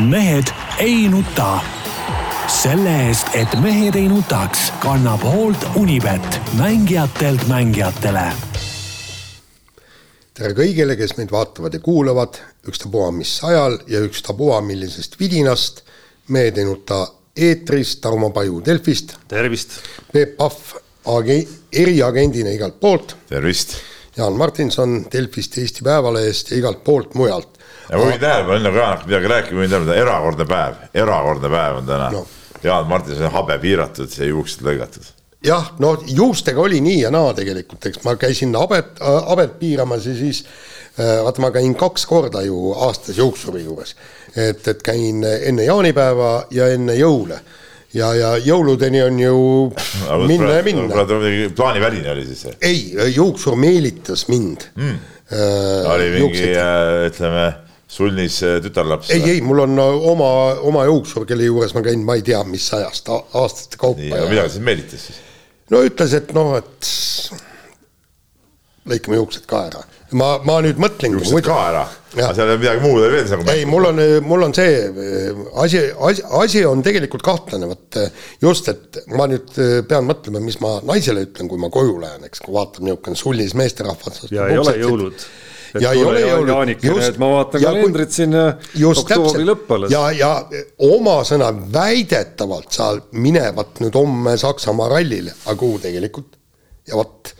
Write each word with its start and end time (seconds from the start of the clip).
mehed 0.00 0.44
ei 0.78 1.08
nuta. 1.08 1.60
selle 2.62 2.90
eest, 3.06 3.28
et 3.34 3.54
mehed 3.62 3.94
ei 3.94 4.08
nutaks, 4.08 4.72
kannab 4.82 5.22
hoolt 5.22 5.66
Unibet, 5.78 6.40
mängijatelt 6.58 7.46
mängijatele. 7.48 8.24
tere 10.34 10.50
kõigile, 10.58 10.96
kes 10.98 11.14
meid 11.16 11.30
vaatavad 11.30 11.78
ja 11.78 11.80
kuulavad, 11.80 12.40
ükstapuha 12.68 13.12
mis 13.14 13.38
ajal 13.44 13.78
ja 13.86 14.00
ükstapuha 14.00 14.60
millisest 14.60 15.18
vidinast. 15.20 15.82
mehed 16.28 16.58
ei 16.58 16.64
nuta 16.64 17.06
eetris, 17.36 17.96
Tarmo 17.96 18.30
Paju 18.30 18.62
Delfist. 18.64 19.14
tervist. 19.28 19.70
Peep 20.12 20.36
Pahv 20.36 20.74
agi-, 21.04 21.48
eriagendina 21.72 22.50
igalt 22.50 22.80
poolt. 22.80 23.16
tervist. 23.28 23.76
Jaan 24.16 24.32
Martinson 24.32 25.06
Delfist, 25.12 25.58
Eesti 25.58 25.82
Päevalehest 25.82 26.50
ja 26.50 26.56
igalt 26.56 26.84
poolt 26.84 27.14
mujalt 27.14 27.54
ja 27.90 27.98
ma 27.98 28.06
võin 28.08 28.20
tähelepanu, 28.20 28.58
enne 28.58 28.70
kui 28.70 28.80
Jaan 28.80 28.94
hakkab 28.94 29.10
midagi 29.10 29.32
rääkima, 29.32 29.60
võin 29.62 29.72
tähelepanu, 29.72 29.98
erakordne 30.04 30.46
päev, 30.50 30.78
erakordne 31.04 31.52
päev 31.52 31.80
on 31.82 31.90
täna 31.90 32.10
no.. 32.14 32.24
Jaan 32.64 32.86
Martinson 32.88 33.32
habe 33.32 33.58
piiratud 33.60 34.14
ja 34.18 34.28
juuksed 34.30 34.64
lõigatud. 34.64 35.10
jah, 35.44 35.72
no 35.84 35.94
juustega 36.06 36.62
oli 36.64 36.80
nii 36.84 37.02
ja 37.02 37.10
naa 37.14 37.34
tegelikult, 37.36 37.90
eks 37.90 38.04
ma 38.06 38.16
käisin 38.20 38.54
habet, 38.56 39.00
habet 39.00 39.58
piiramas 39.60 40.06
ja 40.08 40.14
siis 40.16 40.44
äh, 40.44 41.20
vaata, 41.24 41.44
ma 41.44 41.52
käin 41.54 41.74
kaks 41.78 42.06
korda 42.10 42.44
ju 42.46 42.72
aastas 42.88 43.18
juuksuri 43.20 43.64
juures. 43.66 43.96
et, 44.36 44.66
et 44.68 44.82
käin 44.82 45.24
enne 45.24 45.68
jaanipäeva 45.68 46.46
ja 46.50 46.72
enne 46.72 46.96
jõule 46.98 47.40
ja, 47.94 48.10
ja 48.18 48.30
jõuludeni 48.42 49.02
on 49.04 49.18
ju 49.20 49.36
minna 50.26 50.56
ja 50.56 50.62
minna. 50.66 51.04
plaaniväline 51.56 52.10
oli 52.10 52.24
siis 52.30 52.46
see? 52.46 52.56
ei, 52.62 53.12
juuksur 53.14 53.56
meelitas 53.56 54.28
mind 54.28 54.70
mm.. 54.74 55.02
Oli 55.88 56.10
mingi, 56.12 56.50
äh, 56.52 57.06
ütleme 57.08 57.46
sulnis 57.94 58.42
äh, 58.42 58.58
tütarlaps? 58.64 59.10
ei, 59.14 59.22
ei, 59.36 59.40
mul 59.44 59.64
on 59.66 59.78
äh, 59.78 60.10
oma, 60.10 60.30
oma 60.66 60.84
juuksur, 60.90 61.26
kelle 61.28 61.46
juures 61.46 61.74
ma 61.76 61.84
käin, 61.86 62.04
ma 62.06 62.18
ei 62.18 62.26
tea, 62.26 62.42
mis 62.48 62.66
ajast, 62.74 63.10
aastate 63.14 63.80
kaupa. 63.80 64.02
nii, 64.02 64.12
aga 64.16 64.30
mida 64.32 64.46
ta 64.46 64.54
siis 64.54 64.66
meelitas 64.66 65.08
siis? 65.10 65.24
no 65.72 65.82
ütles, 65.86 66.14
et 66.18 66.32
noh, 66.36 66.56
et 66.58 66.94
lõikame 68.90 69.20
juuksed 69.20 69.46
ka 69.50 69.66
ära. 69.70 69.84
ma, 70.18 70.32
ma 70.46 70.58
nüüd 70.64 70.80
mõtlengi. 70.82 71.20
juuksed 71.20 71.38
muidu... 71.38 71.52
ka 71.52 71.60
ära? 71.68 71.84
aga 72.14 72.32
seal 72.34 72.50
ei 72.50 72.56
ole 72.56 72.62
midagi 72.64 72.82
muud 72.82 73.06
veel 73.14 73.30
nagu 73.30 73.54
ei, 73.54 73.64
mul 73.70 73.88
on, 73.92 74.02
mul 74.26 74.48
on 74.48 74.52
see 74.54 74.74
asi, 75.62 75.86
asi, 76.10 76.26
asi 76.42 76.66
on 76.66 76.82
tegelikult 76.86 77.24
kahtlane, 77.26 77.70
vot 77.70 78.02
just, 78.42 78.70
et 78.74 79.00
ma 79.14 79.30
nüüd 79.30 79.54
pean 79.90 80.06
mõtlema, 80.10 80.42
mis 80.42 80.58
ma 80.62 80.76
naisele 80.86 81.26
ütlen, 81.28 81.50
kui 81.50 81.62
ma 81.62 81.70
koju 81.74 81.96
lähen, 82.02 82.26
eks, 82.26 82.42
kui 82.42 82.54
vaatan 82.58 82.86
niisugune 82.90 83.18
sullis 83.18 83.54
meesterahvas. 83.58 84.26
ja 84.34 84.50
ei 84.50 84.62
ole 84.62 84.78
jõulud 84.82 85.26
ja 85.82 85.92
ei 85.92 86.04
ole 86.06 86.22
jõulud. 86.22 86.84
just, 86.86 87.18
ma 87.22 87.30
vaatan 87.32 87.62
kalendrit 87.64 88.14
siin 88.14 88.34
ja 88.34 88.90
oktoobri 88.90 89.46
lõpp 89.46 89.72
alles. 89.76 89.94
ja, 89.94 90.04
ja 90.14 90.30
oma 90.86 91.20
sõna 91.26 91.50
väidetavalt 91.52 92.74
sa 92.74 92.92
minevat 93.18 93.80
nüüd 93.82 93.96
homme 93.98 94.36
Saksamaa 94.40 94.90
rallile, 94.96 95.34
aga 95.44 95.56
kuhu 95.58 95.80
tegelikult? 95.82 96.36
ja 96.88 96.98
vot 96.98 97.32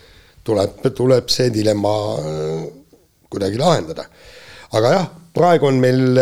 tuleb, 0.45 0.81
tuleb 0.97 1.29
see 1.31 1.51
dilemma 1.53 1.93
äh, 2.17 2.65
kuidagi 3.31 3.61
lahendada. 3.61 4.07
aga 4.75 4.93
jah, 4.97 5.07
praegu 5.35 5.69
on 5.69 5.79
meil 5.79 6.19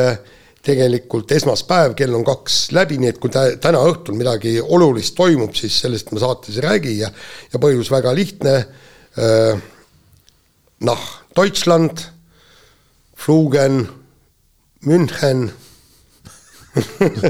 tegelikult 0.64 1.32
esmaspäev, 1.36 1.96
kell 2.00 2.14
on 2.16 2.24
kaks 2.24 2.70
läbi, 2.76 2.96
nii 3.02 3.10
et 3.12 3.18
kui 3.20 3.32
täna 3.34 3.82
õhtul 3.84 4.16
midagi 4.16 4.56
olulist 4.62 5.16
toimub, 5.18 5.52
siis 5.60 5.82
sellest 5.84 6.14
ma 6.14 6.22
saates 6.24 6.56
ei 6.56 6.64
räägi 6.64 6.94
ja, 7.02 7.10
ja 7.52 7.60
põhjus 7.60 7.92
väga 7.92 8.14
lihtne. 8.16 8.54
Noh 10.88 11.04
Deutschland, 11.36 12.06
Flugen, 13.16 13.88
München 14.84 15.52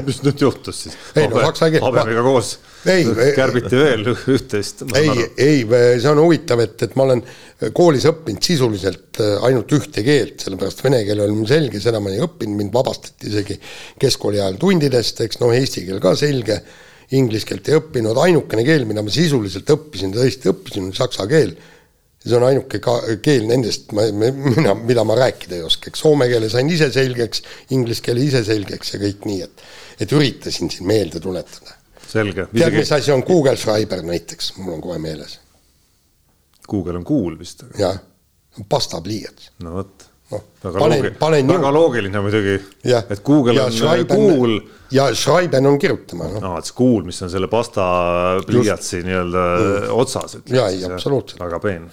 mis 0.06 0.22
nüüd 0.24 0.40
juhtus 0.40 0.78
siis? 0.86 0.94
ei 1.18 1.26
no 1.28 1.40
saksa 1.44 1.68
keel. 1.72 1.82
habemega 1.84 2.22
koos 2.24 2.54
ei, 2.88 3.04
kärbiti 3.36 3.76
veel 3.76 4.06
üht-teist. 4.08 4.84
ei, 4.96 5.26
ei, 5.40 5.58
see 6.00 6.10
on 6.10 6.20
huvitav, 6.22 6.62
et, 6.64 6.76
et 6.86 6.96
ma 6.96 7.04
olen 7.06 7.20
koolis 7.76 8.06
õppinud 8.08 8.44
sisuliselt 8.44 9.20
äh, 9.24 9.36
ainult 9.48 9.72
ühte 9.76 10.04
keelt, 10.06 10.38
sellepärast 10.44 10.80
vene 10.84 11.02
keel 11.04 11.20
oli 11.24 11.36
mul 11.36 11.48
selge, 11.50 11.80
seda 11.84 12.00
ma 12.00 12.12
ei 12.12 12.24
õppinud, 12.24 12.56
mind 12.60 12.72
vabastati 12.74 13.28
isegi 13.30 13.58
keskkooli 14.00 14.40
ajal 14.40 14.58
tundidest, 14.64 15.20
eks 15.24 15.40
noh, 15.42 15.52
eesti 15.56 15.84
keel 15.88 16.00
ka 16.04 16.14
selge, 16.18 16.58
inglise 17.16 17.48
keelt 17.48 17.68
ei 17.68 17.78
õppinud, 17.80 18.20
ainukene 18.24 18.64
keel, 18.66 18.88
mida 18.88 19.04
ma 19.04 19.12
sisuliselt 19.12 19.68
õppisin, 19.76 20.12
tõesti 20.16 20.52
õppisin, 20.52 20.88
oli 20.88 21.00
saksa 21.00 21.28
keel 21.30 21.52
see 22.24 22.36
on 22.38 22.46
ainuke 22.48 22.80
ka 22.82 22.96
keel 23.24 23.46
nendest, 23.48 23.90
ma, 23.96 24.06
mina, 24.12 24.74
mida 24.80 25.04
ma 25.04 25.16
rääkida 25.18 25.58
ei 25.58 25.64
oska, 25.66 25.90
eks 25.90 26.04
soome 26.04 26.28
keele 26.30 26.48
sain 26.52 26.70
ise 26.72 26.88
selgeks, 26.92 27.42
inglise 27.76 28.04
keele 28.04 28.24
ise 28.24 28.40
selgeks 28.46 28.94
ja 28.94 29.00
kõik 29.02 29.26
nii, 29.28 29.42
et, 29.44 29.66
et 30.06 30.14
üritasin 30.16 30.72
siin 30.72 30.88
meelde 30.88 31.20
tuletada. 31.24 31.76
selge. 32.08 32.48
tead, 32.54 32.78
mis 32.78 32.92
asi 32.96 33.12
on 33.12 33.24
Google 33.26 33.56
Schreiber 33.60 34.02
näiteks, 34.06 34.54
mul 34.62 34.78
on 34.78 34.82
kohe 34.84 34.98
meeles. 35.02 35.38
Google 36.68 36.96
on 37.02 37.04
cool 37.04 37.36
vist. 37.38 37.66
jah, 37.78 38.00
pastapliiats. 38.68 39.52
no 39.66 39.76
vot 39.76 40.08
no, 40.32 40.40
väga, 40.64 41.10
panen 41.20 41.52
väga 41.52 41.74
loogiline 41.76 42.24
muidugi, 42.24 42.56
et 42.88 43.20
Google 43.26 43.58
ja 43.58 43.68
on 43.68 43.76
Schreiben, 43.76 44.16
cool. 44.16 44.56
ja 44.94 45.10
Schreiben 45.12 45.68
on 45.68 45.76
kirjutama 45.78 46.30
no.. 46.32 46.40
aa, 46.54 46.64
et 46.64 46.72
cool, 46.78 47.04
mis 47.04 47.20
on 47.22 47.32
selle 47.32 47.52
pasta 47.52 47.84
pliiatsi 48.48 49.04
nii-öelda 49.04 49.44
mm. 49.44 49.92
otsas. 49.92 50.38
ja, 50.48 50.70
ei, 50.72 50.80
absoluutselt. 50.88 51.44
väga 51.44 51.60
peen 51.60 51.86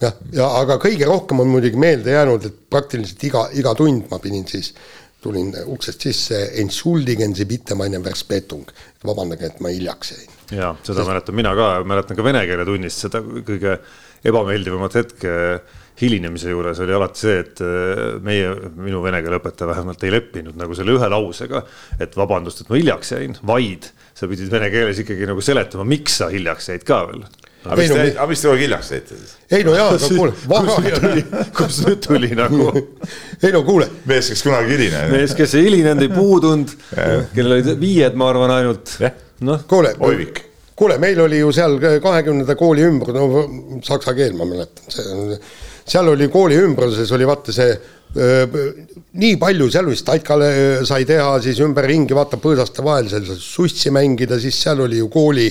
jah, 0.00 0.16
ja 0.34 0.48
aga 0.60 0.78
kõige 0.82 1.08
rohkem 1.08 1.42
on 1.42 1.52
muidugi 1.52 1.80
meelde 1.80 2.14
jäänud, 2.14 2.48
et 2.48 2.58
praktiliselt 2.72 3.24
iga, 3.28 3.46
iga 3.56 3.74
tund 3.78 4.08
ma 4.10 4.20
pidin 4.22 4.46
siis, 4.48 4.72
tulin 5.20 5.52
uksest 5.68 6.06
sisse, 6.08 6.38
entschuldigen 6.62 7.34
Sie 7.36 7.44
bitte 7.48 7.76
meine 7.76 8.00
Verspätung. 8.04 8.70
vabandage, 9.04 9.46
et 9.46 9.60
ma 9.60 9.72
hiljaks 9.72 10.12
jäin. 10.12 10.38
jaa, 10.52 10.74
seda 10.82 11.00
Sest... 11.00 11.08
mäletan 11.08 11.36
mina 11.36 11.52
ka, 11.56 11.68
mäletan 11.84 12.16
ka 12.16 12.24
vene 12.24 12.46
keele 12.48 12.64
tunnist 12.68 13.04
seda 13.06 13.20
kõige 13.20 13.78
ebameeldivamat 14.24 14.96
hetke 15.00 15.34
hilinemise 16.00 16.52
juures 16.52 16.80
oli 16.80 16.94
alati 16.96 17.20
see, 17.20 17.38
et 17.42 17.60
äh, 17.64 18.02
meie, 18.24 18.50
minu 18.80 19.02
vene 19.04 19.20
keele 19.24 19.40
õpetaja 19.40 19.68
vähemalt 19.68 20.04
ei 20.04 20.14
leppinud 20.14 20.56
nagu 20.60 20.76
selle 20.76 20.96
ühe 20.96 21.08
lausega, 21.12 21.62
et 22.00 22.16
vabandust, 22.16 22.62
et 22.62 22.72
ma 22.72 22.80
hiljaks 22.80 23.12
jäin, 23.12 23.36
vaid 23.52 23.90
sa 24.16 24.28
pidid 24.28 24.52
vene 24.52 24.70
keeles 24.72 25.00
ikkagi 25.04 25.28
nagu 25.28 25.44
seletama, 25.44 25.84
miks 25.88 26.20
sa 26.22 26.30
hiljaks 26.32 26.72
jäid 26.72 26.88
ka 26.88 27.02
veel 27.10 27.24
aga 27.64 27.76
mis, 27.76 27.90
te, 27.92 28.26
mis 28.30 28.42
te 28.42 28.48
kogu 28.48 28.60
hiljaks 28.62 28.90
jäite 28.94 29.16
siis? 29.18 29.32
ei 29.52 29.64
no 29.66 29.74
jaa, 29.76 29.90
aga 29.92 30.08
kuule, 30.08 30.92
tuli, 31.02 31.24
kus 31.58 31.80
nüüd 31.84 32.02
tuli 32.06 32.30
nagu 32.38 32.70
ei 33.44 33.52
no 33.52 33.62
kuule. 33.66 33.88
mees, 34.08 34.30
kes 34.32 34.44
kunagi 34.46 34.76
hiline. 34.76 35.02
mees, 35.12 35.34
kes 35.36 35.56
ei 35.58 35.66
hilinenud, 35.68 36.04
ei 36.06 36.12
puudunud, 36.14 36.72
kellel 37.34 37.58
olid 37.58 37.72
viied, 37.82 38.16
ma 38.20 38.30
arvan, 38.32 38.54
ainult. 38.56 38.96
noh. 39.44 39.66
kuule, 39.68 39.92
kuule, 40.72 40.98
meil 41.02 41.20
oli 41.26 41.42
ju 41.42 41.52
seal 41.56 41.76
kahekümnenda 41.80 42.56
kooli 42.56 42.88
ümber, 42.88 43.12
no 43.16 43.46
saksa 43.84 44.16
keel, 44.16 44.32
ma 44.40 44.48
mäletan, 44.48 44.88
see 44.88 45.08
on, 45.12 45.32
seal 45.90 46.12
oli 46.12 46.32
kooli 46.32 46.56
ümbruses 46.60 47.12
oli 47.12 47.26
vaata 47.28 47.52
see 47.52 47.72
nii 48.10 49.36
palju 49.38 49.68
seal 49.70 49.86
vist 49.86 50.08
Aikale 50.10 50.48
sai 50.86 51.04
teha 51.06 51.36
siis 51.44 51.60
ümberringi, 51.62 52.16
vaata 52.16 52.40
põõsaste 52.42 52.82
vahel 52.82 53.06
seal 53.12 53.28
sussi 53.38 53.92
mängida, 53.94 54.40
siis 54.42 54.56
seal 54.64 54.82
oli 54.82 54.98
ju 54.98 55.06
kooli 55.12 55.46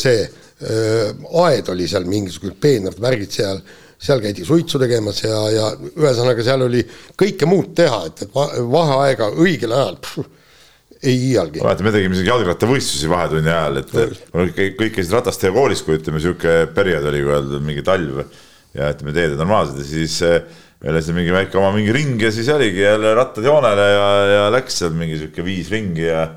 see 0.00 0.16
Äh, 0.20 0.39
aed 0.60 1.70
oli 1.72 1.86
seal 1.88 2.04
mingisugused 2.08 2.58
peenrad 2.60 2.98
värgid 3.00 3.32
seal, 3.32 3.62
seal 4.00 4.20
käidi 4.20 4.44
suitsu 4.44 4.80
tegemas 4.80 5.22
ja, 5.24 5.38
ja 5.54 5.70
ühesõnaga 5.94 6.44
seal 6.44 6.66
oli 6.66 6.82
kõike 7.20 7.48
muud 7.48 7.72
teha, 7.78 8.02
et, 8.10 8.26
et 8.26 8.36
vaheaega 8.74 9.30
õigel 9.40 9.72
ajal 9.76 9.96
pff, 10.04 10.28
ei 11.00 11.16
iialgi. 11.30 11.62
mäletan, 11.64 11.86
me 11.86 11.94
tegime 11.94 12.16
isegi 12.16 12.28
jalgrattavõistlusi 12.28 13.08
vahetunni 13.08 13.52
ajal, 13.52 13.80
et 13.80 13.94
kõik, 14.34 14.74
kõik 14.82 14.96
käisid 14.98 15.16
rataste 15.16 15.52
koolis, 15.54 15.80
kui 15.86 15.96
ütleme, 15.96 16.20
sihuke 16.20 16.56
periood 16.76 17.08
oli, 17.08 17.22
kui 17.24 17.36
öelda 17.38 17.60
mingi 17.64 17.84
talv 17.86 18.20
ja 18.76 18.90
ütleme, 18.92 19.14
teed 19.16 19.36
on 19.36 19.40
normaalsed 19.46 19.80
ja 19.80 19.88
siis 19.88 20.18
meil 20.80 20.92
oli 20.92 21.02
seal 21.04 21.16
mingi 21.16 21.34
väike 21.34 21.60
oma 21.60 21.72
mingi 21.76 21.94
ring 21.96 22.20
ja 22.20 22.30
siis 22.32 22.48
oligi 22.52 22.84
jälle 22.84 23.14
rattad 23.16 23.48
joonele 23.48 23.88
ja, 23.94 24.06
ja 24.34 24.44
läks 24.52 24.80
seal 24.82 24.92
mingi 24.96 25.18
sihuke 25.20 25.44
viis 25.44 25.72
ringi 25.72 26.04
ja 26.04 26.28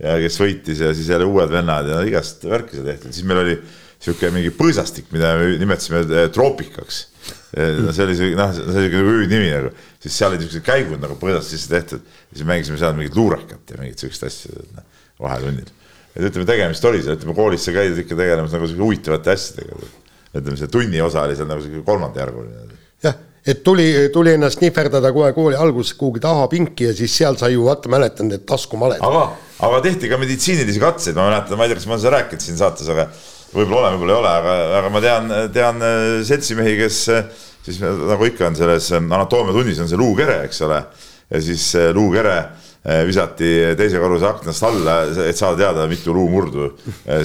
ja 0.00 0.16
kes 0.22 0.40
võitis 0.40 0.80
ja 0.80 0.90
siis 0.96 1.10
jälle 1.12 1.28
uued 1.28 1.52
vennad 1.52 1.88
ja 1.90 2.00
igast 2.08 2.44
värki 2.48 2.78
sai 2.78 2.92
tehtud, 2.92 3.14
siis 3.14 3.26
meil 3.28 3.42
oli 3.42 3.56
sihuke 4.00 4.30
mingi 4.32 4.52
põõsastik, 4.56 5.10
mida 5.12 5.34
me 5.36 5.50
nimetasime 5.60 6.02
eh, 6.06 6.28
troopikaks. 6.32 7.00
Eh, 7.52 7.80
no 7.84 7.92
see 7.92 8.06
oli 8.06 8.16
see, 8.16 8.30
noh, 8.38 8.54
see 8.56 8.64
oli 8.80 8.88
nagu 8.94 9.12
hüüdnimi 9.12 9.50
nagu, 9.52 9.72
siis 10.00 10.16
seal 10.16 10.32
olid 10.32 10.46
siuksed 10.46 10.64
käigud 10.64 11.02
nagu 11.02 11.18
põõsast 11.20 11.52
sisse 11.52 11.68
tehtud. 11.72 12.06
siis 12.32 12.46
mängisime 12.48 12.80
seal 12.80 12.96
mingit 12.96 13.18
luurekat 13.18 13.74
ja 13.74 13.80
mingit 13.82 14.00
siukest 14.00 14.24
asja 14.28 14.64
noh, 14.78 14.86
vahetunnil. 15.20 15.68
et 16.14 16.24
ütleme, 16.30 16.48
tegemist 16.48 16.86
oli 16.88 17.02
seal, 17.04 17.18
ütleme 17.20 17.36
koolis 17.36 17.66
sa 17.66 17.76
käid 17.76 17.98
ikka 18.00 18.16
tegelemas 18.16 18.56
nagu 18.56 18.70
sihuke 18.70 18.86
huvitavate 18.86 19.34
asjadega. 19.36 19.90
ütleme, 20.32 20.56
see 20.62 20.72
tunni 20.72 21.04
osa 21.04 21.26
oli 21.26 21.36
seal 21.36 21.50
nagu 21.50 21.66
sihuke 21.66 21.84
kolmandajärguline. 21.84 22.79
Et 23.46 23.62
tuli, 23.64 23.86
tuli 24.12 24.34
ennast 24.36 24.60
nihverdada 24.60 25.12
kohe 25.16 25.32
kooli 25.32 25.56
alguses 25.56 25.94
kuhugi 25.98 26.20
tahapinki 26.20 26.90
ja 26.90 26.94
siis 26.96 27.14
seal 27.22 27.38
sai 27.40 27.54
ju 27.54 27.64
vaata, 27.64 27.88
mäletan 27.92 28.28
need 28.28 28.44
taskumaled. 28.48 29.00
aga, 29.00 29.26
aga 29.68 29.82
tehti 29.88 30.10
ka 30.12 30.20
meditsiinilisi 30.20 30.82
katseid, 30.82 31.16
ma 31.16 31.30
mäletan, 31.30 31.56
ma 31.56 31.64
ei 31.64 31.72
tea, 31.72 31.80
kas 31.80 31.88
ma 31.88 31.96
olen 31.96 32.02
seda 32.04 32.16
rääkinud 32.18 32.44
siin 32.44 32.60
saates, 32.60 32.90
aga 32.92 33.08
võib-olla 33.54 33.86
olen, 33.86 33.96
võib-olla 33.96 34.16
ei 34.16 34.20
ole, 34.20 34.32
aga, 34.40 34.56
aga 34.80 34.90
ma 34.92 35.04
tean, 35.04 35.36
tean 35.54 35.84
äh, 35.86 36.08
seltsimehi, 36.28 36.74
kes 36.84 37.02
äh, 37.14 37.46
siis 37.66 37.80
nagu 37.82 38.28
ikka 38.28 38.50
on 38.50 38.58
selles 38.58 38.90
äh, 38.92 39.04
anatoomiatunnis 39.04 39.80
on 39.82 39.90
see 39.90 40.00
luukere, 40.00 40.42
eks 40.48 40.66
ole. 40.68 40.82
ja 41.30 41.40
siis 41.46 41.72
luukere 41.94 42.40
visati 43.06 43.48
teise 43.76 44.00
korruse 44.00 44.24
aknast 44.24 44.64
alla, 44.64 44.94
et 45.28 45.36
saada 45.36 45.58
teada, 45.58 45.84
mitu 45.86 46.14
luumurdu 46.16 46.70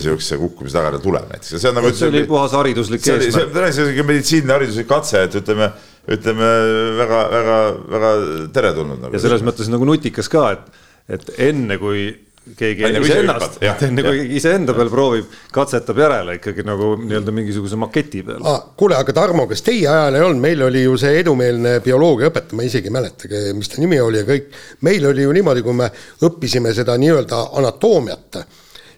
sihukese 0.03 0.35
kukkumise 0.37 0.75
tagajärjel 0.75 1.01
tuleb 1.01 1.29
näiteks 1.31 1.53
ja 1.55 1.61
see 1.61 1.71
on 1.71 1.79
nagu. 1.79 1.93
see 1.95 2.09
oli 2.11 2.23
puhas 2.27 2.53
hariduslik 2.53 3.07
eesmärk. 3.07 3.71
see 3.73 3.85
oli 3.85 4.03
meditsiiniline 4.03 4.57
hariduslik 4.57 4.89
katse, 4.89 5.23
et 5.25 5.39
ütleme 5.39 5.71
ütleme 6.11 6.51
väga-väga-väga 6.99 8.11
teretulnud 8.53 9.01
nagu. 9.01 9.15
ja 9.15 9.23
selles 9.23 9.45
mõttes 9.45 9.71
nagu 9.71 9.87
nutikas 9.87 10.29
ka, 10.31 10.51
et, 10.55 10.85
et 11.17 11.33
enne 11.49 11.79
kui 11.81 12.07
keegi 12.45 12.85
iseennast, 12.85 13.57
enne 13.87 14.03
kui 14.05 14.19
keegi 14.19 14.37
iseenda 14.37 14.75
peal 14.77 14.91
proovib, 14.93 15.31
katsetab 15.53 15.97
järele 15.97 16.35
ikkagi 16.37 16.65
nagu 16.67 16.91
nii-öelda 17.01 17.33
mingisuguse 17.33 17.79
maketi 17.81 18.21
peal 18.27 18.45
ah,. 18.45 18.59
kuule, 18.77 18.97
aga 18.99 19.15
Tarmo, 19.17 19.47
kas 19.49 19.65
teie 19.65 19.87
ajal 19.89 20.19
ei 20.19 20.25
olnud, 20.27 20.43
meil 20.43 20.61
oli 20.67 20.83
ju 20.83 20.93
see 21.01 21.15
edumeelne 21.23 21.79
bioloogiaõpetaja, 21.85 22.59
ma 22.59 22.67
isegi 22.67 22.91
ei 22.91 22.97
mäletagi, 22.99 23.41
mis 23.57 23.71
ta 23.71 23.81
nimi 23.81 23.97
oli 24.01 24.21
ja 24.21 24.27
kõik. 24.29 24.53
meil 24.85 25.09
oli 25.09 25.25
ju 25.25 25.33
niimoodi, 25.39 25.65
kui 25.65 25.79
me 25.81 25.89
õppisime 26.29 26.75
seda 26.77 26.99
nii-öelda 27.01 27.41
anatoomiat, 27.63 28.39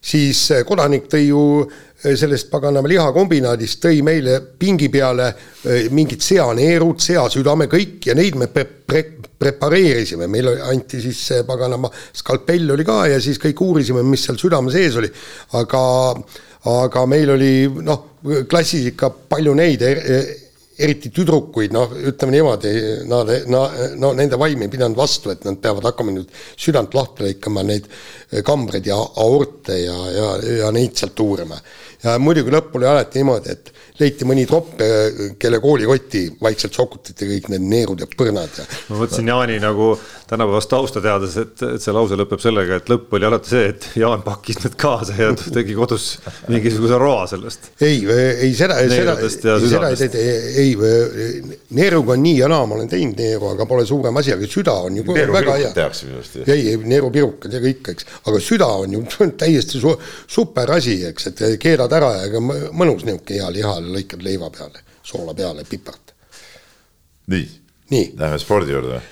siis 0.01 0.47
kodanik 0.67 1.09
tõi 1.11 1.27
ju 1.27 1.43
Äh, 2.05 2.13
sellest 2.13 2.51
paganama 2.53 2.85
lihakombinaadist 2.91 3.79
tõi 3.81 4.03
meile 4.05 4.35
pingi 4.61 4.85
peale 4.93 5.31
äh, 5.31 5.87
mingid 5.89 6.21
seaneerud, 6.21 6.99
seasüdame, 7.01 7.65
kõik 7.71 8.05
ja 8.05 8.13
neid 8.13 8.37
me 8.37 8.51
pre 8.53 8.67
pre 8.85 9.01
prepareerisime, 9.37 10.27
meile 10.29 10.55
anti 10.65 11.01
siis 11.01 11.17
see 11.29 11.41
paganama 11.45 11.89
skalpell 12.13 12.71
oli 12.73 12.85
ka 12.85 12.99
ja 13.09 13.17
siis 13.21 13.37
kõik 13.41 13.59
uurisime, 13.65 14.01
mis 14.05 14.23
seal 14.25 14.37
südame 14.37 14.73
sees 14.73 14.97
oli. 14.97 15.09
aga, 15.57 15.81
aga 16.69 17.05
meil 17.09 17.33
oli 17.33 17.51
noh, 17.85 18.05
klassis 18.49 18.91
ikka 18.91 19.11
palju 19.33 19.53
neid 19.57 19.85
er, 19.85 20.01
eriti 20.77 21.09
tüdrukuid, 21.13 21.73
noh, 21.73 21.93
ütleme 22.11 22.35
niimoodi, 22.35 22.73
nad, 23.09 23.31
no, 23.49 24.11
nende 24.17 24.37
vaim 24.39 24.61
ei 24.61 24.71
pidanud 24.71 24.97
vastu, 24.99 25.31
et 25.33 25.45
nad 25.47 25.57
peavad 25.61 25.89
hakkama 25.89 26.13
nüüd 26.13 26.31
südant 26.53 26.93
lahti 26.97 27.25
lõikama, 27.25 27.65
neid 27.65 27.89
kambreid 28.45 28.89
ja 28.89 28.97
aorte 29.23 29.79
ja, 29.81 29.97
ja, 30.13 30.29
ja 30.61 30.71
neid 30.75 30.97
sealt 30.99 31.19
uurima. 31.23 31.57
Ja 32.03 32.17
muidugi 32.21 32.53
lõpp 32.53 32.77
oli 32.77 32.89
alati 32.89 33.23
niimoodi, 33.23 33.55
et 33.57 33.73
leiti 33.99 34.27
mõni 34.29 34.45
tropp, 34.49 34.81
kelle 35.39 35.59
koolikotti 35.63 36.23
vaikselt 36.41 36.75
sokutati 36.77 37.27
kõik 37.31 37.51
need 37.53 37.65
neerud 37.71 38.03
ja 38.03 38.09
põrnad 38.17 38.61
ja. 38.61 38.65
ma 38.91 39.01
mõtlesin 39.01 39.31
Jaani 39.31 39.59
nagu 39.63 39.93
tänapäevast 40.27 40.69
tausta 40.69 41.01
teades, 41.01 41.37
et, 41.39 41.61
et 41.63 41.81
see 41.81 41.93
lause 41.95 42.17
lõpeb 42.19 42.41
sellega, 42.43 42.79
et 42.81 42.89
lõpp 42.91 43.13
oli 43.15 43.27
alati 43.27 43.51
see, 43.53 43.69
et 43.71 43.87
Jaan 44.01 44.23
pakkis 44.25 44.59
need 44.63 44.75
kaasa 44.79 45.15
ja 45.15 45.29
tegi 45.57 45.75
kodus 45.77 46.07
mingisuguse 46.51 46.99
roa 46.99 47.25
sellest. 47.31 47.71
ei, 47.81 48.01
ei 48.47 48.51
seda, 48.57 48.79
seda, 48.91 49.15
seda 49.63 49.91
ei 49.93 50.11
tee, 50.13 50.35
ei, 50.63 50.73
neeruga 51.77 52.17
on 52.17 52.23
nii 52.25 52.35
ja 52.41 52.51
naa, 52.51 52.67
ma 52.67 52.77
olen 52.77 52.91
teinud 52.91 53.19
neeru, 53.21 53.53
aga 53.53 53.67
pole 53.69 53.85
suurem 53.87 54.19
asi, 54.19 54.33
aga 54.35 54.51
süda 54.51 54.75
on 54.87 54.99
ju 54.99 55.07
väga 55.07 55.55
hea. 55.55 55.71
tehakse 55.75 56.09
minu 56.09 56.19
arust. 56.19 56.39
ei, 56.43 56.73
ei 56.73 56.81
neerupirukad 56.83 57.55
ja 57.55 57.63
kõik, 57.63 57.93
eks, 57.95 58.09
aga 58.27 58.43
süda 58.43 58.69
on 58.83 58.97
ju 58.97 59.05
täiesti 59.43 59.81
su 59.81 59.95
super 60.27 60.75
asi, 60.75 60.99
eks, 61.07 61.31
et 61.31 61.45
keedad 61.61 61.93
ära 61.95 62.13
ja 62.25 62.43
mõnus 62.43 63.07
niisugune 63.07 63.15
hea 63.37 63.47
liha 63.53 63.77
lõikad 63.93 64.23
leiva 64.25 64.49
peale, 64.53 64.83
soola 65.05 65.35
peale, 65.37 65.65
pipart. 65.69 66.13
nii, 67.33 67.47
nii., 67.93 68.09
lähme 68.19 68.39
spordi 68.41 68.75
juurde 68.75 68.95
või? 68.95 69.03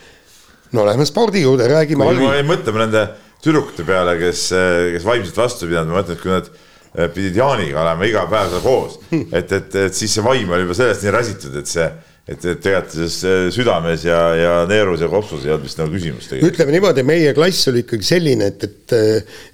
no 0.75 0.85
lähme 0.87 1.05
spordi 1.07 1.43
juurde, 1.45 1.67
räägime. 1.71 2.07
kui 2.07 2.23
me 2.23 2.41
mõtleme 2.47 2.85
nende 2.85 3.05
tüdrukute 3.43 3.85
peale, 3.87 4.17
kes, 4.19 4.47
kes 4.95 5.05
vaimselt 5.05 5.37
vastu 5.37 5.69
pidanud, 5.69 5.93
ma 5.93 6.01
mõtlen, 6.01 6.17
et 6.17 6.23
kui 6.23 6.33
nad 6.33 6.49
eh, 6.49 7.07
pidid 7.13 7.37
Jaaniga 7.37 7.83
olema 7.83 8.09
iga 8.09 8.25
päev 8.31 8.51
seal 8.53 8.65
koos, 8.65 8.99
hmm. 9.11 9.29
et, 9.37 9.55
et, 9.59 9.79
et 9.87 9.97
siis 9.97 10.17
see 10.17 10.25
vaim 10.25 10.51
oli 10.51 10.65
juba 10.65 10.77
sellest 10.79 11.05
nii 11.05 11.15
räsitud, 11.15 11.57
et 11.61 11.71
see 11.71 11.89
et, 12.25 12.39
et 12.41 12.61
tegelikult 12.61 12.95
selles 13.13 13.53
südames 13.53 14.05
ja, 14.07 14.21
ja 14.39 14.53
neerus 14.69 15.03
ja 15.03 15.09
kopsus 15.11 15.45
ei 15.45 15.53
olnud 15.53 15.67
vist 15.67 15.81
nagu 15.81 15.93
küsimust. 15.93 16.33
ütleme 16.39 16.73
niimoodi, 16.73 17.05
meie 17.05 17.35
klass 17.37 17.69
oli 17.71 17.85
ikkagi 17.85 18.07
selline, 18.07 18.49
et, 18.53 18.65
et, 18.65 18.95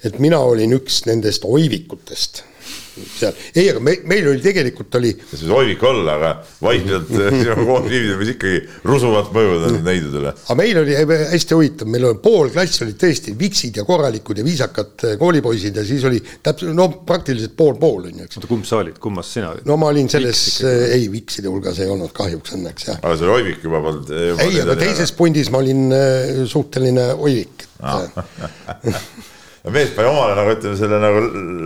et 0.08 0.16
mina 0.22 0.40
olin 0.40 0.72
üks 0.78 1.02
nendest 1.10 1.44
oivikutest 1.48 2.46
seal, 2.92 3.36
ei, 3.54 3.68
aga 3.72 3.80
me, 3.80 3.94
meil 4.08 4.26
oli 4.28 4.42
tegelikult 4.44 4.98
oli. 4.98 5.12
see 5.30 5.48
võib 5.48 5.84
olla, 5.88 6.16
aga 6.18 6.32
vaikselt 6.62 7.10
sinu 7.40 7.64
kooliviimine 7.64 8.18
võis 8.20 8.32
ikkagi 8.34 8.60
rusuvalt 8.88 9.32
mõjuda 9.34 9.72
neidudele. 9.78 10.34
aga 10.44 10.56
meil 10.58 10.80
oli 10.82 10.96
hästi 11.32 11.56
huvitav, 11.56 11.90
meil 11.92 12.08
oli 12.10 12.20
pool 12.24 12.52
klassi 12.52 12.84
olid 12.86 12.98
tõesti 13.00 13.34
viksid 13.38 13.80
ja 13.80 13.86
korralikud 13.88 14.42
ja 14.42 14.46
viisakad 14.46 15.06
eh, 15.08 15.16
koolipoisid 15.20 15.80
ja 15.80 15.86
siis 15.88 16.04
oli 16.08 16.20
täpselt 16.20 16.76
no 16.76 16.88
praktiliselt 17.08 17.56
pool-pool 17.58 18.10
on 18.10 18.22
ju, 18.22 18.28
eks. 18.28 18.40
oota, 18.40 18.50
kumb 18.50 18.68
sa 18.68 18.82
olid, 18.82 19.00
kummas 19.02 19.32
sina 19.32 19.52
olid? 19.54 19.66
no 19.68 19.78
ma 19.80 19.90
olin 19.92 20.10
selles, 20.12 20.44
eh, 20.66 20.96
ei 20.98 21.08
vikside 21.12 21.50
hulgas 21.52 21.80
ei 21.82 21.90
olnud 21.92 22.12
kahjuks 22.16 22.56
õnneks 22.58 22.90
jah. 22.90 23.02
aga 23.02 23.16
see 23.16 23.28
oli 23.28 23.36
oivik 23.40 23.68
juba 23.68 23.82
polnud. 23.84 24.14
ei, 24.36 24.60
aga 24.62 24.76
teises 24.80 25.14
pundis 25.16 25.52
ma 25.52 25.62
olin 25.64 25.86
eh, 25.96 26.42
suhteline 26.50 27.12
oivik 27.16 27.68
ah. 29.64 29.70
mees 29.74 29.94
pani 29.96 30.10
omale 30.10 30.34
nagu 30.38 30.56
ütleme 30.56 30.78
selle 30.78 30.98
nagu 31.02 31.22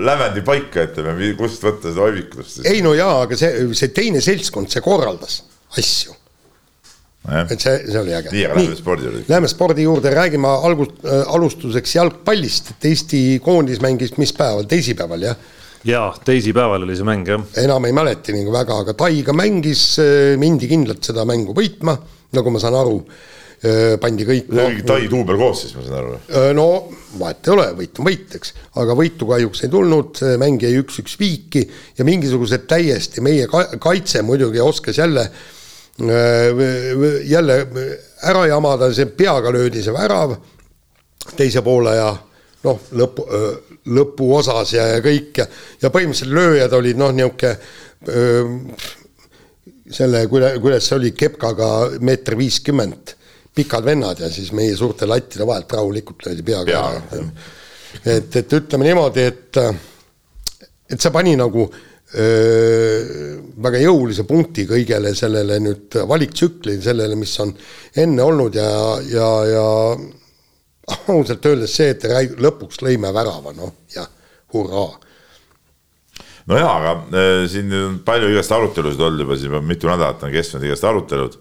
lävendi 0.06 0.44
paika, 0.46 0.87
ütleme, 0.90 1.32
kust 1.38 1.64
võtta 1.64 1.90
seda 1.90 2.06
oivikust. 2.06 2.62
ei 2.69 2.84
no 2.84 2.94
jaa, 2.96 3.22
aga 3.25 3.38
see, 3.38 3.66
see 3.78 3.93
teine 3.96 4.22
seltskond, 4.25 4.70
see 4.72 4.84
korraldas 4.84 5.40
asju. 5.76 6.14
et 7.26 7.58
see, 7.58 7.76
see 7.88 8.00
oli 8.00 8.14
äge. 8.16 8.32
nii, 8.34 8.46
aga 8.48 8.60
lähme 8.60 8.78
spordi 8.78 9.08
juurde. 9.08 9.26
Lähme 9.32 9.50
spordi 9.50 9.87
juurde, 9.87 10.14
räägime 10.14 10.54
algust 10.69 11.04
äh,, 11.04 11.22
alustuseks 11.34 11.96
jalgpallist, 11.98 12.75
et 12.76 12.90
Eesti 12.93 13.22
koondis 13.44 13.82
mängis 13.84 14.16
mis 14.20 14.34
päeval, 14.37 14.69
teisipäeval, 14.70 15.31
jah? 15.31 15.46
jaa, 15.87 16.10
teisipäeval 16.26 16.87
oli 16.87 16.99
see 16.99 17.06
mäng, 17.06 17.26
jah. 17.28 17.49
enam 17.64 17.88
ei 17.88 17.96
mäleta 17.96 18.34
nagu 18.37 18.52
väga, 18.54 18.82
aga 18.84 18.94
Taiga 19.06 19.34
mängis, 19.37 19.88
äh, 20.02 20.37
mindi 20.40 20.70
kindlalt 20.70 21.02
seda 21.08 21.26
mängu 21.28 21.56
võitma, 21.56 21.96
nagu 22.37 22.52
ma 22.54 22.62
saan 22.62 22.78
aru 22.78 23.00
Äh, 23.06 23.34
pandi 24.00 24.26
kõik. 24.29 24.50
Tai 24.87 25.00
duubelkoosseis, 25.11 25.75
ma 25.76 25.85
saan 25.87 25.99
aru. 26.00 26.17
Äh, 26.29 26.50
no 26.56 26.67
vahet 27.17 27.49
ei 27.49 27.55
ole, 27.55 27.67
võit 27.79 28.00
on 28.00 28.08
võit, 28.08 28.35
eks, 28.37 28.53
aga 28.82 28.97
võitu 28.99 29.29
kahjuks 29.31 29.64
ei 29.64 29.73
tulnud, 29.73 30.20
mäng 30.43 30.62
jäi 30.62 30.76
üks-üks 30.82 31.17
viiki 31.20 31.64
ja 31.97 32.05
mingisugused 32.06 32.67
täiesti 32.69 33.25
meie 33.25 33.49
kaitse 33.49 34.23
muidugi 34.26 34.61
oskas 34.61 35.00
jälle 35.00 35.25
äh, 35.25 36.61
jälle 37.25 37.58
ära 38.29 38.44
jamada, 38.50 38.93
see 38.93 39.08
peaga 39.08 39.53
löödi 39.55 39.82
see 39.85 39.97
värav 39.97 40.37
teise 41.37 41.64
poole 41.64 41.97
ja 41.97 42.12
noh, 42.67 42.85
lõpu, 42.99 43.25
lõpuosas 43.97 44.76
ja, 44.76 44.87
ja 44.97 45.00
kõik 45.02 45.41
ja, 45.41 45.49
ja 45.82 45.91
põhimõtteliselt 45.94 46.37
lööjad 46.37 46.76
olid 46.76 47.00
noh, 47.00 47.17
niisugune 47.17 47.56
selle, 49.91 50.26
kuidas, 50.31 50.59
kuidas 50.62 50.88
see 50.88 50.99
oli, 50.99 51.12
kepkaga 51.17 51.69
meeter 52.05 52.37
viiskümmend 52.38 53.14
pikad 53.56 53.85
vennad 53.87 54.20
ja 54.20 54.31
siis 54.32 54.53
meie 54.56 54.76
suurte 54.76 55.08
lattide 55.08 55.47
vahelt 55.49 55.73
rahulikult 55.73 56.26
löödi 56.26 56.44
peaga 56.47 56.81
ära. 56.82 57.20
Et, 58.05 58.37
et 58.37 58.57
ütleme 58.59 58.85
niimoodi, 58.85 59.25
et, 59.25 59.61
et 60.92 61.00
see 61.00 61.12
pani 61.14 61.33
nagu 61.40 61.64
öö, 61.64 63.38
väga 63.64 63.80
jõulise 63.80 64.26
punkti 64.28 64.66
kõigele 64.69 65.14
sellele 65.16 65.57
nüüd 65.64 65.97
valiktsüklile, 66.09 66.83
sellele, 66.85 67.16
mis 67.16 67.33
on 67.40 67.54
enne 68.04 68.26
olnud 68.26 68.61
ja, 68.61 68.69
ja, 69.09 69.30
ja 69.54 69.64
ausalt 71.14 71.49
öeldes 71.49 71.75
see, 71.80 71.97
et 71.97 72.07
lõpuks 72.38 72.85
lõime 72.85 73.11
värava, 73.16 73.57
noh 73.57 73.73
jah, 73.95 74.07
hurraa. 74.54 74.92
No 76.47 76.61
jaa, 76.61 76.75
aga 76.78 76.92
äh, 77.19 77.45
siin 77.50 77.73
on 77.75 78.00
palju 78.07 78.28
igast 78.30 78.52
arutelusid 78.54 79.00
olnud 79.02 79.25
juba, 79.25 79.38
siin 79.38 79.50
juba 79.50 79.64
mitu 79.66 79.88
nädalat 79.90 80.23
on 80.23 80.35
kestnud 80.35 80.69
igast 80.69 80.85
arutelud 80.87 81.40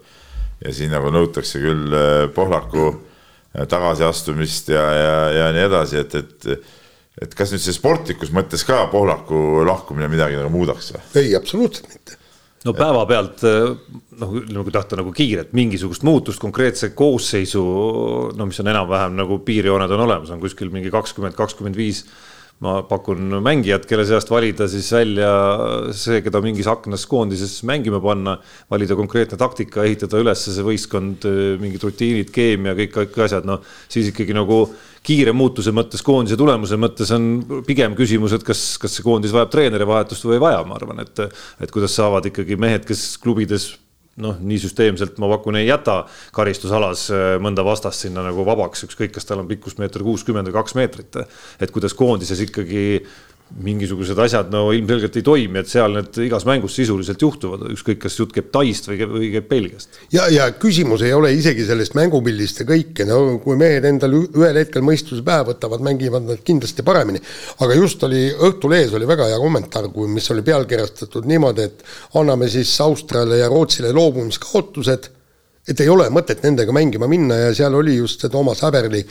ja 0.64 0.74
siin 0.74 0.94
nagu 0.94 1.12
nõutakse 1.14 1.62
küll 1.64 1.94
äh, 1.96 2.16
Pohlaku 2.36 2.88
äh, 2.92 3.66
tagasiastumist 3.70 4.72
ja, 4.74 4.86
ja, 4.96 5.16
ja 5.36 5.54
nii 5.56 5.68
edasi, 5.70 6.04
et, 6.06 6.20
et 6.22 6.74
et 7.22 7.32
kas 7.32 7.54
nüüd 7.54 7.64
see 7.64 7.76
sportlikus 7.76 8.32
mõttes 8.36 8.66
ka 8.68 8.86
Pohlaku 8.92 9.64
lahkumine 9.68 10.10
midagi 10.12 10.38
nagu 10.40 10.52
muudaks 10.52 10.92
või? 10.96 11.04
ei, 11.22 11.32
absoluutselt 11.38 11.88
mitte. 11.88 12.18
no 12.68 12.74
päevapealt 12.76 13.44
äh, 13.48 13.72
noh, 14.20 14.36
ütleme, 14.42 14.66
kui 14.68 14.76
tahta 14.76 15.00
nagu 15.00 15.14
kiiret 15.16 15.54
mingisugust 15.56 16.04
muutust 16.08 16.44
konkreetse 16.44 16.92
koosseisu, 16.98 17.66
no 18.36 18.50
mis 18.50 18.60
on 18.64 18.72
enam-vähem 18.74 19.16
nagu 19.22 19.40
piirjooned 19.48 19.96
on 19.96 20.06
olemas, 20.08 20.34
on 20.36 20.44
kuskil 20.44 20.74
mingi 20.74 20.92
kakskümmend, 20.94 21.38
kakskümmend 21.40 21.80
viis 21.80 22.04
ma 22.64 22.78
pakun 22.88 23.36
mängijat, 23.44 23.84
kelle 23.90 24.06
seast 24.08 24.30
valida 24.32 24.68
siis 24.72 24.88
välja 24.96 25.30
see, 25.96 26.22
keda 26.24 26.40
mingis 26.44 26.70
aknas 26.72 27.04
koondises 27.12 27.58
mängima 27.68 28.00
panna, 28.04 28.38
valida 28.72 28.96
konkreetne 28.96 29.38
taktika, 29.40 29.84
ehitada 29.84 30.22
üles 30.24 30.46
see 30.48 30.64
võistkond, 30.64 31.28
mingid 31.62 31.84
rutiinid, 31.84 32.32
keemia, 32.36 32.76
kõik, 32.80 32.96
kõik 32.96 33.22
asjad, 33.28 33.48
noh 33.50 33.60
siis 33.92 34.14
ikkagi 34.14 34.36
nagu 34.38 34.64
kiire 35.06 35.36
muutuse 35.36 35.74
mõttes, 35.76 36.02
koondise 36.06 36.40
tulemuse 36.40 36.80
mõttes 36.82 37.12
on 37.14 37.62
pigem 37.68 37.94
küsimus, 37.98 38.34
et 38.38 38.46
kas, 38.48 38.64
kas 38.82 38.98
see 38.98 39.06
koondis 39.06 39.36
vajab 39.36 39.52
treeneri 39.54 39.88
vahetust 39.88 40.26
või 40.26 40.40
ei 40.40 40.46
vaja, 40.48 40.64
ma 40.66 40.80
arvan, 40.80 41.04
et, 41.04 41.26
et 41.62 41.74
kuidas 41.74 41.94
saavad 42.00 42.32
ikkagi 42.32 42.58
mehed, 42.60 42.88
kes 42.88 43.12
klubides 43.22 43.74
noh, 44.24 44.38
nii 44.40 44.60
süsteemselt 44.64 45.20
ma 45.22 45.30
pakun, 45.34 45.60
ei 45.60 45.68
jäta 45.68 46.02
karistusalas 46.36 47.08
äh, 47.12 47.28
mõnda 47.44 47.66
vastast 47.68 48.06
sinna 48.06 48.24
nagu 48.26 48.46
vabaks, 48.48 48.86
ükskõik, 48.88 49.16
kas 49.16 49.28
tal 49.28 49.44
on 49.44 49.50
pikkus 49.50 49.80
meeter 49.82 50.06
kuuskümmend 50.06 50.52
või 50.52 50.60
kaks 50.60 50.78
meetrit. 50.80 51.22
et 51.60 51.72
kuidas 51.76 51.96
koondises 51.98 52.42
ikkagi 52.48 52.86
mingisugused 53.54 54.20
asjad 54.20 54.50
no 54.52 54.66
ilmselgelt 54.76 55.16
ei 55.20 55.24
toimi, 55.26 55.62
et 55.62 55.70
seal 55.70 55.94
need 55.96 56.18
igas 56.26 56.44
mängus 56.48 56.76
sisuliselt 56.76 57.22
juhtuvad, 57.22 57.68
ükskõik, 57.72 58.02
kas 58.04 58.18
jutt 58.18 58.34
käib 58.36 58.50
Taist 58.54 58.90
või, 58.90 58.98
või 59.12 59.30
käib 59.36 59.48
Belgiast. 59.50 60.00
ja, 60.12 60.26
ja 60.34 60.50
küsimus 60.60 61.06
ei 61.06 61.14
ole 61.16 61.32
isegi 61.38 61.64
sellest 61.68 61.96
mängupildist 61.98 62.64
ja 62.64 62.68
kõike, 62.68 63.08
no 63.08 63.38
kui 63.44 63.58
mehed 63.60 63.86
endal 63.88 64.18
ühel 64.18 64.60
hetkel 64.60 64.84
mõistuse 64.86 65.24
pähe 65.26 65.46
võtavad, 65.52 65.84
mängivad 65.86 66.28
nad 66.28 66.44
kindlasti 66.46 66.84
paremini. 66.84 67.22
aga 67.64 67.78
just 67.78 68.04
oli 68.04 68.26
Õhtulehes 68.36 68.94
oli 68.98 69.08
väga 69.08 69.30
hea 69.30 69.40
kommentaar, 69.40 69.90
kui, 69.94 70.10
mis 70.12 70.28
oli 70.34 70.44
pealkirjastatud 70.46 71.30
niimoodi, 71.30 71.70
et 71.70 71.86
anname 72.20 72.50
siis 72.52 72.74
Austriale 72.82 73.40
ja 73.40 73.52
Rootsile 73.52 73.94
loobumiskaotused 73.96 75.15
et 75.66 75.82
ei 75.82 75.90
ole 75.90 76.08
mõtet 76.14 76.44
nendega 76.46 76.74
mängima 76.76 77.10
minna 77.10 77.38
ja 77.40 77.54
seal 77.58 77.78
oli 77.78 77.96
just 77.98 78.22
see 78.22 78.32
Toomas 78.34 78.62
Häberli 78.66 79.02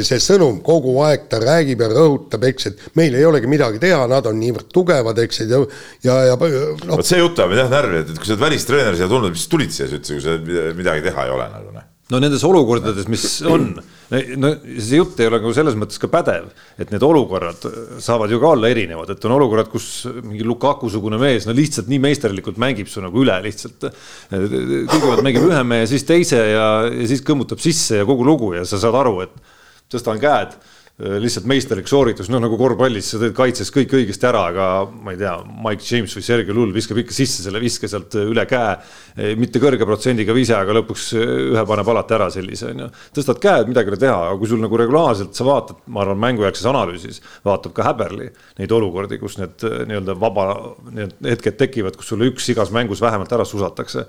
see 0.00 0.18
sõnum 0.22 0.58
kogu 0.66 0.96
aeg, 1.06 1.28
ta 1.30 1.38
räägib 1.42 1.84
ja 1.84 1.90
rõhutab, 1.92 2.48
eks, 2.50 2.70
et 2.70 2.82
meil 2.98 3.14
ei 3.14 3.26
olegi 3.28 3.50
midagi 3.50 3.82
teha, 3.82 4.02
nad 4.10 4.26
on 4.26 4.40
niivõrd 4.40 4.72
tugevad, 4.74 5.22
eks, 5.26 5.44
ja, 5.46 5.62
ja, 6.06 6.18
ja 6.32 6.40
noh. 6.40 6.96
vot 6.96 7.06
see 7.06 7.22
jutt 7.22 7.38
ajab 7.38 7.54
mind 7.54 7.64
jah 7.64 7.72
närvi, 7.76 8.02
et 8.02 8.12
kui 8.16 8.26
sa 8.26 8.34
oled 8.34 8.44
välistreener 8.48 8.98
siia 8.98 9.10
tulnud, 9.10 9.36
mis 9.36 9.46
tulid 9.52 9.74
siia 9.74 9.88
üldse, 9.90 10.18
kui 10.18 10.26
sa 10.26 10.36
midagi 10.76 11.06
teha 11.06 11.28
ei 11.28 11.38
ole 11.38 11.48
nagu 11.54 11.72
noh 11.76 11.88
no 12.10 12.18
nendes 12.22 12.44
olukordades, 12.46 13.06
mis 13.10 13.24
on, 13.46 13.72
no 14.10 14.50
see 14.64 14.98
jutt 14.98 15.20
ei 15.20 15.28
ole 15.28 15.38
nagu 15.38 15.52
selles 15.54 15.76
mõttes 15.78 16.00
ka 16.02 16.10
pädev, 16.10 16.48
et 16.80 16.90
need 16.90 17.04
olukorrad 17.06 17.66
saavad 18.02 18.32
ju 18.32 18.40
ka 18.42 18.54
olla 18.56 18.70
erinevad, 18.72 19.12
et 19.14 19.28
on 19.28 19.36
olukorrad, 19.36 19.70
kus 19.70 20.08
mingi 20.24 20.46
Lukaku-sugune 20.46 21.20
mees 21.20 21.46
no 21.46 21.54
lihtsalt 21.56 21.90
nii 21.90 22.00
meisterlikult 22.02 22.58
mängib 22.60 22.90
su 22.90 23.04
nagu 23.04 23.22
üle 23.22 23.38
lihtsalt. 23.44 23.90
kõigepealt 24.32 25.24
mängib 25.26 25.46
ühe 25.46 25.62
mehe, 25.66 25.86
siis 25.90 26.06
teise 26.08 26.42
ja, 26.42 26.66
ja 26.90 27.06
siis 27.10 27.22
kõmmutab 27.26 27.62
sisse 27.62 28.02
ja 28.02 28.08
kogu 28.08 28.26
lugu 28.26 28.54
ja 28.58 28.66
sa 28.68 28.82
saad 28.82 28.98
aru, 28.98 29.20
et 29.28 29.56
tõstan 29.90 30.18
käed 30.22 30.58
Äh, 30.58 30.79
lihtsalt 31.00 31.46
meisterlik 31.48 31.88
sooritus, 31.88 32.28
noh 32.28 32.40
nagu 32.42 32.56
korvpallis 32.60 33.12
sa 33.14 33.20
teed 33.20 33.32
kaitses 33.36 33.70
kõik 33.72 33.94
õigesti 33.96 34.26
ära, 34.28 34.42
aga 34.50 34.64
ma 34.90 35.14
ei 35.14 35.20
tea, 35.20 35.32
Mike 35.64 35.86
James 35.86 36.12
või 36.16 36.24
Sergei 36.26 36.56
Lull 36.56 36.74
viskab 36.74 37.00
ikka 37.00 37.14
sisse 37.16 37.44
selle 37.44 37.62
viske 37.62 37.88
sealt 37.88 38.16
äh, 38.18 38.26
üle 38.28 38.44
käe. 38.48 38.74
Äh, 39.16 39.32
mitte 39.40 39.62
kõrge 39.62 39.86
protsendiga 39.88 40.36
vise, 40.36 40.54
aga 40.58 40.76
lõpuks 40.76 41.06
ühe 41.16 41.64
paneb 41.68 41.88
alati 41.92 42.16
ära 42.16 42.28
sellise 42.34 42.72
on 42.72 42.84
ju. 42.84 42.90
tõstad 43.16 43.40
käed, 43.40 43.70
midagi 43.70 43.88
ei 43.88 43.94
ole 43.94 44.00
teha, 44.02 44.18
aga 44.26 44.36
kui 44.40 44.50
sul 44.50 44.60
nagu 44.60 44.80
regulaarselt 44.80 45.38
sa 45.38 45.46
vaatad, 45.48 45.80
ma 45.88 46.04
arvan, 46.04 46.20
mängujärgses 46.26 46.68
analüüsis 46.68 47.22
vaatab 47.48 47.74
ka 47.76 47.88
Häberli 47.88 48.28
neid 48.60 48.76
olukordi, 48.76 49.20
kus 49.22 49.38
need 49.40 49.64
nii-öelda 49.64 50.18
vaba 50.20 50.50
need 50.90 51.16
hetked 51.32 51.56
tekivad, 51.60 51.96
kus 51.96 52.12
sulle 52.12 52.28
üks 52.28 52.50
igas 52.52 52.74
mängus 52.74 53.00
vähemalt 53.00 53.32
ära 53.32 53.48
susatakse. 53.48 54.04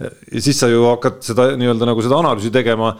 Ja 0.00 0.42
siis 0.44 0.58
sa 0.60 0.68
ju 0.68 0.84
hakkad 0.90 1.22
seda 1.24 1.48
nii-öelda 1.56 1.88
nagu 1.88 2.02
seda 2.04 2.18
analüüsi 2.20 2.50
tegema 2.52 2.90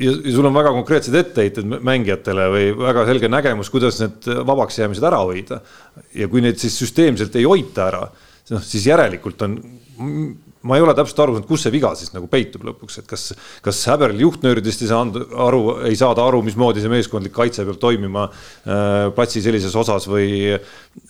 ja, 0.00 0.12
ja 0.12 0.32
sul 0.32 0.48
on 0.48 0.56
väga 0.56 0.72
konkreetsed 0.76 1.16
etteheited 1.20 1.68
mängijatele 1.68 2.46
või 2.54 2.70
väga 2.80 3.04
selge 3.10 3.28
nägemus, 3.32 3.72
kuidas 3.72 4.00
need 4.00 4.28
vabaks 4.48 4.80
jäämised 4.80 5.04
ära 5.04 5.20
hoida. 5.20 5.60
ja 6.16 6.28
kui 6.32 6.44
neid 6.44 6.60
siis 6.60 6.78
süsteemselt 6.80 7.36
ei 7.36 7.44
hoita 7.48 7.88
ära, 7.90 8.06
noh 8.54 8.64
siis 8.64 8.88
järelikult 8.88 9.44
on 9.46 9.58
ma 10.62 10.76
ei 10.76 10.84
ole 10.84 10.94
täpselt 10.96 11.22
aru 11.24 11.36
saanud, 11.36 11.48
kus 11.48 11.64
see 11.64 11.72
viga 11.72 11.92
siis 11.96 12.12
nagu 12.12 12.28
peitub 12.30 12.64
lõpuks, 12.68 13.00
et 13.00 13.08
kas, 13.08 13.30
kas 13.64 13.80
Häberli 13.88 14.24
juhtnööridest 14.26 14.84
ei 14.84 14.90
saanud 14.90 15.34
aru, 15.46 15.60
ei 15.88 15.96
saada 15.98 16.24
aru, 16.26 16.42
mismoodi 16.44 16.82
see 16.82 16.92
meeskondlik 16.92 17.34
kaitse 17.36 17.64
peab 17.68 17.78
toimima 17.80 18.26
äh, 18.28 19.08
platsi 19.16 19.42
sellises 19.44 19.76
osas 19.80 20.08
või, 20.10 20.58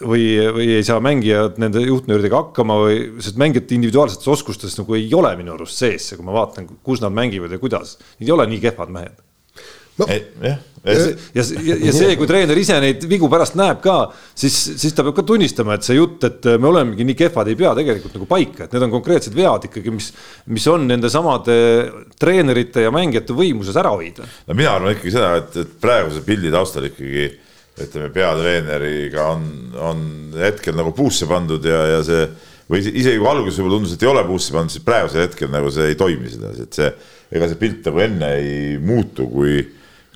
või, 0.02 0.26
või 0.58 0.68
ei 0.76 0.86
saa 0.86 1.02
mängijad 1.02 1.58
nende 1.62 1.82
juhtnööridega 1.82 2.44
hakkama 2.44 2.78
või, 2.84 3.00
sest 3.24 3.40
mängijate 3.40 3.74
individuaalsetes 3.78 4.30
oskustes 4.30 4.78
nagu 4.78 4.98
ei 4.98 5.10
ole 5.18 5.34
minu 5.40 5.56
arust 5.56 5.82
sees 5.82 6.12
ja 6.12 6.20
kui 6.20 6.28
ma 6.28 6.36
vaatan, 6.38 6.70
kus 6.86 7.02
nad 7.02 7.14
mängivad 7.16 7.50
ja 7.50 7.62
kuidas, 7.62 7.98
need 8.20 8.30
ei 8.30 8.36
ole 8.36 8.46
nii 8.52 8.62
kehvad 8.68 8.94
mehed 8.94 9.29
no.. 10.00 10.10
jah 10.44 10.58
ja, 10.84 10.92
ja, 11.34 11.44
ja, 11.60 11.76
ja 11.84 11.92
see, 11.92 12.14
kui 12.16 12.28
treener 12.28 12.56
ise 12.56 12.78
neid 12.80 13.02
vigu 13.08 13.28
pärast 13.32 13.56
näeb 13.58 13.82
ka, 13.84 13.96
siis, 14.38 14.54
siis 14.80 14.94
ta 14.96 15.04
peab 15.04 15.18
ka 15.18 15.24
tunnistama, 15.28 15.76
et 15.76 15.84
see 15.84 15.98
jutt, 15.98 16.24
et 16.24 16.48
me 16.56 16.70
olemegi 16.70 17.04
nii 17.04 17.16
kehvad, 17.18 17.50
ei 17.52 17.58
pea 17.58 17.74
tegelikult 17.76 18.16
nagu 18.16 18.28
paika, 18.30 18.64
et 18.64 18.76
need 18.76 18.86
on 18.86 18.94
konkreetsed 18.94 19.36
vead 19.36 19.66
ikkagi, 19.68 19.92
mis, 19.92 20.08
mis 20.48 20.68
on 20.72 20.86
nende 20.88 21.10
samade 21.12 21.56
treenerite 22.20 22.86
ja 22.86 22.92
mängijate 22.94 23.36
võimuses 23.36 23.76
ära 23.80 23.92
hoida. 23.92 24.24
no 24.48 24.56
mina 24.56 24.72
arvan 24.78 24.96
ikkagi 24.96 25.12
seda, 25.12 25.34
et, 25.42 25.58
et 25.60 25.74
praeguse 25.82 26.24
pildi 26.24 26.52
taustal 26.54 26.88
ikkagi 26.88 27.26
ütleme, 27.80 28.08
peatreeneriga 28.14 29.26
on, 29.34 29.44
on 29.80 30.06
hetkel 30.40 30.76
nagu 30.76 30.94
puusse 30.96 31.28
pandud 31.28 31.64
ja, 31.64 31.82
ja 31.96 32.00
see 32.06 32.24
või 32.70 32.80
isegi 32.86 33.18
kui 33.18 33.28
alguses 33.28 33.58
võib-olla 33.58 33.80
tundus, 33.80 33.96
et 33.96 34.06
ei 34.06 34.10
ole 34.12 34.22
puusse 34.28 34.54
pandud, 34.54 34.72
siis 34.72 34.86
praegusel 34.86 35.26
hetkel 35.26 35.52
nagu 35.52 35.72
see 35.74 35.90
ei 35.90 35.98
toimi 35.98 36.30
sedasi, 36.30 36.64
et 36.64 36.80
see, 36.80 36.88
ega 37.36 37.50
see 37.50 37.60
pilt 37.60 37.88
nagu 37.90 38.02
enne 38.04 38.32
ei 38.38 38.78
muutu, 38.80 39.26
kui 39.28 39.58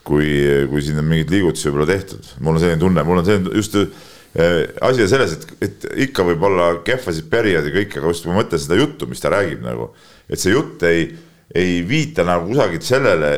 kui, 0.05 0.31
kui 0.71 0.83
siin 0.85 1.01
on 1.01 1.07
mingeid 1.09 1.33
liigutusi 1.33 1.71
võib-olla 1.71 1.89
tehtud, 1.95 2.27
mul 2.45 2.59
on 2.59 2.63
selline 2.63 2.81
tunne, 2.81 3.05
mul 3.07 3.21
on 3.23 3.29
selline 3.29 3.53
just 3.57 3.77
äh, 3.79 4.65
asi 4.85 5.05
on 5.05 5.11
selles, 5.11 5.37
et, 5.37 5.47
et 5.65 5.87
ikka 6.09 6.27
võib 6.29 6.43
olla 6.49 6.71
kehvasid 6.87 7.31
perioodi 7.33 7.73
kõik, 7.75 7.97
aga 8.01 8.11
just 8.13 8.27
ma 8.29 8.37
mõtlen 8.41 8.61
seda 8.61 8.79
juttu, 8.81 9.09
mis 9.11 9.23
ta 9.23 9.33
räägib 9.35 9.65
nagu, 9.65 9.93
et 10.29 10.41
see 10.41 10.53
jutt 10.55 10.85
ei, 10.89 11.07
ei 11.55 11.79
viita 11.87 12.27
nagu 12.27 12.51
kusagilt 12.51 12.87
sellele, 12.87 13.33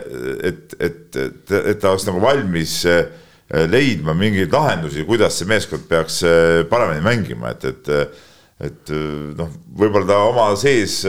et, 0.50 0.76
et, 0.80 1.20
et, 1.26 1.54
et 1.60 1.82
ta 1.82 1.92
oleks 1.92 2.08
nagu 2.08 2.22
valmis 2.24 2.78
äh, 2.90 3.04
leidma 3.70 4.16
mingeid 4.18 4.54
lahendusi, 4.54 5.06
kuidas 5.06 5.38
see 5.38 5.50
meeskond 5.50 5.86
peaks 5.90 6.22
äh, 6.26 6.64
paremini 6.70 7.04
mängima, 7.06 7.54
et, 7.54 7.70
et 7.72 8.24
et 8.56 8.88
noh, 9.36 9.50
võib-olla 9.76 10.06
ta 10.08 10.14
oma 10.30 10.44
sees 10.56 11.02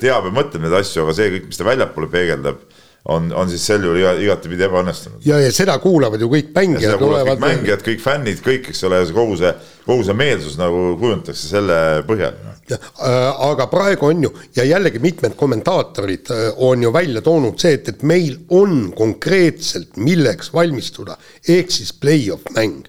teab 0.00 0.24
ja 0.24 0.30
mõtleb 0.32 0.62
neid 0.64 0.76
asju, 0.78 1.02
aga 1.02 1.12
see 1.18 1.34
kõik, 1.34 1.50
mis 1.50 1.60
ta 1.60 1.66
väljapoole 1.66 2.08
peegeldab 2.08 2.62
on, 3.04 3.32
on 3.32 3.48
siis 3.50 3.64
sel 3.66 3.84
juhul 3.84 4.00
iga, 4.00 4.12
igatepidi 4.20 4.66
ebaõnnestunud. 4.66 5.22
ja, 5.26 5.38
ja 5.40 5.52
seda 5.54 5.78
kuulavad 5.82 6.20
ju 6.20 6.28
kõik 6.32 6.50
mängijad. 6.54 7.00
kõik 7.00 7.42
mängijad, 7.42 7.82
kõik 7.86 8.02
fännid, 8.04 8.42
kõik, 8.44 8.70
eks 8.72 8.84
ole, 8.88 9.00
kogu 9.14 9.38
see, 9.40 9.52
kogu 9.86 10.04
see 10.06 10.18
meelsus 10.18 10.58
nagu 10.60 10.92
kujundatakse 11.00 11.50
selle 11.50 11.78
põhjal. 12.08 12.36
Äh, 12.68 12.78
aga 13.48 13.68
praegu 13.72 14.10
on 14.10 14.26
ju 14.26 14.32
ja 14.56 14.66
jällegi 14.68 15.00
mitmed 15.00 15.38
kommentaatorid 15.40 16.32
äh, 16.34 16.44
on 16.68 16.82
ju 16.84 16.92
välja 16.92 17.22
toonud 17.24 17.56
see, 17.60 17.78
et, 17.78 17.88
et 17.88 18.02
meil 18.02 18.36
on 18.52 18.90
konkreetselt, 18.96 19.96
milleks 19.96 20.52
valmistuda, 20.52 21.16
ehk 21.48 21.72
siis 21.72 21.94
play-off 21.96 22.50
mäng 22.56 22.84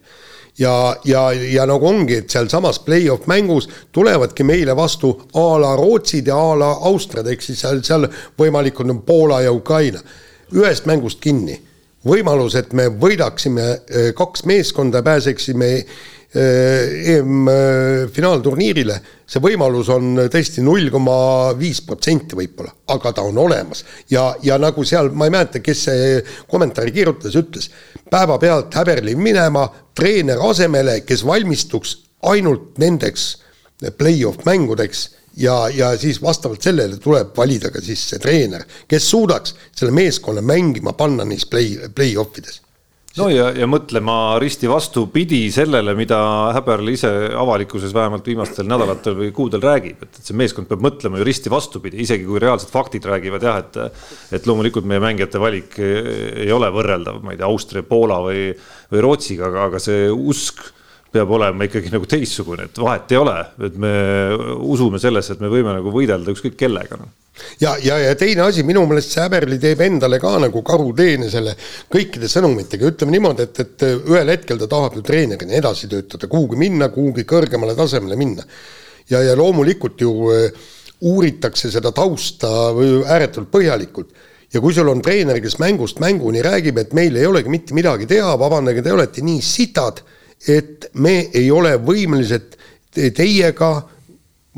ja, 0.60 0.96
ja, 1.06 1.32
ja 1.32 1.66
nagu 1.70 1.88
ongi, 1.88 2.20
et 2.20 2.30
sealsamas 2.32 2.82
play-off 2.86 3.28
mängus 3.32 3.70
tulevadki 3.96 4.44
meile 4.48 4.75
vastu 4.78 5.13
a 5.34 5.48
la 5.62 5.75
Rootsid 5.80 6.28
ja 6.28 6.38
a 6.51 6.58
la 6.60 6.74
Austriad, 6.89 7.28
ehk 7.32 7.44
siis 7.46 7.63
seal, 7.63 7.82
seal 7.86 8.08
võimalikud 8.39 8.92
on 8.92 9.01
Poola 9.08 9.42
ja 9.46 9.54
Ukraina. 9.56 10.01
ühest 10.50 10.88
mängust 10.89 11.20
kinni, 11.22 11.60
võimalus, 12.06 12.56
et 12.58 12.74
me 12.74 12.88
võidaksime 12.89 13.66
eh, 13.70 14.13
kaks 14.18 14.48
meeskonda, 14.50 15.04
pääseksime 15.06 15.68
eh, 15.78 17.13
EM-finaalturniirile, 17.13 18.96
see 19.30 19.44
võimalus 19.44 19.92
on 19.94 20.25
tõesti 20.32 20.63
null 20.66 20.89
koma 20.89 21.54
viis 21.60 21.84
protsenti 21.86 22.39
võib-olla, 22.39 22.74
aga 22.96 23.13
ta 23.13 23.22
on 23.22 23.38
olemas. 23.38 23.86
ja, 24.10 24.32
ja 24.42 24.58
nagu 24.58 24.84
seal, 24.84 25.12
ma 25.13 25.30
ei 25.30 25.36
mäleta, 25.38 25.62
kes 25.62 25.84
see 25.86 26.18
kommentaari 26.50 26.92
kirjutas, 26.96 27.38
ütles 27.38 27.70
päevapealt 28.10 28.74
Häberli 28.74 29.16
minema 29.16 29.68
treener 30.00 30.41
asemele, 30.50 31.01
kes 31.06 31.25
valmistuks 31.27 31.96
ainult 32.32 32.77
nendeks 32.82 33.29
play-off 33.98 34.46
mängudeks 34.48 35.06
ja, 35.39 35.70
ja 35.74 35.91
siis 35.98 36.22
vastavalt 36.22 36.63
sellele 36.63 36.98
tuleb 37.00 37.36
valida 37.38 37.72
ka 37.72 37.82
siis 37.84 38.01
see 38.12 38.20
treener, 38.20 38.65
kes 38.88 39.10
suudaks 39.10 39.56
selle 39.75 39.94
meeskonna 39.96 40.41
mängima 40.41 40.94
panna 40.98 41.27
neis 41.27 41.46
play, 41.48 41.77
play-off 41.96 42.39
ides 42.41 42.62
no 43.20 43.28
ja, 43.32 43.50
ja 43.56 43.68
mõtlema 43.70 44.38
risti 44.42 44.70
vastupidi 44.70 45.42
sellele, 45.54 45.94
mida 45.98 46.20
Häberl 46.56 46.92
ise 46.94 47.12
avalikkuses 47.38 47.94
vähemalt 47.96 48.28
viimastel 48.30 48.70
nädalatel 48.70 49.18
või 49.20 49.30
kuudel 49.36 49.64
räägib, 49.64 50.02
et, 50.06 50.22
et 50.22 50.32
see 50.32 50.38
meeskond 50.40 50.70
peab 50.70 50.84
mõtlema 50.86 51.20
ju 51.20 51.28
risti 51.28 51.52
vastupidi, 51.52 52.02
isegi 52.06 52.28
kui 52.28 52.42
reaalsed 52.42 52.72
faktid 52.74 53.08
räägivad 53.10 53.46
jah, 53.46 53.62
et. 53.64 53.80
et 54.40 54.48
loomulikult 54.48 54.88
meie 54.88 55.02
mängijate 55.04 55.40
valik 55.42 55.78
ei 55.80 56.50
ole 56.54 56.70
võrreldav, 56.74 57.20
ma 57.24 57.34
ei 57.34 57.40
tea, 57.40 57.50
Austria, 57.50 57.84
Poola 57.86 58.20
või, 58.24 58.50
või 58.92 59.04
Rootsiga, 59.04 59.50
aga, 59.50 59.68
aga 59.70 59.82
see 59.84 60.08
usk 60.10 60.64
peab 61.13 61.32
olema 61.38 61.66
ikkagi 61.66 61.92
nagu 61.94 62.06
teistsugune, 62.10 62.68
et 62.70 62.82
vahet 62.82 63.12
ei 63.13 63.18
ole, 63.18 63.38
et 63.66 63.80
me 63.82 63.94
usume 64.62 65.01
sellesse, 65.01 65.36
et 65.36 65.42
me 65.44 65.50
võime 65.51 65.74
nagu 65.74 65.94
võidelda 65.94 66.36
ükskõik 66.36 66.58
kellega 66.60 67.00
no 67.00 67.10
ja, 67.60 67.75
ja, 67.84 67.98
ja 68.00 68.16
teine 68.20 68.44
asi, 68.46 68.63
minu 68.68 68.84
meelest 68.88 69.13
see 69.13 69.24
Häberli 69.24 69.60
teeb 69.62 69.82
endale 69.86 70.20
ka 70.22 70.36
nagu 70.44 70.62
karuteene 70.66 71.30
selle 71.32 71.56
kõikide 71.92 72.30
sõnumitega, 72.32 72.92
ütleme 72.94 73.16
niimoodi, 73.16 73.48
et, 73.48 73.62
et 73.63 73.86
ühel 73.89 74.34
hetkel 74.34 74.60
ta 74.62 74.70
tahab 74.72 74.98
ju 75.00 75.06
treenerina 75.06 75.58
edasi 75.60 75.89
töötada, 75.92 76.30
kuhugi 76.32 76.60
minna, 76.60 76.89
kuhugi 76.94 77.25
kõrgemale 77.30 77.75
tasemele 77.78 78.20
minna. 78.20 78.46
ja, 79.10 79.24
ja 79.25 79.36
loomulikult 79.38 80.01
ju 80.01 80.13
äh, 80.34 80.68
uuritakse 81.01 81.72
seda 81.72 81.92
tausta 81.96 82.50
ääretult 83.08 83.50
põhjalikult. 83.51 84.12
Ja 84.54 84.62
kui 84.62 84.74
sul 84.74 84.89
on 84.89 85.01
treener, 85.06 85.38
kes 85.42 85.60
mängust 85.62 86.00
mänguni 86.01 86.42
räägib, 86.42 86.80
et 86.82 86.94
meil 86.98 87.16
ei 87.16 87.28
olegi 87.30 87.51
mitte 87.54 87.75
midagi 87.78 88.08
teha, 88.10 88.34
vabandage, 88.42 88.82
te 88.82 88.94
olete 88.96 89.22
nii 89.22 89.44
sitad, 89.46 90.01
et 90.48 90.89
me 90.93 91.15
ei 91.36 91.50
ole 91.51 91.75
võimelised 91.84 92.55
teiega 93.15 93.72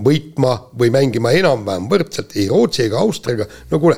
võitma 0.02 0.56
või 0.78 0.92
mängima 0.94 1.34
enam-vähem 1.38 1.88
võrdselt 1.92 2.36
ei 2.40 2.48
Rootsi 2.50 2.86
ega 2.88 3.02
Austriaga, 3.02 3.48
no 3.72 3.80
kuule, 3.82 3.98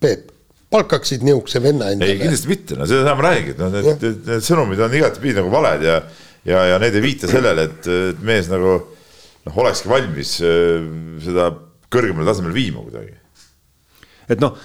Peep, 0.00 0.30
palkaksid 0.72 1.24
niisuguse 1.26 1.60
venna 1.60 1.90
endale. 1.92 2.14
ei, 2.14 2.20
kindlasti 2.22 2.48
mitte, 2.48 2.76
no 2.78 2.86
seda 2.88 3.12
ma 3.18 3.26
räägin, 3.26 3.56
no 3.58 3.68
need, 3.74 3.88
need, 3.90 4.20
need 4.28 4.46
sõnumid 4.46 4.80
on 4.80 4.94
igatepidi 4.96 5.36
nagu 5.40 5.52
valed 5.52 5.84
ja 5.84 5.98
ja, 6.46 6.62
ja 6.72 6.78
need 6.80 6.96
ei 6.96 7.04
viita 7.04 7.28
sellele, 7.30 7.66
et, 7.68 7.88
mees 8.24 8.48
nagu 8.52 8.76
noh, 8.78 9.58
olekski 9.64 9.90
valmis 9.90 10.36
äh, 10.44 10.86
seda 11.24 11.50
kõrgemale 11.90 12.28
tasemele 12.28 12.56
viima 12.56 12.84
kuidagi 12.84 13.19
et 14.30 14.42
noh, 14.42 14.56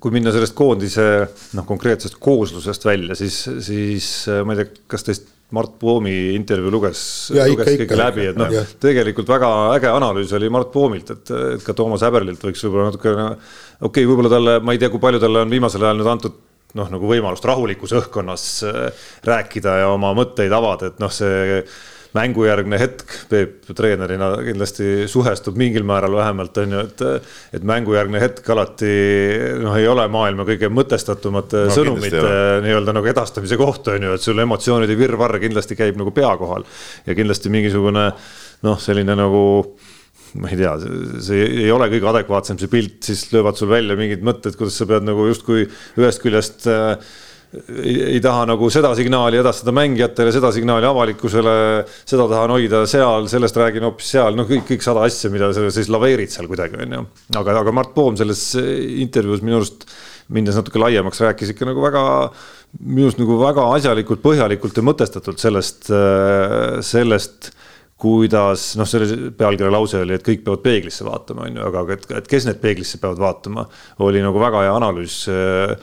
kui 0.00 0.14
minna 0.14 0.32
sellest 0.34 0.56
koondise 0.58 1.04
noh, 1.56 1.66
konkreetsest 1.68 2.18
kooslusest 2.22 2.86
välja, 2.88 3.18
siis, 3.18 3.42
siis 3.64 4.10
ma 4.46 4.56
ei 4.56 4.62
tea, 4.62 4.82
kas 4.90 5.06
teist 5.06 5.28
Mart 5.54 5.72
Poomi 5.80 6.34
intervjuu 6.36 6.70
luges, 6.70 7.00
luges 7.34 7.72
kõik 7.82 7.94
läbi, 7.98 8.28
et 8.30 8.38
noh, 8.38 8.52
tegelikult 8.82 9.30
väga 9.32 9.48
äge 9.74 9.90
analüüs 9.90 10.34
oli 10.38 10.50
Mart 10.52 10.70
Poomilt, 10.74 11.10
et, 11.16 11.32
et 11.56 11.64
ka 11.66 11.74
Toomas 11.76 12.04
Häberlilt 12.06 12.44
võiks 12.46 12.62
võib-olla 12.66 12.90
natukene, 12.90 13.26
okei 13.80 13.88
okay,, 13.88 14.06
võib-olla 14.06 14.30
talle, 14.30 14.60
ma 14.62 14.76
ei 14.76 14.82
tea, 14.82 14.92
kui 14.92 15.02
palju 15.02 15.22
talle 15.22 15.42
on 15.42 15.50
viimasel 15.50 15.86
ajal 15.86 15.98
nüüd 15.98 16.12
antud 16.12 16.38
noh, 16.78 16.90
nagu 16.92 17.10
võimalust 17.10 17.46
rahulikus 17.50 17.96
õhkkonnas 17.98 18.44
rääkida 19.26 19.80
ja 19.82 19.88
oma 19.90 20.12
mõtteid 20.14 20.54
avada, 20.54 20.92
et 20.92 21.02
noh, 21.02 21.10
see 21.10 21.64
mängujärgne 22.16 22.78
hetk 22.80 23.14
Peep 23.30 23.70
treenerina 23.76 24.30
kindlasti 24.42 25.06
suhestub 25.10 25.58
mingil 25.60 25.84
määral 25.86 26.16
vähemalt 26.18 26.58
on 26.62 26.74
ju, 26.74 26.82
et, 26.88 27.04
et 27.58 27.66
mängujärgne 27.66 28.22
hetk 28.22 28.50
alati 28.50 28.90
noh, 29.62 29.76
ei 29.78 29.86
ole 29.90 30.06
maailma 30.10 30.46
kõige 30.48 30.72
mõtestatumate 30.74 31.66
no, 31.68 31.76
sõnumite 31.76 32.24
nii-öelda 32.66 32.96
nagu 32.96 33.12
edastamise 33.12 33.58
koht 33.60 33.92
on 33.94 34.08
ju, 34.08 34.16
et 34.18 34.26
sul 34.26 34.42
emotsioonide 34.42 34.98
virvarr 34.98 35.38
kindlasti 35.42 35.78
käib 35.78 36.00
nagu 36.00 36.14
pea 36.16 36.32
kohal. 36.40 36.66
Ja 37.06 37.16
kindlasti 37.18 37.52
mingisugune 37.52 38.10
noh, 38.66 38.82
selline 38.82 39.16
nagu 39.18 39.44
ma 40.38 40.50
ei 40.50 40.60
tea, 40.60 40.76
see 41.24 41.46
ei 41.64 41.70
ole 41.74 41.88
kõige 41.90 42.06
adekvaatsem 42.12 42.58
see 42.60 42.70
pilt, 42.70 43.00
siis 43.06 43.24
löövad 43.32 43.58
sul 43.58 43.70
välja 43.70 43.96
mingid 43.98 44.22
mõtted, 44.26 44.54
kuidas 44.58 44.76
sa 44.78 44.86
pead 44.86 45.06
nagu 45.06 45.26
justkui 45.26 45.64
ühest 45.98 46.22
küljest 46.22 46.68
äh, 46.70 46.94
ei, 47.52 47.94
ei 48.14 48.20
taha 48.22 48.44
nagu 48.50 48.68
seda 48.72 48.92
signaali 48.98 49.40
edastada 49.40 49.74
mängijatele, 49.74 50.32
seda 50.34 50.52
signaali 50.54 50.86
avalikkusele, 50.88 51.54
seda 52.08 52.28
tahan 52.30 52.54
hoida 52.54 52.84
seal, 52.90 53.26
sellest 53.32 53.58
räägin 53.60 53.86
hoopis 53.88 54.12
seal, 54.16 54.38
noh, 54.38 54.48
kõik, 54.48 54.66
kõik 54.70 54.86
sada 54.86 55.04
asja, 55.08 55.32
mida 55.34 55.50
sa 55.56 55.66
siis 55.74 55.90
laveerid 55.92 56.32
seal 56.32 56.48
kuidagi, 56.50 56.78
on 56.84 56.98
ju. 56.98 57.04
aga, 57.40 57.58
aga 57.64 57.74
Mart 57.74 57.94
Poom 57.96 58.18
selles 58.20 58.44
intervjuus 58.56 59.44
minu 59.46 59.60
arust, 59.60 59.86
minnes 60.30 60.58
natuke 60.58 60.78
laiemaks, 60.82 61.22
rääkis 61.26 61.54
ikka 61.54 61.66
nagu 61.66 61.82
väga, 61.82 62.02
minu 62.80 63.08
arust 63.08 63.22
nagu 63.22 63.40
väga 63.42 63.70
asjalikult, 63.78 64.22
põhjalikult 64.22 64.78
ja 64.78 64.86
mõtestatult 64.86 65.42
sellest, 65.42 65.90
sellest 66.86 67.50
kuidas 68.00 68.70
noh, 68.80 68.88
selle 68.88 69.32
pealkirja 69.36 69.72
lause 69.72 70.00
oli, 70.00 70.14
et 70.16 70.24
kõik 70.24 70.44
peavad 70.46 70.62
peeglisse 70.64 71.04
vaatama, 71.04 71.48
on 71.48 71.58
ju, 71.58 71.64
aga 71.68 71.82
et, 71.96 72.06
et 72.22 72.30
kes 72.30 72.46
need 72.48 72.60
peeglisse 72.62 73.00
peavad 73.02 73.20
vaatama, 73.20 73.66
oli 74.06 74.22
nagu 74.24 74.40
väga 74.40 74.62
hea 74.64 74.76
analüüs 74.78 75.16
äh, 75.28 75.74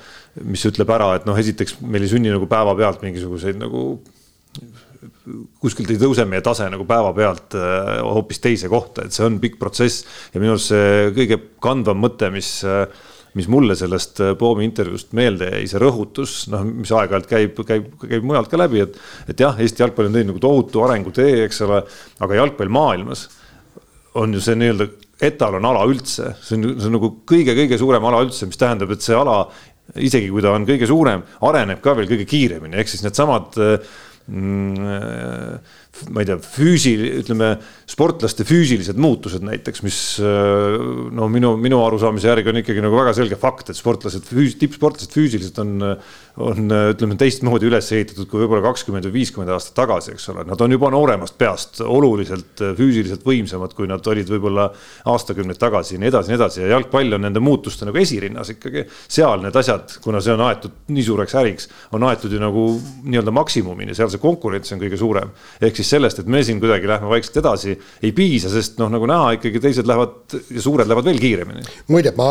mis 0.45 0.65
ütleb 0.69 0.89
ära, 0.93 1.13
et 1.17 1.25
noh, 1.29 1.37
esiteks 1.37 1.79
meil 1.81 2.05
ei 2.05 2.11
sünni 2.11 2.33
nagu 2.33 2.49
päevapealt 2.49 3.01
mingisuguseid 3.05 3.57
nagu 3.61 3.89
kuskilt 5.61 5.91
ei 5.91 5.99
tõuse 6.01 6.25
meie 6.29 6.43
tase 6.45 6.67
nagu 6.71 6.85
päevapealt 6.87 7.57
äh, 7.57 7.91
hoopis 8.05 8.41
teise 8.43 8.69
kohta, 8.71 9.05
et 9.05 9.15
see 9.15 9.25
on 9.27 9.37
pikk 9.43 9.59
protsess. 9.61 10.05
Ja 10.33 10.41
minu 10.41 10.55
arust 10.55 10.71
see 10.71 11.13
kõige 11.15 11.39
kandvam 11.63 11.99
mõte, 12.03 12.29
mis, 12.33 12.51
äh, 12.67 12.85
mis 13.37 13.49
mulle 13.51 13.77
sellest 13.79 14.21
äh, 14.23 14.35
Poomi 14.39 14.67
intervjuust 14.67 15.13
meelde 15.17 15.51
jäi, 15.51 15.65
see 15.71 15.81
rõhutus, 15.83 16.37
noh, 16.53 16.63
mis 16.67 16.93
aeg-ajalt 16.95 17.29
käib, 17.29 17.59
käib, 17.67 17.89
käib 18.03 18.27
mujalt 18.27 18.51
ka 18.51 18.61
läbi, 18.61 18.85
et, 18.87 18.99
et 19.27 19.43
jah, 19.43 19.57
Eesti 19.63 19.83
jalgpall 19.85 20.09
on 20.09 20.17
teinud 20.17 20.33
nagu 20.33 20.43
tohutu 20.43 20.85
arengutee, 20.85 21.43
eks 21.47 21.63
ole, 21.67 21.83
aga 22.23 22.41
jalgpall 22.41 22.73
maailmas 22.73 23.27
on 24.17 24.33
ju 24.33 24.41
see 24.41 24.57
nii-öelda 24.57 24.89
etalonala 25.27 25.83
üldse, 25.89 26.31
see 26.45 26.57
on, 26.57 26.69
see 26.77 26.89
on 26.89 26.95
nagu 26.97 27.09
kõige-kõige 27.29 27.77
suurem 27.81 28.05
ala 28.05 28.21
üldse, 28.25 28.47
mis 28.49 28.59
tähendab, 28.59 28.93
et 28.93 29.05
see 29.05 29.17
ala 29.17 29.43
isegi 29.95 30.29
kui 30.33 30.43
ta 30.43 30.53
on 30.55 30.67
kõige 30.67 30.89
suurem, 30.89 31.23
areneb 31.47 31.81
ka 31.83 31.95
veel 31.97 32.09
kõige 32.09 32.27
kiiremini, 32.29 32.77
ehk 32.81 32.91
siis 32.91 33.05
needsamad 33.05 33.57
mm, 34.27 34.87
ma 36.13 36.21
ei 36.21 36.27
tea, 36.29 36.37
füüsi-, 36.43 36.97
ütleme 37.23 37.53
sportlaste 37.89 38.45
füüsilised 38.47 38.99
muutused 39.01 39.45
näiteks, 39.45 39.83
mis 39.85 39.99
no 40.19 41.29
minu, 41.31 41.55
minu 41.61 41.81
arusaamise 41.85 42.29
järgi 42.29 42.51
on 42.51 42.61
ikkagi 42.61 42.83
nagu 42.85 42.99
väga 42.99 43.15
selge 43.17 43.39
fakt, 43.39 43.71
et 43.71 43.79
sportlased, 43.79 44.27
tippsportlased 44.61 45.15
füüsiliselt 45.15 45.61
on, 45.63 45.77
on 46.37 46.69
ütleme 46.69 47.15
teistmoodi 47.17 47.65
üles 47.69 47.87
ehitatud 47.95 48.27
kui 48.29 48.43
võib-olla 48.43 48.67
kakskümmend 48.67 49.07
või 49.07 49.15
viiskümmend 49.21 49.51
aastat 49.55 49.73
tagasi, 49.79 50.13
eks 50.13 50.27
ole, 50.33 50.43
nad 50.45 50.61
on 50.61 50.73
juba 50.75 50.91
nooremast 50.93 51.37
peast 51.39 51.81
oluliselt 51.81 52.61
füüsiliselt 52.77 53.25
võimsamad, 53.25 53.73
kui 53.77 53.89
nad 53.89 54.05
olid 54.05 54.29
võib-olla 54.29 54.67
aastakümneid 55.09 55.57
tagasi 55.61 55.95
ja 55.95 56.01
nii 56.03 56.11
edasi, 56.11 56.31
nii 56.31 56.37
edasi 56.37 56.61
ja 56.61 56.69
jalgpall 56.75 57.17
on 57.17 57.25
nende 57.25 57.41
muutuste 57.41 57.87
nagu 57.87 57.97
esirinnas 57.97 58.53
ikkagi. 58.53 58.85
seal 59.07 59.41
need 59.41 59.57
asjad, 59.57 59.97
kuna 60.03 60.21
see 60.21 60.35
on 60.35 60.43
aetud 60.45 60.75
nii 60.93 61.07
suureks 61.07 61.37
äriks, 61.41 61.69
on 61.97 62.05
aetud 62.05 62.33
ju 62.33 62.41
nagu 62.41 62.67
nii-öelda 63.07 63.33
maksimumini, 63.33 63.97
seal 63.97 64.11
see 64.13 64.21
konkurents 64.21 64.75
on 64.75 64.83
kõige 64.83 65.01
suurem. 65.01 65.33
ehk 65.61 65.81
siis 65.81 65.89
sellest, 65.95 66.21
et 66.21 66.29
me 66.29 66.43
siin 66.45 66.61
kuidagi 66.61 66.89
lähme 66.89 67.09
vaikselt 67.09 67.41
edasi, 67.41 67.77
ei 68.03 68.13
piisa, 68.13 68.53
sest 68.53 68.77
noh, 68.77 68.91
nagu 68.93 69.09
näha, 69.09 69.33
ikkagi 69.39 69.63
teised 69.63 69.89
lähevad 69.89 70.37
ja 70.53 70.61
suured 70.61 70.85
lähevad 70.85 71.09
veel 71.09 71.19
kiiremini. 71.23 71.65
muide, 71.89 72.13
ma, 72.17 72.29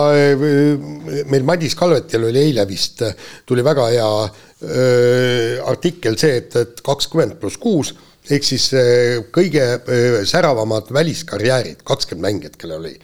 meil 1.27 1.47
Madis 1.47 1.75
Kalvetil 1.75 2.31
oli 2.31 2.45
eile 2.47 2.67
vist, 2.71 3.03
tuli 3.47 3.67
väga 3.67 3.91
hea 3.97 4.11
äh, 4.27 5.69
artikkel 5.69 6.19
see, 6.21 6.39
et, 6.43 6.55
et 6.57 6.83
kakskümmend 6.85 7.39
pluss 7.41 7.59
kuus 7.61 7.95
ehk 8.27 8.47
siis 8.47 8.69
äh, 8.77 9.19
kõige 9.35 9.65
äh, 9.77 10.23
säravamad 10.29 10.93
väliskarjäärid, 10.95 11.83
kakskümmend 11.87 12.29
mängijat, 12.29 12.57
kellel 12.61 12.85
oli. 12.85 12.97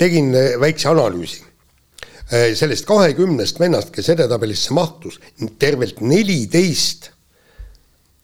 tegin 0.00 0.32
väikse 0.60 0.88
analüüsi 0.88 1.46
sellest 2.30 2.86
kahekümnest 2.86 3.58
vennast, 3.58 3.88
kes 3.90 4.12
edetabelisse 4.12 4.70
mahtus, 4.70 5.16
tervelt 5.58 5.98
neliteist 6.00 7.08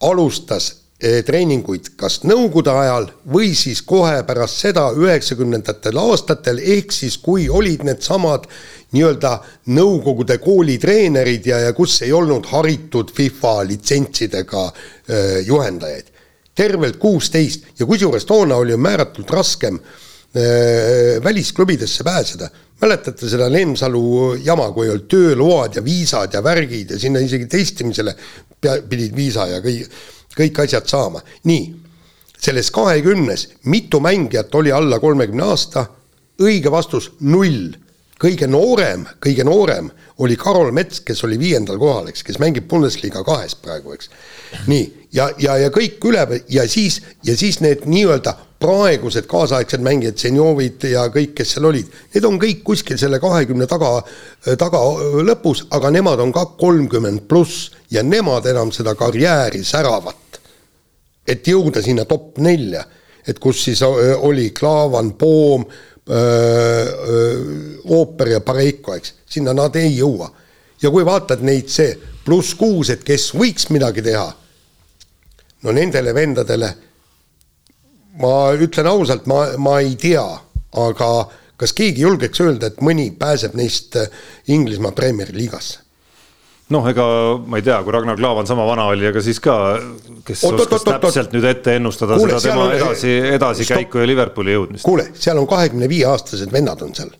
alustas 0.06 0.68
treeninguid 0.96 1.90
kas 2.00 2.22
nõukogude 2.24 2.72
ajal 2.72 3.10
või 3.28 3.50
siis 3.58 3.82
kohe 3.84 4.22
pärast 4.24 4.62
seda 4.64 4.86
üheksakümnendatel 4.96 5.98
aastatel, 6.00 6.62
ehk 6.64 6.94
siis 6.94 7.18
kui 7.20 7.50
olid 7.52 7.84
needsamad 7.84 8.46
nii-öelda 8.96 9.32
Nõukogude 9.76 10.38
koolitreenerid 10.40 11.48
ja, 11.50 11.58
ja 11.66 11.72
kus 11.76 11.98
ei 12.06 12.12
olnud 12.14 12.46
haritud 12.52 13.10
FIFA 13.14 13.58
litsentsidega 13.68 14.66
äh, 14.66 15.40
juhendajaid. 15.46 16.12
tervelt 16.56 16.96
kuusteist 16.96 17.66
ja 17.78 17.86
kusjuures 17.86 18.24
toona 18.24 18.56
oli 18.56 18.76
määratult 18.76 19.30
raskem 19.30 19.76
äh, 19.76 21.22
välisklubidesse 21.24 22.04
pääseda. 22.04 22.48
mäletate 22.80 23.28
seda 23.28 23.52
Lemsalu 23.52 24.34
jama, 24.44 24.70
kui 24.72 24.88
olid 24.88 25.08
tööload 25.08 25.76
ja 25.76 25.84
viisad 25.84 26.32
ja 26.32 26.42
värgid 26.44 26.90
ja 26.90 26.98
sinna 26.98 27.18
isegi 27.18 27.46
testimisele 27.46 28.14
pidid 28.60 29.16
viisa 29.16 29.46
ja 29.46 29.60
kõik 29.60 29.88
kõik 30.36 30.62
asjad 30.64 30.88
saama. 30.88 31.20
nii, 31.44 31.74
selles 32.38 32.70
kahekümnes, 32.70 33.48
mitu 33.64 34.00
mängijat 34.00 34.54
oli 34.54 34.72
alla 34.72 34.98
kolmekümne 34.98 35.42
aasta? 35.42 35.86
õige 36.42 36.70
vastus 36.70 37.10
null. 37.20 37.74
kõige 38.16 38.46
noorem, 38.48 39.02
kõige 39.20 39.44
noorem 39.44 39.90
oli 40.24 40.36
Karol 40.40 40.70
Mets, 40.72 41.02
kes 41.04 41.18
oli 41.24 41.36
viiendal 41.38 41.76
kohal, 41.76 42.06
eks, 42.08 42.22
kes 42.24 42.38
mängib 42.40 42.64
Bundesliga 42.68 43.20
kahes 43.24 43.54
praegu, 43.60 43.92
eks. 43.92 44.08
nii, 44.66 44.86
ja, 45.12 45.28
ja, 45.38 45.58
ja 45.60 45.68
kõik 45.70 46.00
üle 46.08 46.24
ja 46.48 46.64
siis, 46.68 47.02
ja 47.24 47.36
siis 47.36 47.60
need 47.60 47.84
nii-öelda 47.84 48.32
praegused 48.58 49.28
kaasaegsed 49.28 49.84
mängijad, 49.84 50.16
seniorid 50.16 50.88
ja 50.88 51.04
kõik, 51.12 51.34
kes 51.36 51.56
seal 51.56 51.68
olid, 51.68 51.92
need 52.14 52.24
on 52.24 52.40
kõik 52.40 52.64
kuskil 52.64 52.96
selle 52.96 53.20
kahekümne 53.20 53.68
taga, 53.68 53.98
taga 54.56 54.80
lõpus, 55.20 55.66
aga 55.76 55.92
nemad 55.92 56.24
on 56.24 56.32
ka 56.32 56.46
kolmkümmend 56.56 57.26
pluss 57.28 57.68
ja 57.92 58.00
nemad 58.02 58.48
enam 58.48 58.72
seda 58.72 58.96
karjääri 58.96 59.60
säravad 59.64 60.25
et 61.26 61.46
jõuda 61.46 61.82
sinna 61.82 62.04
top 62.04 62.38
nelja, 62.38 62.84
et 63.26 63.38
kus 63.42 63.64
siis 63.64 63.82
oli 63.82 64.50
Klaavan, 64.54 65.12
Poom, 65.18 65.66
ooper 67.84 68.28
ja 68.30 68.40
Pareiko, 68.40 68.94
eks, 68.94 69.14
sinna 69.26 69.54
nad 69.56 69.76
ei 69.76 69.96
jõua. 69.96 70.30
ja 70.82 70.90
kui 70.90 71.04
vaatad 71.04 71.40
neid 71.42 71.68
see 71.72 71.96
pluss 72.24 72.54
kuus, 72.54 72.90
et 72.90 73.02
kes 73.04 73.32
võiks 73.34 73.70
midagi 73.70 74.02
teha, 74.02 74.26
no 75.62 75.72
nendele 75.72 76.14
vendadele 76.14 76.74
ma 78.20 78.52
ütlen 78.54 78.86
ausalt, 78.86 79.26
ma, 79.26 79.56
ma 79.58 79.80
ei 79.80 79.96
tea, 80.00 80.24
aga 80.76 81.10
kas 81.56 81.72
keegi 81.76 82.04
julgeks 82.04 82.40
öelda, 82.44 82.70
et 82.70 82.84
mõni 82.84 83.10
pääseb 83.18 83.56
neist 83.58 83.96
Inglismaa 84.52 84.94
Premier 84.96 85.32
Liigasse? 85.34 85.85
Noh, 86.74 86.86
ega 86.90 87.04
ma 87.46 87.60
ei 87.60 87.64
tea, 87.66 87.78
kui 87.84 87.94
Ragnar 87.94 88.16
Klavan 88.18 88.48
sama 88.48 88.66
vana 88.66 88.88
oli, 88.90 89.06
ega 89.06 89.22
siis 89.22 89.38
ka, 89.42 89.56
kes 90.26 90.42
oot, 90.46 90.62
oskas 90.64 90.80
oot, 90.80 90.88
oot, 90.88 90.88
täpselt 91.04 91.28
oot. 91.28 91.36
nüüd 91.36 91.46
ette 91.50 91.76
ennustada 91.78 92.18
kuule, 92.18 92.40
seda 92.40 92.50
tema 92.50 92.64
on, 92.66 92.74
edasi, 92.74 93.12
edasikäiku 93.36 94.02
ja 94.02 94.08
Liverpooli 94.10 94.56
jõudmist. 94.56 94.86
kuule, 94.86 95.06
seal 95.14 95.38
on 95.38 95.46
kahekümne 95.50 95.88
viie 95.90 96.08
aastased 96.10 96.52
vennad 96.52 96.82
on 96.82 96.94
seal. 96.98 97.12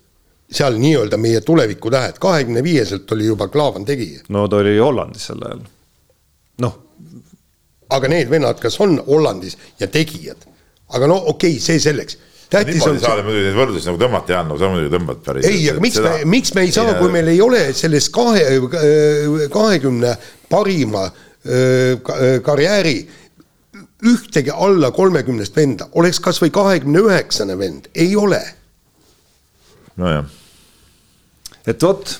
seal 0.51 0.79
nii-öelda 0.83 1.19
meie 1.21 1.41
tulevikutähed, 1.47 2.19
kahekümne 2.23 2.63
viieselt 2.67 3.13
oli 3.13 3.31
juba 3.31 3.49
Klavan 3.53 3.87
tegija. 3.87 4.27
no 4.35 4.49
ta 4.49 4.63
oli 4.65 4.77
Hollandis 4.79 5.31
sel 5.31 5.47
ajal. 5.47 5.63
noh. 6.67 6.79
aga 7.91 8.11
need 8.11 8.31
vennad, 8.31 8.59
kas 8.63 8.81
on 8.83 8.99
Hollandis 9.07 9.59
ja 9.81 9.87
tegijad? 9.87 10.49
aga 10.89 11.07
no 11.07 11.23
okei 11.23 11.55
okay,, 11.55 11.63
see 11.63 11.79
selleks 11.83 12.19
niimoodi 12.53 12.93
on... 12.93 13.03
saada 13.03 13.25
muidugi 13.27 13.49
neid 13.49 13.59
võrdlusi 13.59 13.91
nagu 13.91 14.01
tõmmata, 14.01 14.35
Jaan, 14.37 14.49
no 14.51 14.59
sa 14.61 14.71
muidugi 14.71 14.95
tõmbad 14.95 15.21
päris. 15.27 15.49
ei, 15.51 15.65
aga 15.73 15.83
miks 15.83 15.99
seda... 15.99 16.15
me, 16.15 16.31
miks 16.37 16.55
me 16.57 16.67
ei 16.67 16.73
saa, 16.75 16.97
kui 17.01 17.13
meil 17.15 17.31
ei 17.33 17.43
ole 17.45 17.63
selles 17.77 18.09
kahe, 18.15 18.47
kahekümne 19.53 20.15
parima 20.53 21.07
öö, 21.11 22.39
karjääri 22.47 22.97
ühtegi 24.07 24.53
alla 24.53 24.93
kolmekümnest 24.95 25.57
venda, 25.57 25.91
oleks 25.99 26.21
kas 26.23 26.39
või 26.43 26.53
kahekümne 26.55 27.03
üheksane 27.09 27.59
vend, 27.59 27.91
ei 27.95 28.15
ole. 28.17 28.43
nojah 29.97 30.27
et 31.67 31.83
vot 31.83 32.15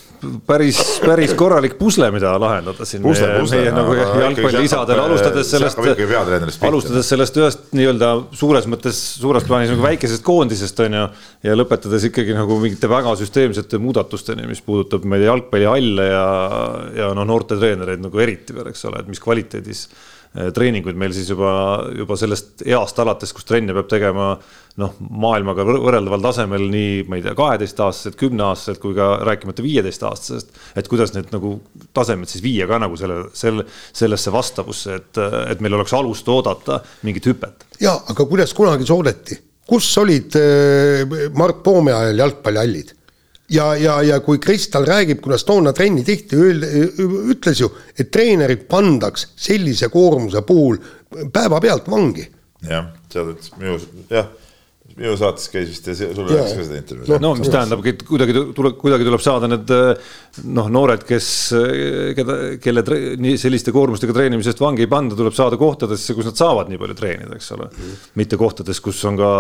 päris, 0.47 0.79
päris 1.03 1.35
korralik 1.39 1.77
pusle, 1.79 2.09
mida 2.15 2.33
lahendada 2.41 2.87
siin 2.89 3.03
Pusle, 3.05 3.29
meie, 3.31 3.43
pusle, 3.43 3.61
meie 3.61 3.75
nagu 3.75 3.93
aga 3.93 4.07
ikkagi 4.07 4.25
jalgpalliisadel, 4.25 5.01
hakkab, 5.01 5.13
alustades 5.13 5.53
sellest 5.53 6.67
alustades 6.71 7.13
sellest 7.13 7.39
ühest 7.41 7.65
nii-öelda 7.77 8.11
suures 8.37 8.69
mõttes, 8.71 9.01
suures 9.21 9.47
plaanis 9.49 9.73
nagu 9.75 9.85
väikesest 9.85 10.25
koondisest 10.27 10.83
on 10.87 10.99
ju. 11.01 11.05
ja 11.47 11.57
lõpetades 11.59 12.09
ikkagi 12.11 12.37
nagu 12.37 12.59
mingite 12.63 12.91
väga 12.91 13.15
süsteemsete 13.21 13.81
muudatusteni, 13.83 14.49
mis 14.51 14.63
puudutab 14.67 15.07
meie 15.09 15.29
jalgpallihalle 15.29 16.11
ja, 16.11 16.27
ja 17.03 17.15
noh, 17.17 17.29
noortetreenereid 17.29 18.05
nagu 18.05 18.23
eriti 18.23 18.57
veel, 18.57 18.73
eks 18.73 18.87
ole, 18.91 19.05
et 19.05 19.11
mis 19.11 19.23
kvaliteedis 19.23 19.87
treeninguid 20.57 20.99
meil 20.99 21.15
siis 21.17 21.31
juba, 21.33 21.51
juba 21.97 22.17
sellest 22.21 22.65
east 22.67 22.99
alates, 23.03 23.33
kus 23.33 23.47
trenne 23.49 23.75
peab 23.77 23.89
tegema 23.91 24.35
noh, 24.81 24.97
maailmaga 25.01 25.65
võr- 25.65 25.81
võrreldaval 25.87 26.25
tasemel 26.27 26.67
nii, 26.73 27.05
ma 27.09 27.19
ei 27.19 27.25
tea, 27.25 27.35
kaheteistaastaselt, 27.39 28.19
kümneaastaselt 28.21 28.81
kui 28.83 28.97
ka 28.97 29.09
rääkimata 29.27 29.65
viieteistaastasest. 29.65 30.53
et 30.77 30.91
kuidas 30.93 31.15
need 31.17 31.33
nagu 31.35 31.57
tasemed 31.97 32.29
siis 32.31 32.45
viia 32.45 32.69
ka 32.69 32.81
nagu 32.83 32.99
selle, 33.01 33.23
selle, 33.37 33.67
sellesse 33.97 34.33
vastavusse, 34.35 35.01
et, 35.01 35.23
et 35.53 35.65
meil 35.65 35.79
oleks 35.79 35.97
alust 35.97 36.29
oodata 36.29 36.83
mingit 37.09 37.31
hüpet. 37.33 37.69
jaa, 37.81 37.97
aga 38.13 38.29
kuidas 38.29 38.55
kunagi 38.57 38.89
soodeti, 38.89 39.41
kus 39.67 39.89
olid 40.03 40.37
äh, 40.41 41.31
Mart 41.35 41.65
Poome 41.65 41.97
ajal 41.97 42.27
jalgpallihallid? 42.27 42.96
Ja, 43.49 43.67
ja, 43.77 43.97
ja 44.03 44.21
kui 44.21 44.39
Kristal 44.43 44.87
räägib, 44.87 45.21
kuidas 45.25 45.45
toona 45.45 45.73
trenni 45.77 46.05
tehti, 46.05 46.39
ütles 47.35 47.61
ju, 47.61 47.71
et 47.99 48.11
treenerid 48.11 48.67
pandaks 48.71 49.29
sellise 49.37 49.89
koormuse 49.93 50.43
puhul 50.47 50.81
päevapealt 51.33 51.91
vangi. 51.91 52.27
jah, 52.67 52.91
tead, 53.13 53.35
et 53.37 53.51
minu, 53.61 53.79
jah, 54.11 54.31
minu 54.97 55.13
saates 55.21 55.51
käis 55.53 55.69
vist 55.69 55.89
ja 55.91 55.95
sul 55.97 56.25
rääkis 56.25 56.55
ka 56.57 56.65
seda 56.65 56.79
intervjuud. 56.79 57.21
no 57.21 57.33
mis 57.37 57.51
tähendabki, 57.53 57.93
et 57.93 58.05
kuidagi 58.09 58.35
tuleb, 58.57 58.77
kuidagi 58.81 59.05
tuleb 59.05 59.23
saada 59.25 59.51
need 59.51 59.73
noh, 60.57 60.71
noored, 60.73 61.05
kes, 61.09 61.29
keda, 62.17 62.37
kelle 62.65 62.85
nii 63.21 63.35
selliste 63.41 63.75
koormustega 63.77 64.17
treenimisest 64.17 64.63
vangi 64.65 64.87
ei 64.87 64.91
panda, 64.91 65.19
tuleb 65.19 65.37
saada 65.37 65.59
kohtadesse, 65.61 66.17
kus 66.17 66.31
nad 66.31 66.41
saavad 66.41 66.73
nii 66.73 66.81
palju 66.81 66.97
treenida, 66.97 67.37
eks 67.37 67.53
ole. 67.59 67.69
mitte 68.17 68.41
kohtades, 68.41 68.81
kus 68.85 69.03
on 69.11 69.21
ka 69.21 69.31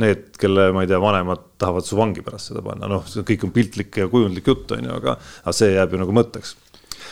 need, 0.00 0.30
kelle, 0.40 0.70
ma 0.72 0.86
ei 0.86 0.90
tea, 0.90 1.02
vanemad 1.02 1.44
tahavad 1.60 1.88
su 1.88 2.00
vangi 2.00 2.24
pärast 2.24 2.54
seda 2.54 2.64
panna, 2.64 2.88
noh, 2.94 3.04
see 3.08 3.26
kõik 3.34 3.46
on 3.48 3.54
piltlik 3.54 4.00
ja 4.00 4.08
kujundlik 4.12 4.48
jutt, 4.48 4.72
on 4.78 4.88
ju, 4.88 4.96
aga, 4.96 5.18
aga 5.44 5.56
see 5.60 5.74
jääb 5.74 5.92
ju 5.92 6.02
nagu 6.06 6.16
mõtteks. 6.22 6.56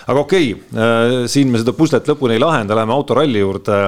aga 0.07 0.25
okei 0.25 0.53
okay,, 0.57 1.29
siin 1.29 1.53
me 1.53 1.61
seda 1.61 1.77
puslet 1.77 2.09
lõpuni 2.09 2.41
ei 2.41 2.45
lahenda, 2.47 2.79
läheme 2.81 2.97
autoralli 2.97 3.45
juurde. 3.45 3.85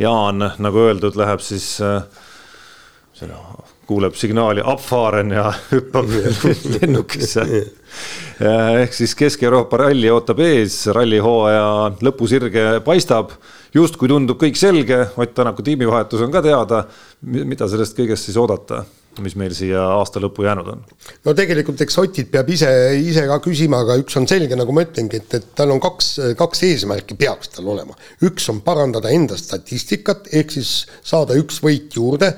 Jaan, 0.00 0.40
nagu 0.64 0.80
öeldud, 0.80 1.14
läheb 1.20 1.42
siis 1.44 1.66
äh, 1.84 2.00
selle 3.14 3.34
kuuleb 3.86 4.14
signaali 4.16 4.62
abfaaren 4.64 5.30
ja 5.34 5.50
hüppab 5.72 6.08
lennukisse. 6.74 7.44
ehk 8.82 8.94
siis 8.96 9.14
Kesk-Euroopa 9.18 9.82
ralli 9.84 10.10
ootab 10.10 10.40
ees, 10.44 10.86
rallihooaja 10.96 11.66
lõpusirge 12.04 12.80
paistab. 12.86 13.36
justkui 13.74 14.08
tundub 14.08 14.40
kõik 14.40 14.56
selge, 14.60 15.06
Ott 15.16 15.34
Tänaku 15.34 15.62
tiimivahetus 15.62 16.20
on 16.20 16.32
ka 16.32 16.42
teada. 16.42 16.84
mida 17.22 17.68
sellest 17.68 17.96
kõigest 17.98 18.28
siis 18.28 18.36
oodata, 18.36 18.84
mis 19.20 19.36
meil 19.36 19.52
siia 19.56 19.80
aasta 19.98 20.20
lõppu 20.20 20.44
jäänud 20.46 20.68
on? 20.72 20.84
no 21.24 21.34
tegelikult 21.36 21.80
eks 21.84 21.98
Otit 22.00 22.30
peab 22.32 22.48
ise, 22.48 22.70
ise 22.96 23.26
ka 23.28 23.38
küsima, 23.44 23.82
aga 23.84 23.98
üks 24.00 24.16
on 24.16 24.28
selge, 24.28 24.56
nagu 24.56 24.72
ma 24.72 24.86
ütlengi, 24.86 25.20
et, 25.20 25.34
et 25.36 25.52
tal 25.58 25.74
on 25.74 25.80
kaks, 25.82 26.14
kaks 26.38 26.64
eesmärki 26.70 27.16
peaks 27.20 27.52
tal 27.56 27.68
olema. 27.74 27.96
üks 28.24 28.48
on 28.52 28.62
parandada 28.64 29.12
enda 29.12 29.36
statistikat, 29.36 30.32
ehk 30.32 30.56
siis 30.56 30.72
saada 31.04 31.36
üks 31.38 31.60
võit 31.64 31.92
juurde. 31.96 32.32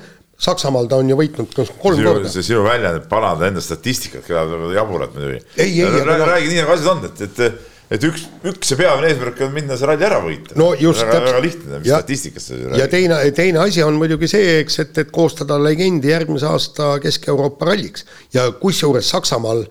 Saksamaal 0.45 0.89
ta 0.89 0.99
on 1.01 1.09
ju 1.09 1.17
võitnud 1.17 1.53
kolm 1.55 1.99
sinu, 1.99 2.09
korda. 2.09 2.31
see 2.31 2.43
sinu 2.45 2.65
väljend, 2.65 3.05
paranda 3.11 3.47
enda 3.49 3.63
statistikat, 3.63 4.25
kõlab 4.27 4.67
jaburalt 4.75 5.15
muidugi. 5.15 5.39
Ei, 5.57 5.71
ei, 5.79 6.03
räägi, 6.03 6.51
nii, 6.51 6.59
nagu 6.61 6.75
asjad 6.75 6.91
on, 6.91 7.07
et, 7.07 7.23
et, 7.25 7.71
et 7.95 8.05
üks, 8.09 8.25
üks 8.51 8.73
ja 8.73 8.77
peamine 8.79 9.09
eesmärk 9.09 9.41
on 9.45 9.55
minna 9.55 9.77
see 9.79 9.89
ralli 9.89 10.05
ära 10.05 10.19
võita. 10.23 10.57
no 10.59 10.67
just 10.77 11.01
väga, 11.01 11.21
väga 11.25 11.41
lihtne, 11.45 11.79
mis 11.81 11.89
statistikast 11.89 12.51
sa 12.51 12.59
ja 12.77 12.87
teine, 12.91 13.19
teine 13.37 13.63
asi 13.63 13.83
on 13.85 13.97
muidugi 14.01 14.29
see, 14.29 14.59
eks, 14.61 14.79
et, 14.85 15.01
et 15.01 15.11
koostada 15.15 15.57
legendi 15.61 16.13
järgmise 16.13 16.49
aasta 16.49 16.93
Kesk-Euroopa 17.03 17.71
ralliks. 17.71 18.05
ja 18.35 18.47
kusjuures 18.61 19.09
Saksamaal, 19.15 19.65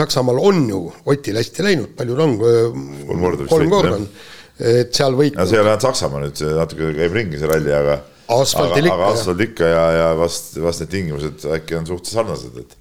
Saksamaal 0.00 0.40
on 0.40 0.64
ju 0.72 0.82
Otil 1.12 1.40
hästi 1.42 1.68
läinud, 1.68 1.94
palju 1.98 2.16
ta 2.16 2.28
on? 2.28 2.36
Kolm 2.40 3.24
korda 3.28 3.46
vist 3.46 3.56
võitnud, 3.56 4.10
jah. 4.10 4.74
et 4.82 4.96
seal 4.96 5.16
no 5.16 5.22
võitnud 5.22 5.48
see 5.48 5.60
ei 5.60 5.64
ole 5.64 5.74
ainult 5.74 5.88
Saksamaa 5.90 6.26
nüüd, 6.26 6.36
see 6.40 6.60
natuke 6.60 6.92
käib 7.00 7.20
ringi 7.20 7.40
see 7.40 7.52
ralli, 7.52 7.72
aga 7.76 8.00
Asfaldil 8.32 8.88
ikka, 8.90 9.10
asfalt 9.12 9.42
ikka 9.44 9.70
ja, 9.70 9.84
ja 9.94 10.06
vast, 10.18 10.56
vast 10.62 10.82
need 10.82 10.92
tingimused 10.92 11.46
äkki 11.56 11.78
on 11.78 11.88
suhteliselt 11.88 12.16
sarnased, 12.16 12.58
et 12.64 12.76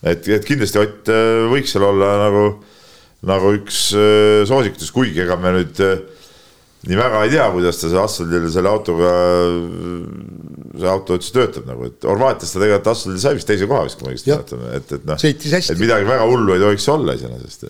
et, 0.00 0.28
et 0.32 0.46
kindlasti 0.48 0.80
Ott 0.80 1.10
äh, 1.12 1.42
võiks 1.52 1.74
seal 1.74 1.84
olla 1.84 2.14
nagu, 2.22 2.44
nagu 3.28 3.52
üks 3.58 3.90
äh, 3.96 4.40
soosikutest, 4.48 4.94
kuigi 4.96 5.24
ega 5.24 5.36
me 5.40 5.52
nüüd 5.58 5.80
äh, 5.84 6.00
nii 6.88 6.96
väga 6.96 7.24
ei 7.26 7.34
tea, 7.34 7.48
kuidas 7.52 7.80
ta 7.80 7.90
see 7.92 8.00
asfaldil 8.00 8.46
selle 8.52 8.70
autoga, 8.72 9.10
see 10.80 10.88
auto 10.88 11.18
üldse 11.18 11.34
töötab 11.36 11.68
nagu, 11.68 11.90
et 11.90 12.08
Horvaatias 12.08 12.54
ta 12.54 12.62
tegelikult 12.62 12.88
asfaldil 12.94 13.20
sai 13.20 13.36
vist 13.36 13.50
teise 13.50 13.68
koha 13.68 13.84
vist, 13.84 14.00
kui 14.00 14.08
ma 14.08 14.14
õigesti 14.14 14.32
mäletan, 14.32 14.64
et, 14.78 14.94
et 14.96 15.06
noh, 15.10 15.28
et 15.60 15.82
midagi 15.82 16.08
väga 16.08 16.28
hullu 16.30 16.56
ei 16.56 16.64
tohiks 16.64 16.88
olla 16.94 17.16
iseenesest 17.18 17.68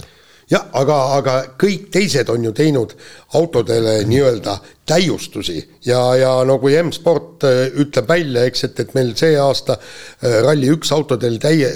jah, 0.50 0.66
aga, 0.76 0.96
aga 1.18 1.34
kõik 1.60 1.90
teised 1.94 2.30
on 2.32 2.48
ju 2.48 2.52
teinud 2.56 2.94
autodele 3.38 4.00
nii-öelda 4.10 4.56
täiustusi 4.88 5.60
ja, 5.86 6.00
ja 6.18 6.32
no 6.46 6.58
kui 6.62 6.74
M-sport 6.80 7.46
äh, 7.46 7.60
ütleb 7.82 8.08
välja, 8.10 8.46
eks, 8.48 8.66
et, 8.66 8.82
et 8.82 8.96
meil 8.98 9.12
see 9.18 9.36
aasta 9.38 9.78
äh, 9.78 10.40
Rally1 10.46 10.90
autodel 10.96 11.38
täie, 11.42 11.70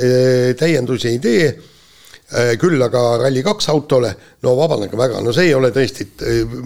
täiendusi 0.59 1.13
ei 1.13 1.23
tee, 1.23 1.47
äh, 2.35 2.55
küll 2.61 2.83
aga 2.83 3.05
Rally2 3.23 3.71
autole, 3.75 4.15
no 4.43 4.57
vabandage 4.59 4.99
väga, 4.99 5.23
no 5.23 5.35
see 5.37 5.53
ei 5.53 5.59
ole 5.59 5.71
tõesti 5.75 6.09
äh, 6.27 6.57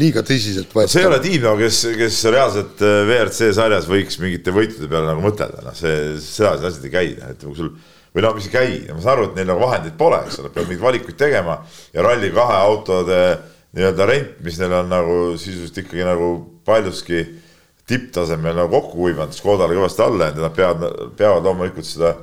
liiga 0.00 0.24
tõsiselt 0.24 0.72
võetav. 0.72 0.94
see 0.94 1.04
ei 1.04 1.10
ole 1.10 1.20
nagu, 1.44 1.58
kes, 1.60 1.82
kes 2.00 2.22
reaalselt 2.32 2.84
äh, 2.84 3.02
WRC 3.04 3.52
sarjas 3.56 3.90
võiks 3.90 4.16
mingite 4.22 4.54
võitude 4.54 4.88
peale 4.88 5.12
nagu 5.12 5.24
mõtelda, 5.24 5.66
noh, 5.66 5.76
see, 5.76 6.14
seda 6.24 6.56
see 6.56 6.72
asjad 6.72 6.88
ei 6.88 6.94
käi, 6.94 7.10
noh, 7.20 7.34
et 7.36 7.44
kui 7.44 7.58
sul 7.58 7.74
või 8.14 8.34
mis 8.36 8.46
ei 8.48 8.52
käi, 8.52 8.74
ma 8.92 9.00
saan 9.02 9.16
aru, 9.16 9.30
et 9.30 9.38
neil 9.38 9.48
nagu 9.50 9.62
vahendeid 9.64 9.96
pole, 9.98 10.20
eks 10.26 10.38
ole, 10.42 10.52
peab 10.54 10.68
mingeid 10.68 10.84
valikuid 10.84 11.16
tegema 11.18 11.58
ja 11.94 12.04
Rally2 12.04 12.44
autode 12.60 13.22
nii-öelda 13.74 14.06
rent, 14.06 14.36
mis 14.46 14.60
neil 14.60 14.76
on 14.78 14.92
nagu 14.92 15.16
sisuliselt 15.34 15.80
ikkagi 15.82 16.06
nagu 16.06 16.28
paljuski 16.66 17.24
tipptasemel 17.90 18.54
nagu 18.56 18.70
kokku 18.72 19.02
kuivanud, 19.02 19.34
Škodale 19.34 19.76
kõvasti 19.76 20.04
alla 20.04 20.30
jäänud 20.30 20.40
ja 20.40 20.46
nad 20.46 20.54
peavad, 20.56 21.02
peavad 21.18 21.48
loomulikult 21.48 21.88
seda 21.88 22.14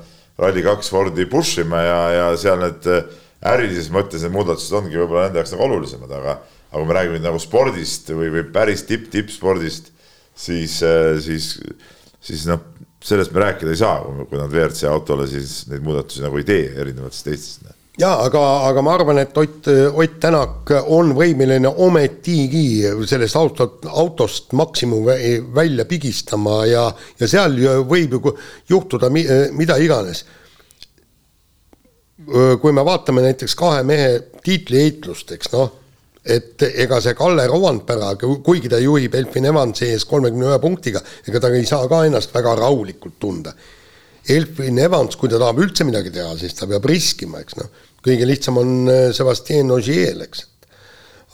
Rally2 0.42 0.88
Fordi 0.88 1.28
push 1.30 1.60
ima 1.62 1.84
ja, 1.84 2.00
ja 2.16 2.32
seal 2.40 2.64
need 2.64 2.88
äh, 2.90 3.04
ärilises 3.52 3.92
mõttes 3.94 4.24
need 4.24 4.34
muudatused 4.34 4.74
ongi 4.80 4.98
võib-olla 4.98 5.28
nende 5.28 5.42
jaoks 5.42 5.54
nagu 5.56 5.68
olulisemad, 5.68 6.12
aga 6.18 6.40
aga 6.72 6.80
kui 6.80 6.88
me 6.88 6.96
räägime 6.96 7.20
nagu 7.20 7.40
spordist 7.42 8.10
või, 8.16 8.30
või 8.32 8.46
päris 8.54 8.86
tipp-tippspordist, 8.88 9.92
siis, 10.40 10.78
siis, 11.26 11.50
siis 12.24 12.46
noh, 12.48 12.62
sellest 13.02 13.34
me 13.34 13.42
rääkida 13.42 13.74
ei 13.74 13.80
saa, 13.80 14.00
kui 14.30 14.38
nad 14.38 14.52
WRC 14.52 14.84
autole 14.90 15.28
siis 15.30 15.64
neid 15.72 15.84
muudatusi 15.86 16.22
nagu 16.24 16.38
ei 16.38 16.46
tee 16.48 16.66
erinevatest 16.84 17.26
teistest. 17.26 17.72
jaa, 18.00 18.14
aga, 18.26 18.42
aga 18.70 18.82
ma 18.86 18.94
arvan, 18.96 19.20
et 19.22 19.38
Ott, 19.38 19.68
Ott 19.94 20.20
Tänak 20.22 20.72
on 20.86 21.16
võimeline 21.18 21.70
ometigi 21.70 22.84
sellest 23.10 23.36
autot, 23.36 23.86
autost 23.90 24.54
maksimum 24.54 25.06
vä- 25.10 25.42
välja 25.56 25.86
pigistama 25.86 26.62
ja, 26.70 26.86
ja 27.20 27.28
seal 27.28 27.58
võib 27.90 28.16
ju 28.18 28.38
juhtuda 28.70 29.10
mi, 29.10 29.26
mida 29.58 29.78
iganes. 29.82 30.26
kui 32.62 32.72
me 32.72 32.86
vaatame 32.86 33.22
näiteks 33.26 33.56
kahe 33.58 33.84
mehe 33.84 34.20
tiitliheitlust, 34.46 35.32
eks 35.34 35.50
noh, 35.56 35.72
et 36.22 36.64
ega 36.70 37.00
see 37.02 37.16
Kalle 37.18 37.48
Rovanpera, 37.50 38.14
kuigi 38.20 38.70
ta 38.70 38.80
juhib 38.82 39.16
Elfin 39.18 39.48
Evansi 39.50 39.88
ees 39.90 40.06
kolmekümne 40.10 40.52
ühe 40.52 40.60
punktiga, 40.62 41.02
ega 41.28 41.42
ta 41.42 41.50
ei 41.54 41.66
saa 41.66 41.88
ka 41.90 42.04
ennast 42.06 42.34
väga 42.36 42.56
rahulikult 42.60 43.18
tunda. 43.22 43.54
Elfin 44.30 44.78
Evans, 44.78 45.18
kui 45.18 45.32
ta 45.32 45.40
tahab 45.42 45.64
üldse 45.64 45.86
midagi 45.88 46.14
teha, 46.14 46.36
siis 46.38 46.54
ta 46.54 46.68
peab 46.70 46.86
riskima, 46.90 47.42
eks 47.42 47.58
noh. 47.58 47.72
kõige 48.06 48.28
lihtsam 48.30 48.60
on 48.62 48.76
äh, 48.90 49.08
Sebastian 49.18 49.74
Ogier, 49.74 50.22
eks. 50.28 50.46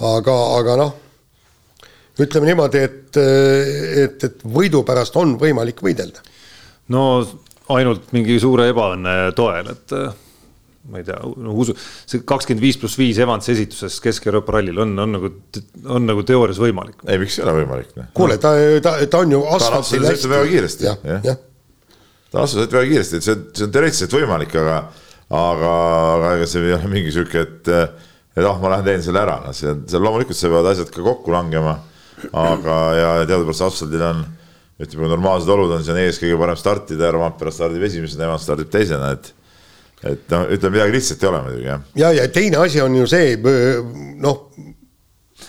aga, 0.07 0.37
aga 0.55 0.77
noh, 0.79 0.93
ütleme 2.23 2.47
niimoodi, 2.47 2.85
et, 2.87 3.19
et, 4.05 4.23
et 4.23 4.47
võidu 4.47 4.85
pärast 4.87 5.19
on 5.19 5.35
võimalik 5.41 5.83
võidelda. 5.83 6.23
no 6.95 7.03
ainult 7.75 8.13
mingi 8.15 8.39
suure 8.39 8.69
ebaõnne 8.71 9.17
toel, 9.35 9.73
et 9.75 9.95
äh, 9.99 10.15
ma 10.87 11.01
ei 11.01 11.07
tea, 11.07 11.17
no 11.43 11.55
usu, 11.59 11.75
see 12.07 12.23
kakskümmend 12.27 12.63
viis 12.63 12.77
pluss 12.79 12.95
viis 12.99 13.17
Evansi 13.19 13.51
esituses 13.53 13.97
Kesk-Euroopa 14.03 14.55
rallil 14.55 14.79
on, 14.83 14.93
on 15.03 15.17
nagu, 15.17 15.31
on 15.97 16.07
nagu 16.07 16.23
teoorias 16.27 16.61
võimalik. 16.61 17.01
ei, 17.07 17.19
miks 17.21 17.39
ei 17.39 17.45
ole 17.45 17.57
võimalik? 17.59 17.91
kuule, 18.17 18.39
ta, 18.41 18.53
ta, 18.83 18.95
ta 19.11 19.21
on 19.25 19.35
ju 19.35 19.43
asfaltil 19.57 20.05
absoluutselt 20.05 20.31
väga 20.31 20.49
kiiresti, 20.53 20.87
jah, 20.87 21.03
jah. 21.11 21.27
jah 21.31 21.43
ta 22.31 22.39
on 22.39 22.43
absoluutselt 22.43 22.77
väga 22.77 22.89
kiiresti, 22.91 23.19
et 23.19 23.27
see 23.27 23.35
on, 23.35 23.43
see 23.55 23.67
on 23.67 23.75
teoreetiliselt 23.75 24.15
võimalik, 24.17 24.55
aga, 24.61 24.77
aga, 25.41 25.73
aga 26.15 26.33
ega 26.37 26.49
see 26.49 26.63
ei 26.63 26.75
ole 26.77 26.91
mingi 26.91 27.13
sihuke, 27.15 27.43
et, 27.43 27.71
et 28.37 28.47
ah, 28.47 28.59
ma 28.63 28.73
lähen 28.75 28.87
teen 28.87 29.05
selle 29.05 29.23
ära, 29.23 29.37
noh, 29.45 29.55
see 29.55 29.69
on, 29.71 29.85
seal 29.91 30.03
loomulikult 30.07 30.39
see 30.39 30.51
peavad 30.51 30.71
asjad 30.73 30.91
ka 30.93 31.05
kokku 31.05 31.35
langema. 31.35 31.77
aga, 32.33 32.75
ja 32.97 33.09
teadupärast 33.29 33.67
asfaldil 33.67 34.01
on, 34.01 34.23
ütleme, 34.81 35.09
normaalsed 35.11 35.51
olud 35.53 35.75
on, 35.75 35.83
siis 35.83 35.93
on 35.93 35.99
ees 36.01 36.17
kõige 36.21 36.37
parem 36.39 36.57
startida 36.57 37.07
ja 37.07 37.13
Rompera 37.13 37.53
stardib 37.53 37.83
esimesena, 37.85 38.25
nemad 38.25 38.41
stardib 38.41 38.71
teisena, 38.73 39.11
et 39.13 39.29
et 40.03 40.33
noh, 40.33 40.45
ütleme 40.53 40.75
midagi 40.77 40.93
lihtsat 40.97 41.23
ei 41.23 41.29
ole 41.31 41.43
muidugi 41.45 41.69
jah. 41.69 41.85
ja, 41.97 42.11
ja 42.19 42.27
teine 42.33 42.61
asi 42.61 42.81
on 42.83 42.95
ju 42.99 43.07
see, 43.09 43.35
noh. 44.21 44.43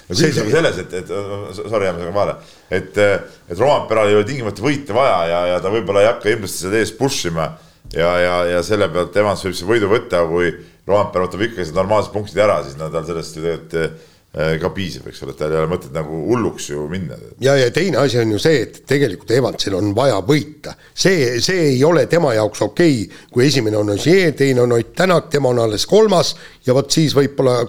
küsimus 0.09 0.43
on 0.47 0.53
selles, 0.57 0.83
et, 0.85 0.99
et 1.03 1.15
sorry, 1.59 1.89
jääme 1.89 2.01
sinuga 2.01 2.15
vahele, 2.17 2.37
et, 2.71 3.01
et 3.49 3.61
Romperal 3.61 4.11
ei 4.11 4.21
ole 4.21 4.29
tingimata 4.29 4.65
võite 4.65 4.97
vaja 4.97 5.23
ja, 5.33 5.41
ja 5.55 5.63
ta 5.65 5.73
võib-olla 5.73 6.05
ei 6.05 6.13
hakka 6.13 6.33
hirmsasti 6.33 6.67
seda 6.67 6.81
ees 6.81 6.95
push 6.97 7.29
ima 7.29 7.51
ja, 7.93 8.13
ja, 8.23 8.37
ja 8.55 8.65
selle 8.67 8.89
pealt 8.93 9.17
Evans 9.17 9.45
võib 9.45 9.57
see 9.57 9.69
võidu 9.69 9.91
võtta, 9.93 10.25
kui 10.29 10.53
Rompera 10.89 11.27
võtab 11.27 11.45
ikkagi 11.45 11.75
normaalsed 11.77 12.15
punktid 12.15 12.41
ära, 12.41 12.63
siis 12.65 12.79
no 12.81 12.89
tal 12.93 13.05
sellest 13.05 13.37
ju 13.37 13.45
tegelikult 13.45 13.75
Äh, 13.79 14.18
ka 14.29 14.69
piisab, 14.77 15.07
eks 15.09 15.23
ole, 15.25 15.33
et 15.33 15.39
tal 15.41 15.53
ei 15.55 15.57
ole 15.57 15.71
mõtet 15.71 15.95
nagu 15.95 16.19
hulluks 16.29 16.67
ju 16.69 16.83
minna. 16.91 17.17
ja, 17.41 17.55
ja 17.57 17.71
teine 17.73 17.97
asi 18.03 18.19
on 18.21 18.35
ju 18.35 18.41
see, 18.43 18.59
et 18.67 18.83
tegelikult 18.87 19.31
Evansil 19.33 19.73
on 19.79 19.95
vaja 19.97 20.19
võita. 20.21 20.75
see, 20.93 21.39
see 21.41 21.71
ei 21.71 21.79
ole 21.85 22.05
tema 22.13 22.35
jaoks 22.37 22.61
okei 22.67 23.07
okay,, 23.07 23.23
kui 23.33 23.47
esimene 23.47 23.79
on 23.81 23.95
Ossier, 23.95 24.35
teine 24.37 24.61
on 24.67 24.77
Ott 24.77 24.93
Tänak, 24.99 25.31
tema 25.33 25.49
on 25.49 25.63
alles 25.65 25.87
kolmas 25.89 26.35
ja 26.67 26.77
vot 26.77 26.91
siis 26.93 27.15
võib-olla. 27.17 27.63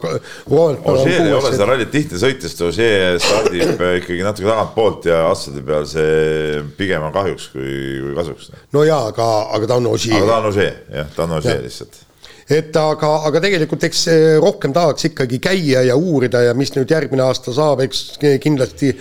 Ossier 0.49 1.29
ei 1.29 1.37
ole 1.37 1.53
seda 1.53 1.69
rallit 1.71 1.93
tihti 1.95 2.19
sõites, 2.19 2.57
Ossier 2.67 3.15
stardib 3.23 3.79
ikkagi 4.01 4.19
natuke 4.27 4.51
tagantpoolt 4.51 5.09
ja 5.13 5.23
asfaldi 5.29 5.63
peal 5.63 5.87
see 5.87 6.59
pigem 6.75 7.07
on 7.07 7.15
kahjuks 7.15 7.47
kui, 7.55 7.71
kui 8.03 8.13
kasuks. 8.19 8.51
no 8.75 8.83
jaa, 8.83 9.07
aga, 9.13 9.31
aga 9.55 9.71
ta 9.71 9.79
on 9.79 9.89
Ossier. 9.95 10.19
aga 10.19 10.35
ta 10.35 10.43
on 10.43 10.51
Ossier, 10.51 10.79
jah, 10.91 11.11
ta 11.15 11.23
on 11.29 11.39
Ossier 11.39 11.63
lihtsalt 11.63 12.03
et 12.49 12.75
aga, 12.81 13.13
aga 13.29 13.41
tegelikult 13.45 13.87
eks 13.89 14.03
eh, 14.09 14.27
rohkem 14.41 14.73
tahaks 14.75 15.09
ikkagi 15.11 15.41
käia 15.43 15.85
ja 15.87 15.97
uurida 15.97 16.41
ja 16.47 16.53
mis 16.57 16.73
nüüd 16.75 16.89
järgmine 16.89 17.25
aasta 17.27 17.53
saab, 17.55 17.83
eks 17.85 18.19
kindlasti 18.41 18.93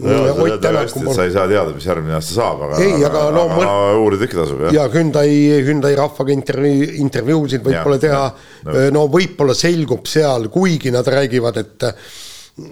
no, 0.00 0.14
Ott 0.44 0.60
Tänaku 0.60 1.02
poolt. 1.04 1.16
sa 1.16 1.24
ei 1.24 1.34
saa 1.34 1.46
teada, 1.50 1.74
mis 1.76 1.86
järgmine 1.88 2.16
aasta 2.16 2.36
saab, 2.36 2.64
aga, 2.68 2.80
ei, 2.84 2.94
aga, 3.00 3.26
aga 3.26 3.34
no 3.36 3.44
aga 3.46 3.58
mõt... 3.58 4.00
uurida 4.04 4.28
ikka 4.28 4.40
tasub, 4.42 4.64
jah. 4.66 4.76
ja 4.78 4.86
Hyundai, 4.92 5.34
Hyundai 5.66 5.92
rahvaga 5.98 6.34
intervjuu, 6.36 6.88
intervjuusid 7.04 7.64
võib-olla 7.66 8.00
teha, 8.00 8.22
no, 8.68 8.78
no 8.96 9.04
võib-olla 9.12 9.56
selgub 9.56 10.08
seal, 10.10 10.48
kuigi 10.52 10.94
nad 10.94 11.14
räägivad, 11.16 11.62
et 11.64 11.90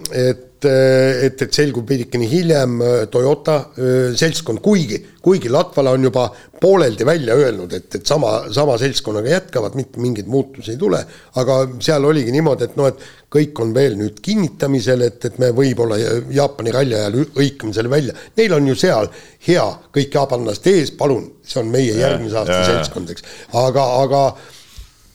et, 0.09 0.54
et, 0.65 1.41
et 1.41 1.57
selgub 1.57 1.87
veidikene 1.89 2.27
hiljem 2.29 2.79
äh, 2.81 2.95
Toyota 3.11 3.57
äh, 3.75 4.15
seltskond, 4.17 4.61
kuigi, 4.65 4.99
kuigi 5.23 5.51
Latvala 5.51 5.93
on 5.95 6.07
juba 6.07 6.25
pooleldi 6.61 7.05
välja 7.07 7.35
öelnud, 7.37 7.73
et, 7.73 7.87
et 7.97 8.07
sama, 8.07 8.45
sama 8.53 8.77
seltskonnaga 8.81 9.31
jätkavad, 9.31 9.75
mitte 9.77 10.01
mingeid 10.01 10.29
muutusi 10.31 10.73
ei 10.73 10.79
tule, 10.81 11.01
aga 11.41 11.59
seal 11.83 12.07
oligi 12.07 12.33
niimoodi, 12.33 12.69
et 12.69 12.75
noh, 12.79 12.89
et 12.89 13.05
kõik 13.35 13.61
on 13.63 13.73
veel 13.75 13.97
nüüd 13.99 14.19
kinnitamisel, 14.23 15.05
et, 15.07 15.29
et 15.29 15.39
me 15.43 15.51
võib-olla 15.55 15.99
Jaapani 16.33 16.73
ralli 16.75 16.97
ajal 16.97 17.19
hõikame 17.35 17.75
selle 17.75 17.91
välja. 17.91 18.15
Neil 18.39 18.55
on 18.55 18.69
ju 18.71 18.75
seal 18.79 19.09
hea 19.47 19.65
kõik 19.95 20.19
jaapanlased 20.19 20.69
ees, 20.71 20.93
palun, 20.97 21.27
see 21.45 21.61
on 21.61 21.71
meie 21.73 21.97
järgmise 21.99 22.41
aasta 22.41 22.61
seltskond, 22.69 23.15
eks. 23.15 23.25
aga, 23.61 23.87
aga 24.03 24.27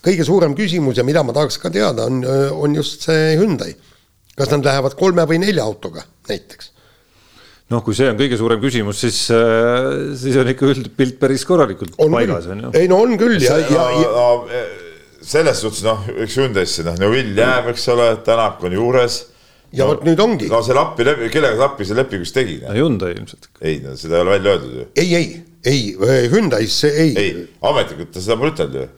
kõige 0.05 0.27
suurem 0.29 0.57
küsimus 0.57 1.01
ja 1.01 1.07
mida 1.07 1.25
ma 1.25 1.37
tahaks 1.37 1.61
ka 1.61 1.73
teada, 1.73 2.09
on, 2.09 2.25
on 2.57 2.77
just 2.77 3.09
see 3.09 3.39
Hyundai 3.41 3.75
kas 4.39 4.53
nad 4.53 4.67
lähevad 4.67 4.99
kolme 4.99 5.25
või 5.29 5.41
nelja 5.43 5.65
autoga 5.67 6.05
näiteks? 6.29 6.71
noh, 7.71 7.83
kui 7.87 7.95
see 7.97 8.11
on 8.11 8.19
kõige 8.19 8.39
suurem 8.39 8.61
küsimus, 8.63 9.01
siis, 9.05 9.23
äh, 9.35 10.15
siis 10.19 10.39
on 10.41 10.51
ikka 10.51 10.71
üldpilt 10.73 11.19
päris 11.23 11.47
korralikult 11.47 11.99
on 12.03 12.15
paigas, 12.17 12.49
on 12.51 12.65
ju. 12.67 12.71
ei 12.79 12.91
no 12.91 13.01
on 13.05 13.17
küll 13.21 13.39
ja, 13.43 13.59
ja, 13.63 13.67
ja... 13.71 14.07
No, 14.11 14.31
no, 14.47 14.63
selles 15.31 15.61
suhtes 15.63 15.85
noh, 15.85 16.07
eks 16.25 16.39
Hyundai'sse 16.41 16.85
noh, 16.87 16.97
Neuvill 16.99 17.37
jääb, 17.37 17.69
eks 17.75 17.85
ole, 17.93 18.09
Tänak 18.27 18.63
on 18.67 18.75
juures. 18.75 19.21
ja 19.71 19.85
no, 19.85 19.93
vot 19.93 20.07
nüüd 20.09 20.23
ongi. 20.25 20.49
no 20.51 20.63
see 20.67 20.75
Lappi, 20.75 21.07
kellega 21.31 21.61
Lappi 21.61 21.87
see 21.87 21.99
lepingus 21.99 22.35
tegi? 22.35 22.59
Hyundai 22.75 23.13
ilmselt. 23.15 23.51
ei, 23.61 23.79
no 23.85 23.95
seda 24.01 24.19
ei 24.19 24.25
ole 24.27 24.39
välja 24.39 24.57
öeldud 24.57 24.79
ju. 24.81 24.87
ei, 25.05 25.11
ei, 25.15 25.29
ei, 25.71 26.25
Hyundai'sse 26.33 26.91
ei. 26.91 27.13
ei, 27.21 27.45
ametlikult 27.71 28.17
ta 28.17 28.25
seda 28.25 28.39
pole 28.41 28.55
ütelnud 28.57 28.81
ju. 28.81 28.89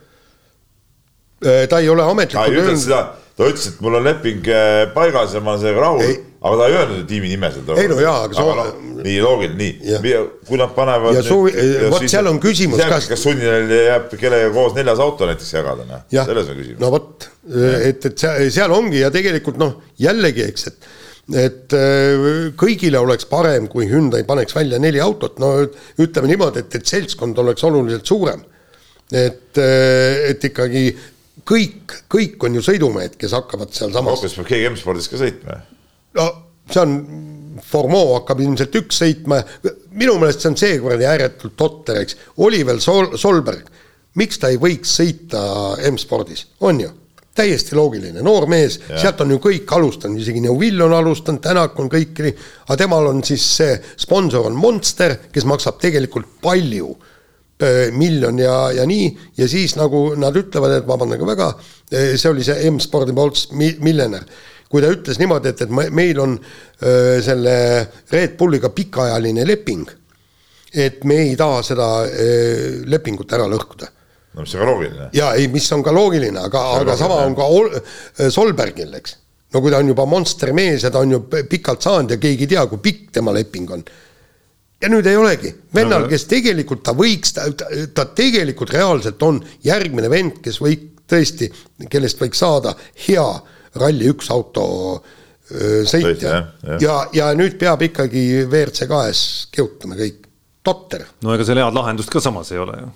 ta 1.68 1.82
ei 1.82 1.92
ole 1.92 2.08
ametlikult 2.14 2.62
öelnud. 2.62 3.20
Ta 3.36 3.48
ütles, 3.48 3.66
et 3.70 3.80
mul 3.84 3.96
on 3.98 4.06
leping 4.06 4.48
äh, 4.52 4.84
paigas 4.94 5.34
ja 5.36 5.42
ma 5.44 5.54
olen 5.54 5.62
sellega 5.62 5.84
rahul, 5.84 6.14
aga 6.42 6.58
ta 6.58 6.68
ei 6.68 6.78
öelnud 6.78 7.04
tiimi 7.08 7.32
nime 7.32 7.52
seal. 7.54 7.74
ei 7.80 7.90
no 7.90 7.98
jaa, 8.02 8.16
aga 8.28 8.38
soo... 8.38 8.56
no, 8.58 8.66
nii 9.02 9.18
loogiline, 9.24 9.68
nii, 10.04 10.16
kui 10.48 10.60
nad 10.60 10.74
panevad. 10.76 11.18
ja 11.18 11.26
suvi, 11.26 11.52
vot 11.92 12.08
seal 12.12 12.30
on 12.30 12.40
küsimus. 12.42 12.82
kas, 12.92 13.10
kas 13.12 13.22
sunnil 13.24 13.70
jääb 13.72 14.10
kellegagi 14.16 14.54
koos 14.56 14.74
neljas 14.78 15.02
auto 15.02 15.28
näiteks 15.30 15.54
jagada, 15.58 15.86
noh, 15.88 16.02
selles 16.12 16.50
on 16.52 16.60
küsimus. 16.60 16.80
no 16.82 16.92
vot, 16.96 17.30
et, 17.88 18.10
et 18.10 18.26
seal 18.52 18.74
ongi 18.74 19.00
ja 19.04 19.12
tegelikult 19.14 19.60
noh, 19.62 19.78
jällegi, 20.02 20.44
eks, 20.52 20.68
et 20.72 20.92
et 21.30 21.74
äh, 21.76 22.50
kõigile 22.58 22.98
oleks 23.00 23.28
parem, 23.30 23.68
kui 23.70 23.86
Hyundai 23.90 24.24
paneks 24.26 24.56
välja 24.56 24.80
neli 24.82 25.00
autot, 25.00 25.38
no 25.42 25.54
ütleme 26.02 26.32
niimoodi, 26.32 26.64
et, 26.64 26.80
et 26.80 26.88
seltskond 26.88 27.38
oleks 27.38 27.62
oluliselt 27.68 28.06
suurem. 28.06 28.42
et, 29.12 29.58
äh, 29.60 30.30
et 30.32 30.44
ikkagi 30.48 30.86
kõik, 31.48 31.98
kõik 32.12 32.46
on 32.46 32.58
ju 32.58 32.64
sõidumehed, 32.64 33.18
kes 33.20 33.34
hakkavad 33.36 33.74
sealsamas. 33.74 34.18
hoopis 34.18 34.38
peab 34.38 34.48
keegi 34.50 34.70
M-spordis 34.70 35.10
ka 35.10 35.20
sõitma. 35.20 35.60
no 36.18 36.30
see 36.70 36.82
on, 36.82 36.96
Formeau 37.62 38.14
hakkab 38.16 38.40
ilmselt 38.40 38.74
üks 38.80 39.02
sõitma, 39.02 39.42
minu 39.92 40.16
meelest 40.20 40.42
see 40.42 40.50
on 40.50 40.56
see 40.58 40.78
kuradi 40.80 41.04
ääretult 41.06 41.54
totter, 41.58 42.00
eks. 42.00 42.16
Oliver 42.42 42.80
Sol-, 42.80 43.12
Solberg, 43.20 43.68
miks 44.18 44.40
ta 44.40 44.48
ei 44.52 44.58
võiks 44.60 44.94
sõita 44.98 45.42
M-spordis, 45.90 46.46
on 46.64 46.80
ju? 46.82 46.90
täiesti 47.32 47.72
loogiline, 47.72 48.20
noor 48.20 48.44
mees, 48.50 48.74
sealt 49.00 49.22
on 49.24 49.30
ju 49.32 49.38
kõik 49.40 49.70
alustanud, 49.72 50.20
isegi 50.20 50.42
Neuvill 50.44 50.82
on 50.84 50.92
alustanud, 50.92 51.40
Tänak 51.40 51.78
on 51.80 51.88
kõik, 51.92 52.18
aga 52.66 52.76
temal 52.76 53.08
on 53.08 53.22
siis 53.24 53.46
see 53.56 53.78
sponsor 54.00 54.50
on 54.50 54.58
Monster, 54.58 55.14
kes 55.32 55.46
maksab 55.48 55.78
tegelikult 55.80 56.28
palju 56.44 56.90
miljon 57.96 58.38
ja, 58.38 58.56
ja 58.76 58.86
nii, 58.88 59.08
ja 59.38 59.48
siis 59.48 59.76
nagu 59.78 60.12
nad 60.18 60.36
ütlevad, 60.38 60.78
et 60.78 60.88
vabandage 60.88 61.26
väga, 61.28 61.48
äh, 61.92 62.12
see 62.16 62.30
oli 62.32 62.44
see 62.46 62.70
M-spordi 62.70 63.14
poolt 63.16 63.48
miljonär. 63.56 64.26
kui 64.72 64.80
ta 64.80 64.88
ütles 64.88 65.18
niimoodi, 65.20 65.50
et, 65.52 65.66
et 65.66 65.72
meil 65.92 66.16
on 66.22 66.30
öö, 66.32 67.18
selle 67.20 67.54
Red 68.08 68.38
Bulliga 68.40 68.70
pikaajaline 68.72 69.44
leping, 69.44 69.90
et 70.72 71.04
me 71.04 71.18
ei 71.26 71.34
taha 71.36 71.58
seda 71.66 71.88
öö, 72.08 72.78
lepingut 72.88 73.34
ära 73.36 73.44
lõhkuda 73.52 73.90
no 74.32 74.46
mis 74.46 74.54
on 74.54 74.62
ka 74.62 74.70
loogiline. 74.70 75.08
ja 75.12 75.32
ei, 75.36 75.48
mis 75.52 75.66
on 75.76 75.82
ka 75.84 75.92
loogiline, 75.92 76.40
aga, 76.40 76.62
aga 76.78 76.96
sama 76.96 77.20
on 77.26 77.36
ka 77.36 77.48
Ol 77.52 77.68
Solbergil, 78.32 78.94
eks. 78.96 79.18
no 79.52 79.60
kui 79.60 79.74
ta 79.74 79.82
on 79.82 79.92
juba 79.92 80.06
monster 80.08 80.54
mees 80.56 80.86
ja 80.86 80.90
ta 80.90 81.04
on 81.04 81.12
ju 81.18 81.20
pikalt 81.28 81.84
saanud 81.84 82.16
ja 82.16 82.22
keegi 82.22 82.48
ei 82.48 82.54
tea, 82.54 82.64
kui 82.70 82.80
pikk 82.80 83.12
tema 83.18 83.34
leping 83.36 83.76
on 83.76 83.84
ja 84.82 84.90
nüüd 84.90 85.06
ei 85.06 85.16
olegi, 85.16 85.52
vennal, 85.74 86.08
kes 86.10 86.26
tegelikult 86.30 86.82
ta 86.86 86.94
võiks, 86.98 87.34
ta, 87.36 87.46
ta 87.94 88.06
tegelikult 88.18 88.74
reaalselt 88.74 89.22
on 89.22 89.40
järgmine 89.64 90.10
vend, 90.10 90.40
kes 90.44 90.60
võib 90.62 90.88
tõesti, 91.12 91.48
kellest 91.90 92.20
võiks 92.22 92.40
saada 92.42 92.74
hea 93.06 93.26
Rally1 93.78 94.32
auto 94.34 94.64
sõitja 95.88 96.30
ja, 96.32 96.76
ja, 96.80 96.96
ja 97.12 97.30
nüüd 97.36 97.58
peab 97.60 97.82
ikkagi 97.84 98.44
WRC 98.46 98.86
kahes 98.88 99.22
kihutama 99.52 99.98
kõik, 99.98 100.24
totter. 100.64 101.04
no 101.24 101.34
ega 101.34 101.46
seal 101.46 101.60
head 101.60 101.76
lahendust 101.76 102.12
ka 102.12 102.22
samas 102.24 102.52
ei 102.54 102.60
ole 102.62 102.78
ju. 102.78 102.88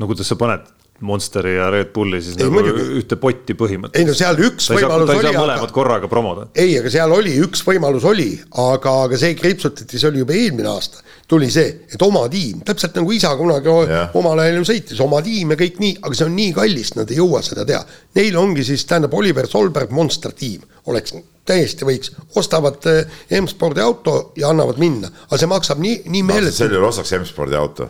no 0.00 0.10
kuidas 0.10 0.28
sa 0.28 0.36
paned 0.40 0.66
Monsteri 1.06 1.54
ja 1.56 1.68
Red 1.72 1.92
Bulli 1.94 2.20
siis 2.22 2.36
ei, 2.36 2.44
nagu 2.44 2.56
muidugi. 2.56 2.86
ühte 3.00 3.16
potti 3.20 3.56
põhimõtteliselt. 3.58 4.00
ei 4.00 4.08
no 4.08 4.16
seal 4.16 4.40
üks 4.48 4.68
ta 4.68 4.76
võimalus 4.76 4.90
saa, 4.90 4.96
oli. 4.98 5.06
ta 5.08 5.16
ei 5.16 5.24
saa 5.26 5.42
mõlemat 5.44 5.66
aga... 5.66 5.76
korraga 5.76 6.10
promoda. 6.12 6.46
ei, 6.54 6.74
aga 6.80 6.92
seal 6.92 7.14
oli 7.16 7.36
üks 7.44 7.64
võimalus 7.66 8.06
oli, 8.10 8.28
aga, 8.64 8.94
aga 9.06 9.20
see 9.20 9.36
kriipsutati, 9.38 10.00
see 10.00 10.10
oli 10.10 10.22
juba 10.24 10.36
eelmine 10.36 10.70
aasta. 10.70 11.04
tuli 11.30 11.50
see, 11.52 11.72
et 11.94 12.02
oma 12.02 12.24
tiim, 12.32 12.60
täpselt 12.66 12.98
nagu 12.98 13.12
isa 13.14 13.30
kunagi 13.38 13.72
yeah. 13.86 14.14
omal 14.18 14.42
ajal 14.42 14.60
ju 14.60 14.68
sõitis, 14.72 15.00
oma 15.04 15.22
tiim 15.24 15.54
ja 15.54 15.60
kõik 15.60 15.78
nii, 15.82 15.96
aga 16.02 16.18
see 16.18 16.26
on 16.26 16.36
nii 16.36 16.56
kallis, 16.56 16.94
nad 16.98 17.12
ei 17.12 17.20
jõua 17.20 17.42
seda 17.46 17.64
teha. 17.68 17.84
Neil 18.18 18.38
ongi 18.40 18.66
siis, 18.66 18.82
tähendab, 18.90 19.14
Oliver 19.14 19.46
Solberg 19.48 19.94
Monster 19.94 20.34
tiim 20.34 20.66
oleks 20.90 21.14
täiesti 21.46 21.86
võiks, 21.86 22.12
ostavad 22.38 22.84
eh, 22.90 23.22
M-spordi 23.40 23.82
auto 23.82 24.32
ja 24.38 24.50
annavad 24.50 24.78
minna, 24.82 25.10
aga 25.28 25.38
see 25.40 25.50
maksab 25.50 25.80
nii, 25.82 26.02
nii 26.10 26.26
meeletult. 26.26 26.58
sel 26.58 26.74
juhul 26.74 26.90
ostaks 26.90 27.14
M-spordi 27.20 27.58
auto 27.58 27.88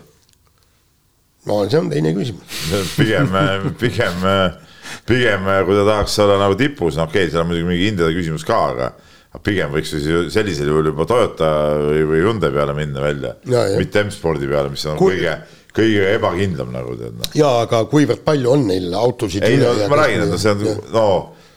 no 1.49 1.61
see 1.69 1.81
on 1.81 1.93
teine 1.93 2.13
küsimus 2.17 2.65
pigem, 2.99 3.31
pigem, 3.81 4.27
pigem 5.09 5.47
kui 5.67 5.79
ta 5.79 5.87
tahaks 5.89 6.19
olla 6.25 6.41
nagu 6.43 6.59
tipus, 6.59 6.99
no 6.99 7.07
okei 7.09 7.25
okay,, 7.25 7.33
seal 7.33 7.45
on 7.45 7.53
muidugi 7.53 7.69
mingi 7.69 7.89
hindade 7.89 8.17
küsimus 8.17 8.45
ka, 8.49 8.59
aga 8.75 8.91
pigem 9.47 9.73
võiks 9.73 9.95
ju 9.95 10.27
sellisel 10.33 10.69
juhul 10.73 10.91
juba 10.91 11.07
Toyota 11.09 11.49
või, 11.87 12.03
või 12.11 12.25
Hyundai 12.27 12.53
peale 12.55 12.77
minna 12.77 13.05
välja, 13.05 13.35
mitte 13.79 14.05
M-spordi 14.05 14.51
peale, 14.51 14.73
mis 14.75 14.85
on 14.91 14.99
Kui... 15.01 15.17
kõige, 15.17 15.37
kõige 15.77 16.09
ebakindlam 16.17 16.75
nagu 16.75 16.97
tead 16.99 17.17
noh. 17.17 17.31
jaa, 17.39 17.65
aga 17.65 17.85
kuivõrd 17.91 18.25
palju 18.27 18.53
on 18.53 18.67
neil 18.69 18.91
autosid 18.99 19.47
ei 19.47 19.61
no 19.61 19.73
ma 19.89 20.01
räägin, 20.03 20.27
et 20.27 20.43
see 20.43 20.57
on, 20.57 20.83
no 20.93 21.07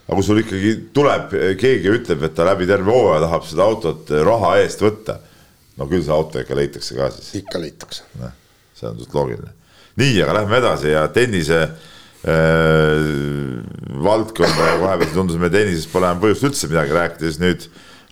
aga 0.04 0.19
kui 0.19 0.28
sul 0.28 0.43
ikkagi 0.43 0.72
tuleb, 0.96 1.36
keegi 1.60 1.91
ütleb, 1.91 2.24
et 2.28 2.38
ta 2.38 2.48
läbi 2.48 2.69
terve 2.69 2.91
hooaja 2.91 3.26
tahab 3.26 3.50
seda 3.50 3.67
autot 3.67 4.15
raha 4.28 4.56
eest 4.62 4.84
võtta, 4.84 5.17
no 5.80 5.89
küll 5.91 6.06
see 6.06 6.15
auto 6.15 6.39
ikka 6.43 6.56
leitakse 6.60 6.96
ka 6.96 7.10
siis. 7.17 7.34
ikka 7.41 7.62
leitakse. 7.63 8.08
noh, 8.22 8.32
see 8.78 8.88
on 8.88 9.00
suht 9.02 9.15
loogiline 9.17 9.62
nii, 9.99 10.21
aga 10.23 10.39
lähme 10.39 10.60
edasi 10.60 10.93
ja 10.93 11.08
tennise, 11.13 11.67
valdkonda 14.03 14.67
ja 14.69 14.77
vahepeal 14.79 15.12
tundus, 15.13 15.39
me 15.41 15.49
tennises 15.51 15.89
pole 15.91 16.08
enam 16.08 16.21
põhjust 16.23 16.45
üldse 16.47 16.69
midagi 16.71 16.95
rääkida, 16.95 17.27
siis 17.27 17.41
nüüd 17.41 17.65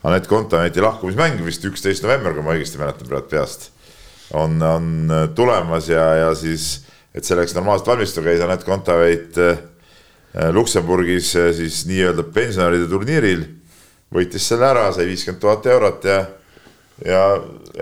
Anett 0.04 0.28
Kontaneti 0.28 0.82
lahkumismäng 0.82 1.40
vist 1.46 1.66
üksteist 1.68 2.04
november, 2.04 2.34
kui 2.34 2.44
ma 2.44 2.56
õigesti 2.56 2.80
mäletan 2.82 3.08
praegu 3.08 3.30
peast, 3.32 3.70
on, 4.34 4.58
on 4.66 5.14
tulemas 5.38 5.88
ja, 5.92 6.08
ja 6.18 6.32
siis, 6.36 6.88
et 7.16 7.28
selleks 7.28 7.54
normaalselt 7.56 7.92
valmistuda, 7.94 8.26
käis 8.32 8.42
Anett 8.44 8.66
Kontaveit 8.68 9.38
äh, 9.40 9.62
Luksemburgis 10.56 11.36
äh, 11.38 11.52
siis 11.56 11.84
nii-öelda 11.90 12.26
pensionäride 12.34 12.90
turniiril, 12.92 13.46
võitis 14.12 14.50
selle 14.50 14.68
ära, 14.74 14.90
sai 14.92 15.06
viiskümmend 15.08 15.44
tuhat 15.44 15.70
eurot 15.72 16.10
ja, 16.10 16.20
ja 17.06 17.24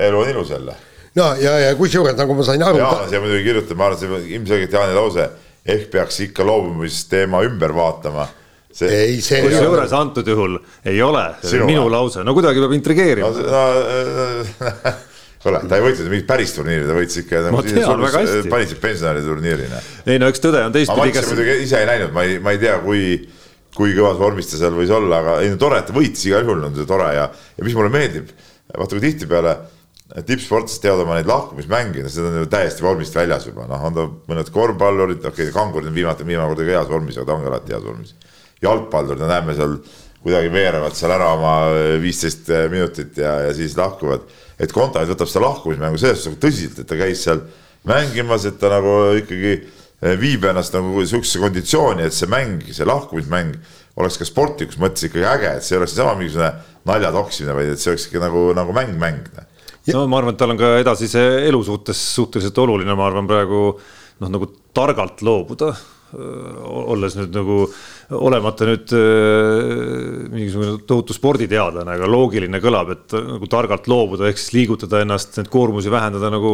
elu 0.10 0.22
on 0.22 0.36
ilus 0.36 0.54
jälle 0.54 0.78
no 1.20 1.30
ja, 1.42 1.56
ja 1.68 1.78
kusjuures 1.80 2.18
nagu 2.18 2.36
ma 2.38 2.48
sain 2.48 2.64
aru. 2.66 2.82
Jaanas 2.82 3.14
ja 3.14 3.22
muidugi 3.24 3.46
kirjutab, 3.50 3.80
ma 3.80 3.90
arvan, 3.92 4.02
see 4.02 4.36
ilmselgelt 4.38 4.76
Jaani 4.80 4.98
lause, 4.98 5.30
ehk 5.70 5.90
peaks 5.94 6.22
ikka 6.30 6.48
loobumisteema 6.48 7.44
ümber 7.48 7.76
vaatama 7.76 8.28
see. 8.72 8.90
ei, 8.90 9.20
see. 9.22 9.42
kusjuures 9.46 9.94
antud 9.98 10.28
juhul 10.28 10.58
ei 10.88 11.02
ole 11.04 11.26
Sinu 11.44 11.68
minu 11.70 11.86
või? 11.88 11.94
lause, 11.98 12.24
no 12.26 12.36
kuidagi 12.38 12.64
peab 12.64 12.76
intrigeerima 12.78 13.32
no,. 13.34 13.46
No, 13.50 14.94
kuule, 15.44 15.62
ta 15.72 15.80
ei 15.80 15.86
võitnud 15.86 16.12
mingit 16.12 16.28
päris 16.30 16.54
turniiri, 16.56 16.88
ta 16.88 16.96
võitis 16.98 17.22
ikka. 17.22 17.44
ma 17.56 17.64
tean 17.66 18.04
väga 18.04 18.24
hästi. 18.26 18.52
panid 18.52 18.72
siis 18.72 18.84
pensionäri 18.84 19.26
turniirina. 19.26 19.82
ei 20.06 20.22
no 20.22 20.30
eks 20.32 20.44
tõde 20.44 20.64
on 20.68 20.76
teistpidi. 20.76 21.02
ma 21.02 21.18
kas... 21.18 21.30
muidugi 21.32 21.58
ise 21.66 21.82
ei 21.82 21.90
näinud, 21.90 22.14
ma 22.16 22.26
ei, 22.28 22.38
ma 22.44 22.56
ei 22.56 22.62
tea, 22.62 22.78
kui, 22.84 23.04
kui 23.76 23.96
kõvas 23.98 24.20
vormis 24.22 24.52
ta 24.52 24.62
seal 24.62 24.78
võis 24.78 24.94
olla, 24.94 25.24
aga 25.24 25.40
ei 25.46 25.52
no 25.54 25.60
tore, 25.62 25.82
et 25.82 25.90
ta 25.90 25.96
võitis 25.96 26.28
igal 26.30 26.46
juhul 26.46 26.70
on 26.70 26.78
see 26.78 26.90
tore 26.90 27.12
ja, 27.16 27.28
ja 27.32 27.68
mis 27.68 27.78
mulle 27.78 27.94
meeldib, 27.94 28.34
vaata 28.76 28.98
kui 28.98 29.06
tihtipeale 29.08 29.58
tippsportlased 30.10 30.82
teavad 30.82 31.04
oma 31.06 31.20
neid 31.20 31.30
lahkumismänge, 31.30 32.02
need 32.02 32.26
on 32.26 32.38
ju 32.42 32.50
täiesti 32.50 32.82
vormist 32.82 33.16
väljas 33.16 33.46
juba, 33.46 33.68
noh, 33.70 33.84
on 33.86 33.96
ta 33.96 34.06
mõned 34.32 34.52
korvpallurid, 34.54 35.22
okei 35.22 35.50
okay,, 35.50 35.54
kangurid 35.54 35.92
on 35.92 35.98
viimati, 35.98 36.26
viimane 36.26 36.50
kord 36.50 36.66
heas 36.66 36.90
vormis, 36.90 37.18
aga 37.18 37.30
ta 37.30 37.36
ongi 37.36 37.50
alati 37.52 37.76
heas 37.76 37.86
vormis. 37.86 38.16
jalgpallurid, 38.64 39.22
no 39.22 39.30
näeme 39.30 39.54
seal 39.56 39.76
kuidagi 40.24 40.50
veerevad 40.52 40.96
seal 40.98 41.14
ära 41.16 41.30
oma 41.38 41.54
viisteist 42.02 42.50
minutit 42.72 43.20
ja, 43.22 43.36
ja 43.46 43.52
siis 43.56 43.78
lahkuvad. 43.78 44.26
et 44.60 44.74
Kontaveit 44.76 45.14
võtab 45.14 45.30
seda 45.30 45.46
lahkumismängu 45.46 46.02
selles 46.02 46.26
suhtes 46.26 46.42
tõsiselt, 46.42 46.82
et 46.82 46.90
ta 46.90 46.98
käis 47.00 47.22
seal 47.24 47.44
mängimas, 47.88 48.48
et 48.50 48.58
ta 48.60 48.74
nagu 48.74 48.96
ikkagi 49.22 49.54
viib 50.20 50.48
ennast 50.50 50.74
nagu 50.74 51.06
sihukesesse 51.06 51.44
konditsiooni, 51.44 52.08
et 52.08 52.18
see 52.18 52.28
mäng, 52.32 52.66
see 52.74 52.88
lahkumismäng 52.88 53.56
oleks 54.00 54.18
ka 54.18 54.26
sportlikus 54.28 54.80
mõttes 54.82 55.06
ikkagi 55.06 55.28
äge, 55.28 55.54
et 55.54 55.64
see 55.64 55.78
ei 55.78 55.84
oleks 55.84 55.94
niisama 55.94 56.18
mingisugune 56.18 56.52
nalja 56.90 57.14
toksimine, 57.14 57.56
vaid 57.56 57.72
et 57.76 57.84
see 57.84 57.94
oleks 57.94 58.10
ikka 58.10 58.26
nagu, 58.26 58.44
nagu 58.58 58.76
mäng-mäng 58.76 59.30
no 59.94 60.08
ma 60.08 60.20
arvan, 60.20 60.36
et 60.36 60.42
tal 60.42 60.54
on 60.54 60.60
ka 60.60 60.74
edasise 60.82 61.24
elu 61.48 61.62
suhtes 61.66 62.02
suhteliselt 62.16 62.58
oluline, 62.66 62.96
ma 62.98 63.08
arvan 63.10 63.30
praegu 63.30 63.64
noh, 63.74 64.30
nagu 64.30 64.52
targalt 64.76 65.24
loobuda 65.26 65.74
olles 66.10 67.16
nüüd 67.20 67.36
nagu 67.36 67.64
olemata 68.18 68.66
nüüd 68.66 68.94
mingisugune 70.34 70.80
tohutu 70.90 71.14
sporditeadlane, 71.14 71.94
aga 71.94 72.08
loogiline 72.10 72.62
kõlab, 72.64 72.94
et 72.96 73.14
nagu 73.14 73.50
targalt 73.52 73.90
loobuda, 73.92 74.30
ehk 74.30 74.42
siis 74.42 74.56
liigutada 74.56 75.04
ennast, 75.04 75.36
neid 75.38 75.52
koormusi 75.54 75.92
vähendada 75.94 76.32
nagu 76.34 76.54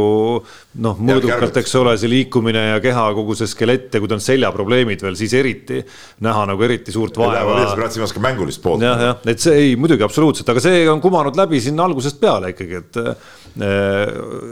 noh, 0.84 1.00
mõõdukalt, 1.00 1.62
eks 1.62 1.78
ole, 1.80 1.96
see 2.02 2.12
liikumine 2.12 2.66
ja 2.74 2.82
keha, 2.84 3.08
kogu 3.16 3.38
see 3.40 3.48
skelett 3.52 3.96
ja 3.96 4.04
kui 4.04 4.12
tal 4.12 4.20
on 4.20 4.26
seljaprobleemid 4.26 5.06
veel, 5.06 5.16
siis 5.20 5.38
eriti 5.40 5.80
näha 6.26 6.44
nagu 6.52 6.68
eriti 6.68 6.96
suurt 6.96 7.18
vaeva. 7.22 7.62
sa 7.70 7.80
pead 7.80 7.96
silmas 7.96 8.16
ka 8.16 8.24
mängulist 8.24 8.64
poolt. 8.64 8.84
jah, 8.84 9.08
jah, 9.10 9.24
et 9.32 9.44
see 9.44 9.56
ei, 9.62 9.80
muidugi 9.80 10.04
absoluutselt, 10.08 10.52
aga 10.52 10.64
see 10.64 10.84
on 10.92 11.04
kumanud 11.04 11.40
läbi 11.40 11.64
siin 11.64 11.80
algusest 11.80 12.20
peale 12.20 12.52
ikkagi, 12.56 12.84
et 12.84 13.04
Äh, 13.56 14.10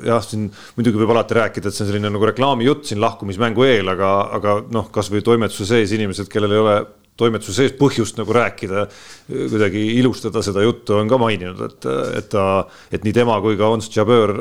jah, 0.08 0.22
siin 0.24 0.46
muidugi 0.78 1.02
võib 1.02 1.12
alati 1.12 1.36
rääkida, 1.36 1.68
et 1.68 1.76
see 1.76 1.84
on 1.84 1.89
selline 1.89 2.12
nagu 2.13 2.28
reklaamijutt 2.30 2.88
siin 2.88 3.02
lahkumismängu 3.04 3.66
eel, 3.68 3.89
aga, 3.92 4.12
aga 4.38 4.54
noh, 4.72 4.88
kasvõi 4.96 5.20
toimetuse 5.26 5.68
sees 5.68 5.92
inimesed, 5.98 6.30
kellel 6.32 6.56
ei 6.56 6.62
ole 6.62 6.76
toimetuse 7.19 7.56
sees 7.56 7.73
põhjust 7.78 8.17
nagu 8.19 8.34
rääkida, 8.34 8.88
kuidagi 9.30 9.82
ilustada 9.99 10.41
seda 10.45 10.63
juttu, 10.65 10.97
on 10.97 11.10
ka 11.12 11.19
maininud, 11.21 11.62
et, 11.67 11.89
et 12.19 12.30
ta, 12.32 12.45
et 12.93 13.06
nii 13.06 13.15
tema 13.15 13.39
kui 13.43 13.58
ka 13.60 13.69
Ons 13.73 13.89
Jabeur 13.93 14.34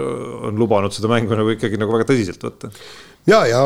on 0.48 0.60
lubanud 0.60 0.94
seda 0.94 1.10
mängu 1.12 1.36
nagu 1.38 1.52
ikkagi 1.54 1.80
nagu 1.80 1.92
väga 1.96 2.08
tõsiselt 2.08 2.46
võtta. 2.46 2.72
ja, 3.28 3.42
ja 3.46 3.60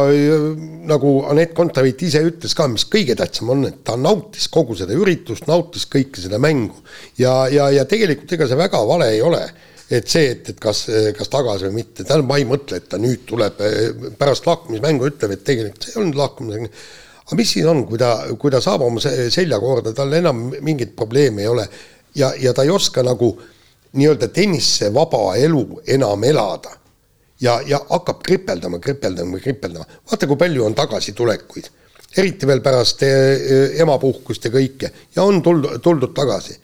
nagu 0.90 1.20
Anett 1.30 1.54
Kontaveit 1.56 2.02
ise 2.02 2.24
ütles 2.26 2.56
ka, 2.56 2.66
mis 2.72 2.86
kõige 2.90 3.14
tähtsam 3.18 3.54
on, 3.54 3.64
et 3.70 3.78
ta 3.86 3.96
nautis 4.00 4.50
kogu 4.52 4.76
seda 4.78 4.96
üritust, 4.98 5.46
nautis 5.46 5.86
kõike 5.92 6.20
seda 6.22 6.42
mängu 6.42 6.82
ja, 7.18 7.46
ja, 7.52 7.70
ja 7.70 7.86
tegelikult 7.88 8.36
ega 8.36 8.50
see 8.50 8.58
väga 8.58 8.82
vale 8.90 9.14
ei 9.14 9.22
ole 9.24 9.46
et 9.90 10.08
see, 10.10 10.30
et, 10.34 10.48
et 10.50 10.60
kas, 10.60 10.84
kas 11.16 11.30
tagasi 11.30 11.68
või 11.68 11.80
mitte, 11.80 12.02
tähendab, 12.02 12.26
ma 12.30 12.38
ei 12.40 12.46
mõtle, 12.48 12.80
et 12.80 12.88
ta 12.90 12.98
nüüd 12.98 13.22
tuleb 13.28 13.60
pärast 14.18 14.48
lahkumismängu 14.48 15.06
ütleb, 15.12 15.36
et 15.36 15.44
tegelikult 15.46 15.86
see 15.86 15.94
ei 15.94 16.00
olnud 16.02 16.18
lahkumine. 16.18 16.70
Aga 17.26 17.36
mis 17.40 17.52
siin 17.56 17.66
on, 17.66 17.82
kui 17.88 17.98
ta, 17.98 18.12
kui 18.38 18.52
ta 18.54 18.60
saab 18.62 18.86
oma 18.86 19.02
selja 19.02 19.58
korda, 19.60 19.92
tal 19.94 20.12
enam 20.14 20.48
mingit 20.62 20.94
probleemi 20.96 21.42
ei 21.42 21.50
ole. 21.50 21.66
Ja, 22.16 22.30
ja 22.38 22.52
ta 22.54 22.64
ei 22.64 22.70
oska 22.70 23.02
nagu 23.04 23.32
nii-öelda 23.96 24.28
tennisse 24.32 24.92
vaba 24.94 25.34
elu 25.36 25.82
enam 25.96 26.24
elada. 26.24 26.76
ja, 27.40 27.60
ja 27.66 27.80
hakkab 27.88 28.22
kripeldama, 28.24 28.78
kripeldama, 28.78 29.38
kripeldama, 29.38 29.84
vaata, 30.10 30.26
kui 30.26 30.38
palju 30.40 30.64
on 30.64 30.74
tagasitulekuid, 30.74 31.66
eriti 32.16 32.46
veel 32.48 32.62
pärast 32.64 33.02
eh, 33.04 33.74
emapuhkust 33.82 34.46
ja 34.48 34.50
kõike. 34.54 34.90
Ja 35.16 35.26
on 35.28 35.42
tuldud, 35.42 35.76
tuldud 35.84 36.14
tagasi. 36.16 36.56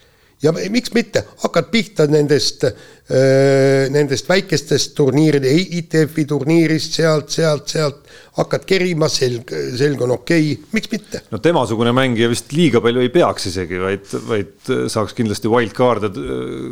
Ja 0.42 0.52
miks 0.52 0.94
mitte, 0.94 1.26
hakkad 1.42 1.68
pihta 1.70 2.06
nendest 2.10 2.64
nendest 3.10 4.28
väikestest 4.30 4.92
turniiride, 4.94 5.50
ITF-i 5.50 6.22
turniirist 6.28 6.94
sealt, 7.00 7.32
sealt, 7.34 7.66
sealt, 7.68 8.12
hakkad 8.38 8.62
kerima, 8.64 9.08
selg, 9.10 9.50
selg 9.76 10.04
on 10.06 10.14
okei 10.14 10.52
okay., 10.54 10.70
miks 10.72 10.90
mitte? 10.92 11.20
no 11.34 11.40
temasugune 11.42 11.90
mängija 11.96 12.30
vist 12.30 12.54
liiga 12.54 12.80
palju 12.84 13.02
ei 13.02 13.10
peaks 13.12 13.48
isegi, 13.50 13.80
vaid, 13.82 14.06
vaid 14.28 14.70
saaks 14.92 15.16
kindlasti 15.18 15.50
wildcard'e 15.50 16.12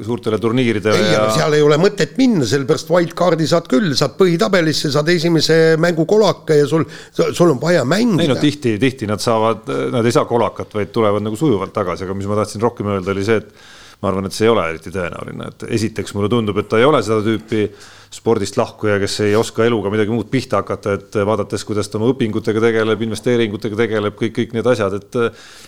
suurtele 0.07 0.39
turniiridele. 0.41 1.03
ei 1.03 1.17
ja..., 1.17 1.25
aga 1.25 1.35
seal 1.35 1.59
ei 1.59 1.67
ole 1.67 1.81
mõtet 1.83 2.15
minna, 2.21 2.47
sellepärast 2.49 2.95
wildcard'i 2.95 3.51
saad 3.51 3.67
küll, 3.73 3.91
saad 3.99 4.15
põhitabelisse, 4.21 4.93
saad 4.95 5.11
esimese 5.13 5.59
mängu 5.83 6.07
kolaka 6.09 6.57
ja 6.57 6.71
sul, 6.71 6.87
sul 7.11 7.51
on 7.51 7.61
vaja 7.61 7.83
mängida. 7.83 8.23
ei 8.25 8.31
no 8.31 8.39
tihti, 8.39 8.79
tihti 8.81 9.11
nad 9.11 9.21
saavad, 9.21 9.67
nad 9.93 10.07
ei 10.07 10.15
saa 10.15 10.25
kolakat, 10.31 10.79
vaid 10.79 10.95
tulevad 10.95 11.27
nagu 11.27 11.37
sujuvalt 11.37 11.75
tagasi, 11.75 12.07
aga 12.07 12.17
mis 12.17 12.31
ma 12.31 12.39
tahtsin 12.39 12.63
rohkem 12.63 12.95
öelda, 12.95 13.13
oli 13.19 13.27
see, 13.27 13.43
et 13.43 13.79
ma 14.01 14.09
arvan, 14.09 14.27
et 14.27 14.37
see 14.37 14.47
ei 14.47 14.53
ole 14.53 14.67
eriti 14.71 14.93
tõenäoline, 14.95 15.49
et 15.53 15.65
esiteks 15.77 16.15
mulle 16.17 16.31
tundub, 16.33 16.59
et 16.61 16.69
ta 16.71 16.81
ei 16.81 16.87
ole 16.89 17.03
seda 17.05 17.21
tüüpi 17.25 17.67
spordist 18.11 18.57
lahkuja, 18.59 18.97
kes 19.03 19.19
ei 19.27 19.37
oska 19.39 19.67
eluga 19.69 19.93
midagi 19.93 20.11
muud 20.11 20.31
pihta 20.33 20.63
hakata, 20.63 20.97
et 20.99 21.19
vaadates, 21.29 21.65
kuidas 21.69 21.91
ta 21.91 22.01
oma 22.01 22.11
õpingutega 22.15 22.63
tegeleb, 22.65 23.05
investeeringutega 23.07 23.79
tegeleb, 23.85 24.17
kõik, 24.19 24.35
kõik 24.39 24.57
need 24.57 24.71
asjad, 24.73 24.97
et 24.99 25.21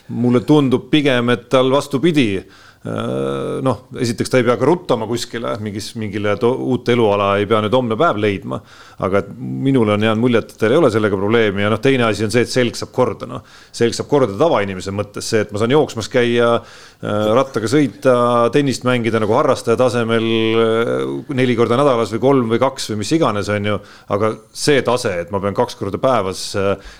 mulle 0.08 0.42
tundub 0.48 0.88
pigem, 0.90 1.30
et 1.36 1.46
tal 1.52 1.70
vastupidi 1.72 2.40
noh, 2.82 3.84
esiteks 4.02 4.30
ta 4.32 4.40
ei 4.40 4.46
pea 4.46 4.56
ka 4.58 4.66
ruttama 4.66 5.06
kuskile 5.06 5.52
mingis, 5.62 5.92
mingile 6.00 6.34
uut 6.42 6.88
eluala 6.90 7.36
ei 7.38 7.46
pea 7.46 7.60
nüüd 7.62 7.76
homne 7.76 7.98
päev 7.98 8.18
leidma. 8.18 8.58
aga 9.02 9.18
et 9.22 9.28
minule 9.38 9.94
on 9.94 10.02
jäänud 10.02 10.22
mulje, 10.22 10.38
et 10.42 10.54
tal 10.58 10.74
ei 10.74 10.78
ole 10.78 10.90
sellega 10.94 11.18
probleemi 11.18 11.62
ja 11.62 11.70
noh, 11.70 11.80
teine 11.82 12.04
asi 12.06 12.22
on 12.26 12.30
see, 12.34 12.42
et 12.42 12.50
selg 12.50 12.76
saab 12.78 12.92
korda, 12.94 13.26
noh. 13.30 13.44
selg 13.74 13.94
saab 13.94 14.08
korda 14.10 14.34
tavainimese 14.38 14.94
mõttes 14.94 15.30
see, 15.30 15.42
et 15.42 15.52
ma 15.54 15.62
saan 15.62 15.74
jooksmas 15.74 16.10
käia, 16.10 16.50
äh, 16.58 17.30
rattaga 17.38 17.70
sõita, 17.70 18.14
tennist 18.54 18.86
mängida 18.86 19.22
nagu 19.22 19.34
harrastaja 19.38 19.78
tasemel 19.78 20.26
äh, 20.26 21.04
neli 21.38 21.56
korda 21.58 21.78
nädalas 21.78 22.14
või 22.14 22.22
kolm 22.22 22.54
või 22.54 22.62
kaks 22.62 22.92
või 22.92 23.02
mis 23.02 23.14
iganes, 23.14 23.50
on 23.50 23.70
ju. 23.72 23.78
aga 24.14 24.32
see 24.54 24.82
tase, 24.86 25.14
et 25.22 25.34
ma 25.34 25.42
pean 25.42 25.54
kaks 25.58 25.78
korda 25.78 26.02
päevas 26.02 26.44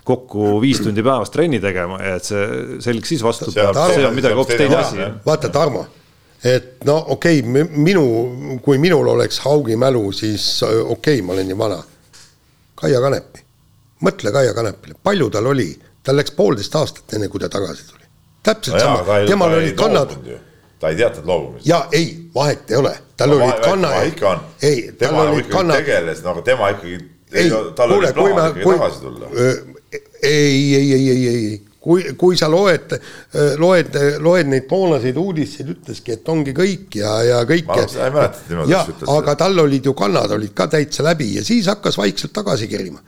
kokku 0.07 0.57
viis 0.63 0.83
tundi 0.83 1.03
päevas 1.07 1.31
trenni 1.35 1.59
tegema 1.63 1.99
ja 2.03 2.17
et 2.19 2.27
see 2.27 2.81
selg 2.83 3.07
siis 3.07 3.23
vastu 3.25 3.51
peab, 3.55 3.79
see 3.95 4.07
on 4.07 4.15
midagi 4.17 4.39
hoopis 4.39 4.59
teine 4.59 4.79
asi. 4.79 5.11
vaata, 5.27 5.51
Tarmo 5.53 5.72
Tarmo, 5.73 6.03
et 6.45 6.85
no 6.85 6.97
okei 7.15 7.41
okay,, 7.41 7.65
minu, 7.71 8.05
kui 8.65 8.79
minul 8.83 9.09
oleks 9.15 9.41
Haugi 9.45 9.77
mälu, 9.77 10.05
siis 10.13 10.63
okei 10.63 10.85
okay,, 10.93 11.23
ma 11.23 11.37
olen 11.37 11.51
nii 11.51 11.59
vana. 11.59 11.79
Kaia 12.83 13.01
Kanepi, 13.01 13.45
mõtle 14.03 14.33
Kaia 14.35 14.55
Kanepile, 14.57 14.97
palju 15.03 15.29
tal 15.31 15.47
oli, 15.53 15.69
tal 16.03 16.19
läks 16.19 16.35
poolteist 16.35 16.75
aastat, 16.75 17.15
enne 17.15 17.31
kui 17.31 17.41
ta 17.41 17.51
tagasi 17.53 17.87
tuli. 17.91 18.09
täpselt 18.43 18.77
no 18.77 18.83
sama, 18.83 19.21
temal 19.27 19.55
olid 19.55 19.77
kannad. 19.79 20.17
ta 20.83 20.91
ei 20.91 20.97
teadnud 20.99 21.27
loobumist. 21.27 21.67
ja 21.67 21.85
ei, 21.93 22.29
vahet 22.35 22.71
ei 22.71 22.77
ole, 22.77 22.97
tal 23.17 23.31
no, 23.31 23.39
olid 23.39 23.63
kannad. 23.63 24.07
ikka 24.07 24.31
on, 24.31 24.41
tema 24.99 25.25
nagu 25.25 25.39
ikkagi 25.39 25.53
kannad... 25.53 25.85
tegeles, 25.85 26.23
no 26.25 26.35
aga 26.35 26.43
tema 26.43 26.73
ikkagi, 26.75 26.99
tal 27.77 27.99
oli 27.99 28.13
plaan 28.17 28.49
ikkagi 28.51 28.71
tagasi 28.73 29.01
tulla. 29.01 29.31
ei, 30.23 30.75
ei, 30.75 30.93
ei, 30.95 31.11
ei, 31.11 31.29
ei 31.29 31.61
kui, 31.83 32.05
kui 32.19 32.37
sa 32.39 32.49
loed, 32.51 32.95
loed, 33.61 33.97
loed 34.23 34.51
neid 34.51 34.69
toonaseid 34.71 35.19
uudiseid, 35.19 35.73
ütleski, 35.77 36.17
et 36.17 36.29
ongi 36.33 36.55
kõik 36.57 37.01
ja, 37.01 37.17
ja 37.27 37.41
kõike. 37.49 37.67
ma 37.73 37.81
ei 37.83 38.15
mäleta, 38.15 38.45
et 38.45 38.53
niimoodi 38.53 38.77
ütles. 38.95 39.09
aga 39.17 39.35
tal 39.41 39.65
olid 39.65 39.91
ju 39.91 39.97
kannad 39.99 40.37
olid 40.39 40.55
ka 40.55 40.69
täitsa 40.71 41.07
läbi 41.07 41.33
ja 41.39 41.45
siis 41.47 41.67
hakkas 41.71 41.99
vaikselt 41.99 42.33
tagasi 42.37 42.69
kerima. 42.71 43.03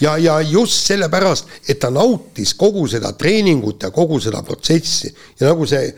ja, 0.00 0.16
ja 0.18 0.40
just 0.40 0.88
sellepärast, 0.88 1.52
et 1.68 1.78
ta 1.80 1.90
nautis 1.92 2.54
kogu 2.58 2.86
seda 2.90 3.12
treeningut 3.12 3.82
ja 3.82 3.92
kogu 3.94 4.20
seda 4.20 4.42
protsessi 4.42 5.14
ja 5.40 5.52
nagu 5.52 5.66
see 5.68 5.92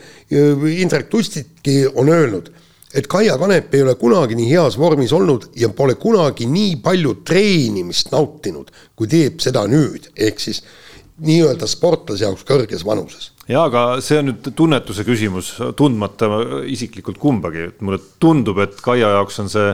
Indrek 0.81 1.09
Tustitki 1.09 1.85
on 1.95 2.09
öelnud 2.09 2.51
et 2.97 3.07
Kaia 3.07 3.37
Kanep 3.37 3.73
ei 3.75 3.83
ole 3.83 3.95
kunagi 3.99 4.35
nii 4.37 4.49
heas 4.49 4.77
vormis 4.79 5.11
olnud 5.13 5.49
ja 5.59 5.69
pole 5.75 5.95
kunagi 5.99 6.47
nii 6.49 6.77
palju 6.83 7.17
treenimist 7.27 8.11
nautinud, 8.13 8.71
kui 8.95 9.09
teeb 9.11 9.41
seda 9.43 9.65
nüüd, 9.69 10.09
ehk 10.15 10.39
siis 10.41 10.63
nii-öelda 11.23 11.67
sportlase 11.69 12.25
jaoks 12.25 12.45
kõrges 12.47 12.85
vanuses. 12.85 13.31
ja 13.49 13.63
aga 13.67 14.01
see 14.03 14.19
on 14.21 14.31
nüüd 14.31 14.49
tunnetuse 14.57 15.05
küsimus, 15.07 15.53
tundmata 15.79 16.29
isiklikult 16.69 17.17
kumbagi, 17.21 17.69
et 17.71 17.85
mulle 17.85 18.01
tundub, 18.21 18.59
et 18.63 18.77
Kaia 18.83 19.15
jaoks 19.17 19.39
on 19.43 19.51
see 19.51 19.71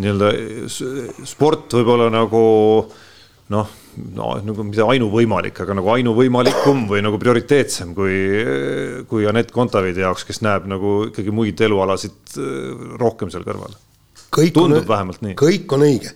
nii-öelda 0.00 0.32
sport 1.26 1.72
võib-olla 1.80 2.10
nagu 2.12 2.42
noh, 3.50 3.70
no 4.14 4.30
nagu 4.46 4.66
mitte 4.66 4.86
ainuvõimalik, 4.86 5.62
aga 5.64 5.76
nagu 5.80 5.92
ainuvõimalikum 5.96 6.86
või 6.90 7.02
nagu 7.04 7.18
prioriteetsem 7.20 7.94
kui, 7.96 8.16
kui 9.10 9.26
Anett 9.30 9.52
Kontaveidi 9.54 10.04
jaoks, 10.04 10.26
kes 10.28 10.42
näeb 10.46 10.68
nagu 10.70 10.96
ikkagi 11.08 11.34
muid 11.34 11.60
elualasid 11.66 12.36
äh, 12.38 12.88
rohkem 13.00 13.32
seal 13.32 13.46
kõrval. 13.46 13.74
tundub 14.30 14.84
on, 14.84 14.88
vähemalt 14.92 15.24
nii. 15.24 15.38
kõik 15.40 15.76
on 15.76 15.88
õige 15.88 16.14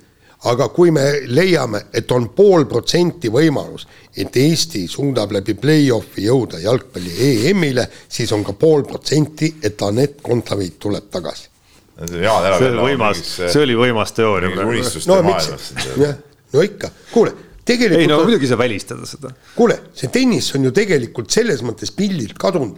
aga 0.51 0.68
kui 0.74 0.92
me 0.92 1.05
leiame, 1.30 1.86
et 1.95 2.11
on 2.12 2.28
pool 2.36 2.66
protsenti 2.68 3.30
võimalus, 3.32 3.86
et 4.16 4.36
Eesti 4.36 4.84
suudab 4.90 5.32
läbi 5.36 5.57
play-off'i 5.61 6.26
jõuda 6.26 6.61
jalgpalli 6.62 7.14
EM-ile, 7.49 7.86
siis 8.09 8.32
on 8.36 8.45
ka 8.45 8.57
pool 8.59 8.84
protsenti, 8.88 9.55
et 9.62 9.80
Anett 9.86 10.20
Kontaveit 10.22 10.78
tuleb 10.80 11.09
tagasi. 11.12 11.49
see 12.05 12.68
oli 12.68 12.84
võimas, 12.90 13.24
see 13.38 13.62
oli 13.62 13.78
võimas 13.78 14.12
teooria. 14.12 14.51
no, 15.09 15.20
jah, 16.03 16.16
no 16.53 16.64
ikka, 16.66 16.90
kuule, 17.12 17.34
tegelikult. 17.64 18.01
ei 18.03 18.11
no 18.11 18.22
muidugi 18.24 18.49
ei 18.49 18.53
saa 18.53 18.59
välistada 18.61 19.07
seda. 19.09 19.30
kuule, 19.55 19.78
see 19.97 20.11
tennis 20.12 20.51
on 20.59 20.68
ju 20.68 20.74
tegelikult 20.74 21.30
selles 21.32 21.62
mõttes 21.64 21.95
pildilt 21.95 22.36
kadunud 22.38 22.76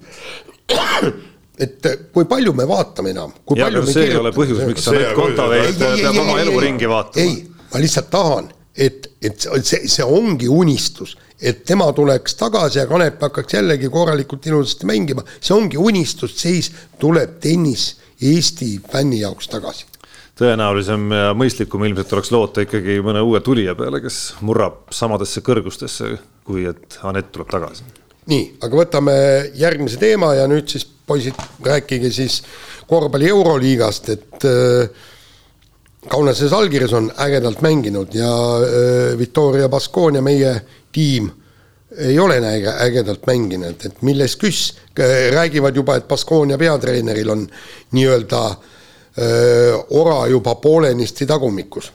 et 1.65 1.91
kui 2.13 2.29
palju 2.29 2.53
me 2.55 2.69
vaatame 2.69 3.11
enam. 3.17 3.35
ja, 3.57 3.73
aga 3.73 3.83
see 3.89 4.11
ei 4.11 4.17
ole 4.21 4.31
põhjus, 4.37 4.63
miks 4.69 4.87
Anett 4.93 5.17
Kontaveit 5.19 5.81
peab 5.81 6.23
oma 6.23 6.39
elu 6.45 6.65
ringi 6.69 6.91
vaatama. 6.93 7.25
ei 7.25 7.56
ma 7.73 7.83
lihtsalt 7.83 8.11
tahan, 8.11 8.51
et, 8.77 9.11
et 9.23 9.47
see, 9.63 9.87
see 9.89 10.05
ongi 10.05 10.49
unistus, 10.49 11.17
et 11.41 11.65
tema 11.69 11.89
tuleks 11.93 12.37
tagasi 12.41 12.81
ja 12.81 12.87
Kanep 12.89 13.21
hakkaks 13.21 13.59
jällegi 13.59 13.91
korralikult 13.93 14.47
ilusasti 14.47 14.89
mängima, 14.89 15.25
see 15.41 15.57
ongi 15.57 15.81
unistusseis, 15.81 16.73
tuleb 17.01 17.39
tennis 17.41 17.95
Eesti 18.17 18.79
fänni 18.89 19.21
jaoks 19.21 19.51
tagasi 19.53 19.85
tõenäolisem 20.37 21.07
ja 21.13 21.33
mõistlikum 21.37 21.85
ilmselt 21.87 22.13
oleks 22.13 22.31
loota 22.33 22.65
ikkagi 22.67 22.99
mõne 23.05 23.23
uue 23.25 23.41
tulija 23.45 23.75
peale, 23.77 24.03
kes 24.05 24.37
murrab 24.45 24.93
samadesse 24.93 25.41
kõrgustesse, 25.45 26.11
kui 26.45 26.67
et 26.69 26.99
Anett 27.09 27.33
tuleb 27.33 27.49
tagasi. 27.53 27.87
nii, 28.27 28.57
aga 28.61 28.77
võtame 28.77 29.17
järgmise 29.55 30.01
teema 30.03 30.35
ja 30.35 30.47
nüüd 30.51 30.69
siis 30.69 30.85
poisid, 30.85 31.39
rääkige 31.65 32.11
siis 32.11 32.41
korvpalli 32.91 33.29
Euroliigast, 33.31 34.09
et 34.13 34.45
äh, 34.45 35.07
Kaunases 36.09 36.53
allkirjas 36.53 36.93
on 36.93 37.11
ägedalt 37.19 37.61
mänginud 37.63 38.15
ja 38.15 38.31
äh, 38.63 39.19
Victoria 39.19 39.69
Baskonia, 39.69 40.23
meie 40.23 40.55
tiim, 40.93 41.31
ei 41.97 42.19
ole 42.19 42.37
äge, 42.39 42.73
ägedalt 42.85 43.27
mänginud, 43.27 43.85
et 43.87 44.03
milles 44.03 44.37
küss, 44.37 44.75
räägivad 45.33 45.77
juba, 45.77 45.97
et 45.97 46.09
Baskonia 46.09 46.59
peatreeneril 46.59 47.31
on 47.31 47.47
nii-öelda 47.97 48.43
äh, 48.51 49.85
ora 49.91 50.27
juba 50.31 50.55
poolenisti 50.63 51.27
tagumikus 51.27 51.93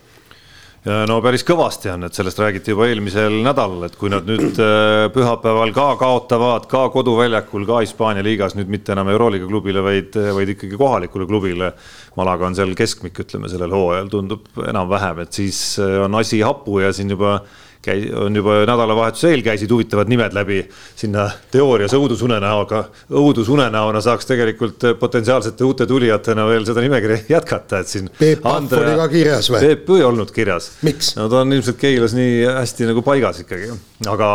no 0.81 1.17
päris 1.21 1.43
kõvasti 1.45 1.91
on, 1.93 2.07
et 2.07 2.17
sellest 2.17 2.39
räägiti 2.41 2.73
juba 2.73 2.87
eelmisel 2.89 3.35
nädalal, 3.45 3.85
et 3.85 3.97
kui 4.01 4.09
nad 4.09 4.25
nüüd 4.25 4.57
äh, 4.57 5.05
pühapäeval 5.13 5.73
ka 5.75 5.87
kaotavad, 6.01 6.65
ka 6.71 6.87
koduväljakul, 6.93 7.67
ka 7.69 7.81
Hispaania 7.83 8.25
liigas 8.25 8.55
nüüd 8.57 8.71
mitte 8.71 8.95
enam 8.95 9.11
Euroliiga 9.13 9.45
klubile, 9.49 9.83
vaid, 9.85 10.17
vaid 10.17 10.55
ikkagi 10.55 10.79
kohalikule 10.81 11.27
klubile. 11.29 11.73
Malaga 12.17 12.49
on 12.49 12.57
seal 12.57 12.73
keskmik, 12.77 13.21
ütleme 13.25 13.51
sellel 13.51 13.73
hooajal 13.77 14.09
tundub 14.09 14.63
enam-vähem, 14.65 15.21
et 15.25 15.41
siis 15.41 15.61
äh, 15.81 15.99
on 16.05 16.17
asi 16.17 16.41
hapu 16.45 16.81
ja 16.81 16.89
siin 16.95 17.13
juba 17.13 17.43
käi-, 17.85 18.09
on 18.15 18.35
juba 18.35 18.61
nädalavahetuse 18.69 19.31
eel 19.31 19.43
käisid 19.45 19.71
huvitavad 19.71 20.09
nimed 20.11 20.35
läbi 20.37 20.61
sinna 20.95 21.27
teoorias 21.51 21.93
õudusunenäoga, 21.97 22.83
õudusunenäona 23.21 24.01
saaks 24.01 24.29
tegelikult 24.29 24.87
potentsiaalsete 24.99 25.67
uute 25.67 25.87
tulijatena 25.89 26.47
veel 26.49 26.65
seda 26.67 26.83
nimekirja 26.85 27.21
jätkata, 27.35 27.81
et 27.81 27.91
siin. 27.91 28.09
Peep 28.19 28.43
Pahv 28.45 28.73
oli 28.79 28.97
ka 28.99 29.07
kirjas 29.11 29.51
või? 29.53 29.63
Peep 29.67 29.95
ei 29.97 30.05
olnud 30.07 30.33
kirjas. 30.35 30.71
no 31.19 31.29
ta 31.31 31.41
on 31.45 31.53
ilmselt 31.53 31.79
Keilas 31.81 32.15
nii 32.17 32.43
hästi 32.47 32.91
nagu 32.91 33.03
paigas 33.05 33.43
ikkagi, 33.45 33.71
aga 34.09 34.29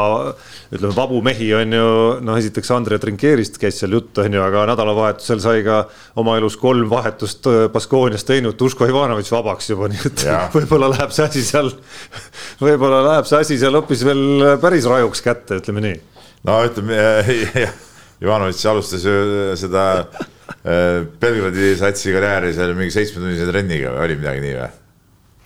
ütleme, 0.70 0.92
vabu 0.94 1.20
mehi 1.24 1.48
on 1.56 1.72
ju, 1.74 1.86
noh, 2.26 2.38
esiteks 2.38 2.70
Andre 2.74 2.98
Trinkeerist 3.02 3.58
käis 3.62 3.80
seal 3.80 3.96
juttu, 3.96 4.22
on 4.22 4.36
ju, 4.36 4.42
aga 4.42 4.66
nädalavahetusel 4.70 5.42
sai 5.42 5.64
ka 5.66 5.80
oma 6.20 6.36
elus 6.38 6.58
kolm 6.60 6.90
vahetust 6.90 7.48
Baskoonias 7.74 8.26
teinud 8.28 8.58
Duško 8.60 8.88
Ivanovitš 8.90 9.32
vabaks 9.34 9.72
juba, 9.72 9.90
nii 9.92 10.04
et 10.10 10.24
võib-olla 10.56 10.92
läheb 10.94 11.14
see 11.16 11.26
asi 11.26 11.44
seal, 11.46 11.72
võib-olla 12.66 13.02
läheb 13.10 13.28
see 13.30 13.42
asi 13.42 13.58
seal 13.62 13.78
hoopis 13.80 14.06
veel 14.06 14.24
päris 14.62 14.88
rajuks 14.90 15.24
kätte, 15.26 15.60
ütleme 15.62 15.84
nii. 15.88 16.00
no 16.46 16.62
ütleme 16.68 17.02
jah, 17.64 17.76
Ivanovitš 18.22 18.64
alustas 18.70 19.04
ju 19.04 19.20
seda 19.58 19.86
äh, 20.00 21.04
Belgradi 21.20 21.74
satsi 21.78 22.14
karjääri 22.14 22.54
seal 22.56 22.74
mingi 22.78 22.94
seitsmetunnise 22.94 23.50
trenniga 23.50 23.96
või 23.96 24.10
oli 24.10 24.20
midagi 24.22 24.44
nii 24.46 24.58
või? 24.62 24.74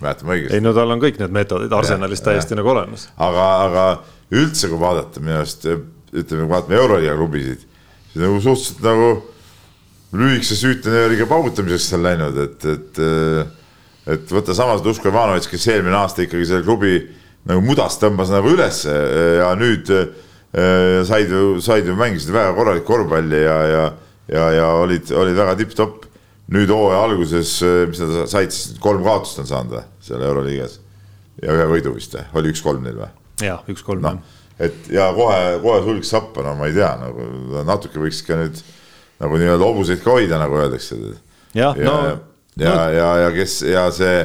Mäletame 0.05 0.37
õigesti? 0.37 0.57
ei 0.59 0.65
no 0.65 0.75
tal 0.77 0.95
on 0.95 1.03
kõik 1.03 1.21
need 1.21 1.35
meetodid 1.35 1.73
Arsenalis 1.77 2.25
täiesti 2.27 2.57
ja. 2.57 2.61
nagu 2.61 2.73
olemas. 2.75 3.09
aga, 3.17 3.47
aga 3.67 3.87
üldse, 4.31 4.71
kui 4.71 4.81
vaadata 4.81 5.23
minu 5.23 5.39
arust 5.41 5.67
ütleme, 5.67 6.45
kui 6.45 6.51
vaatame 6.51 6.81
Euroliiga 6.81 7.17
klubisid, 7.19 7.65
siis 8.11 8.25
nagu 8.25 8.41
suhteliselt 8.43 8.85
nagu 8.87 9.11
lühikese 10.21 10.59
süütenööriga 10.59 11.27
paugutamiseks 11.31 11.93
seal 11.93 12.03
läinud, 12.03 12.39
et, 12.43 12.69
et 12.75 13.03
et 14.11 14.33
võtta 14.33 14.57
samas 14.57 14.83
Duško 14.85 15.11
Ivanovitš, 15.11 15.49
kes 15.51 15.67
eelmine 15.71 15.99
aasta 15.99 16.25
ikkagi 16.25 16.49
selle 16.49 16.65
klubi 16.67 16.97
nagu 17.49 17.63
mudast 17.65 18.01
tõmbas 18.03 18.33
nagu 18.33 18.53
ülesse 18.53 18.93
ja 19.41 19.51
nüüd 19.59 19.91
äh, 19.95 21.03
said 21.09 21.33
ju, 21.33 21.59
said 21.65 21.89
ju, 21.89 21.97
mängisid 21.99 22.33
väga 22.35 22.55
korralikku 22.57 22.91
korvpalli 22.91 23.43
ja, 23.45 23.59
ja, 23.71 23.85
ja, 24.33 24.47
ja 24.57 24.69
olid, 24.81 25.13
olid 25.17 25.39
väga 25.39 25.57
tipp-topp. 25.61 26.09
Nüüd 26.51 26.73
hooaja 26.75 27.05
alguses, 27.07 27.55
äh, 27.63 27.85
mis 27.91 28.01
nad 28.03 28.27
said 28.31 28.53
siis, 28.55 28.77
kolm 28.83 29.05
kaotust 29.07 29.43
on 29.43 29.49
saanud 29.49 29.79
või, 29.79 29.87
seal 30.05 30.25
Euroliigas. 30.27 30.79
ja 31.43 31.55
ühe 31.57 31.67
võidu 31.71 31.95
vist 31.95 32.15
või, 32.17 32.27
oli 32.41 32.53
üks-kolm 32.55 32.85
neil 32.85 32.99
või? 32.99 33.11
jah, 33.47 33.63
üks-kolm 33.71 34.05
no,. 34.05 34.17
et 34.59 34.91
ja 34.93 35.11
kohe, 35.17 35.41
kohe 35.63 35.81
sulg 35.87 36.07
sappa, 36.09 36.45
no 36.47 36.57
ma 36.59 36.69
ei 36.69 36.77
tea, 36.77 36.91
nagu 37.01 37.65
natuke 37.69 38.03
võiks 38.03 38.23
ka 38.27 38.39
nüüd 38.41 38.61
nagu 39.21 39.41
nii-öelda 39.41 39.69
hobuseid 39.69 40.03
ka 40.05 40.17
hoida, 40.17 40.41
nagu 40.41 40.59
öeldakse. 40.59 40.99
ja, 41.55 41.73
ja, 41.77 41.85
no, 41.85 41.97
ja 42.59 42.75
no., 42.75 42.87
ja, 42.97 43.11
ja 43.25 43.35
kes 43.35 43.61
ja 43.69 43.89
see 43.95 44.25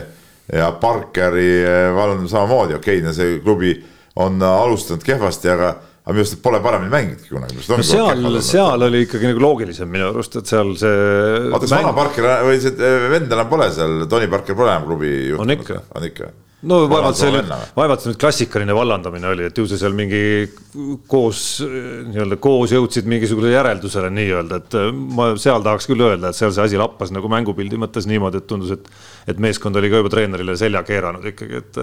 ja 0.54 0.70
Parkeri 0.82 1.50
eh, 1.62 1.90
vallandamine 1.96 2.30
samamoodi, 2.30 2.78
okei 2.78 3.00
okay,, 3.00 3.06
no 3.06 3.14
see 3.14 3.40
klubi 3.44 3.76
on 4.16 4.42
alustanud 4.42 5.04
kehvasti, 5.04 5.50
aga 5.52 5.76
aga 6.06 6.14
minu 6.14 6.22
arust 6.22 6.38
pole 6.46 6.62
paremini 6.62 6.94
mänginudki 6.94 7.32
kunagi. 7.34 7.58
no 7.58 7.82
seal, 7.90 8.42
seal 8.46 8.88
oli 8.88 9.04
ikkagi 9.08 9.32
nagu 9.32 9.42
loogilisem 9.42 9.90
minu 9.90 10.12
arust, 10.12 10.38
et 10.38 10.52
seal 10.54 10.76
see. 10.78 10.96
oota, 11.50 11.64
kas 11.66 11.74
mäng... 11.74 11.88
vana 11.88 11.96
Parker 11.98 12.28
või 12.46 12.60
see 12.62 12.76
eh, 12.78 13.06
vend 13.16 13.34
enam 13.34 13.50
pole 13.50 13.70
seal, 13.74 14.04
Tony 14.12 14.30
Parker 14.30 14.58
pole 14.58 14.70
enam 14.76 14.86
klubi 14.86 15.14
juht? 15.32 15.42
on 15.42 15.56
ikka. 15.58 15.82
on 15.98 16.06
ikka 16.12 16.30
no 16.66 16.78
vaevalt 16.90 17.18
see 17.20 17.32
nüüd, 17.34 17.50
vaevalt 17.76 18.02
see 18.02 18.12
nüüd 18.12 18.20
klassikaline 18.22 18.76
vallandamine 18.76 19.28
oli, 19.30 19.48
et 19.50 19.58
ju 19.60 19.66
see 19.70 19.80
seal 19.80 19.96
mingi 19.98 20.22
koos 21.12 21.42
nii-öelda 21.62 22.38
koos 22.42 22.74
jõudsid 22.74 23.10
mingisugusele 23.12 23.54
järeldusele 23.58 24.10
nii-öelda, 24.16 24.60
et 24.62 24.78
äh, 24.80 24.88
ma 25.20 25.28
seal 25.42 25.66
tahaks 25.66 25.90
küll 25.92 26.06
öelda, 26.06 26.32
et 26.32 26.40
seal 26.40 26.54
see 26.56 26.66
asi 26.66 26.80
lappas 26.80 27.14
nagu 27.16 27.30
mängupildi 27.32 27.80
mõttes 27.82 28.08
niimoodi, 28.10 28.42
et 28.42 28.50
tundus, 28.50 28.74
et 28.78 28.90
et 29.34 29.42
meeskond 29.42 29.76
oli 29.80 29.90
ka 29.90 30.02
juba 30.02 30.12
treenerile 30.14 30.56
selja 30.60 30.84
keeranud 30.86 31.26
ikkagi, 31.34 31.62
et 31.62 31.80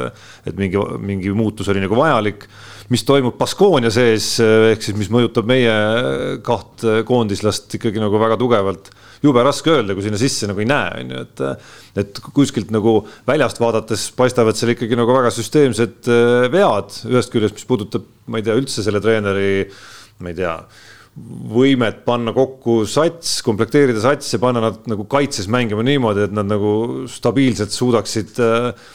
et 0.51 0.59
mingi, 0.59 0.81
mingi 1.03 1.33
muutus 1.37 1.69
oli 1.73 1.83
nagu 1.83 1.99
vajalik. 1.99 2.49
mis 2.93 3.05
toimub 3.09 3.39
Baskonia 3.39 3.91
sees, 3.91 4.35
ehk 4.41 4.83
siis 4.85 4.97
mis 4.99 5.11
mõjutab 5.11 5.47
meie 5.49 5.73
kaht 6.45 6.85
koondislast 7.09 7.79
ikkagi 7.79 8.03
nagu 8.03 8.19
väga 8.21 8.37
tugevalt 8.41 8.91
jube 9.23 9.43
raske 9.47 9.71
öelda, 9.73 9.95
kui 9.97 10.05
sinna 10.05 10.21
sisse 10.21 10.49
nagu 10.51 10.63
ei 10.63 10.69
näe, 10.69 11.03
on 11.03 11.13
ju, 11.15 11.25
et. 11.27 11.67
et 12.03 12.23
kuskilt 12.35 12.71
nagu 12.75 13.03
väljast 13.29 13.61
vaadates 13.63 14.09
paistavad 14.17 14.57
seal 14.59 14.73
ikkagi 14.75 14.97
nagu 14.99 15.13
väga 15.15 15.33
süsteemsed 15.35 16.09
äh, 16.11 16.47
vead, 16.53 16.97
ühest 17.11 17.33
küljest, 17.35 17.59
mis 17.59 17.69
puudutab, 17.69 18.07
ma 18.27 18.41
ei 18.41 18.47
tea, 18.47 18.57
üldse 18.59 18.85
selle 18.85 19.03
treeneri, 19.05 19.69
ma 20.23 20.33
ei 20.33 20.39
tea 20.39 20.57
võimet 21.53 22.07
panna 22.07 22.33
kokku 22.33 22.87
sats, 22.89 23.43
komplekteerida 23.45 24.01
sats 24.01 24.31
ja 24.33 24.41
panna 24.41 24.63
nad 24.65 24.87
nagu 24.89 25.05
kaitses 25.13 25.45
mängima 25.53 25.85
niimoodi, 25.85 26.25
et 26.25 26.33
nad 26.33 26.49
nagu 26.49 27.05
stabiilselt 27.13 27.75
suudaksid 27.77 28.41
äh, 28.41 28.89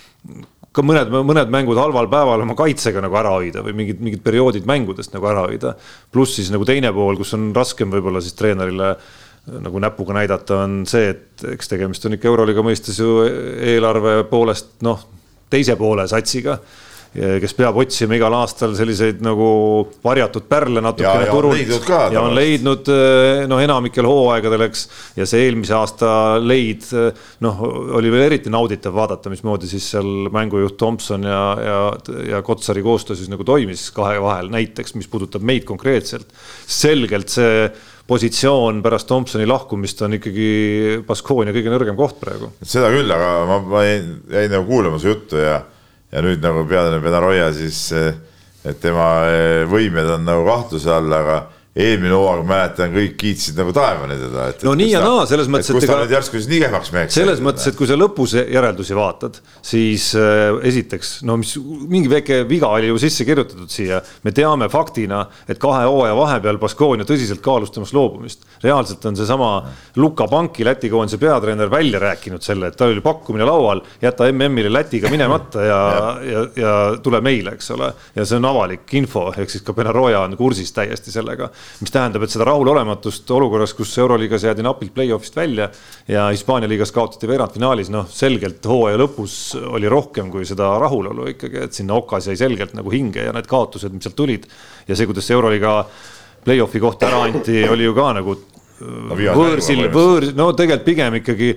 ka 0.73 0.85
mõned, 0.85 1.13
mõned 1.13 1.53
mängud 1.53 1.77
halval 1.77 2.09
päeval 2.09 2.41
oma 2.43 2.57
kaitsega 2.57 3.01
nagu 3.05 3.15
ära 3.21 3.35
hoida 3.37 3.61
või 3.65 3.77
mingid, 3.77 4.01
mingid 4.01 4.25
perioodid 4.25 4.65
mängudest 4.69 5.13
nagu 5.13 5.29
ära 5.29 5.45
hoida. 5.45 5.77
pluss 6.13 6.39
siis 6.41 6.49
nagu 6.53 6.65
teine 6.65 6.89
pool, 6.93 7.21
kus 7.21 7.37
on 7.37 7.51
raskem 7.55 7.93
võib-olla 7.93 8.21
siis 8.25 8.35
treenerile 8.37 8.91
äh, 8.95 9.15
nagu 9.47 9.79
näpuga 9.79 10.17
näidata, 10.17 10.63
on 10.65 10.81
see, 10.89 11.13
et 11.13 11.47
eks 11.53 11.71
tegemist 11.71 12.03
on 12.07 12.17
ikka 12.17 12.27
Euroliiga 12.31 12.65
mõistes 12.65 12.99
ju 12.99 13.21
eelarve 13.23 14.19
poolest 14.31 14.75
noh, 14.85 15.07
teise 15.51 15.77
poole 15.79 16.07
satsiga. 16.09 16.59
kes 17.17 17.53
peab 17.55 17.77
otsima 17.79 18.17
igal 18.17 18.33
aastal 18.35 18.73
selliseid 18.77 19.21
nagu 19.25 19.45
varjatud 20.03 20.43
pärle 20.51 20.83
natukene 20.83 21.23
ja 21.23 21.31
on 21.31 21.39
turult 21.39 21.57
ja 21.57 21.77
on 21.79 21.85
tavaliselt. 21.87 22.35
leidnud 22.35 22.91
noh, 23.47 23.61
enamikel 23.63 24.05
hooaegadel, 24.05 24.65
eks. 24.67 24.83
ja 25.17 25.25
see 25.25 25.47
eelmise 25.47 25.73
aasta 25.73 26.11
leid, 26.43 26.85
noh, 27.47 27.63
oli 27.97 28.11
veel 28.13 28.27
eriti 28.27 28.51
nauditav 28.53 28.93
vaadata, 28.99 29.31
mismoodi 29.33 29.71
siis 29.71 29.87
seal 29.95 30.27
mängujuht 30.35 30.77
Tomson 30.77 31.25
ja, 31.25 31.41
ja, 31.63 31.81
ja 32.35 32.43
Kotsari 32.45 32.83
koostöö 32.85 33.15
siis 33.15 33.31
nagu 33.31 33.47
toimis 33.47 33.87
kahe 33.95 34.19
vahel, 34.21 34.51
näiteks, 34.53 34.93
mis 34.99 35.07
puudutab 35.07 35.47
meid 35.47 35.65
konkreetselt. 35.65 36.27
selgelt 36.67 37.31
see 37.33 37.69
positsioon 38.07 38.79
pärast 38.83 39.07
Tomsoni 39.09 39.47
lahkumist 39.49 40.01
on 40.05 40.15
ikkagi 40.17 41.01
Baskonia 41.07 41.55
kõige 41.55 41.73
nõrgem 41.73 41.97
koht 41.99 42.21
praegu. 42.21 42.53
seda 42.63 42.91
küll, 42.93 43.11
aga 43.11 43.33
ma, 43.49 43.59
ma 43.73 43.83
jäin, 43.83 44.13
jäin 44.31 44.53
nagu 44.53 44.67
kuulama 44.69 44.99
su 45.01 45.11
juttu 45.11 45.41
ja, 45.41 45.59
ja 46.13 46.23
nüüd 46.23 46.41
nagu 46.43 46.63
peatreener 46.69 47.03
Benaroya 47.03 47.51
siis, 47.55 47.81
et 48.63 48.79
tema 48.83 49.09
võimed 49.67 50.15
on 50.15 50.27
nagu 50.27 50.47
kahtluse 50.47 50.91
all, 50.93 51.11
aga 51.19 51.41
eelmine 51.77 52.15
hooaeg 52.15 52.45
mäletan, 52.47 52.93
kõik 52.95 53.15
kiitsid 53.21 53.57
nagu 53.59 53.73
taevani 53.75 54.17
teda. 54.19 54.47
No 54.65 54.73
nii 54.77 54.89
ja 54.91 55.01
naa, 55.03 55.25
selles 55.29 55.49
mõttes, 55.51 55.69
et 55.69 55.77
kus 55.77 55.85
ta 55.89 55.99
nüüd 56.01 56.13
järsku 56.15 56.39
siis 56.39 56.49
nii 56.49 56.61
kehvaks 56.63 56.93
meheks 56.95 57.17
selles 57.19 57.41
mõttes, 57.43 57.67
et 57.69 57.77
kui 57.77 57.89
sa 57.89 57.97
lõpus 57.99 58.33
järeldusi 58.39 58.97
vaatad, 58.97 59.37
siis 59.65 60.09
äh, 60.17 60.57
esiteks, 60.69 61.19
no 61.27 61.37
mis 61.41 61.53
mingi 61.61 62.09
väike 62.11 62.41
viga 62.49 62.71
oli 62.73 62.89
ju 62.89 62.97
sisse 63.01 63.25
kirjutatud 63.27 63.69
siia. 63.71 64.01
me 64.23 64.33
teame 64.35 64.69
faktina, 64.73 65.23
et 65.47 65.61
kahe 65.61 65.85
hooaja 65.85 66.15
vahepeal 66.17 66.59
Baskonia 66.61 67.05
tõsiselt 67.07 67.43
kaalus 67.45 67.73
temast 67.75 67.93
loobumist. 67.93 68.47
reaalselt 68.63 69.05
on 69.05 69.17
seesama 69.19 69.51
Luka 69.95 70.27
Panki, 70.27 70.65
Läti 70.65 70.89
koondise 70.89 71.19
peatreener, 71.21 71.69
välja 71.71 71.99
rääkinud 72.01 72.41
selle, 72.41 72.71
et 72.71 72.77
tal 72.77 72.95
oli 72.95 73.05
pakkumine 73.05 73.45
laual, 73.45 73.83
jäta 74.01 74.31
MM-ile 74.31 74.73
Lätiga 74.73 75.11
minemata 75.13 75.63
ja, 75.63 75.81
ja, 76.33 76.45
ja 76.55 76.73
tule 77.03 77.21
meile, 77.21 77.53
eks 77.57 77.71
ole. 77.77 77.93
ja 78.15 78.25
see 78.25 78.41
on 78.41 78.49
avalik 78.49 78.93
info, 78.97 79.27
ehk 79.37 79.53
siis 79.53 79.65
ka 79.65 79.77
Benaroya 79.77 80.25
on 80.25 80.37
kursis 80.37 80.73
täiesti 80.73 81.13
sellega. 81.13 81.51
Mis 81.81 81.93
tähendab, 81.93 82.23
et 82.25 82.33
seda 82.33 82.47
rahulolematust 82.49 83.31
olukorras, 83.35 83.73
kus 83.77 83.93
Euroliigas 84.01 84.47
jäädi 84.47 84.65
napilt 84.65 84.93
play-off'ist 84.95 85.37
välja 85.37 85.69
ja 86.07 86.27
Hispaania 86.33 86.69
liigas 86.69 86.91
kaotati 86.95 87.29
veerandfinaalis, 87.29 87.91
noh, 87.93 88.07
selgelt 88.09 88.65
hooaja 88.65 88.99
lõpus 89.01 89.37
oli 89.61 89.89
rohkem 89.91 90.31
kui 90.33 90.45
seda 90.47 90.73
rahulolu 90.81 91.31
ikkagi, 91.35 91.63
et 91.67 91.77
sinna 91.77 91.97
okas 91.99 92.31
jäi 92.31 92.37
selgelt 92.39 92.75
nagu 92.77 92.93
hinge 92.93 93.27
ja 93.27 93.35
need 93.35 93.49
kaotused, 93.49 93.93
mis 93.93 94.07
sealt 94.07 94.17
tulid. 94.17 94.47
ja 94.87 94.95
see, 94.95 95.09
kuidas 95.09 95.31
Euroliiga 95.31 95.79
play-off'i 96.45 96.79
kohta 96.79 97.09
ära 97.11 97.25
anti, 97.27 97.63
oli 97.69 97.87
ju 97.87 97.95
ka 97.97 98.11
nagu 98.17 98.37
viimase 98.77 99.37
võõrsil, 99.37 99.81
võõr, 99.93 100.27
no 100.37 100.47
tegelikult 100.57 100.85
pigem 100.85 101.17
ikkagi 101.19 101.49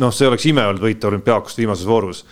noh, 0.00 0.12
see 0.14 0.28
oleks 0.28 0.46
ime 0.50 0.64
olnud 0.70 0.84
võita 0.84 1.08
olümpiaakust 1.10 1.58
viimases 1.58 1.88
voorus. 1.88 2.22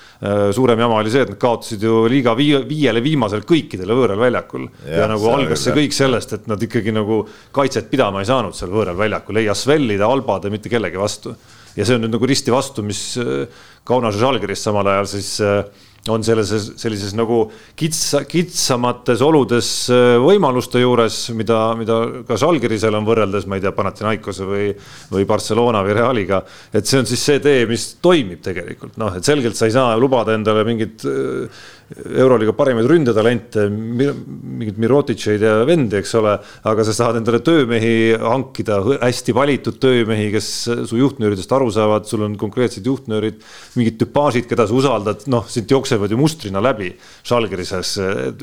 suurem 0.55 0.79
jama 0.85 1.01
oli 1.01 1.13
see, 1.13 1.25
et 1.27 1.33
nad 1.33 1.41
kaotasid 1.43 1.83
ju 1.83 2.05
liiga 2.11 2.35
viie, 2.39 2.61
viiele 2.69 3.03
viimasel 3.05 3.43
kõikidele 3.49 3.97
võõral 3.99 4.23
väljakul 4.23 4.69
ja, 4.87 5.03
ja 5.03 5.09
nagu 5.11 5.31
algas 5.33 5.65
see 5.67 5.75
kõik 5.77 5.97
sellest, 5.97 6.37
et 6.39 6.47
nad 6.51 6.63
ikkagi 6.63 6.95
nagu 6.95 7.25
kaitset 7.55 7.91
pidama 7.91 8.23
ei 8.23 8.31
saanud 8.31 8.57
seal 8.57 8.73
võõral 8.75 8.99
väljakul, 8.99 9.41
ei 9.41 9.51
Asvellide, 9.51 10.07
Albade, 10.07 10.53
mitte 10.55 10.71
kellegi 10.73 11.01
vastu. 11.01 11.35
ja 11.77 11.87
see 11.87 11.99
on 11.99 12.07
nüüd 12.07 12.15
nagu 12.15 12.31
risti 12.31 12.55
vastu, 12.55 12.87
mis 12.87 13.03
äh, 13.19 13.47
Kaunas 13.89 14.19
ja 14.19 14.27
Žalgiris 14.27 14.63
samal 14.63 14.87
ajal 14.93 15.11
siis 15.11 15.35
äh, 15.43 15.65
on 16.09 16.23
selles, 16.25 16.51
sellises 16.81 17.13
nagu 17.17 17.41
kitsa, 17.79 18.23
kitsamates 18.29 19.23
oludes 19.25 19.71
äh, 19.93 20.15
võimaluste 20.23 20.81
juures, 20.83 21.17
mida, 21.37 21.59
mida 21.79 21.99
ka 22.29 22.39
Žalgirisel 22.41 22.97
on 22.97 23.09
võrreldes, 23.09 23.49
ma 23.51 23.59
ei 23.59 23.65
tea, 23.65 23.75
Panathinaikose 23.77 24.47
või, 24.49 24.69
või 25.13 25.27
Barcelona 25.29 25.83
või 25.87 25.99
Realiga. 25.99 26.43
et 26.73 26.87
see 26.87 27.03
on 27.03 27.09
siis 27.09 27.25
see 27.25 27.43
tee, 27.45 27.67
mis 27.69 27.91
toimib 28.05 28.41
tegelikult, 28.45 28.97
noh, 29.01 29.19
et 29.19 29.27
selgelt 29.27 29.59
sa 29.59 29.69
ei 29.69 29.75
saa 29.75 29.97
lubada 30.01 30.37
endale 30.39 30.65
mingit 30.69 31.05
äh, 31.09 31.67
Euroliiga 31.89 32.53
parimaid 32.53 32.85
ründetalente, 32.91 33.63
mingit 33.73 34.77
Mirotitšeid 34.77 35.41
ja 35.41 35.55
vendi, 35.65 35.97
eks 36.03 36.11
ole, 36.19 36.35
aga 36.69 36.85
sa 36.85 36.93
saad 36.93 37.17
endale 37.23 37.41
töömehi 37.45 38.13
hankida, 38.21 38.77
hästi 39.01 39.33
valitud 39.37 39.79
töömehi, 39.81 40.27
kes 40.35 40.51
su 40.91 40.99
juhtnööridest 41.01 41.55
aru 41.57 41.71
saavad, 41.73 42.05
sul 42.11 42.27
on 42.27 42.37
konkreetsed 42.41 42.85
juhtnöörid, 42.85 43.41
mingid 43.79 43.97
tüpaažid, 44.03 44.45
keda 44.51 44.69
sa 44.69 44.77
usaldad, 44.77 45.25
noh, 45.33 45.49
siit 45.49 45.73
jooksevad 45.73 46.13
ju 46.13 46.21
mustrina 46.21 46.61
läbi 46.65 46.91
Žalgirises, 47.29 47.95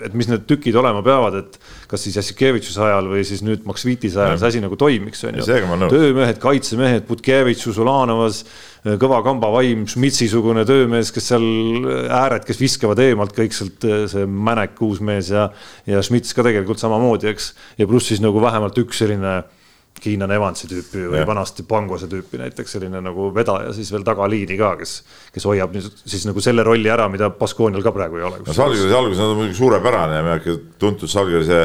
et 0.09 0.17
mis 0.17 0.31
need 0.31 0.47
tükid 0.49 0.81
olema 0.81 1.05
peavad, 1.05 1.37
et 1.43 1.61
kas 1.95 2.05
siis 2.05 2.19
Jassikevitšuse 2.19 2.83
ajal 2.85 3.09
või 3.09 3.23
siis 3.27 3.41
nüüd 3.45 3.65
Maksvitise 3.67 4.21
ajal 4.21 4.39
see 4.41 4.51
asi 4.51 4.61
nagu 4.63 4.77
toimiks, 4.79 5.23
on 5.25 5.39
ju. 5.39 5.47
töömehed, 5.91 6.39
kaitsemehed, 6.43 7.07
Butkevitšus, 7.07 7.79
Ulanovas, 7.81 8.43
kõva 9.01 9.21
kambavaim, 9.25 9.87
Schmitsi-sugune 9.89 10.65
töömees, 10.67 11.09
kes 11.15 11.31
seal 11.31 11.45
ääred, 12.13 12.45
kes 12.47 12.61
viskavad 12.61 13.01
eemalt 13.01 13.35
kõik 13.37 13.55
sealt, 13.55 13.87
see 14.11 14.27
Mänek, 14.29 14.77
uus 14.85 15.01
mees 15.01 15.31
ja, 15.33 15.47
ja 15.89 16.03
Schmitz 16.05 16.35
ka 16.35 16.45
tegelikult 16.45 16.83
samamoodi, 16.83 17.31
eks. 17.31 17.53
ja 17.79 17.87
pluss 17.89 18.11
siis 18.11 18.23
nagu 18.23 18.43
vähemalt 18.43 18.77
üks 18.83 19.01
selline 19.01 19.39
Keenan 20.01 20.31
Evansi 20.35 20.67
tüüpi 20.69 21.05
või 21.07 21.21
Jah. 21.21 21.27
vanasti 21.29 21.63
Pangose 21.67 22.07
tüüpi 22.11 22.37
näiteks 22.41 22.75
selline 22.75 22.99
nagu 23.01 23.29
vedaja 23.35 23.71
siis 23.73 23.89
veel 23.93 24.03
tagaliini 24.05 24.57
ka, 24.59 24.73
kes, 24.81 24.97
kes 25.33 25.45
hoiab 25.47 25.73
nüüd 25.75 25.87
siis 26.05 26.25
nagu 26.27 26.41
selle 26.43 26.65
rolli 26.67 26.91
ära, 26.91 27.07
mida 27.09 27.29
Baskoonial 27.39 27.83
ka 27.85 27.93
praegu 27.95 28.19
ei 28.19 28.27
ole. 28.27 28.41
no 28.45 28.53
Salgirise 28.53 28.95
alguses 28.97 29.23
on 29.23 29.37
muidugi 29.39 29.57
suurepärane 29.61 30.19
ja 30.19 30.23
mina 30.27 30.35
ikka 30.41 30.57
tuntud 30.83 31.09
Salgirise 31.11 31.61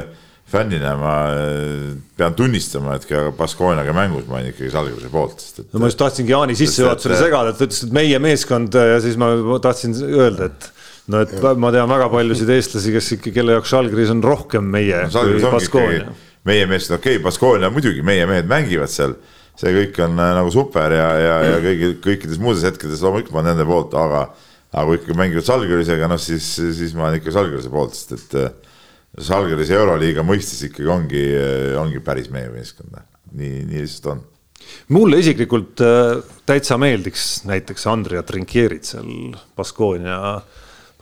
fännina 0.50 0.96
ma 0.98 1.14
eh, 1.34 1.90
pean 2.18 2.34
tunnistama, 2.34 2.96
et 2.98 3.04
ka 3.06 3.26
Baskooniaga 3.38 3.92
mängus 3.94 4.24
ma 4.30 4.38
olin 4.40 4.50
ikkagi 4.54 4.70
Salgirise 4.72 5.10
poolt, 5.12 5.38
sest 5.42 5.60
et 5.64 5.74
no 5.74 5.82
ma 5.82 5.90
just 5.90 6.00
tahtsingi 6.00 6.32
Jaani 6.34 6.56
sissejuhatusele 6.58 7.18
et- 7.18 7.24
segada, 7.26 7.52
et 7.52 7.60
ta 7.60 7.68
ütles, 7.68 7.84
et 7.86 7.92
meie 7.94 8.18
meeskond 8.22 8.74
ja 8.74 8.98
siis 9.04 9.18
ma 9.20 9.28
tahtsin 9.62 9.94
öelda, 10.08 10.48
et 10.50 10.70
no 11.10 11.20
et 11.26 11.36
ma 11.58 11.70
tean 11.74 11.90
väga 11.90 12.08
paljusid 12.14 12.50
eestlasi, 12.56 12.94
kes 12.96 13.12
ikka, 13.18 13.34
kelle 13.36 13.58
jaoks 13.58 13.70
Žalgiris 13.76 14.10
on 14.16 14.22
rohkem 14.26 14.66
meie 14.74 15.04
no, 15.10 15.22
kui 15.28 15.38
Baskoonia 15.50 16.10
meie 16.48 16.68
meeskond, 16.70 17.00
okei 17.00 17.18
okay,, 17.18 17.24
Baskoonia 17.24 17.70
muidugi, 17.72 18.04
meie 18.06 18.26
mehed 18.28 18.48
mängivad 18.50 18.92
seal, 18.92 19.16
see 19.60 19.74
kõik 19.76 19.98
on 20.06 20.16
äh, 20.16 20.32
nagu 20.38 20.52
super 20.54 20.94
ja, 20.94 21.10
ja, 21.20 21.34
ja 21.46 21.58
kõigi, 21.64 21.92
kõikides 22.04 22.40
muudes 22.40 22.64
hetkedes 22.68 23.02
loomulikult 23.04 23.34
ma 23.36 23.42
olen 23.42 23.52
nende 23.54 23.68
poolt, 23.68 23.96
aga 23.98 24.24
aga 24.70 24.86
kui 24.86 25.00
ikka 25.00 25.16
mängivad 25.18 25.46
Salgirisega, 25.46 26.08
noh 26.10 26.20
siis, 26.22 26.46
siis 26.78 26.92
ma 26.94 27.08
olen 27.08 27.18
ikka 27.18 27.34
Salgirise 27.34 27.72
poolt, 27.72 27.96
sest 27.98 28.14
et 28.16 28.36
äh, 28.38 28.50
Salgirise 29.26 29.74
Euroliiga 29.74 30.22
mõistes 30.24 30.62
ikkagi 30.68 30.88
ongi, 30.88 31.24
ongi 31.80 32.02
päris 32.04 32.30
meie 32.30 32.50
meeskond, 32.52 32.94
nii, 33.34 33.64
nii 33.66 33.82
lihtsalt 33.82 34.12
on. 34.14 34.22
mulle 34.94 35.18
isiklikult 35.20 35.82
äh, 35.84 36.22
täitsa 36.46 36.78
meeldiks 36.80 37.42
näiteks 37.50 37.88
Andrea 37.90 38.22
Trinkierit 38.22 38.86
seal 38.86 39.34
Baskoonia, 39.58 40.40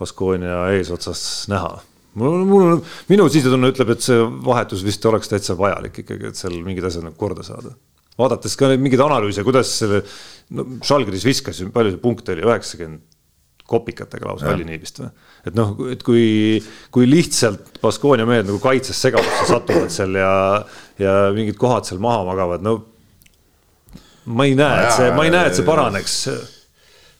Baskoonia 0.00 0.64
eesotsas 0.78 1.22
näha. 1.52 1.76
Mul, 2.18 2.38
mul, 2.48 2.80
minu 3.10 3.28
sisetunne 3.32 3.72
ütleb, 3.72 3.92
et 3.94 4.04
see 4.04 4.22
vahetus 4.46 4.84
vist 4.86 5.04
oleks 5.10 5.30
täitsa 5.30 5.56
vajalik 5.58 6.02
ikkagi, 6.04 6.32
et 6.32 6.40
seal 6.40 6.56
mingid 6.64 6.88
asjad 6.88 7.06
nagu 7.06 7.18
korda 7.20 7.44
saada. 7.46 7.74
vaadates 8.18 8.56
ka 8.58 8.72
neid 8.72 8.82
mingeid 8.82 9.04
analüüse, 9.04 9.44
kuidas 9.46 9.70
selle, 9.82 10.02
no 10.50 10.66
Žalgiris 10.82 11.26
viskas 11.28 11.60
ju, 11.62 11.70
palju 11.74 11.94
see 11.94 12.02
punkte 12.02 12.34
oli, 12.34 12.46
üheksakümmend 12.48 13.06
kopikatega 13.68 14.30
lausa 14.30 14.48
oli 14.54 14.64
nii 14.64 14.78
vist 14.80 15.00
või? 15.02 15.10
et 15.46 15.56
noh, 15.56 15.74
et 15.92 16.00
kui, 16.04 16.22
kui 16.94 17.08
lihtsalt 17.08 17.76
Baskonia 17.82 18.24
mehed 18.28 18.48
nagu 18.48 18.60
kaitses 18.62 18.96
segadusse 19.04 19.48
satuvad 19.50 19.92
seal 19.92 20.16
ja, 20.16 20.30
ja 21.00 21.16
mingid 21.36 21.58
kohad 21.60 21.84
seal 21.88 22.00
maha 22.02 22.24
magavad, 22.30 22.64
no 22.64 22.78
ma 24.28 24.46
ei 24.48 24.56
näe, 24.58 24.86
et 24.86 24.94
see, 24.96 25.10
ma 25.16 25.26
ei 25.26 25.34
näe, 25.34 25.50
et 25.50 25.58
see 25.58 25.66
paraneks. 25.66 26.16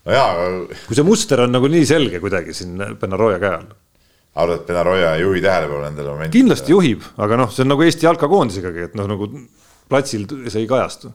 no 0.09 0.17
jaa, 0.17 0.31
aga 0.33 0.81
kui 0.87 0.97
see 0.99 1.07
muster 1.07 1.45
on 1.45 1.53
nagu 1.53 1.69
nii 1.73 1.85
selge 1.89 2.21
kuidagi 2.23 2.57
siin 2.57 2.81
Benaroya 3.01 3.41
käe 3.43 3.53
all. 3.59 3.69
Arvad, 4.39 4.61
et 4.61 4.69
Benaroya 4.69 5.15
ei 5.17 5.25
juhi 5.25 5.43
tähelepanu 5.45 5.83
nendele 5.85 6.13
momentidele? 6.13 6.35
kindlasti 6.37 6.75
juhib, 6.75 7.07
aga 7.25 7.41
noh, 7.43 7.51
see 7.55 7.65
on 7.65 7.73
nagu 7.73 7.87
Eesti 7.87 8.07
jalkakoondisegagi, 8.07 8.85
et 8.89 8.95
noh, 8.99 9.09
nagu 9.11 9.29
platsil 9.91 10.27
see 10.47 10.63
ei 10.63 10.69
kajastu. 10.71 11.13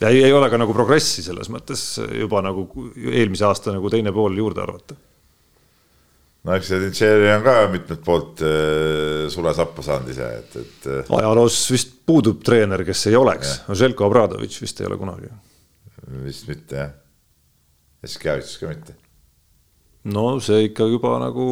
ja 0.00 0.12
ei, 0.12 0.22
ei 0.28 0.32
ole 0.36 0.48
ka 0.52 0.60
nagu 0.60 0.74
progressi 0.76 1.24
selles 1.24 1.50
mõttes 1.52 1.84
juba 2.20 2.42
nagu 2.44 2.66
eelmise 2.96 3.46
aasta 3.48 3.74
nagu 3.74 3.90
teine 3.92 4.12
pool 4.14 4.36
juurde 4.38 4.62
arvata. 4.62 4.98
no 6.44 6.56
eks 6.56 6.70
see 6.72 6.90
Tšeri 6.98 7.32
on 7.34 7.46
ka 7.46 7.56
mitmelt 7.72 8.04
poolt 8.04 8.44
äh, 8.46 9.24
sule 9.32 9.54
sappa 9.56 9.86
saanud 9.86 10.12
ise, 10.12 10.28
et, 10.42 10.60
et 10.62 10.92
äh, 10.92 11.16
ajaloos 11.18 11.58
vist 11.72 11.96
puudub 12.06 12.44
treener, 12.46 12.84
kes 12.86 13.08
ei 13.10 13.18
oleks, 13.18 13.56
Željko 13.72 14.06
Obradovitš 14.06 14.62
vist 14.62 14.80
ei 14.80 14.90
ole 14.90 15.00
kunagi. 15.00 15.32
vist 16.22 16.46
mitte 16.50 16.80
jah. 16.82 16.94
Jassikevitsus 18.06 18.60
ka 18.60 18.70
mitte. 18.70 18.94
No 20.06 20.38
see 20.42 20.68
ikka 20.68 20.86
juba 20.90 21.16
nagu, 21.22 21.46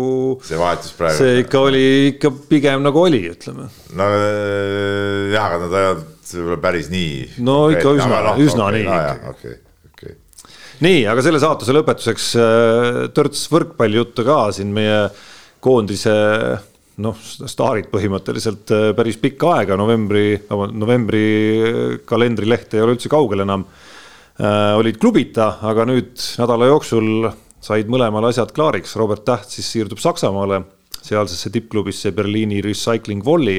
see 0.47 0.59
vahetus 0.59 0.95
praegu. 0.97 1.19
see 1.19 1.43
ikka 1.43 1.63
oli 1.67 1.85
ikka 2.13 2.31
pigem 2.51 2.85
nagu 2.85 3.03
oli, 3.03 3.23
ütleme. 3.33 3.69
no 3.99 4.09
äh, 4.15 5.33
jah, 5.35 5.49
aga 5.49 5.61
nad 5.65 5.79
ajavad 5.81 6.11
võib-olla 6.35 6.61
päris 6.63 6.91
nii. 6.91 7.15
No 7.47 7.69
ikka 7.75 7.95
üsna- 7.99 8.35
üsna 8.43 8.69
nii 8.75 8.85
ikkagi. 8.85 9.33
okei, 9.33 9.57
okei. 9.91 10.15
nii, 10.87 11.01
aga 11.11 11.25
selle 11.27 11.43
saatuse 11.43 11.75
lõpetuseks 11.77 12.29
äh, 12.41 13.01
törts 13.17 13.47
võrkpallijuttu 13.53 14.27
ka 14.27 14.39
siin 14.57 14.71
meie 14.75 15.01
koondise 15.65 16.15
noh, 17.03 17.19
staarid 17.19 17.91
põhimõtteliselt 17.91 18.71
äh, 18.75 18.91
päris 18.95 19.19
pikka 19.23 19.57
aega, 19.59 19.79
novembri, 19.81 20.29
novembri 20.51 21.25
kalendrileht 22.07 22.77
ei 22.77 22.85
ole 22.85 22.95
üldse 22.99 23.11
kaugel 23.11 23.43
enam. 23.47 23.67
olid 24.35 24.97
klubita, 24.99 25.61
aga 25.63 25.85
nüüd 25.87 26.19
nädala 26.41 26.67
jooksul 26.67 27.29
said 27.65 27.89
mõlemal 27.91 28.29
asjad 28.29 28.53
klaariks, 28.55 28.97
Robert 29.01 29.25
Täht 29.25 29.55
siis 29.55 29.71
siirdub 29.73 30.01
Saksamaale 30.03 30.63
sealsesse 31.05 31.53
tippklubisse 31.53 32.13
Berliini 32.17 32.61
Recycling 32.65 33.25
Volli 33.25 33.59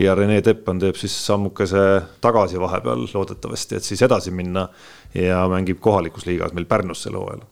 ja 0.00 0.14
Rene 0.16 0.40
Teppan 0.42 0.80
teeb 0.82 0.96
siis 0.98 1.14
sammukese 1.26 1.82
tagasi 2.24 2.60
vahepeal 2.60 3.04
loodetavasti, 3.12 3.78
et 3.78 3.86
siis 3.86 4.02
edasi 4.04 4.32
minna 4.34 4.66
ja 5.14 5.44
mängib 5.50 5.80
kohalikus 5.84 6.26
liigas 6.28 6.54
meil 6.56 6.66
Pärnus 6.70 7.04
sel 7.04 7.18
hooajal. 7.20 7.44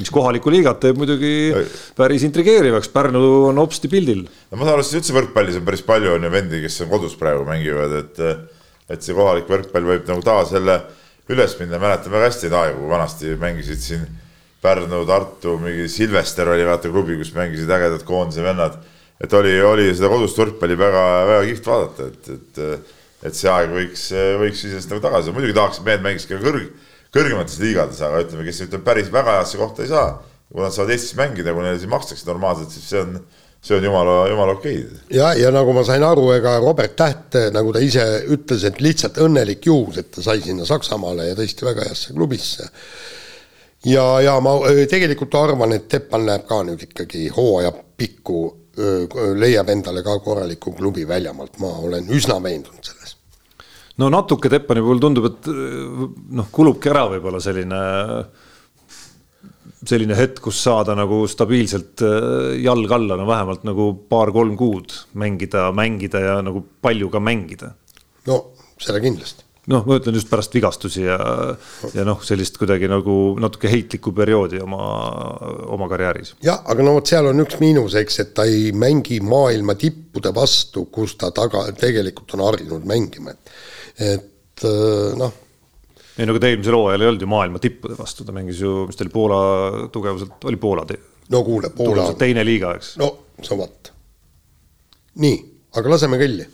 Mis 0.00 0.08
kohalikku 0.10 0.50
liigat 0.50 0.80
teeb 0.80 0.96
muidugi 0.96 1.52
päris 1.98 2.24
intrigeerivaks, 2.24 2.88
Pärnu 2.94 3.20
on 3.50 3.60
hopsti 3.60 3.90
pildil. 3.92 4.24
no 4.24 4.56
ma 4.56 4.64
saan 4.64 4.78
aru, 4.78 4.86
et 4.86 4.98
üldse 5.02 5.18
võrkpallis 5.18 5.58
on 5.60 5.66
päris 5.68 5.84
palju 5.86 6.14
on 6.16 6.24
ju 6.26 6.32
vendi, 6.32 6.62
kes 6.64 6.80
on 6.86 6.90
kodus 6.94 7.18
praegu 7.20 7.44
mängivad, 7.48 7.98
et 8.00 8.24
et 8.92 9.04
see 9.04 9.14
kohalik 9.16 9.50
võrkpall 9.50 9.86
võib 9.90 10.08
nagu 10.08 10.24
taas 10.24 10.54
jälle 10.54 10.80
üles 11.32 11.54
minna, 11.60 11.78
mäletan 11.80 12.12
väga 12.12 12.30
hästi 12.30 12.48
neid 12.48 12.58
aegu, 12.58 12.80
kui 12.80 12.90
vanasti 12.90 13.36
mängisid 13.40 13.84
siin 13.84 14.08
Pärnu, 14.62 15.02
Tartu, 15.08 15.56
mingi 15.58 15.88
Silvester 15.90 16.48
oli 16.52 16.66
vaata 16.66 16.90
klubi, 16.92 17.16
kus 17.18 17.32
mängisid 17.34 17.70
ägedad 17.70 18.04
koondise 18.06 18.44
vennad. 18.44 18.78
et 19.22 19.32
oli, 19.38 19.52
oli 19.62 19.90
seda 19.94 20.08
kodust 20.10 20.38
võrkpalli 20.38 20.74
väga-väga 20.78 21.42
kihvt 21.46 21.66
vaadata, 21.70 22.06
et, 22.10 22.30
et, 22.32 22.88
et 23.28 23.36
see 23.38 23.50
aeg 23.50 23.70
võiks, 23.70 24.08
võiks 24.40 24.64
iseenesest 24.64 24.90
nagu 24.90 25.02
tagasi, 25.04 25.34
muidugi 25.34 25.54
tahaks, 25.54 25.78
et 25.78 25.86
mehed 25.86 26.02
mängiks 26.02 26.26
ka 26.26 26.40
kõrg, 26.42 26.72
kõrgemates 27.14 27.60
liigades, 27.62 28.00
aga 28.02 28.24
ütleme, 28.24 28.46
kes 28.48 28.64
ütleme 28.66 28.86
päris 28.88 29.12
väga 29.14 29.36
heasse 29.38 29.60
kohta 29.60 29.84
ei 29.84 29.92
saa. 29.92 30.16
kui 30.52 30.60
nad 30.60 30.74
saavad 30.74 30.90
Eestis 30.92 31.14
mängida, 31.16 31.54
kui 31.54 31.62
neile 31.64 31.78
siin 31.80 31.92
makstakse 31.92 32.26
normaalselt, 32.28 32.74
siis 32.74 32.90
see 32.90 33.00
on 33.00 33.14
see 33.62 33.76
on 33.76 33.84
jumala, 33.84 34.28
jumala 34.28 34.52
okei. 34.52 34.86
ja, 35.10 35.32
ja 35.38 35.50
nagu 35.54 35.72
ma 35.72 35.84
sain 35.86 36.02
aru, 36.02 36.26
ega 36.34 36.56
Robert 36.58 36.96
Täht, 36.98 37.38
nagu 37.54 37.72
ta 37.74 37.82
ise 37.82 38.04
ütles, 38.34 38.64
et 38.66 38.80
lihtsalt 38.82 39.20
õnnelik 39.22 39.66
juhus, 39.70 40.00
et 40.02 40.10
ta 40.10 40.24
sai 40.24 40.42
sinna 40.42 40.66
Saksamaale 40.66 41.28
ja 41.30 41.36
tõesti 41.38 41.66
väga 41.66 41.86
heasse 41.86 42.14
klubisse. 42.16 42.66
Ja, 43.84 44.04
ja 44.22 44.36
ma 44.40 44.56
tegelikult 44.90 45.34
arvan, 45.38 45.76
et 45.76 45.88
Teppan 45.88 46.26
läheb 46.26 46.46
ka 46.48 46.62
nüüd 46.66 46.84
ikkagi 46.88 47.28
hooaja 47.34 47.72
pikku, 47.72 48.44
leiab 49.36 49.68
endale 49.68 50.02
ka 50.04 50.16
korraliku 50.24 50.72
klubi 50.76 51.04
väljamaalt, 51.08 51.58
ma 51.60 51.74
olen 51.84 52.08
üsna 52.14 52.38
veendunud 52.42 52.84
selles 52.86 53.16
no 54.00 54.08
natuke 54.12 54.50
Teppani 54.52 54.82
puhul 54.84 55.02
tundub, 55.02 55.28
et 55.28 55.50
noh, 56.38 56.48
kulubki 56.54 56.90
ära 56.92 57.04
võib-olla 57.12 57.42
selline 57.42 57.82
selline 59.82 60.14
hetk, 60.14 60.38
kus 60.44 60.60
saada 60.62 60.94
nagu 60.94 61.24
stabiilselt 61.30 62.04
jalg 62.62 62.92
alla, 62.94 63.16
no 63.18 63.26
vähemalt 63.26 63.64
nagu 63.66 63.88
paar-kolm 64.08 64.54
kuud 64.58 64.94
mängida, 65.18 65.70
mängida 65.74 66.22
ja 66.22 66.36
nagu 66.44 66.62
palju 66.82 67.10
ka 67.10 67.20
mängida. 67.20 67.72
no 68.26 68.38
seda 68.78 69.02
kindlasti. 69.02 69.44
Noh, 69.70 69.84
ma 69.86 69.98
ütlen 70.00 70.16
just 70.18 70.30
pärast 70.30 70.54
vigastusi 70.56 71.04
ja, 71.04 71.18
ja 71.94 72.06
noh, 72.06 72.22
sellist 72.26 72.56
kuidagi 72.58 72.88
nagu 72.90 73.36
natuke 73.42 73.70
heitlikku 73.70 74.14
perioodi 74.16 74.62
oma, 74.62 74.80
oma 75.74 75.88
karjääris. 75.92 76.34
jah, 76.42 76.64
aga 76.66 76.86
no 76.86 76.96
vot, 76.98 77.10
seal 77.10 77.30
on 77.30 77.44
üks 77.44 77.60
miinus, 77.62 77.94
eks, 78.00 78.18
et 78.24 78.34
ta 78.38 78.46
ei 78.48 78.72
mängi 78.74 79.20
maailma 79.22 79.76
tippude 79.78 80.34
vastu, 80.34 80.88
kus 80.90 81.14
ta 81.20 81.30
taga 81.34 81.68
tegelikult 81.78 82.34
on 82.38 82.46
harjunud 82.48 82.88
mängima, 82.88 83.36
et, 83.36 83.54
et 84.02 84.66
äh, 84.66 85.14
noh 85.20 85.38
ei 86.18 86.26
no 86.28 86.34
aga 86.34 86.42
ta 86.42 86.50
eelmisel 86.50 86.76
hooajal 86.76 87.04
ei 87.04 87.08
olnud 87.08 87.22
ju 87.24 87.28
maailma 87.32 87.60
tippude 87.62 87.96
vastu, 87.96 88.26
ta 88.28 88.34
mängis 88.36 88.60
ju, 88.60 88.82
mis 88.88 88.98
ta 88.98 89.06
oli, 89.06 89.12
Poola 89.14 89.38
tugevuselt, 89.94 90.44
oli 90.44 90.60
Poola. 90.60 90.84
no 91.32 91.44
kuule, 91.46 91.70
Poola. 91.76 92.10
teine 92.20 92.44
liiga, 92.44 92.74
eks. 92.76 92.96
no 93.00 93.14
sa 93.42 93.56
vaat. 93.58 93.94
nii, 95.24 95.38
aga 95.78 95.96
laseme 95.96 96.20
kõlli. 96.20 96.50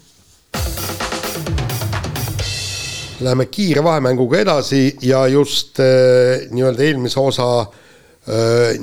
Läheme 3.20 3.48
kiire 3.50 3.82
vahemänguga 3.84 4.38
edasi 4.44 4.96
ja 5.02 5.24
just 5.26 5.80
äh, 5.80 6.44
nii-öelda 6.54 6.84
eelmise 6.86 7.20
osa 7.20 7.48
äh, 7.60 8.76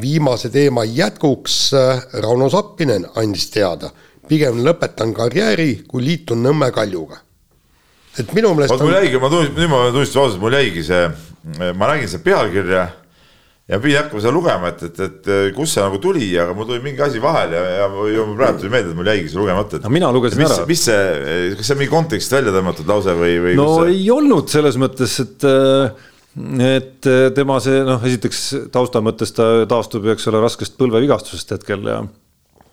viimase 0.00 0.50
teema 0.52 0.84
jätkuks 0.84 1.56
äh, 1.74 2.02
Rauno 2.20 2.50
Sappinen 2.52 3.06
andis 3.16 3.48
teada, 3.54 3.88
pigem 4.28 4.60
lõpetan 4.66 5.14
karjääri, 5.16 5.84
kui 5.88 6.04
liitun 6.04 6.44
Nõmme 6.44 6.68
Kaljuga. 6.74 7.22
Et 8.18 8.32
minu 8.36 8.52
meelest 8.58 8.76
on... 8.76 8.84
mul 8.84 8.98
jäigi, 8.98 9.20
ma 9.22 9.32
tunnistan, 9.32 9.56
nüüd 9.56 9.72
ma 9.72 9.82
tunnistan 9.88 10.22
ausalt, 10.22 10.42
mul 10.42 10.58
jäigi 10.58 10.84
see, 10.84 11.04
ma 11.72 11.92
nägin 11.94 12.12
seda 12.12 12.24
pealkirja 12.28 12.86
ja 13.68 13.78
pidin 13.82 13.98
hakkama 14.00 14.22
seda 14.24 14.32
lugema, 14.32 14.70
et, 14.72 14.84
et, 14.86 15.00
et 15.04 15.56
kust 15.56 15.76
see 15.76 15.84
nagu 15.84 16.00
tuli, 16.02 16.28
aga 16.40 16.54
mul 16.56 16.68
tuli 16.70 16.80
mingi 16.84 17.02
asi 17.04 17.20
vahele 17.20 17.58
ja, 17.58 17.64
ja, 17.82 17.88
ja 18.14 18.24
mul 18.24 18.38
praegu 18.38 18.62
tuli 18.62 18.72
meelde, 18.72 18.94
et 18.94 18.98
mul 18.98 19.10
jäigi 19.12 19.32
see 19.32 19.40
lugemata. 19.40 19.80
no 19.84 19.92
mina 19.92 20.12
lugesin 20.14 20.40
mis, 20.40 20.54
ära. 20.56 20.68
mis 20.68 20.84
see, 20.88 21.02
kas 21.58 21.68
see 21.68 21.74
on 21.76 21.82
mingi 21.82 21.92
kontekstist 21.92 22.38
välja 22.38 22.54
tõmmatud 22.56 22.88
lause 22.88 23.16
või, 23.18 23.34
või? 23.44 23.58
no 23.60 23.68
see... 23.82 23.98
ei 23.98 24.06
olnud 24.14 24.48
selles 24.52 24.80
mõttes, 24.80 25.18
et 25.24 25.48
et 26.68 27.10
tema 27.34 27.58
see 27.60 27.82
noh, 27.84 28.04
esiteks 28.08 28.42
tausta 28.72 29.02
mõttes 29.04 29.34
ta 29.36 29.50
taastub, 29.68 30.06
eks 30.14 30.28
ole, 30.30 30.40
raskest 30.44 30.78
põlvevigastusest 30.80 31.56
hetkel 31.56 31.84
ja 31.88 32.02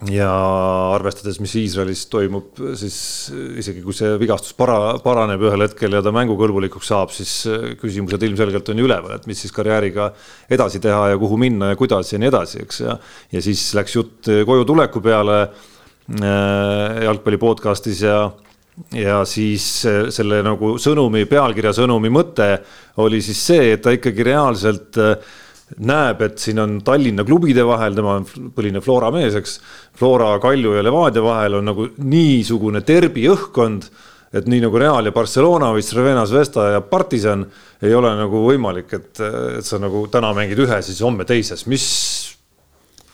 ja 0.04 0.28
arvestades, 0.92 1.38
mis 1.40 1.54
Iisraelis 1.56 2.02
toimub, 2.12 2.58
siis 2.76 2.96
isegi 3.56 3.80
kui 3.84 3.96
see 3.96 4.12
vigastus 4.20 4.52
para-, 4.58 4.98
paraneb 5.00 5.40
ühel 5.48 5.64
hetkel 5.64 5.96
ja 5.96 6.02
ta 6.04 6.12
mängukõlbulikuks 6.12 6.90
saab, 6.92 7.14
siis 7.16 7.32
küsimused 7.80 8.26
ilmselgelt 8.28 8.68
on 8.72 8.82
ju 8.82 8.88
üleval, 8.88 9.14
et 9.16 9.24
mis 9.30 9.40
siis 9.40 9.54
karjääriga 9.56 10.10
edasi 10.52 10.82
teha 10.84 11.14
ja 11.14 11.20
kuhu 11.20 11.38
minna 11.40 11.72
ja 11.72 11.78
kuidas 11.80 12.12
ja 12.12 12.20
nii 12.20 12.28
edasi, 12.28 12.60
eks, 12.66 12.82
ja 12.84 12.98
ja 13.32 13.44
siis 13.44 13.70
läks 13.78 13.96
jutt 13.96 14.28
koju 14.46 14.68
tuleku 14.68 15.00
peale 15.04 15.38
äh, 15.46 17.00
jalgpalli 17.06 17.40
podcast'is 17.40 18.04
ja 18.04 18.20
ja 18.92 19.22
siis 19.24 19.64
selle 20.12 20.42
nagu 20.44 20.74
sõnumi, 20.76 21.24
pealkirja 21.24 21.72
sõnumi 21.78 22.10
mõte 22.12 22.50
oli 23.00 23.22
siis 23.24 23.40
see, 23.48 23.70
et 23.72 23.80
ta 23.80 23.94
ikkagi 23.96 24.26
reaalselt 24.28 25.00
äh, 25.00 25.16
näeb, 25.82 26.20
et 26.22 26.38
siin 26.38 26.60
on 26.62 26.76
Tallinna 26.86 27.24
klubide 27.26 27.64
vahel, 27.66 27.96
tema 27.96 28.16
on 28.20 28.26
põline 28.54 28.82
Flora 28.84 29.10
mees, 29.14 29.34
eks. 29.38 29.56
Flora, 29.98 30.36
Kalju 30.42 30.76
ja 30.76 30.84
Levadia 30.84 31.24
vahel 31.24 31.58
on 31.58 31.66
nagu 31.72 31.88
niisugune 31.98 32.84
derbi 32.86 33.26
õhkkond, 33.32 33.88
et 34.36 34.46
nii 34.50 34.62
nagu 34.66 34.78
Real 34.78 35.08
ja 35.08 35.14
Barcelona 35.14 35.72
või 35.74 35.84
Crvena 35.86 36.26
Zvezda 36.28 36.68
ja 36.76 36.82
Partisan 36.86 37.44
ei 37.82 37.94
ole 37.94 38.14
nagu 38.18 38.44
võimalik, 38.46 38.92
et, 38.94 39.12
et 39.58 39.66
sa 39.66 39.80
nagu 39.82 40.06
täna 40.12 40.32
mängid 40.36 40.60
ühe, 40.62 40.80
siis 40.86 41.02
homme 41.02 41.26
teises, 41.26 41.66
mis 41.70 41.86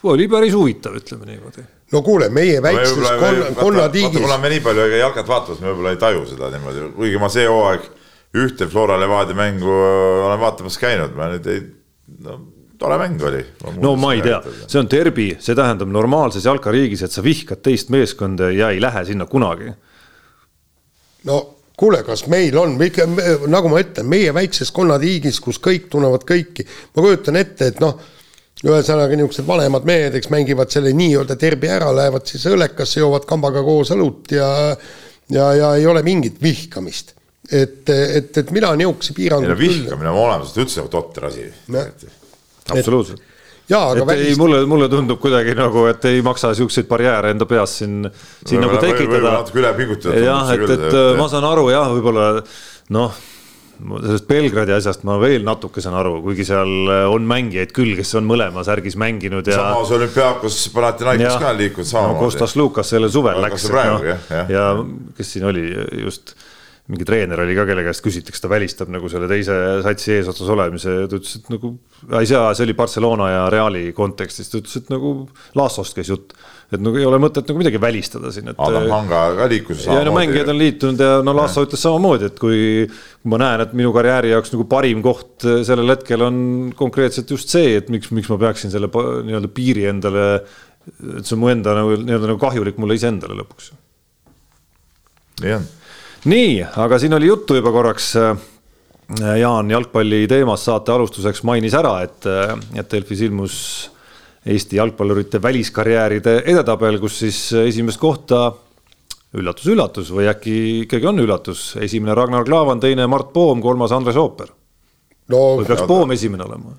oli 0.08 0.26
päris 0.28 0.56
huvitav, 0.56 0.96
ütleme 0.98 1.28
niimoodi 1.30 1.64
no 1.92 2.00
kuule, 2.04 2.28
meie 2.32 2.60
väikses 2.64 2.96
konnatiigis. 3.58 4.20
kuna 4.20 4.38
me 4.40 4.50
nii 4.52 4.62
palju 4.64 4.88
jalkat 4.96 5.28
vaatame, 5.28 5.60
me 5.60 5.70
võib-olla 5.70 5.92
ei 5.92 6.00
taju 6.00 6.24
seda 6.30 6.48
niimoodi, 6.52 6.88
kuigi 6.96 7.20
ma 7.20 7.28
see 7.32 7.44
hooaeg 7.48 7.86
ühte 8.42 8.66
Flora 8.72 8.96
Levadia 9.00 9.36
mängu 9.36 9.68
olen 9.68 10.40
vaatamas 10.40 10.78
käinud, 10.80 11.14
ma 11.16 11.28
nüüd 11.32 11.48
ei 11.52 11.62
no 12.24 12.40
tore 12.78 12.98
mäng 12.98 13.22
oli. 13.22 13.44
no 13.80 13.94
ma 13.96 14.12
ei 14.14 14.22
tea, 14.24 14.40
see 14.66 14.80
on 14.80 14.90
derbi, 14.90 15.32
see 15.40 15.56
tähendab 15.58 15.90
normaalses 15.92 16.46
jalkariigis, 16.48 17.04
et 17.06 17.14
sa 17.14 17.24
vihkad 17.24 17.62
teist 17.62 17.92
meeskonda 17.94 18.50
ja 18.50 18.72
ei 18.74 18.80
lähe 18.82 19.04
sinna 19.08 19.26
kunagi. 19.30 19.72
no 21.28 21.38
kuule, 21.78 22.02
kas 22.06 22.26
meil 22.30 22.56
on, 22.58 22.74
nagu 23.50 23.70
ma 23.70 23.82
ütlen, 23.82 24.08
meie 24.10 24.34
väikses 24.34 24.70
konnatiigis, 24.74 25.40
kus 25.42 25.60
kõik 25.62 25.88
tunnevad 25.92 26.26
kõiki, 26.28 26.66
ma 26.94 27.06
kujutan 27.06 27.38
ette, 27.40 27.72
et 27.72 27.80
noh, 27.82 27.96
ühesõnaga 28.62 29.16
niisugused 29.16 29.46
vanemad 29.46 29.86
mehed, 29.88 30.14
eks 30.14 30.30
mängivad 30.30 30.70
selle 30.70 30.92
nii-öelda 30.94 31.34
derbi 31.40 31.70
ära, 31.72 31.88
lähevad 31.96 32.28
siis 32.28 32.44
õllekasse, 32.50 33.00
joovad 33.00 33.26
kambaga 33.26 33.64
koos 33.66 33.90
õlut 33.94 34.34
ja 34.36 34.46
ja, 35.32 35.48
ja 35.56 35.74
ei 35.78 35.86
ole 35.86 36.02
mingit 36.06 36.38
vihkamist 36.42 37.14
et, 37.52 37.90
et, 37.90 38.38
et 38.42 38.54
mina 38.54 38.72
niisuguseid 38.78 39.18
piiranguid. 39.18 39.58
vihkamine 39.58 40.10
oma 40.12 40.26
olemuselt 40.28 40.64
üldse 40.64 40.80
nagu 40.80 40.92
totter 40.92 41.28
asi. 41.28 41.48
absoluutselt. 42.70 43.22
jaa, 43.70 43.90
aga 43.92 44.06
välist... 44.08 44.30
ei, 44.30 44.38
mulle, 44.40 44.62
mulle 44.68 44.88
tundub 44.92 45.20
kuidagi 45.22 45.56
nagu, 45.58 45.86
et 45.90 46.06
ei 46.10 46.22
maksa 46.24 46.54
siukseid 46.58 46.88
barjääre 46.90 47.34
enda 47.36 47.48
peas 47.48 47.76
siin, 47.82 48.06
siin 48.46 48.64
nagu 48.64 48.80
tekitada. 48.82 49.36
natuke 49.40 49.62
üle 49.62 49.74
pingutada. 49.78 50.22
jah, 50.22 50.54
et, 50.56 50.72
et 50.78 51.20
ma 51.20 51.28
saan 51.32 51.46
aru 51.48 51.68
jah, 51.74 51.92
võib-olla 51.92 52.32
noh 52.92 53.20
sellest 53.82 54.28
Belgradi 54.28 54.74
asjast 54.76 55.02
ma 55.08 55.16
veel 55.18 55.42
natuke 55.46 55.82
saan 55.82 55.96
aru, 55.98 56.20
kuigi 56.22 56.44
seal 56.46 56.90
on 57.10 57.24
mängijaid 57.26 57.72
küll, 57.74 57.96
kes 57.98 58.14
on 58.20 58.28
mõlemas 58.28 58.68
särgis 58.68 58.94
mänginud 59.00 59.48
ja. 59.48 59.58
samas 59.58 59.90
olümpiaakos 59.96 60.58
Panathinaikos 60.74 61.40
ka 61.42 61.52
liikunud 61.56 61.88
samamoodi. 61.88 62.14
no 62.14 62.22
Kostas 62.22 62.54
Lukas 62.60 62.92
sellel 62.94 63.10
suvel 63.10 63.40
läks. 63.42 63.66
No, 63.72 63.98
ja, 64.06 64.44
ja 64.52 64.66
kes 65.18 65.34
siin 65.34 65.48
oli 65.50 65.66
just 66.04 66.36
mingi 66.92 67.06
treener 67.08 67.40
oli 67.40 67.54
ka, 67.56 67.64
kelle 67.68 67.84
käest 67.86 68.02
küsiti, 68.04 68.32
kas 68.34 68.42
ta 68.44 68.50
välistab 68.52 68.90
nagu 68.92 69.08
selle 69.10 69.28
teise 69.30 69.54
satsi 69.84 70.12
eesotsas 70.18 70.50
olemise 70.52 70.96
ja 71.02 71.06
ta 71.08 71.18
ütles, 71.18 71.38
et 71.38 71.48
nagu 71.52 71.70
ei 72.18 72.28
saa, 72.28 72.50
see 72.56 72.66
oli 72.66 72.76
Barcelona 72.76 73.28
ja 73.30 73.44
Reali 73.52 73.86
kontekstis, 73.96 74.50
ta 74.52 74.60
ütles, 74.60 74.76
et 74.82 74.92
nagu 74.92 75.14
Lassost 75.58 75.96
käis 75.96 76.10
jutt. 76.12 76.34
et 76.72 76.80
nagu 76.80 76.96
ei 76.96 77.04
ole 77.04 77.18
mõtet 77.20 77.48
nagu 77.48 77.60
midagi 77.60 77.80
välistada 77.80 78.30
siin, 78.32 78.48
et. 78.48 78.60
Adam 78.64 78.88
Hanga 78.92 79.22
ka 79.36 79.48
liikus. 79.50 79.84
ja 79.88 80.04
no 80.04 80.14
mängijad 80.16 80.52
on 80.52 80.60
liitunud 80.60 81.00
ja 81.04 81.18
no 81.24 81.34
Lasso 81.36 81.64
ütles 81.66 81.84
samamoodi, 81.84 82.30
et 82.32 82.40
kui 82.40 82.86
ma 83.28 83.40
näen, 83.40 83.64
et 83.64 83.76
minu 83.76 83.92
karjääri 83.96 84.32
jaoks 84.32 84.54
nagu 84.54 84.68
parim 84.68 85.04
koht 85.04 85.48
sellel 85.68 85.96
hetkel 85.96 86.28
on 86.28 86.38
konkreetselt 86.76 87.30
just 87.32 87.52
see, 87.52 87.76
et 87.80 87.92
miks, 87.92 88.12
miks 88.12 88.32
ma 88.32 88.40
peaksin 88.40 88.72
selle 88.72 88.88
nii-öelda 88.92 89.52
piiri 89.52 89.88
endale, 89.92 90.26
et 90.88 91.22
see 91.24 91.36
on 91.36 91.44
mu 91.44 91.52
enda 91.52 91.76
nagu 91.78 91.96
nii-öelda 92.00 92.34
nagu 92.34 92.42
kahjulik 92.42 92.80
mulle 92.82 93.00
iseendale 93.00 93.38
lõpuks. 93.40 93.72
on 95.56 95.70
nii, 96.24 96.58
aga 96.84 96.98
siin 96.98 97.14
oli 97.18 97.30
juttu 97.30 97.58
juba 97.58 97.72
korraks. 97.74 98.14
Äh, 98.16 98.48
Jaan 99.40 99.68
jalgpalli 99.68 100.24
teemas 100.30 100.62
saate 100.64 100.92
alustuseks 100.94 101.42
mainis 101.44 101.74
ära, 101.76 101.98
et, 102.06 102.24
äh, 102.26 102.54
et 102.80 102.88
Delfis 102.90 103.20
ilmus 103.26 103.56
Eesti 104.46 104.76
jalgpallurite 104.76 105.38
väliskarjääride 105.42 106.40
edetabel, 106.50 106.96
kus 106.98 107.20
siis 107.22 107.36
esimest 107.60 108.00
kohta 108.02 108.48
üllatus-üllatus 109.38 110.10
või 110.12 110.26
äkki 110.32 110.54
ikkagi 110.82 111.06
on 111.08 111.22
üllatus, 111.22 111.76
esimene 111.80 112.16
Ragnar 112.18 112.44
Klavan, 112.44 112.80
teine 112.82 113.06
Mart 113.06 113.30
Poom, 113.32 113.62
kolmas 113.62 113.94
Andres 113.94 114.18
Ooper 114.18 114.50
no, 115.30 115.42
või 115.60 115.68
peaks 115.68 115.86
Poom 115.86 116.12
esimene 116.16 116.44
olema? 116.48 116.74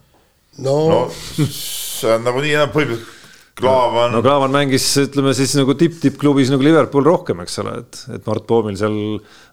no, 0.66 0.76
no 0.92 1.00
see 1.48 2.12
on 2.12 2.28
nagunii 2.28 2.54
enam 2.58 2.74
põhimõtteliselt 2.76 3.13
Klaavan. 3.60 4.16
no 4.16 4.22
Klaavan 4.26 4.54
mängis, 4.54 4.86
ütleme 4.98 5.34
siis 5.38 5.52
nagu 5.60 5.76
tipp-tipp-klubis 5.78 6.50
nagu 6.50 6.66
Liverpool 6.66 7.06
rohkem, 7.06 7.44
eks 7.44 7.60
ole, 7.62 7.76
et, 7.84 8.00
et 8.18 8.24
Mart 8.26 8.48
Poomil 8.50 8.78
seal 8.80 8.96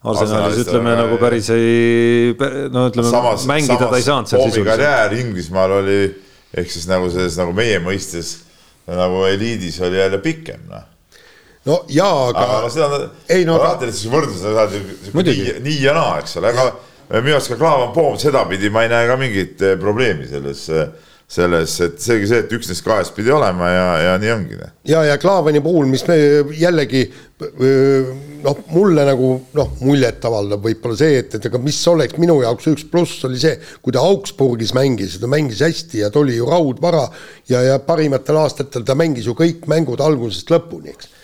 Arsenalis 0.08 0.62
ütleme 0.64 0.94
nagu 0.96 1.18
päris 1.20 1.50
ei, 1.52 2.30
no 2.72 2.86
ütleme 2.88 3.10
mängida 3.50 3.76
samas 3.76 3.90
ta 3.90 3.98
ei 3.98 4.06
saanud 4.06 4.32
seal 4.32 4.46
sisuliselt. 4.46 4.70
karjäär 4.72 5.18
Inglismaal 5.20 5.76
oli 5.82 5.98
ehk 6.56 6.72
siis 6.72 6.88
nagu 6.88 7.10
selles 7.12 7.36
nagu 7.40 7.52
meie 7.56 7.76
mõistes 7.84 8.38
nagu 8.88 9.26
eliidis 9.28 9.76
oli 9.84 10.00
jälle 10.00 10.22
pikem 10.24 10.64
noh 10.70 10.88
no 11.68 11.82
jaa, 11.92 12.30
aga. 12.30 12.46
aga 12.46 12.60
no 12.64 12.72
seda, 12.72 13.02
ei 13.28 13.44
no 13.48 13.58
alati 13.60 13.90
siis 13.92 14.08
võrdluse 14.12 14.54
saad 14.56 14.74
ju 14.74 14.80
nii, 15.20 15.58
nii 15.60 15.76
ja 15.84 15.94
naa, 15.96 16.16
eks 16.22 16.38
ole, 16.40 16.54
aga 16.54 17.20
minu 17.20 17.36
arust 17.36 17.52
ka 17.52 17.58
Klaavan 17.60 17.92
Poom 17.94 18.16
sedapidi 18.20 18.72
ma 18.72 18.86
ei 18.86 18.92
näe 18.92 19.08
ka 19.10 19.18
mingit 19.20 19.60
eh, 19.66 19.76
probleemi 19.80 20.28
selles 20.30 20.64
äh, 20.72 20.88
selles, 21.30 21.76
et 21.84 22.00
seegi 22.02 22.26
see, 22.26 22.40
et 22.42 22.52
üks 22.56 22.66
neist 22.66 22.82
kahest 22.82 23.14
pidi 23.14 23.30
olema 23.30 23.68
ja, 23.70 23.84
ja 24.02 24.14
nii 24.18 24.30
ongi. 24.34 24.56
ja, 24.90 25.04
ja 25.06 25.18
Klaavani 25.20 25.62
puhul, 25.62 25.86
mis 25.90 26.02
me 26.08 26.16
jällegi 26.58 27.04
noh, 28.42 28.58
mulle 28.74 29.04
nagu 29.06 29.28
noh, 29.54 29.70
muljet 29.86 30.26
avaldab 30.26 30.66
võib-olla 30.66 30.98
see, 30.98 31.20
et, 31.22 31.36
et 31.38 31.46
aga 31.46 31.60
mis 31.62 31.78
oleks 31.92 32.18
minu 32.18 32.40
jaoks 32.42 32.66
üks 32.72 32.88
pluss 32.90 33.22
oli 33.28 33.38
see, 33.42 33.54
kui 33.84 33.94
ta 33.94 34.02
Augsburgis 34.02 34.74
mängis, 34.76 35.20
ta 35.22 35.30
mängis 35.30 35.62
hästi 35.62 36.02
ja 36.02 36.10
ta 36.10 36.18
oli 36.24 36.34
ju 36.40 36.50
raudvara 36.50 37.06
ja, 37.52 37.62
ja 37.68 37.78
parimatel 37.84 38.42
aastatel 38.42 38.84
ta 38.86 38.98
mängis 38.98 39.30
ju 39.30 39.36
kõik 39.38 39.70
mängud 39.70 40.02
algusest 40.02 40.50
lõpuni, 40.50 40.96
eks. 40.96 41.14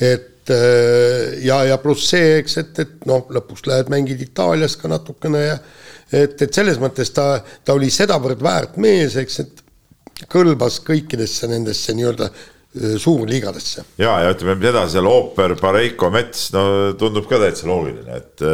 et 0.00 0.28
ja, 1.44 1.60
ja 1.68 1.76
pluss 1.82 2.08
see, 2.10 2.38
eks, 2.40 2.56
et, 2.62 2.78
et 2.80 3.06
noh, 3.08 3.28
lõpuks 3.28 3.68
lähed 3.68 3.92
mängid 3.92 4.24
Itaalias 4.24 4.78
ka 4.80 4.88
natukene 4.90 5.44
ja 5.44 5.60
et, 6.12 6.36
et 6.42 6.54
selles 6.54 6.78
mõttes 6.82 7.12
ta, 7.14 7.40
ta 7.64 7.76
oli 7.76 7.90
sedavõrd 7.94 8.42
väärt 8.42 8.78
mees, 8.82 9.16
eks, 9.20 9.40
et 9.44 9.64
kõlbas 10.30 10.80
kõikidesse 10.84 11.48
nendesse 11.48 11.94
nii-öelda 11.96 12.30
suurliigadesse. 13.02 13.84
ja, 13.98 14.12
ja 14.24 14.34
ütleme 14.34 14.68
edasi 14.68 14.98
seal 14.98 15.08
ooper, 15.10 15.56
Pareiko, 15.58 16.10
Mets, 16.14 16.50
no 16.54 16.62
tundub 16.98 17.26
ka 17.30 17.40
täitsa 17.42 17.66
loogiline, 17.66 18.20
et 18.20 18.44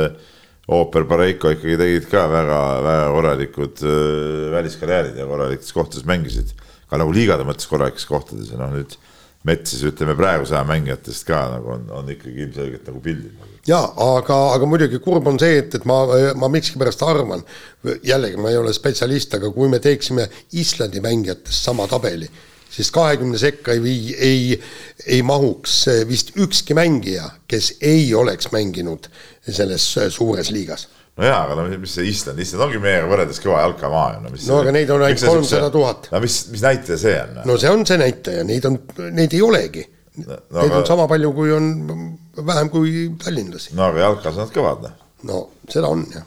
ooper, 0.73 1.05
Pareiko 1.09 1.53
ikkagi 1.55 1.77
tegid 1.81 2.07
ka 2.11 2.25
väga-väga 2.31 3.11
korralikud 3.15 3.83
äh, 3.85 4.47
väliskarjäärid 4.55 5.19
ja 5.21 5.27
korralikes 5.29 5.73
kohtades 5.73 6.07
mängisid. 6.09 6.55
ka 6.87 6.99
nagu 7.01 7.11
liigade 7.11 7.43
mõttes 7.43 7.67
korralikes 7.67 8.07
kohtades 8.07 8.53
ja 8.53 8.61
noh, 8.61 8.73
nüüd 8.75 8.97
Mets 9.47 9.71
siis 9.71 9.85
ütleme 9.87 10.17
praeguse 10.19 10.57
aja 10.57 10.65
mängijatest 10.67 11.27
ka 11.27 11.45
nagu 11.53 11.71
on, 11.77 11.85
on 11.95 12.09
ikkagi 12.11 12.41
ilmselgelt 12.47 12.89
nagu 12.89 13.03
pildil 13.03 13.35
ja 13.67 13.81
aga, 14.03 14.39
aga 14.55 14.69
muidugi 14.69 15.01
kurb 15.03 15.29
on 15.31 15.39
see, 15.43 15.61
et, 15.63 15.79
et 15.79 15.87
ma, 15.89 16.03
ma 16.39 16.51
miskipärast 16.53 17.05
arvan, 17.07 17.45
jällegi 18.07 18.41
ma 18.41 18.53
ei 18.53 18.61
ole 18.61 18.75
spetsialist, 18.77 19.39
aga 19.39 19.51
kui 19.55 19.71
me 19.73 19.81
teeksime 19.83 20.29
Islandi 20.59 21.03
mängijatest 21.05 21.69
sama 21.69 21.89
tabeli, 21.91 22.29
siis 22.71 22.91
kahekümne 22.95 23.39
sekka 23.41 23.77
ei 23.77 23.83
vii, 23.83 24.17
ei, 24.19 24.61
ei 25.07 25.23
mahuks 25.27 25.79
vist 26.09 26.35
ükski 26.39 26.77
mängija, 26.79 27.31
kes 27.49 27.77
ei 27.81 28.13
oleks 28.15 28.53
mänginud 28.55 29.11
selles 29.47 29.89
suures 30.15 30.53
liigas 30.55 30.89
no 31.17 31.25
jaa, 31.25 31.43
aga 31.47 31.57
no 31.57 31.67
mis 31.81 31.95
see 31.97 32.11
Island, 32.11 32.41
Island 32.45 32.67
ongi 32.67 32.81
meiega 32.83 33.09
võrreldes 33.09 33.41
kõva 33.41 33.63
jalkamaa 33.65 34.09
ju. 34.13 34.23
no, 34.27 34.33
no 34.37 34.59
aga 34.61 34.75
neid 34.77 34.91
on 34.93 35.05
ainult 35.07 35.25
kolmsada 35.25 35.71
tuhat. 35.73 36.11
no 36.13 36.21
mis, 36.21 36.43
mis 36.53 36.65
näitaja 36.65 36.99
see 37.01 37.15
on? 37.23 37.39
no 37.49 37.57
see 37.61 37.71
on 37.73 37.85
see 37.89 38.01
näitaja, 38.01 38.45
neid 38.45 38.69
on, 38.69 38.77
neid 39.17 39.37
ei 39.37 39.41
olegi 39.45 39.87
no,. 40.25 40.39
Neid 40.57 40.71
aga... 40.71 40.81
on 40.81 40.89
sama 40.89 41.07
palju, 41.11 41.33
kui 41.37 41.53
on 41.55 41.69
vähem 42.47 42.71
kui 42.73 42.95
tallinlasi. 43.23 43.75
no 43.77 43.91
aga 43.91 44.05
jalkas 44.07 44.37
on 44.37 44.45
nad 44.45 44.55
kõvad. 44.55 44.87
Noh. 44.87 44.97
no 45.31 45.43
seda 45.73 45.91
on 45.93 46.05
jah. 46.13 46.27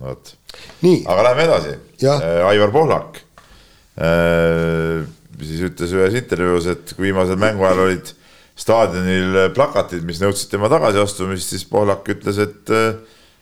no 0.00 0.12
vot. 0.12 0.34
aga 0.84 1.26
läheme 1.28 1.48
edasi. 1.48 1.74
Äh, 2.04 2.46
Aivar 2.46 2.72
Pohlak 2.74 3.20
äh, 3.98 5.04
siis 5.42 5.66
ütles 5.68 5.92
ühes 5.94 6.16
intervjuus, 6.18 6.70
et 6.72 6.94
kui 6.94 7.08
viimasel 7.08 7.38
mängu 7.40 7.66
ajal 7.66 7.84
olid 7.86 8.14
staadionil 8.58 9.52
plakatid, 9.54 10.02
mis 10.06 10.18
nõudsid 10.22 10.50
tema 10.50 10.70
tagasiastumist, 10.72 11.54
siis 11.54 11.66
Pohlak 11.68 12.08
ütles, 12.14 12.40
et 12.42 12.74
äh, 12.74 12.96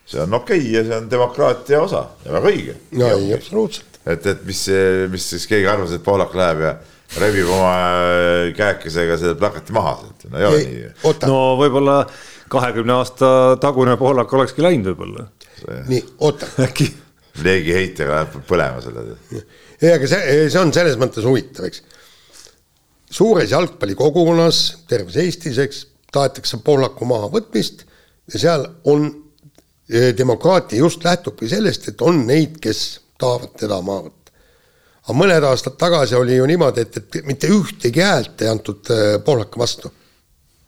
see 0.09 0.22
on 0.22 0.37
okei 0.41 0.61
okay 0.61 0.74
ja 0.74 0.84
see 0.87 0.99
on 0.99 1.09
demokraatia 1.12 1.80
osa 1.82 2.05
ja 2.24 2.34
väga 2.37 2.53
õige. 2.53 2.76
ja 3.01 3.14
ei, 3.16 3.32
absoluutselt. 3.37 4.03
et, 4.05 4.26
et 4.26 4.45
mis, 4.49 4.66
mis 5.12 5.32
siis 5.34 5.49
keegi 5.51 5.70
arvas, 5.70 5.95
et 5.97 6.05
Pohlak 6.05 6.37
läheb 6.37 6.62
ja 6.66 6.76
rebib 7.21 7.51
oma 7.53 7.73
äh, 7.73 8.53
käekesega 8.57 9.17
selle 9.21 9.37
plakati 9.39 9.75
maha 9.77 9.97
sealt, 10.01 10.27
no 10.31 10.41
ei 10.41 10.49
ole 10.49 10.63
nii. 10.63 10.87
no 11.31 11.41
võib-olla 11.61 11.99
kahekümne 12.53 12.97
aasta 13.01 13.29
tagune 13.63 13.97
Pohlak 14.01 14.33
olekski 14.37 14.65
läinud 14.65 14.93
võib-olla. 14.93 15.27
nii, 15.91 16.03
oota. 16.27 16.49
äkki. 16.67 16.89
leegi 17.45 17.75
heitega 17.77 18.19
läheb 18.21 18.41
põlema 18.49 18.83
selle. 18.85 19.19
ei, 19.81 19.93
aga 19.93 20.11
see, 20.11 20.49
see 20.51 20.63
on 20.63 20.73
selles 20.77 20.99
mõttes 21.01 21.27
huvitav, 21.27 21.71
eks. 21.71 21.83
suures 23.21 23.53
jalgpallikogukonnas 23.55 24.63
terves 24.91 25.19
Eestis, 25.23 25.61
eks, 25.63 25.87
tahetakse 26.13 26.61
Pohlaku 26.65 27.09
mahavõtmist 27.09 27.87
ja 28.33 28.43
seal 28.43 28.67
on 28.91 29.09
eh, 29.89 30.13
demokraatia 30.17 30.83
just 30.83 31.05
lähtubki 31.07 31.49
sellest, 31.51 31.91
et 31.93 32.05
on 32.05 32.25
neid, 32.29 32.61
kes 32.63 32.87
tahavad 33.21 33.57
teda 33.59 33.81
maha 33.85 34.09
võtta 34.09 34.16
aga 35.07 35.15
mõned 35.15 35.47
aastad 35.47 35.79
tagasi 35.79 36.19
oli 36.19 36.37
ju 36.37 36.47
niimoodi, 36.51 36.83
et, 36.83 36.99
et 36.99 37.19
mitte 37.27 37.51
ühtegi 37.53 38.03
häält 38.03 38.43
ei 38.43 38.51
antud 38.51 38.91
äh, 38.91 39.07
Pohlaka 39.25 39.61
vastu. 39.61 39.93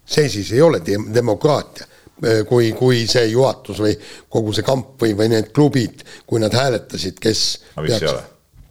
see 0.08 0.28
siis 0.28 0.52
ei 0.52 0.62
ole 0.62 0.80
de 0.84 0.96
demokraatia, 1.14 1.86
äh, 2.22 2.44
kui, 2.48 2.70
kui 2.72 3.04
see 3.10 3.26
juhatus 3.32 3.82
või 3.82 3.96
kogu 4.28 4.54
see 4.54 4.64
kamp 4.64 5.02
või, 5.02 5.16
või 5.18 5.32
need 5.34 5.50
klubid, 5.52 6.04
kui 6.26 6.40
nad 6.40 6.54
hääletasid, 6.54 7.18
kes. 7.20 7.44
aga 7.74 7.86
mis 7.86 8.02
ei 8.02 8.10
ole? 8.12 8.24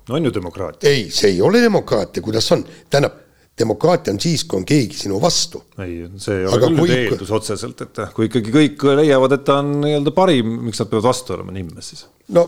no 0.07 0.15
on 0.15 0.29
ju 0.29 0.33
demokraatia. 0.33 0.89
ei, 0.89 1.09
see 1.11 1.33
ei 1.35 1.41
ole 1.41 1.61
demokraatia, 1.61 2.23
kuidas 2.23 2.47
on, 2.55 2.63
tähendab 2.89 3.25
demokraatia 3.57 4.13
on 4.13 4.21
siis, 4.21 4.45
kui 4.45 4.61
on 4.61 4.65
keegi 4.65 4.95
sinu 5.01 5.19
vastu. 5.21 5.65
ei, 5.83 5.99
see 6.15 6.39
ei 6.39 6.47
ole 6.47 6.61
Aga 6.61 6.71
küll 6.71 6.79
kui... 6.79 6.93
eeldus 6.95 7.35
otseselt, 7.41 7.83
et 7.83 8.01
kui 8.15 8.31
ikkagi 8.31 8.55
kõik 8.55 8.87
leiavad, 9.01 9.35
et 9.35 9.43
ta 9.43 9.59
on 9.65 9.75
nii-öelda 9.83 10.15
parim, 10.15 10.55
miks 10.69 10.79
nad 10.79 10.93
peavad 10.93 11.09
vastu 11.09 11.35
olema 11.35 11.59
nimmes 11.59 11.91
siis? 11.91 12.07
no 12.31 12.47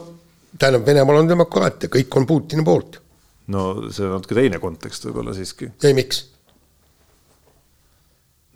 tähendab, 0.56 0.88
Venemaal 0.88 1.20
on 1.26 1.36
demokraatia, 1.36 1.92
kõik 1.92 2.16
on 2.16 2.30
Putini 2.30 2.64
poolt 2.64 3.02
no 3.54 3.70
see 3.89 4.06
on 4.06 4.20
natuke 4.20 4.38
teine 4.38 4.60
kontekst 4.62 5.08
võib-olla 5.08 5.34
siiski. 5.38 5.72
ei, 5.84 5.95
miks? 5.97 6.26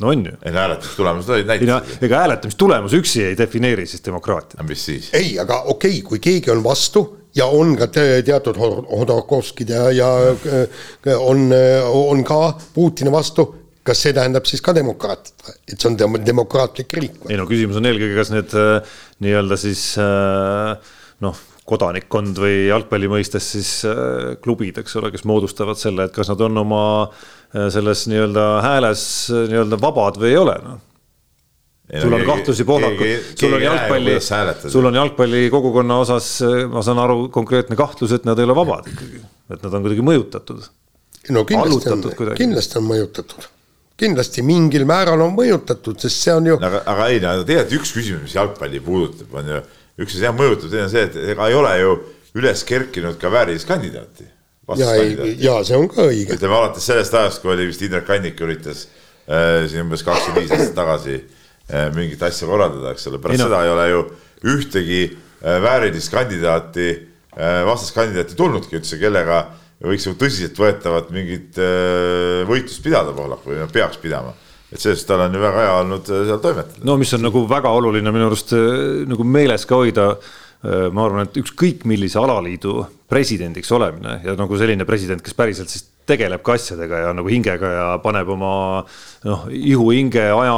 no 0.01 0.11
on 0.13 0.25
ju. 0.25 0.35
ei 0.43 0.53
no 0.53 0.61
hääletamistulemused 0.63 1.33
olid 1.35 1.49
näitasid. 1.49 1.97
ega 2.05 2.21
hääletamistulemus 2.23 2.95
üksi 2.99 3.25
ei 3.29 3.37
defineeri 3.37 3.87
siis 3.89 4.05
demokraatiat. 4.05 4.63
mis 4.67 4.85
siis? 4.85 5.09
ei, 5.17 5.35
aga 5.39 5.63
okei 5.73 5.97
okay,, 5.99 6.07
kui 6.07 6.23
keegi 6.23 6.53
on 6.53 6.63
vastu 6.65 7.05
ja 7.35 7.45
on 7.49 7.75
ka 7.77 7.87
teatud 7.93 8.57
Hodorkovskid 8.59 9.73
ja, 9.73 9.89
ja 9.91 10.09
äh, 10.29 11.17
on, 11.17 11.49
on 11.89 12.23
ka 12.23 12.41
Putini 12.73 13.11
vastu, 13.11 13.47
kas 13.83 14.03
see 14.05 14.13
tähendab 14.13 14.45
siis 14.49 14.61
ka 14.63 14.75
demokraatiat, 14.75 15.55
et 15.71 15.79
see 15.79 15.89
on 15.89 15.97
dem 15.99 16.19
demokraatlik 16.25 16.93
riik? 16.99 17.23
ei 17.29 17.39
no 17.39 17.47
küsimus 17.49 17.79
on 17.81 17.89
eelkõige, 17.89 18.13
kas 18.19 18.33
need 18.33 18.53
äh, 18.59 18.99
nii-öelda 19.25 19.57
siis 19.61 19.87
äh, 20.01 20.93
noh 21.25 21.41
kodanikkond 21.67 22.39
või 22.43 22.65
jalgpalli 22.67 23.09
mõistes 23.11 23.45
siis 23.55 23.69
äh, 23.87 24.33
klubid, 24.43 24.79
eks 24.81 24.97
ole, 24.99 25.11
kes 25.13 25.23
moodustavad 25.27 25.79
selle, 25.79 26.07
et 26.09 26.15
kas 26.15 26.31
nad 26.33 26.41
on 26.43 26.59
oma 26.63 26.81
äh, 27.05 27.69
selles 27.73 28.05
nii-öelda 28.11 28.47
hääles 28.65 29.05
äh, 29.31 29.45
nii-öelda 29.51 29.79
vabad 29.81 30.19
või 30.19 30.33
ei 30.33 30.41
ole, 30.41 30.57
noh. 30.63 30.81
Sul 31.93 32.15
on 32.15 32.21
kahtlusi 32.25 32.63
Pohlaku, 32.65 33.05
sul 33.37 33.53
on 33.53 33.61
jalgpalli, 33.61 34.13
sul 34.71 34.87
on 34.87 34.95
jalgpalli 34.97 35.41
kogukonna 35.51 35.97
osas, 36.01 36.29
ma 36.71 36.81
saan 36.81 37.01
aru, 37.03 37.27
konkreetne 37.29 37.75
kahtlus, 37.77 38.15
et 38.15 38.23
nad 38.25 38.39
ei 38.39 38.47
ole 38.47 38.55
vabad 38.57 38.87
ikkagi, 38.89 39.19
et 39.51 39.59
nad 39.59 39.75
on 39.75 39.83
kuidagi 39.83 40.05
mõjutatud. 40.07 40.63
no 41.35 41.43
kindlasti 41.45 41.91
on, 41.91 42.05
kindlasti 42.39 42.79
on 42.79 42.87
mõjutatud, 42.87 43.49
kindlasti 43.99 44.45
mingil 44.47 44.87
määral 44.89 45.21
on 45.27 45.35
mõjutatud, 45.35 45.99
sest 46.01 46.23
see 46.23 46.33
on 46.33 46.49
ju. 46.53 46.57
aga, 46.63 46.81
aga 46.95 47.11
ei, 47.11 47.19
no 47.21 47.43
tegelikult 47.43 47.77
üks 47.81 47.93
küsimus, 47.99 48.25
mis 48.25 48.37
jalgpalli 48.39 48.81
puudutab, 48.87 49.35
on 49.43 49.51
ju 49.51 49.61
üks 50.01 50.15
asi 50.15 50.25
jah 50.25 50.35
mõjutab, 50.35 50.71
teine 50.71 50.87
on 50.87 50.91
see, 50.93 51.05
et 51.07 51.17
ega 51.33 51.49
ei 51.49 51.57
ole 51.57 51.73
ju 51.79 51.93
üles 52.39 52.63
kerkinud 52.65 53.19
ka 53.21 53.31
vääriliskandidaati. 53.33 54.25
ja, 54.79 54.91
ja 55.37 55.55
see 55.65 55.77
on 55.77 55.89
ka 55.91 56.07
õige. 56.09 56.37
ütleme 56.37 56.57
alates 56.57 56.87
sellest 56.89 57.13
ajast, 57.19 57.41
kui 57.43 57.53
oli 57.53 57.67
vist 57.69 57.81
Indrek 57.85 58.07
Kannik 58.07 58.39
üritas 58.41 58.87
äh, 59.27 59.65
siin 59.69 59.83
umbes 59.85 60.05
kakskümmend 60.07 60.45
viis 60.45 60.53
aastat 60.55 60.77
tagasi 60.77 61.17
äh, 61.19 61.89
mingit 61.95 62.23
asja 62.23 62.47
korraldada, 62.49 62.93
eks 62.95 63.09
ole, 63.11 63.19
pärast 63.21 63.37
ei, 63.37 63.43
no. 63.43 63.49
seda 63.51 63.65
ei 63.65 63.73
ole 63.73 63.89
ju 63.91 64.05
ühtegi 64.53 65.01
äh, 65.09 65.59
väärilist 65.63 66.13
kandidaati 66.13 66.87
äh,, 66.93 67.59
vastaskandidaati 67.67 68.39
tulnudki 68.39 68.79
üldse, 68.79 68.97
kellega 69.01 69.43
võiks 69.83 70.07
ju 70.07 70.15
tõsiseltvõetavat 70.17 71.11
mingit 71.13 71.59
äh, 71.59 72.41
võitlust 72.49 72.81
pidada 72.85 73.13
Pohlak 73.13 73.45
või 73.45 73.61
peaks 73.73 73.99
pidama 74.01 74.33
et 74.73 74.81
sellest 74.81 75.07
tal 75.09 75.21
on 75.27 75.35
ju 75.35 75.41
väga 75.41 75.65
hea 75.65 75.75
olnud 75.81 76.09
äh, 76.09 76.23
seal 76.29 76.41
toimetada. 76.43 76.85
no 76.87 76.97
mis 77.01 77.13
on 77.13 77.23
nagu 77.27 77.45
väga 77.49 77.73
oluline 77.77 78.13
minu 78.15 78.29
arust 78.31 78.55
äh, 78.57 79.03
nagu 79.09 79.27
meeles 79.27 79.67
ka 79.69 79.79
hoida. 79.81 80.13
Äh, 80.63 80.87
ma 80.95 81.03
arvan, 81.03 81.27
et 81.27 81.35
ükskõik 81.41 81.81
millise 81.91 82.15
alaliidu 82.21 82.85
presidendiks 83.11 83.71
olemine 83.75 84.21
ja 84.23 84.35
nagu 84.39 84.55
selline 84.55 84.85
president, 84.87 85.19
kes 85.19 85.35
päriselt 85.35 85.67
siis 85.67 85.89
tegeleb 86.07 86.39
ka 86.43 86.55
asjadega 86.55 87.01
ja 87.01 87.09
nagu 87.15 87.27
hingega 87.31 87.71
ja 87.73 87.87
paneb 88.03 88.31
oma 88.31 88.53
noh, 89.27 89.43
ihu, 89.51 89.89
hinge, 89.91 90.23
aja, 90.23 90.55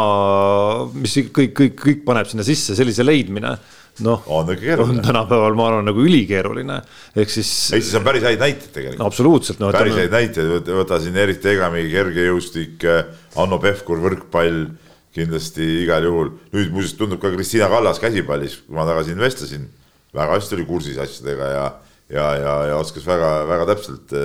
mis 0.94 1.18
kõik, 1.34 1.56
kõik, 1.58 1.76
kõik 1.82 2.06
paneb 2.06 2.30
sinna 2.30 2.46
sisse, 2.46 2.78
sellise 2.78 3.06
leidmine 3.06 3.56
noh, 4.04 4.24
on 4.28 4.50
keeruline. 4.60 5.02
tänapäeval 5.06 5.56
ma 5.58 5.68
arvan 5.70 5.86
nagu 5.90 6.04
ülikeeruline, 6.04 6.80
ehk 7.16 7.32
siis. 7.32 7.52
Eestis 7.76 7.96
on 8.00 8.06
päris 8.08 8.26
häid 8.28 8.42
näiteid 8.42 8.72
tegelikult. 8.74 9.06
absoluutselt 9.08 9.62
no,. 9.64 9.72
päris 9.76 9.96
häid 10.00 10.16
näiteid, 10.16 10.72
võta 10.80 11.00
siin 11.04 11.20
Erik 11.22 11.40
Tegami, 11.44 11.86
kergejõustik, 11.92 12.88
Hanno 13.36 13.60
Pevkur, 13.64 14.02
võrkpall, 14.04 14.66
kindlasti 15.16 15.70
igal 15.86 16.08
juhul. 16.08 16.34
nüüd 16.56 16.74
muuseas 16.76 16.98
tundub 17.00 17.22
ka 17.24 17.32
Kristiina 17.36 17.70
Kallas 17.72 18.02
käsipallis, 18.04 18.60
kui 18.66 18.76
ma 18.76 18.88
temaga 18.88 19.06
siin 19.08 19.22
vestlesin, 19.22 19.70
väga 20.16 20.40
hästi 20.40 20.60
oli 20.60 20.68
kursis 20.68 21.00
asjadega 21.00 21.54
ja, 21.54 21.64
ja, 22.10 22.28
ja, 22.42 22.58
ja 22.72 22.82
oskas 22.82 23.08
väga-väga 23.08 23.72
täpselt 23.72 24.20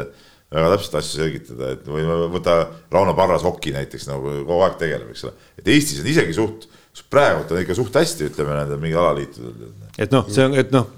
väga 0.50 0.72
täpselt 0.74 0.96
asju 0.98 1.20
selgitada, 1.20 1.74
et 1.76 1.86
või 1.86 2.02
võta 2.34 2.56
Rauno 2.90 3.14
Parras 3.14 3.44
hoki 3.46 3.70
näiteks 3.74 4.08
nagu 4.10 4.32
kogu 4.42 4.64
aeg 4.66 4.80
tegeleb, 4.80 5.12
eks 5.12 5.28
ole. 5.28 5.34
et 5.60 5.68
Eestis 5.70 6.00
on 6.02 6.08
isegi 6.10 6.34
suht, 6.34 6.66
praegu 7.10 7.44
on 7.54 7.62
ikka 7.62 7.76
suht 7.78 7.96
hästi, 7.96 8.30
ütleme 8.30 8.56
nendel 8.56 8.80
mingi 8.82 8.98
alaliitudel. 8.98 9.74
et 9.98 10.14
noh, 10.14 10.26
see 10.30 10.46
on, 10.46 10.56
et 10.60 10.72
noh, 10.74 10.88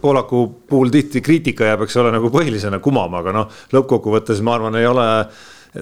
Poolaku 0.00 0.46
puhul 0.70 0.88
tihti 0.90 1.20
kriitika 1.22 1.66
jääb, 1.68 1.82
eks 1.84 1.98
ole, 2.00 2.10
nagu 2.14 2.30
põhilisena 2.32 2.80
kumama, 2.82 3.20
aga 3.20 3.34
noh, 3.36 3.50
lõppkokkuvõttes 3.76 4.40
ma 4.42 4.56
arvan, 4.56 4.78
ei 4.80 4.88
ole 4.88 5.04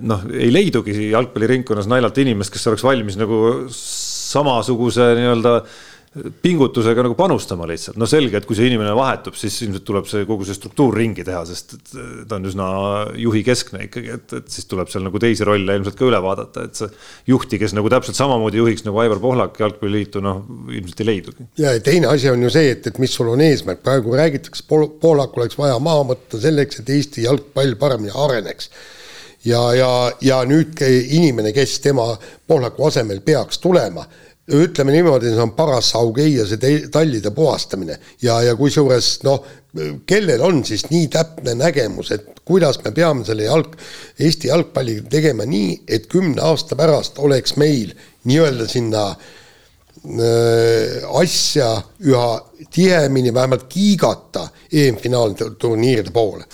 noh, 0.03 0.25
ei 0.35 0.51
leidugi 0.53 1.11
jalgpalliringkonnas 1.13 1.89
naljalt 1.91 2.19
inimest, 2.25 2.53
kes 2.53 2.67
oleks 2.73 2.85
valmis 2.85 3.19
nagu 3.21 3.39
samasuguse 3.73 5.13
nii-öelda 5.21 5.55
pingutusega 6.43 7.05
nagu 7.05 7.17
panustama 7.19 7.67
lihtsalt, 7.69 7.99
no 8.01 8.07
selge, 8.09 8.39
et 8.39 8.47
kui 8.49 8.57
see 8.57 8.71
inimene 8.71 8.95
vahetub, 8.97 9.37
siis 9.37 9.57
ilmselt 9.67 9.85
tuleb 9.85 10.09
see 10.09 10.25
kogu 10.29 10.47
see 10.49 10.57
struktuur 10.57 10.97
ringi 10.97 11.25
teha, 11.27 11.43
sest 11.49 11.75
ta 12.29 12.39
on 12.39 12.49
üsna 12.49 12.69
juhi 13.21 13.43
keskne 13.47 13.85
ikkagi, 13.87 14.15
et, 14.15 14.37
et 14.39 14.49
siis 14.53 14.69
tuleb 14.71 14.89
seal 14.93 15.05
nagu 15.07 15.21
teisi 15.23 15.45
rolle 15.47 15.77
ilmselt 15.77 15.99
ka 15.99 16.09
üle 16.09 16.21
vaadata, 16.25 16.67
et 16.69 16.81
see 16.81 16.89
juhti, 17.33 17.61
kes 17.61 17.77
nagu 17.77 17.93
täpselt 17.93 18.19
samamoodi 18.19 18.63
juhiks 18.63 18.87
nagu 18.87 19.03
Aivar 19.05 19.21
Pohlak 19.23 19.61
jalgpalliliitu, 19.61 20.25
noh 20.25 20.43
ilmselt 20.73 21.05
ei 21.05 21.11
leidugi. 21.11 21.49
ja 21.61 21.77
teine 21.85 22.09
asi 22.13 22.33
on 22.33 22.49
ju 22.49 22.53
see, 22.57 22.73
et, 22.73 22.89
et 22.89 23.01
mis 23.03 23.13
sul 23.13 23.33
on 23.35 23.45
eesmärk, 23.45 23.85
praegu 23.85 24.17
räägitakse, 24.17 24.65
Pohlak 25.01 25.37
oleks 25.37 25.59
vaja 25.61 25.79
maha 25.83 26.07
võtta 26.15 26.41
selleks, 26.41 26.81
et 26.81 26.95
Eesti 26.97 27.27
jalgpall 27.29 27.77
paremini 27.81 28.15
areneks. 28.15 28.71
Ja, 29.47 29.61
ja, 29.77 29.91
ja 30.25 30.41
nüüd 30.49 30.81
inimene, 30.83 31.53
kes 31.55 31.77
tema 31.85 32.09
Pohlaku 32.49 32.89
asemel 32.89 33.21
peaks 33.23 33.61
tulema 33.63 34.03
ütleme 34.47 34.93
niimoodi, 34.95 35.33
see 35.35 35.43
on 35.43 35.53
paras 35.59 35.89
augei 35.99 36.37
ja 36.37 36.45
see 36.47 36.87
tallide 36.93 37.33
puhastamine 37.35 37.97
ja, 38.23 38.39
ja 38.47 38.55
kusjuures 38.59 39.09
noh, 39.27 39.43
kellel 40.07 40.43
on 40.47 40.63
siis 40.65 40.85
nii 40.91 41.09
täpne 41.11 41.57
nägemus, 41.59 42.13
et 42.15 42.29
kuidas 42.47 42.79
me 42.85 42.93
peame 42.95 43.25
selle 43.27 43.49
jalg, 43.49 43.75
Eesti 44.23 44.49
jalgpalli 44.53 45.01
tegema 45.11 45.45
nii, 45.49 45.83
et 45.89 46.07
kümne 46.11 46.45
aasta 46.47 46.79
pärast 46.79 47.19
oleks 47.19 47.57
meil 47.59 47.91
nii-öelda 48.31 48.69
sinna 48.71 49.03
äh, 49.11 49.19
asja 51.19 51.73
üha 52.07 52.29
tihemini 52.71 53.35
vähemalt 53.35 53.67
kiigata 53.73 54.47
EM-finaalturniiride 54.71 56.15
poole. 56.15 56.47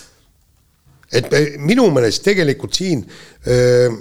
et 1.13 1.29
minu 1.61 1.91
meelest 1.93 2.23
tegelikult 2.25 2.73
siin 2.73 3.05
äh, 3.05 3.93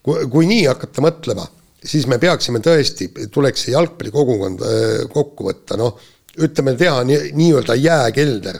kui, 0.00 0.24
kui 0.32 0.48
nii 0.48 0.64
hakata 0.70 1.04
mõtlema 1.04 1.44
siis 1.84 2.06
me 2.10 2.18
peaksime 2.22 2.60
tõesti, 2.64 3.10
tuleks 3.32 3.66
see 3.66 3.74
jalgpallikogukond 3.74 4.64
kokku 5.12 5.48
võtta, 5.50 5.78
noh, 5.80 5.98
ütleme, 6.40 6.74
teha 6.78 7.02
nii, 7.06 7.30
nii-öelda 7.36 7.76
jääkelder, 7.78 8.58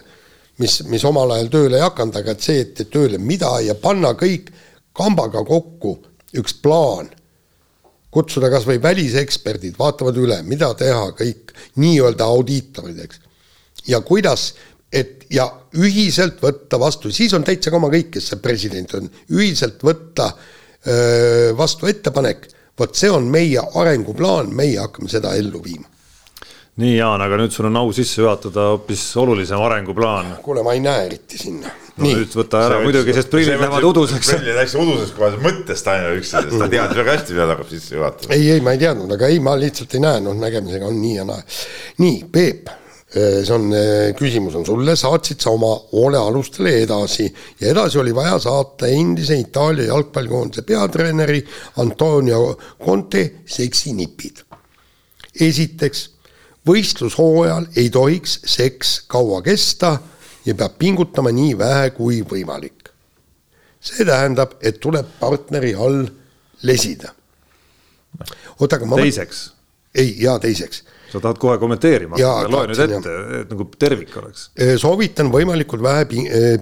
mis, 0.62 0.78
mis 0.90 1.04
omal 1.08 1.34
ajal 1.34 1.50
tööle 1.52 1.80
ei 1.80 1.84
hakanud, 1.86 2.20
aga 2.20 2.34
et 2.34 2.46
see, 2.46 2.62
et 2.62 2.74
teeb 2.78 2.92
tööle 2.94 3.18
mida 3.18 3.56
ja 3.64 3.74
panna 3.80 4.14
kõik 4.18 4.52
kambaga 4.94 5.42
kokku 5.46 5.96
üks 6.38 6.56
plaan, 6.62 7.08
kutsuda 8.14 8.50
kas 8.52 8.66
või 8.68 8.78
väliseksperdid, 8.82 9.74
vaatavad 9.78 10.18
üle, 10.22 10.38
mida 10.46 10.70
teha, 10.78 11.08
kõik 11.18 11.54
nii-öelda 11.82 12.28
audiitorid, 12.30 13.00
eks. 13.06 13.20
ja 13.90 13.98
kuidas, 14.06 14.52
et 14.94 15.24
ja 15.34 15.48
ühiselt 15.82 16.38
võtta 16.42 16.78
vastu, 16.78 17.10
siis 17.10 17.34
on 17.34 17.42
täitsa 17.46 17.72
kama 17.74 17.90
kõik, 17.90 18.12
kes 18.14 18.30
see 18.30 18.42
president 18.42 18.94
on, 18.94 19.08
ühiselt 19.34 19.82
võtta 19.82 20.30
öö, 20.30 21.50
vastu 21.58 21.90
ettepanek 21.90 22.46
vot 22.78 22.94
see 22.98 23.10
on 23.10 23.26
meie 23.30 23.62
arenguplaan, 23.80 24.52
meie 24.54 24.78
hakkame 24.82 25.10
seda 25.12 25.34
ellu 25.38 25.62
viima. 25.64 25.86
nii, 26.82 26.96
Jaan, 26.96 27.22
aga 27.22 27.38
nüüd 27.38 27.54
sul 27.54 27.68
on 27.68 27.76
au 27.78 27.92
sisse 27.94 28.18
juhatada 28.18 28.70
hoopis 28.72 29.02
olulisem 29.22 29.62
arenguplaan. 29.62 30.36
kuule, 30.42 30.64
ma 30.66 30.74
ei 30.74 30.82
näe 30.82 31.06
eriti 31.06 31.38
sinna. 31.38 31.70
no 31.96 32.06
nii. 32.06 32.14
nüüd 32.20 32.38
võta 32.40 32.64
ära 32.66 32.78
see 32.80 32.88
muidugi, 32.88 33.16
sest 33.16 33.30
prillid 33.30 33.60
lähevad 33.60 33.90
uduseks. 33.90 34.32
prillid 34.34 34.58
läksid 34.58 34.82
uduseks 34.82 35.16
kohe 35.18 35.42
mõttest 35.44 35.90
ainuüksi, 35.94 36.30
sest 36.34 36.56
ta 36.58 36.70
teadis 36.76 37.02
väga 37.02 37.18
hästi, 37.18 37.36
mida 37.36 37.46
ta 37.46 37.56
hakkab 37.56 37.74
sisse 37.74 37.98
juhatama. 37.98 38.38
ei, 38.38 38.48
ei, 38.56 38.64
ma 38.64 38.74
ei 38.74 38.82
teadnud, 38.82 39.18
aga 39.18 39.30
ei, 39.30 39.42
ma 39.44 39.58
lihtsalt 39.60 39.94
ei 39.94 40.06
näe, 40.08 40.24
noh, 40.24 40.40
nägemisega 40.46 40.90
on 40.90 40.98
nii 41.02 41.20
ja 41.20 41.28
naa. 41.30 41.44
nii, 42.02 42.24
Peep 42.34 42.74
see 43.14 43.52
on, 43.54 43.68
äh, 43.72 44.12
küsimus 44.18 44.56
on 44.58 44.64
sulle, 44.66 44.96
saatsid 44.98 45.42
sa 45.42 45.52
oma 45.54 45.70
hoolealustele 45.92 46.72
edasi 46.82 47.28
ja 47.60 47.70
edasi 47.70 47.98
oli 48.02 48.14
vaja 48.14 48.38
saata 48.42 48.90
endise 48.90 49.36
Itaalia 49.38 49.92
jalgpallikoondise 49.92 50.64
peatreeneri 50.66 51.44
Antonio 51.82 52.56
Conte 52.84 53.24
seksinipid. 53.46 54.42
esiteks, 55.40 56.10
võistlushooajal 56.66 57.66
ei 57.76 57.90
tohiks 57.90 58.40
seks 58.46 59.00
kaua 59.06 59.42
kesta 59.42 59.98
ja 60.46 60.54
peab 60.54 60.78
pingutama 60.78 61.30
nii 61.30 61.58
vähe 61.58 61.90
kui 61.90 62.22
võimalik. 62.22 62.90
see 63.80 64.04
tähendab, 64.04 64.56
et 64.60 64.80
tuleb 64.80 65.06
partneri 65.20 65.74
all 65.74 66.06
lesida. 66.62 67.14
oota, 68.58 68.76
aga 68.76 68.86
ma 68.86 68.96
teiseks? 68.96 69.52
ei, 69.94 70.16
ja 70.18 70.38
teiseks 70.38 70.82
sa 71.14 71.20
tahad 71.22 71.38
kohe 71.38 71.58
kommenteerima 71.62 72.18
loe 72.50 72.66
nüüd 72.70 72.82
ette, 72.82 73.14
et 73.40 73.54
nagu 73.54 73.66
tervik 73.78 74.16
oleks. 74.18 74.48
soovitan 74.82 75.30
võimalikult 75.32 75.82
vähe 75.82 76.06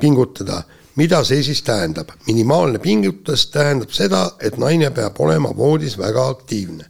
pingutada. 0.01 0.63
mida 0.97 1.23
see 1.25 1.43
siis 1.43 1.63
tähendab? 1.63 2.13
minimaalne 2.27 2.79
pingutus 2.79 3.47
tähendab 3.51 3.91
seda, 3.91 4.31
et 4.41 4.59
naine 4.59 4.91
peab 4.91 5.21
olema 5.21 5.55
voodis 5.57 5.97
väga 5.99 6.29
aktiivne. 6.29 6.85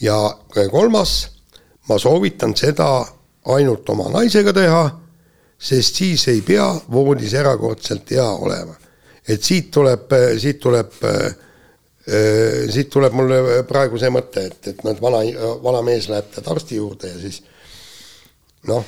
ja 0.00 0.18
kolmas, 0.70 1.28
ma 1.88 1.98
soovitan 1.98 2.56
seda 2.56 3.06
ainult 3.44 3.88
oma 3.88 4.10
naisega 4.10 4.52
teha, 4.52 4.84
sest 5.58 5.94
siis 5.94 6.28
ei 6.28 6.40
pea 6.40 6.74
voodis 6.90 7.34
erakordselt 7.34 8.10
hea 8.10 8.30
olema. 8.30 8.74
et 9.28 9.42
siit 9.42 9.70
tuleb, 9.70 10.10
siit 10.38 10.58
tuleb 10.60 10.92
Äh, 11.04 11.34
siit 12.04 12.90
tuleb 12.92 13.14
mulle 13.16 13.62
praegu 13.68 13.96
see 14.00 14.10
mõte, 14.12 14.42
et, 14.50 14.66
et 14.74 14.82
nad 14.84 14.98
vana, 15.00 15.22
vana 15.64 15.80
mees 15.86 16.10
läheb 16.12 16.26
tead 16.34 16.50
arsti 16.52 16.76
juurde 16.76 17.08
ja 17.14 17.20
siis 17.22 17.38
noh, 18.68 18.84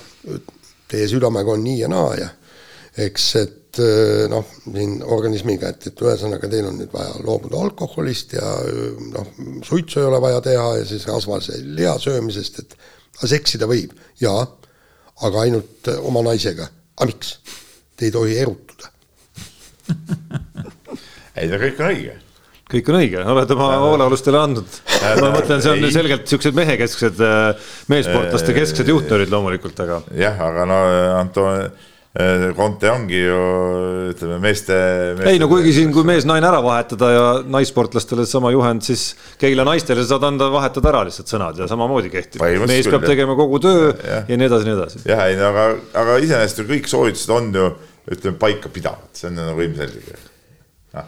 teie 0.89 1.07
südamega 1.09 1.55
on 1.55 1.65
nii 1.65 1.79
ja 1.81 1.89
naa 1.89 2.11
ja 2.19 2.29
eks, 3.07 3.29
et 3.41 3.81
noh, 4.33 4.45
siin 4.65 4.99
organismiga, 5.05 5.71
et, 5.73 5.89
et 5.91 6.03
ühesõnaga 6.05 6.49
teil 6.53 6.69
on 6.69 6.79
nüüd 6.81 6.93
vaja 6.93 7.17
loobuda 7.25 7.61
alkoholist 7.67 8.37
ja 8.37 8.53
noh, 9.13 9.33
suitsu 9.67 10.01
ei 10.01 10.09
ole 10.09 10.21
vaja 10.25 10.43
teha 10.45 10.69
ja 10.81 10.87
siis 10.89 11.07
rasvase 11.09 11.59
liha 11.77 11.97
söömisest, 12.03 12.63
et 12.63 12.77
aga 13.19 13.33
seksida 13.33 13.69
võib, 13.69 13.93
jaa, 14.21 14.45
aga 15.27 15.45
ainult 15.45 15.93
oma 16.03 16.25
naisega. 16.25 16.69
aga 16.97 17.11
miks? 17.13 17.39
Te 17.97 18.09
ei 18.09 18.13
tohi 18.13 18.37
erutuda 18.37 18.93
ei, 21.37 21.49
see 21.49 21.61
kõik 21.61 21.81
on 21.81 21.93
õige 21.93 22.17
kõik 22.71 22.89
on 22.91 23.01
õige, 23.01 23.25
oled 23.31 23.53
oma 23.55 23.73
hoolealustele 23.85 24.39
andnud. 24.43 24.79
ma 25.23 25.33
mõtlen, 25.35 25.61
see 25.63 25.73
on 25.73 25.85
ei. 25.87 25.93
selgelt 25.95 26.31
siuksed 26.31 26.57
mehekesksed, 26.57 27.21
äh, 27.23 27.75
meessportlaste 27.93 28.57
kesksed 28.57 28.91
juhtnöörid 28.91 29.31
loomulikult, 29.33 29.85
aga. 29.87 30.01
jah, 30.19 30.41
aga 30.49 30.67
no 30.67 30.81
Anton 31.21 31.63
äh, 31.63 32.49
Conte 32.57 32.91
ongi 32.91 33.21
ju 33.21 33.39
ütleme 34.11 34.41
meeste, 34.43 34.75
meeste. 35.15 35.31
ei 35.31 35.39
no 35.43 35.51
kuigi 35.53 35.77
siin, 35.79 35.95
kui 35.95 36.07
mees-naine 36.09 36.49
ära 36.49 36.59
vahetada 36.65 37.11
ja 37.15 37.25
naissportlastele 37.47 38.27
sama 38.27 38.51
juhend, 38.55 38.83
siis 38.87 39.13
Keila 39.39 39.67
naistele 39.69 40.03
saad 40.09 40.27
anda, 40.27 40.51
vahetada 40.51 40.91
ära 40.91 41.07
lihtsalt 41.07 41.31
sõnad 41.31 41.61
ja 41.63 41.71
samamoodi 41.71 42.11
kehtib. 42.11 42.43
mees 42.67 42.91
peab 42.91 43.07
tegema 43.07 43.39
kogu 43.39 43.63
töö 43.63 43.91
ja, 43.93 44.25
ja 44.27 44.41
nii 44.41 44.51
edasi, 44.51 44.67
nii 44.67 44.79
edasi. 44.81 45.05
jah, 45.07 45.29
ei 45.31 45.39
no 45.39 45.53
aga, 45.53 45.69
aga 46.03 46.23
iseenesest 46.25 46.65
ju 46.65 46.73
kõik 46.73 46.91
soovitused 46.91 47.37
on 47.37 47.53
ju 47.55 47.75
ütleme 48.11 48.41
paika 48.41 48.73
pidavad, 48.75 49.13
see 49.15 49.31
on 49.31 49.45
nagu 49.45 49.63
ilmselge 49.63 50.35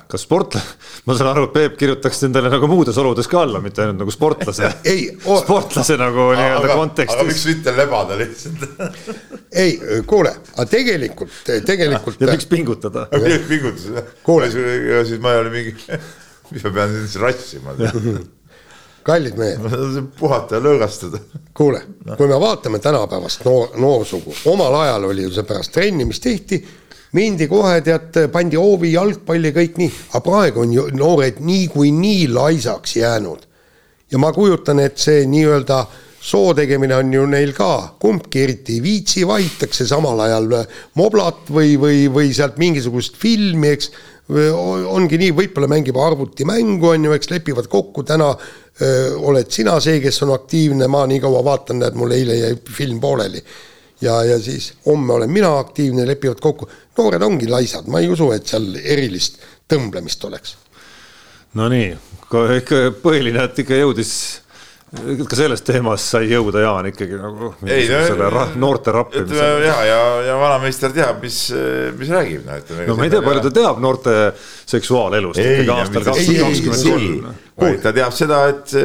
kas 0.09 0.25
sportlane, 0.27 0.77
ma 1.09 1.17
saan 1.17 1.31
aru, 1.33 1.49
et 1.49 1.55
Peep 1.55 1.77
kirjutaks 1.81 2.23
endale 2.29 2.51
nagu 2.53 2.69
muudes 2.71 2.99
oludes 3.01 3.29
ka 3.31 3.43
alla, 3.45 3.61
mitte 3.65 3.85
ainult 3.85 4.03
nagu 4.03 4.15
sportlase. 4.15 4.71
sportlase 5.45 5.99
nagu 6.01 6.31
nii-öelda 6.37 6.77
kontekstis. 6.77 7.19
aga 7.19 7.29
miks 7.29 7.45
mitte 7.49 7.75
lebada 7.77 8.19
lihtsalt 8.21 8.65
ei, 9.65 9.77
kuule, 10.09 10.35
aga 10.55 10.67
tegelikult, 10.71 11.37
tegelikult. 11.67 12.21
ja 12.21 12.33
miks 12.33 12.49
pingutada? 12.51 13.07
pingutada, 13.49 14.07
kuule, 14.27 14.51
siis 14.53 15.23
ma 15.25 15.37
ei 15.37 15.45
ole 15.45 15.55
mingi, 15.55 15.77
mis 16.53 16.67
ma 16.67 16.75
pean 16.81 16.99
siis 16.99 17.17
rassima 17.23 17.77
kallid 19.09 19.39
mehed. 19.41 20.11
puhata 20.19 20.59
ja 20.59 20.65
lõõgastada. 20.65 21.21
kuule, 21.57 21.81
kui 22.17 22.29
me 22.29 22.41
vaatame 22.41 22.79
tänapäevast 22.85 23.47
noor, 23.49 23.73
noorsugu, 23.81 24.35
omal 24.53 24.75
ajal 24.83 25.09
oli 25.09 25.25
ju 25.25 25.33
see 25.33 25.49
pärast 25.49 25.73
trenni, 25.73 26.05
mis 26.09 26.21
tehti 26.21 26.61
mindi 27.17 27.49
kohe 27.49 27.79
tead, 27.85 28.17
pandi 28.33 28.59
hoovi 28.61 28.93
jalgpalli 28.93 29.53
kõik 29.57 29.79
nii, 29.81 29.93
aga 30.11 30.25
praegu 30.25 30.65
on 30.65 30.75
ju 30.75 30.89
noored 30.97 31.41
niikuinii 31.41 32.29
laisaks 32.33 32.97
jäänud. 32.97 33.47
ja 34.11 34.19
ma 34.19 34.33
kujutan, 34.33 34.81
et 34.81 34.99
see 34.99 35.27
nii-öelda 35.29 35.87
soo 36.21 36.55
tegemine 36.57 36.97
on 36.97 37.13
ju 37.13 37.27
neil 37.29 37.53
ka, 37.57 37.97
kumbki 38.01 38.43
eriti 38.43 38.79
ei 38.79 38.83
viitsi, 38.83 39.27
vahitakse 39.29 39.87
samal 39.87 40.21
ajal 40.25 40.49
moblat 40.97 41.51
või, 41.53 41.77
või, 41.81 42.07
või 42.13 42.33
sealt 42.35 42.57
mingisugust 42.59 43.17
filmi, 43.21 43.69
eks. 43.77 43.91
ongi 44.29 45.21
nii, 45.21 45.33
võib-olla 45.37 45.69
mängib 45.71 45.97
arvutimängu, 45.97 46.91
on 46.91 47.07
ju, 47.09 47.15
eks 47.17 47.31
lepivad 47.31 47.69
kokku, 47.73 48.03
täna 48.05 48.35
öö, 48.35 49.15
oled 49.31 49.49
sina 49.53 49.79
see, 49.81 50.03
kes 50.05 50.21
on 50.27 50.35
aktiivne, 50.35 50.89
ma 50.89 51.07
nii 51.09 51.23
kaua 51.23 51.41
vaatan, 51.45 51.81
näed, 51.81 51.97
mul 51.97 52.13
eile 52.17 52.37
jäi 52.37 52.59
film 52.77 53.01
pooleli 53.01 53.45
ja, 54.01 54.19
ja 54.25 54.39
siis 54.43 54.73
homme 54.87 55.13
olen 55.13 55.31
mina 55.31 55.59
aktiivne, 55.59 56.07
lepivad 56.07 56.41
kokku. 56.41 56.69
noored 56.99 57.23
ongi 57.23 57.49
laisad, 57.49 57.87
ma 57.87 58.01
ei 58.03 58.11
usu, 58.11 58.31
et 58.35 58.47
seal 58.47 58.75
erilist 58.83 59.39
tõmblemist 59.71 60.25
oleks. 60.29 60.57
Nonii, 61.59 61.95
ikka 62.59 62.83
põhiline, 63.03 63.49
et 63.49 63.65
ikka 63.65 63.79
jõudis 63.79 64.13
ka 65.29 65.37
selles 65.37 65.61
teemas 65.61 66.05
sai 66.15 66.31
jõuda 66.31 66.63
Jaan 66.63 66.87
ikkagi 66.89 67.19
nagu 67.21 67.51
mingisugusele 67.61 68.29
no, 68.33 68.45
noorte 68.63 68.93
rappimisele. 68.97 69.67
ja, 69.67 69.75
ja, 69.85 69.99
ja 70.31 70.37
vanameister 70.41 70.95
teab, 70.97 71.19
mis, 71.21 71.41
mis 71.99 72.13
räägib, 72.13 72.47
noh, 72.47 72.63
ütleme. 72.63 72.87
no 72.89 72.97
ma 72.97 73.05
ei 73.05 73.13
tea, 73.13 73.21
palju 73.27 73.43
ta 73.45 73.53
teab 73.59 73.83
noorte 73.85 74.15
seksuaalelust 74.73 75.43
ikkagi 75.43 75.75
aastal 75.75 76.07
kakskümmend 76.09 76.87
kolm. 76.89 77.33
vaid 77.61 77.83
ta 77.85 77.93
teab 78.01 78.17
seda, 78.17 78.43
et, 78.55 78.77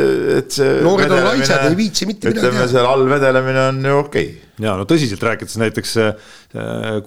et 0.42 0.58
see. 0.60 0.74
noored 0.84 1.16
on 1.16 1.24
laisad, 1.30 1.70
ei 1.70 1.80
viitsi 1.80 2.10
mitte 2.10 2.28
midagi 2.28 2.42
teha. 2.42 2.52
ütleme, 2.52 2.72
seal 2.76 2.90
all 2.90 3.08
vedelemine 3.14 3.70
on 3.70 3.80
ju 3.88 4.02
okei 4.02 4.28
okay. 4.34 4.43
Ja 4.62 4.76
no 4.78 4.86
tõsiselt 4.90 5.24
rääkides 5.26 5.58
näiteks 5.62 5.96
äh, 6.02 6.14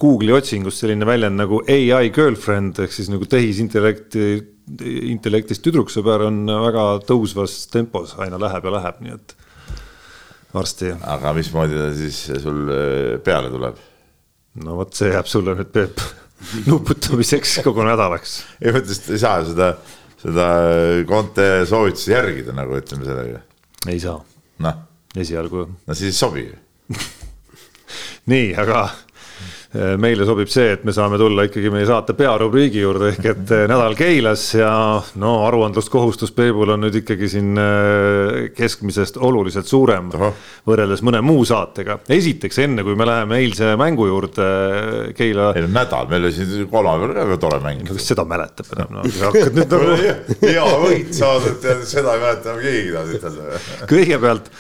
Google'i 0.01 0.35
otsingus 0.35 0.81
selline 0.83 1.07
väljend 1.07 1.39
nagu 1.39 1.61
ai 1.71 2.11
girlfriend 2.15 2.81
ehk 2.83 2.95
siis 2.95 3.11
nagu 3.13 3.29
tehisintellekti 3.31 4.27
intellektist 5.13 5.63
tüdruksõber 5.63 6.27
on 6.27 6.41
väga 6.51 6.87
tõusvas 7.07 7.55
tempos, 7.71 8.17
aina 8.23 8.41
läheb 8.43 8.67
ja 8.67 8.73
läheb, 8.75 9.03
nii 9.05 9.15
et 9.15 9.37
varsti. 10.57 10.91
aga 11.07 11.35
mismoodi 11.37 11.79
ta 11.79 11.91
siis 11.95 12.25
sul 12.43 12.65
äh, 12.67 13.13
peale 13.23 13.53
tuleb? 13.53 13.79
no 14.65 14.81
vot, 14.81 14.95
see 14.97 15.13
jääb 15.13 15.31
sulle 15.31 15.55
nüüd, 15.55 15.71
Peep, 15.75 16.03
nuputamiseks 16.71 17.61
kogu 17.67 17.87
nädalaks. 17.87 18.41
ei 18.59 18.75
ma 18.75 18.83
ütlen, 18.83 19.03
ei 19.15 19.23
saa 19.23 19.39
seda, 19.47 19.73
seda 20.23 20.51
Conte 21.07 21.51
soovitusi 21.71 22.11
järgida, 22.17 22.57
nagu 22.57 22.75
ütleme 22.81 23.07
sellega. 23.07 23.43
ei 23.87 24.03
saa. 24.03 24.19
noh. 24.67 24.87
esialgu. 25.15 25.69
no 25.87 25.95
siis 25.95 26.11
ei 26.11 26.23
sobi 26.25 26.49
nii, 28.27 28.55
aga 28.59 28.85
Äh, 28.85 29.06
meile 29.75 30.25
sobib 30.29 30.51
see, 30.53 30.71
et 30.77 30.85
me 30.87 30.93
saame 30.95 31.19
tulla 31.21 31.45
ikkagi 31.49 31.71
meie 31.73 31.87
saate 31.89 32.15
pearubriigi 32.17 32.81
juurde 32.81 33.11
ehk 33.13 33.27
et 33.33 33.53
äh, 33.53 33.65
nädal 33.69 33.97
Keilas 33.99 34.45
ja 34.55 34.71
no 35.21 35.33
aruandluskohustus 35.47 36.33
Peebul 36.37 36.71
on 36.75 36.85
nüüd 36.87 37.01
ikkagi 37.03 37.29
siin 37.31 37.59
äh, 37.61 38.47
keskmisest 38.57 39.19
oluliselt 39.19 39.69
suurem 39.69 40.13
Aha. 40.15 40.31
võrreldes 40.69 41.03
mõne 41.07 41.21
muu 41.27 41.45
saatega. 41.49 41.99
esiteks, 42.09 42.61
enne 42.65 42.85
kui 42.87 42.97
me 42.99 43.09
läheme 43.09 43.41
eilse 43.43 43.73
mängu 43.81 44.07
juurde 44.09 44.47
Keila. 45.17 45.51
ei 45.57 45.67
no 45.67 45.73
nädal, 45.75 46.09
meil 46.11 46.29
oli 46.29 46.37
siin 46.37 46.69
kolmapäeval 46.71 47.15
ka 47.17 47.27
väga 47.27 47.41
tore 47.43 47.61
mäng. 47.65 47.83
no 47.89 47.99
kes 47.99 48.09
seda 48.13 48.27
mäletab 48.29 48.73
enam, 48.77 48.95
no 48.97 49.05
hakkad 49.27 49.61
nüüd 49.61 49.75
nagu. 49.75 49.99
hea 50.47 50.67
võit 50.87 51.13
saadud, 51.17 51.59
tead 51.65 51.85
seda 51.89 52.17
ei 52.17 52.25
mäleta 52.25 52.53
enam 52.53 52.63
keegi 52.63 52.95
tahab 52.95 53.15
ütelda. 53.19 53.61
kõigepealt 53.93 54.51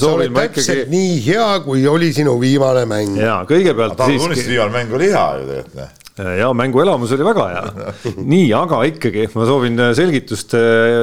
soovin 0.00 0.34
ma 0.34 0.46
ikkagi. 0.48 0.86
nii 0.92 1.18
hea, 1.26 1.50
kui 1.66 1.84
oli 1.90 2.12
sinu 2.14 2.38
viimane 2.40 2.86
mäng. 2.88 3.18
ja 3.20 3.42
kõigepealt 3.48 4.06
siiski 4.06 4.51
viimane 4.52 4.76
mäng 4.76 4.96
oli 4.98 5.10
hea 5.12 5.26
ju 5.40 5.48
tegelikult 5.50 5.80
noh. 5.80 6.32
ja 6.38 6.50
mänguelamus 6.56 7.14
oli 7.16 7.26
väga 7.26 7.46
hea. 7.52 7.94
nii, 8.34 8.48
aga 8.56 8.82
ikkagi 8.90 9.28
ma 9.34 9.48
soovin 9.48 9.86
selgitust, 9.98 10.58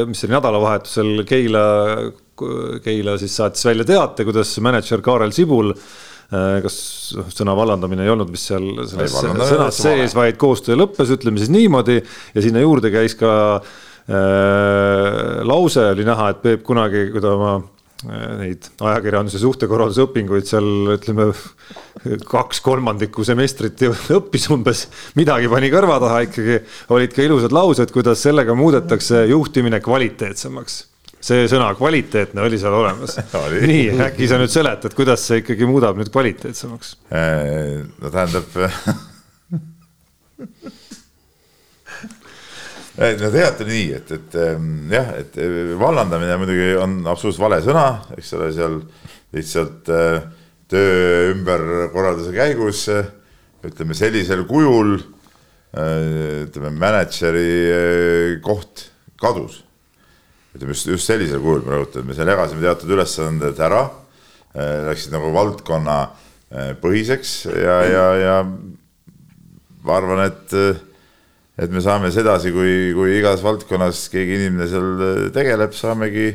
mis 0.10 0.26
oli 0.26 0.38
nädalavahetusel 0.38 1.26
Keila, 1.30 1.64
Keila 2.86 3.18
siis 3.22 3.36
saatis 3.42 3.66
välja 3.68 3.88
teate, 3.90 4.28
kuidas 4.28 4.54
mänedžer 4.64 5.04
Kaarel 5.06 5.36
Sibul 5.36 5.74
kas 6.30 6.76
sõna 7.34 7.56
vallandamine 7.58 8.06
ei 8.06 8.12
olnud 8.14 8.30
vist 8.30 8.52
seal 8.52 8.68
selles 8.86 9.16
sõnas 9.18 9.80
sees, 9.82 10.14
vaid 10.14 10.38
koostöö 10.38 10.78
lõppes, 10.78 11.10
ütleme 11.16 11.42
siis 11.42 11.50
niimoodi 11.50 11.98
ja 11.98 12.44
sinna 12.46 12.62
juurde 12.62 12.92
käis 12.94 13.16
ka 13.18 13.32
äh, 13.58 15.42
lause 15.50 15.88
oli 15.96 16.06
näha, 16.06 16.30
et 16.30 16.44
Peep 16.46 16.62
kunagi, 16.68 17.08
kui 17.10 17.24
ta 17.24 17.34
oma 17.34 17.56
neid 18.08 18.68
ajakirjanduse 18.80 19.42
suhtekorralduse 19.42 20.06
õpinguid 20.06 20.48
seal 20.48 20.94
ütleme 20.94 21.26
kaks 22.30 22.62
kolmandikku 22.64 23.26
semestrit 23.28 23.82
õppis 24.16 24.48
umbes, 24.56 24.86
midagi 25.20 25.50
pani 25.52 25.72
kõrva 25.74 25.98
taha 26.00 26.22
ikkagi, 26.28 26.62
olid 26.96 27.16
ka 27.16 27.26
ilusad 27.26 27.56
laused, 27.56 27.92
kuidas 27.96 28.24
sellega 28.24 28.56
muudetakse 28.56 29.26
juhtimine 29.32 29.82
kvaliteetsemaks. 29.84 30.86
see 31.20 31.48
sõna 31.52 31.74
kvaliteetne 31.76 32.42
oli 32.42 32.60
seal 32.60 32.74
olemas 32.78 33.18
nii, 33.74 34.00
äkki 34.08 34.30
sa 34.32 34.40
nüüd 34.40 34.54
seletad, 34.54 34.96
kuidas 34.96 35.28
see 35.28 35.44
ikkagi 35.44 35.68
muudab 35.68 36.00
nüüd 36.00 36.12
kvaliteetsemaks? 36.14 36.96
Äh, 37.12 37.84
no 38.00 38.16
tähendab 38.16 38.48
no 43.00 43.30
teate 43.32 43.68
nii, 43.68 43.86
et, 43.96 44.10
et 44.12 44.36
ähm, 44.42 44.90
jah, 44.92 45.14
et 45.20 45.38
äh, 45.40 45.72
vallandamine 45.80 46.36
muidugi 46.42 46.74
on 46.82 46.98
absoluutselt 47.08 47.46
vale 47.46 47.62
sõna, 47.64 47.86
eks 48.18 48.34
ole, 48.36 48.50
seal 48.56 48.76
lihtsalt 49.36 49.92
äh, 49.94 50.26
töö 50.70 51.30
ümberkorralduse 51.32 52.34
käigus 52.36 52.84
äh, 52.92 53.08
ütleme 53.66 53.96
sellisel 53.98 54.46
kujul 54.48 55.00
ütleme, 55.70 56.72
mänedžeri 56.82 58.40
koht 58.42 58.88
kadus. 59.22 59.60
ütleme 60.56 60.74
just, 60.74 60.88
just 60.90 61.06
sellisel 61.06 61.44
kujul, 61.44 61.62
ma 61.68 61.76
rõhutan, 61.76 62.08
me 62.08 62.16
seal 62.18 62.32
jagasime 62.32 62.64
teatud 62.64 62.96
ülesanded 62.96 63.60
ära, 63.62 63.84
läksid 64.88 65.14
nagu 65.14 65.30
valdkonna 65.36 66.00
põhiseks 66.82 67.36
ja, 67.52 67.76
ja, 67.86 68.08
ja 68.18 68.40
ma 68.48 70.00
arvan, 70.00 70.24
et 70.26 70.58
et 71.60 71.74
me 71.74 71.82
saame 71.84 72.12
sedasi, 72.14 72.54
kui, 72.56 72.94
kui 72.96 73.18
igas 73.20 73.44
valdkonnas 73.44 74.08
keegi 74.14 74.40
inimene 74.40 74.70
seal 74.70 75.04
äh, 75.04 75.20
tegeleb, 75.36 75.76
saamegi, 75.76 76.30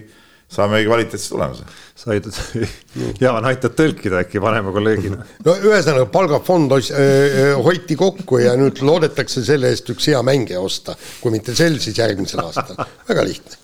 saamegi 0.53 0.87
kvaliteetse 0.89 1.33
tulemuse. 1.33 1.65
said, 1.95 2.27
Jaan, 3.23 3.47
aitad 3.49 3.77
tõlkida 3.79 4.21
äkki 4.25 4.43
vanema 4.43 4.73
kolleegina? 4.75 5.25
no 5.47 5.55
ühesõnaga 5.65 6.09
palgafond 6.13 6.75
äh, 6.77 6.91
äh, 6.99 7.51
hoiti 7.65 7.97
kokku 7.97 8.43
ja 8.43 8.53
nüüd 8.61 8.83
loodetakse 8.85 9.45
selle 9.47 9.71
eest 9.73 9.89
üks 9.95 10.11
hea 10.13 10.21
mängija 10.27 10.61
osta, 10.61 10.97
kui 11.23 11.33
mitte 11.35 11.57
sel, 11.57 11.79
siis 11.83 11.97
järgmisel 12.03 12.45
aastal, 12.45 12.85
väga 13.09 13.25
lihtne. 13.25 13.61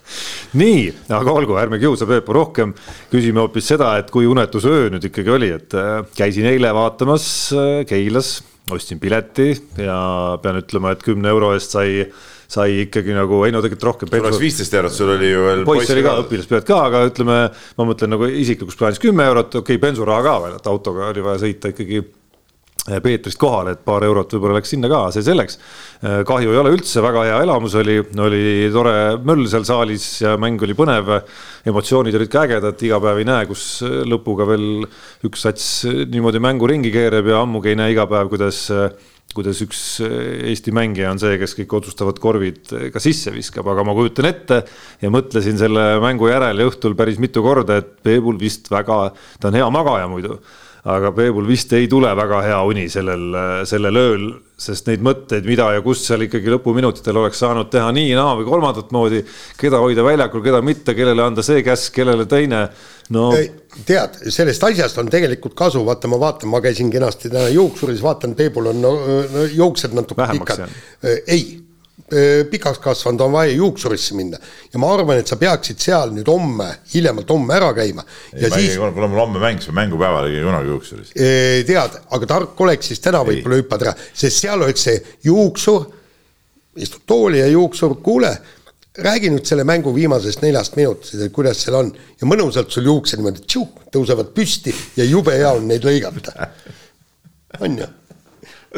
nii, 0.62 0.84
aga 1.20 1.34
olgu, 1.34 1.58
ärme 1.61 1.82
kiusa 1.82 2.08
Peepu 2.08 2.38
rohkem, 2.38 2.72
küsime 3.12 3.44
hoopis 3.44 3.68
seda, 3.74 3.96
et 4.00 4.08
kui 4.14 4.30
unetus 4.30 4.68
öö 4.70 4.88
nüüd 4.94 5.11
ikkagi 5.11 5.36
oli, 5.36 5.52
et 5.61 5.76
käisin 6.16 6.48
eile 6.54 6.72
vaatamas 6.74 7.26
Keilas 7.90 8.38
ostsin 8.76 9.00
pileti 9.02 9.50
ja 9.80 9.96
pean 10.42 10.60
ütlema, 10.60 10.94
et 10.94 11.02
kümne 11.04 11.30
euro 11.32 11.52
eest 11.56 11.76
sai, 11.76 12.04
sai 12.50 12.84
ikkagi 12.84 13.16
nagu, 13.16 13.42
ei 13.46 13.54
no 13.54 13.62
tegelikult 13.64 13.88
rohkem. 13.90 14.12
sul 14.12 14.28
oleks 14.28 14.42
viisteist 14.42 14.78
eurot, 14.78 14.94
sul 14.94 15.14
oli 15.16 15.32
ju 15.32 15.42
veel. 15.48 15.66
poiss 15.68 15.92
oli 15.94 16.06
ka, 16.06 16.16
õpilaspilet 16.24 16.68
ka, 16.68 16.80
aga 16.90 17.04
ütleme, 17.10 17.42
ma 17.78 17.88
mõtlen 17.88 18.14
nagu 18.14 18.30
isiklikus 18.30 18.78
plaanis 18.80 19.02
kümme 19.02 19.26
eurot, 19.30 19.60
okei 19.62 19.76
okay,, 19.76 19.82
bensuraha 19.88 20.24
ka 20.26 20.38
veel, 20.46 20.56
et 20.60 20.72
autoga 20.72 21.10
oli 21.10 21.26
vaja 21.26 21.44
sõita 21.46 21.74
ikkagi 21.74 22.02
Peetrist 23.05 23.38
kohale, 23.41 23.76
et 23.76 23.84
paar 23.86 24.05
eurot 24.07 24.34
võib-olla 24.34 24.59
läks 24.59 24.72
sinna 24.74 24.91
ka, 24.91 25.03
see 25.14 25.24
selleks. 25.26 25.59
kahju 26.01 26.55
ei 26.55 26.61
ole 26.61 26.72
üldse, 26.74 27.03
väga 27.05 27.26
hea 27.28 27.38
elamus 27.45 27.76
oli, 27.78 27.99
oli 28.24 28.43
tore 28.74 28.95
möll 29.26 29.47
seal 29.53 29.66
saalis 29.68 30.07
ja 30.24 30.34
mäng 30.41 30.62
oli 30.64 30.76
põnev. 30.78 31.12
emotsioonid 31.70 32.16
olid 32.16 32.32
ka 32.32 32.47
ägedad, 32.49 32.82
iga 32.82 32.99
päev 33.03 33.22
ei 33.22 33.28
näe, 33.28 33.47
kus 33.51 33.64
lõpuga 33.84 34.49
veel 34.49 34.66
üks 35.28 35.47
sats 35.47 35.70
niimoodi 35.86 36.43
mängu 36.43 36.66
ringi 36.70 36.93
keerab 36.95 37.30
ja 37.30 37.45
ammugi 37.45 37.74
ei 37.74 37.80
näe 37.80 37.95
iga 37.95 38.09
päev, 38.11 38.32
kuidas 38.32 38.66
kuidas 39.34 39.61
üks 39.62 39.80
Eesti 40.03 40.72
mängija 40.74 41.11
on 41.12 41.20
see, 41.22 41.36
kes 41.38 41.55
kõik 41.55 41.74
otsustavad 41.78 42.18
korvid 42.22 42.72
ka 42.91 43.03
sisse 43.03 43.30
viskab, 43.34 43.68
aga 43.70 43.84
ma 43.86 43.95
kujutan 43.95 44.26
ette 44.26 44.62
ja 45.03 45.11
mõtlesin 45.12 45.59
selle 45.61 45.84
mängu 46.03 46.26
järel 46.30 46.59
ja 46.59 46.66
õhtul 46.66 46.97
päris 46.99 47.20
mitu 47.22 47.45
korda, 47.45 47.78
et 47.78 47.93
Peebul 48.03 48.41
vist 48.41 48.66
väga, 48.72 48.99
ta 49.38 49.53
on 49.53 49.61
hea 49.61 49.68
magaja 49.70 50.11
muidu 50.11 50.41
aga 50.89 51.11
Peebul 51.12 51.45
vist 51.49 51.72
ei 51.76 51.89
tule 51.91 52.09
väga 52.16 52.41
hea 52.45 52.61
uni 52.64 52.87
sellel, 52.93 53.35
sellel 53.68 54.01
ööl, 54.01 54.24
sest 54.61 54.89
neid 54.89 55.03
mõtteid, 55.05 55.45
mida 55.49 55.70
ja 55.74 55.83
kus 55.85 56.03
seal 56.07 56.24
ikkagi 56.24 56.53
lõpuminutitel 56.55 57.16
oleks 57.20 57.41
saanud 57.43 57.68
teha 57.72 57.91
nii, 57.97 58.14
naa 58.16 58.35
või 58.39 58.49
kolmandat 58.49 58.93
moodi, 58.97 59.22
keda 59.61 59.81
hoida 59.83 60.05
väljakul, 60.07 60.45
keda 60.45 60.62
mitte, 60.64 60.95
kellele 60.97 61.24
anda 61.24 61.45
see 61.45 61.64
käsk, 61.66 61.93
kellele 61.97 62.24
teine, 62.31 62.66
no. 63.16 63.31
tead, 63.89 64.20
sellest 64.33 64.68
asjast 64.70 65.01
on 65.03 65.12
tegelikult 65.12 65.57
kasu, 65.59 65.85
vaata, 65.87 66.09
ma 66.12 66.20
vaatan, 66.20 66.53
ma 66.53 66.62
käisin 66.64 66.93
kenasti 66.93 67.33
täna 67.33 67.49
juuksuris, 67.53 68.01
vaatan, 68.05 68.37
Peebul 68.39 68.72
on 68.72 68.85
no, 68.85 68.95
no, 69.35 69.49
juuksed 69.53 69.97
natuke 69.97 70.28
pikad. 70.33 70.64
ei 71.26 71.59
pikaks 72.50 72.80
kasvanud, 72.82 73.20
on 73.24 73.32
vaja 73.32 73.52
juuksurisse 73.54 74.16
minna. 74.18 74.38
ja 74.72 74.82
ma 74.82 74.92
arvan, 74.94 75.20
et 75.20 75.30
sa 75.30 75.38
peaksid 75.40 75.78
seal 75.82 76.14
nüüd 76.14 76.28
homme, 76.30 76.66
hiljemalt 76.94 77.30
homme 77.30 77.54
ära 77.54 77.72
käima. 77.76 78.04
ja 78.32 78.48
ei, 78.48 78.68
siis. 78.68 78.78
kuna 78.78 79.08
mul 79.08 79.22
homme 79.22 79.42
mäng, 79.42 79.61
siis 79.62 79.72
ma 79.72 79.80
mängupäeval 79.82 80.28
ei 80.28 80.38
käi 80.38 80.46
kunagi 80.48 80.72
juuksuris. 80.74 81.12
Tead, 81.66 81.98
aga 82.16 82.30
tark 82.34 82.64
oleks 82.66 82.92
siis 82.92 83.02
täna 83.04 83.22
võib-olla 83.26 83.61
hüppad 83.61 83.86
ära, 83.86 83.94
sest 84.12 84.42
seal 84.44 84.62
oleks 84.62 84.86
see 84.88 84.96
juuksur, 85.28 85.86
istud 86.80 87.06
tooli 87.06 87.42
ja 87.42 87.50
juuksur, 87.50 87.98
kuule 88.02 88.34
räägi 88.98 89.30
nüüd 89.30 89.46
selle 89.46 89.64
mängu 89.64 89.92
viimasest 89.94 90.42
neljast 90.42 90.76
minutist, 90.78 91.14
et 91.14 91.32
kuidas 91.32 91.62
seal 91.62 91.78
on 91.78 91.92
ja 91.94 92.28
mõnusalt 92.28 92.72
sul 92.74 92.88
juuksed 92.90 93.20
niimoodi 93.20 93.46
tšuk, 93.46 93.86
tõusevad 93.94 94.34
püsti 94.34 94.74
ja 94.98 95.06
jube 95.06 95.36
hea 95.38 95.52
on 95.54 95.68
neid 95.70 95.86
lõigata. 95.86 96.50
on 97.64 97.78
ju? 97.78 97.88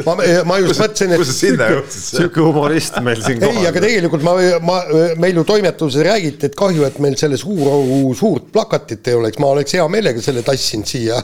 Ma, 0.05 0.15
ma 0.49 0.57
just 0.61 0.81
mõtlesin, 0.81 1.13
et. 1.13 1.21
kus 1.21 1.29
sa 1.29 1.35
sinna 1.37 1.67
jõudsid? 1.69 2.05
sihuke 2.17 2.41
humorist 2.41 2.97
meil 3.05 3.21
siin 3.21 3.41
kohal. 3.41 3.59
ei, 3.59 3.67
aga 3.69 3.83
tegelikult 3.83 4.25
ma, 4.25 4.33
ma, 4.65 4.77
meil 5.21 5.37
ju 5.37 5.45
toimetuses 5.47 6.05
räägiti, 6.07 6.49
et 6.49 6.57
kahju, 6.57 6.87
et 6.87 6.97
meil 7.03 7.17
selle 7.19 7.37
suur, 7.41 8.15
suurt 8.17 8.49
plakatit 8.55 9.11
ei 9.11 9.19
oleks, 9.19 9.41
ma 9.43 9.51
oleks 9.53 9.77
hea 9.77 9.85
meelega 9.93 10.23
selle 10.25 10.41
tassinud 10.45 10.89
siia, 10.89 11.19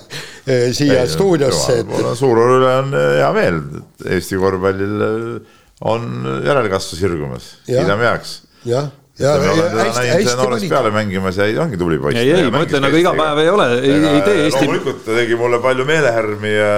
siia 0.46 1.02
ei, 1.02 1.10
stuudiosse. 1.10 1.80
Et... 1.82 1.98
suur 2.20 2.44
üle 2.46 2.76
on 2.84 2.94
hea 2.94 3.32
meel, 3.38 3.64
Eesti 4.06 4.38
korvpallil 4.40 5.04
on 5.90 6.08
järelkasvu 6.46 7.00
sirgumas, 7.00 7.54
kiidame 7.66 8.06
heaks 8.06 8.40
jah 8.68 8.90
ja, 9.20 9.34
ja 9.36 9.54
hästi, 9.84 10.08
hästi 10.14 10.36
noorest 10.40 10.70
peale 10.72 10.92
mängimas 10.96 11.38
ja 11.38 11.48
ongi 11.64 11.78
tubli 11.78 11.98
poiss. 12.00 12.20
ei, 12.20 12.32
ei, 12.32 12.52
ma 12.52 12.64
ütlen, 12.64 12.86
aga 12.88 13.02
iga 13.02 13.14
päev 13.18 13.42
ei 13.44 13.50
ole, 13.52 13.68
ei, 13.80 13.98
ei 13.98 14.22
tee 14.24 14.46
Eesti. 14.46 14.64
loomulikult 14.64 15.04
ta 15.06 15.18
tegi 15.18 15.38
mulle 15.40 15.60
palju 15.64 15.86
meelehärmi 15.90 16.54
ja, 16.54 16.70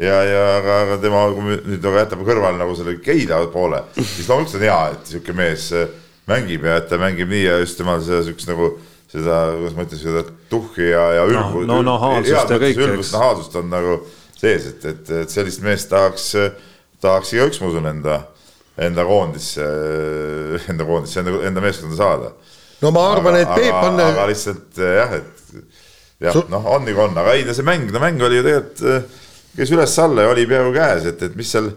ja, 0.00 0.16
ja 0.26 0.40
aga, 0.58 0.78
aga 0.86 0.98
tema, 1.02 1.26
kui 1.34 1.44
me 1.46 1.58
nüüd 1.62 1.84
nagu 1.84 2.00
jätame 2.00 2.26
kõrvale 2.26 2.60
nagu 2.60 2.74
selle 2.78 2.96
Keila 3.04 3.42
poole, 3.52 3.84
siis 3.98 4.28
loomulikult 4.30 4.58
on 4.58 4.66
hea, 4.66 4.80
et 4.96 5.12
sihuke 5.12 5.36
mees 5.36 5.68
äh, 5.76 5.86
mängib 6.30 6.66
ja 6.66 6.80
et 6.80 6.90
ta 6.90 6.98
mängib 7.00 7.30
nii 7.30 7.44
ja 7.44 7.56
just 7.62 7.78
temal 7.80 8.02
seda 8.04 8.24
siukest 8.26 8.50
nagu 8.50 8.74
seda, 9.14 9.40
kuidas 9.54 9.78
ma 9.78 9.86
ütlen, 9.86 10.02
seda 10.02 10.24
tuhhi 10.50 10.90
ja, 10.90 11.08
ja 11.20 11.24
ülbu- 11.30 11.64
no, 11.64 11.80
no, 11.80 11.82
nahaalsust 11.92 12.54
ja 12.54 12.60
kõike, 12.60 12.92
eks. 12.98 13.14
nahaalsust 13.14 13.58
on 13.60 13.70
nagu 13.72 13.98
sees, 14.34 14.70
et, 14.72 14.86
et, 14.90 15.12
et 15.22 15.32
sellist 15.32 15.62
meest 15.64 15.90
tahaks, 15.92 16.32
tahaks 17.04 17.34
igaüks, 17.36 17.60
ma 17.62 17.70
usun, 17.70 17.90
enda 17.92 18.22
enda 18.74 19.04
koondisse, 19.06 19.64
enda 20.70 20.86
koondisse, 20.88 21.20
enda, 21.22 21.36
enda 21.46 21.62
meeskonda 21.62 21.98
saada. 21.98 22.32
no 22.82 22.90
ma 22.94 23.06
arvan, 23.12 23.38
et 23.38 23.52
Peep 23.54 23.76
on. 23.78 24.00
aga 24.02 24.26
lihtsalt 24.30 24.80
jah, 24.80 25.14
et 25.20 25.54
jah, 26.24 26.40
noh, 26.50 26.66
on 26.74 26.82
nagu 26.86 27.04
on, 27.06 27.14
aga 27.22 27.36
ei, 27.38 27.46
see 27.54 27.66
mäng, 27.66 27.92
no 27.94 28.02
mäng 28.02 28.22
oli 28.24 28.40
ju 28.40 28.48
tegelikult, 28.48 29.20
käis 29.56 29.72
üles-alla 29.74 30.26
ja 30.26 30.34
oli 30.34 30.46
peaaegu 30.50 30.74
käes, 30.76 31.08
et, 31.10 31.24
et 31.28 31.34
mis 31.38 31.50
seal, 31.54 31.70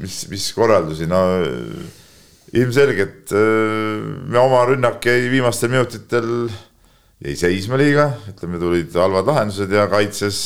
mis, 0.00 0.20
mis 0.32 0.46
korraldusi, 0.56 1.08
no 1.10 1.20
ilmselgelt 2.56 3.32
me 3.32 4.40
oma 4.40 4.62
rünnak 4.70 5.04
jäi 5.04 5.26
viimastel 5.32 5.72
minutitel, 5.72 6.30
jäi 7.24 7.36
seisma 7.36 7.78
liiga, 7.80 8.10
ütleme, 8.30 8.60
tulid 8.62 8.96
halvad 8.96 9.28
lahendused 9.28 9.72
ja 9.72 9.88
kaitses 9.92 10.42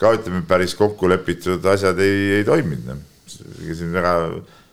ka 0.00 0.14
ütleme, 0.16 0.42
päris 0.48 0.74
kokku 0.78 1.10
lepitud 1.10 1.66
asjad 1.74 2.00
ei, 2.02 2.38
ei 2.40 2.46
toiminud 2.46 3.08
ega 3.62 3.76
siin 3.76 3.92
väga 3.94 4.12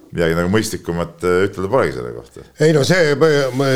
midagi 0.09 0.37
nagu 0.37 0.51
mõistlikumat 0.53 1.25
äh, 1.27 1.41
ütelda 1.47 1.71
polegi 1.71 1.97
selle 1.97 2.13
kohta. 2.15 2.45
ei 2.63 2.73
no 2.75 2.83
see, 2.87 3.13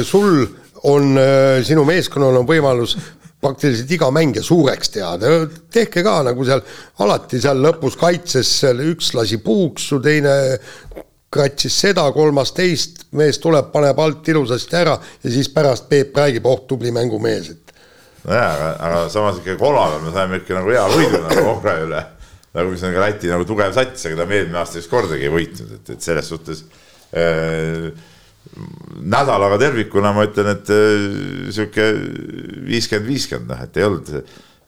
sul 0.08 0.46
on, 0.90 1.14
äh, 1.20 1.60
sinu 1.66 1.86
meeskonnal 1.88 2.42
on 2.42 2.50
võimalus 2.50 2.98
praktiliselt 3.44 3.92
iga 3.96 4.10
mängija 4.14 4.44
suureks 4.46 4.94
teha, 4.96 5.14
tehke 5.74 6.04
ka 6.06 6.20
nagu 6.30 6.46
seal 6.48 6.64
alati 7.04 7.42
seal 7.44 7.62
lõpus 7.64 7.98
kaitses, 8.00 8.50
seal 8.64 8.82
üks 8.92 9.14
lasi 9.18 9.40
puuksu, 9.44 10.00
teine 10.04 10.38
kratsis 11.34 11.76
seda, 11.86 12.06
kolmas 12.14 12.54
teist, 12.56 13.08
mees 13.18 13.40
tuleb, 13.42 13.72
paneb 13.74 14.00
alt 14.00 14.28
ilusasti 14.30 14.80
ära 14.80 14.96
ja 14.96 15.34
siis 15.34 15.50
pärast 15.54 15.90
Peep 15.90 16.18
räägib, 16.18 16.46
oh 16.50 16.66
tubli 16.70 16.94
mängumees, 16.94 17.50
et. 17.54 17.78
nojah, 18.24 18.52
aga, 18.54 18.74
aga 18.88 19.06
samas 19.14 19.40
ikka 19.42 19.58
kolmapäeval 19.62 20.04
me 20.06 20.14
saime 20.18 20.42
ikka 20.42 20.60
nagu 20.60 20.76
hea 20.76 20.90
võidu 20.94 21.24
nagu 21.28 21.48
Ohra 21.56 21.80
üle 21.86 22.04
nagu 22.54 22.70
mis 22.70 22.84
on 22.86 22.94
ka 22.94 23.02
Läti 23.02 23.32
nagu 23.32 23.46
tugev 23.50 23.74
sats, 23.76 24.06
aga 24.08 24.20
ta 24.20 24.28
eelmine 24.30 24.60
aasta 24.62 24.80
vist 24.80 24.92
kordagi 24.92 25.26
ei 25.26 25.34
võitnud, 25.34 25.78
et, 25.80 25.94
et 25.96 26.06
selles 26.06 26.30
suhtes 26.30 26.64
äh, 27.18 27.90
nädalaga 29.04 29.58
tervikuna 29.62 30.14
ma 30.16 30.26
ütlen, 30.28 30.52
et 30.54 30.72
äh, 30.74 31.52
sihuke 31.54 31.90
viiskümmend, 32.68 33.08
viiskümmend, 33.10 33.52
noh, 33.54 33.62
et 33.66 33.78
ei 33.80 33.88
olnud 33.88 34.14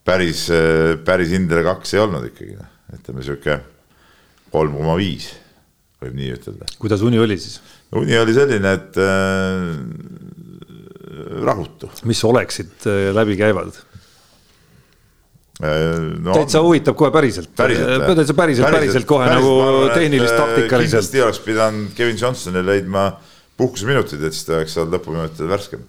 päris 0.06 0.46
äh,, 0.54 0.96
päris 1.06 1.34
Indrel 1.38 1.66
kaks 1.68 1.96
ei 1.96 2.04
olnud 2.04 2.30
ikkagi, 2.32 2.58
noh, 2.60 2.70
ütleme 2.98 3.26
sihuke 3.26 3.60
kolm 4.56 4.78
koma 4.78 4.96
viis, 5.00 5.32
võib 6.04 6.16
nii 6.18 6.36
ütelda. 6.38 6.70
kuidas 6.82 7.04
uni 7.06 7.20
oli 7.22 7.38
siis? 7.42 7.60
uni 7.96 8.18
oli 8.20 8.34
selline, 8.36 8.78
et 8.80 9.00
äh, 9.02 9.74
rahutu. 11.46 11.92
mis 12.10 12.24
oleksid 12.26 12.88
äh, 12.90 13.12
läbi 13.16 13.38
käivad? 13.40 13.76
Äh, 15.64 15.70
no, 16.20 16.34
täitsa 16.36 16.60
huvitav 16.66 16.98
kohe 17.00 17.12
päriselt, 17.16 17.54
päriselt, 17.56 17.88
täitsa 17.88 18.34
päriselt, 18.36 18.36
päriselt, 18.36 18.72
päriselt 18.76 19.08
kohe 19.08 19.30
päriselt, 19.30 19.46
nagu 19.46 19.94
tehnilist 19.94 20.34
äh, 20.34 20.42
taktikaliselt. 20.42 20.90
kindlasti 20.90 21.24
oleks 21.24 21.40
pidanud 21.46 21.94
Kevin 21.96 22.20
Johnsoni 22.20 22.66
leidma 22.66 23.06
puhkuseminutid, 23.60 24.24
et 24.24 24.36
siis 24.36 24.48
ta 24.48 24.60
oleks 24.60 24.78
olnud 24.80 24.98
lõpuminutitel 24.98 25.52
värskem. 25.52 25.84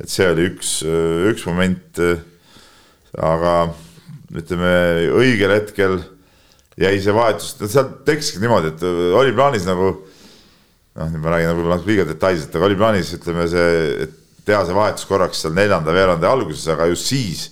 et 0.00 0.08
see 0.08 0.28
oli 0.30 0.46
üks, 0.52 0.80
üks 1.32 1.46
moment. 1.48 2.02
aga 3.18 3.54
ütleme 4.38 4.72
õigel 5.18 5.50
hetkel 5.56 5.98
jäi 6.78 7.00
see 7.02 7.14
vahetus, 7.14 7.56
seal 7.66 7.88
tekkiski 8.06 8.38
niimoodi, 8.40 8.70
et 8.70 8.84
oli 9.18 9.34
plaanis 9.34 9.66
nagu 9.66 9.88
noh, 9.90 11.08
nüüd 11.10 11.22
ma 11.22 11.34
räägin 11.34 11.50
nagu 11.50 11.66
natuke 11.66 11.90
liiga 11.90 12.06
detailselt, 12.06 12.54
aga 12.54 12.68
oli 12.68 12.78
plaanis, 12.78 13.10
ütleme 13.18 13.48
see, 13.50 13.72
et 14.06 14.44
teha 14.46 14.62
see 14.66 14.76
vahetus 14.76 15.08
korraks 15.10 15.42
seal 15.42 15.56
neljanda 15.58 15.94
veerandi 15.94 16.30
alguses, 16.30 16.68
aga 16.70 16.86
just 16.92 17.10
siis 17.10 17.48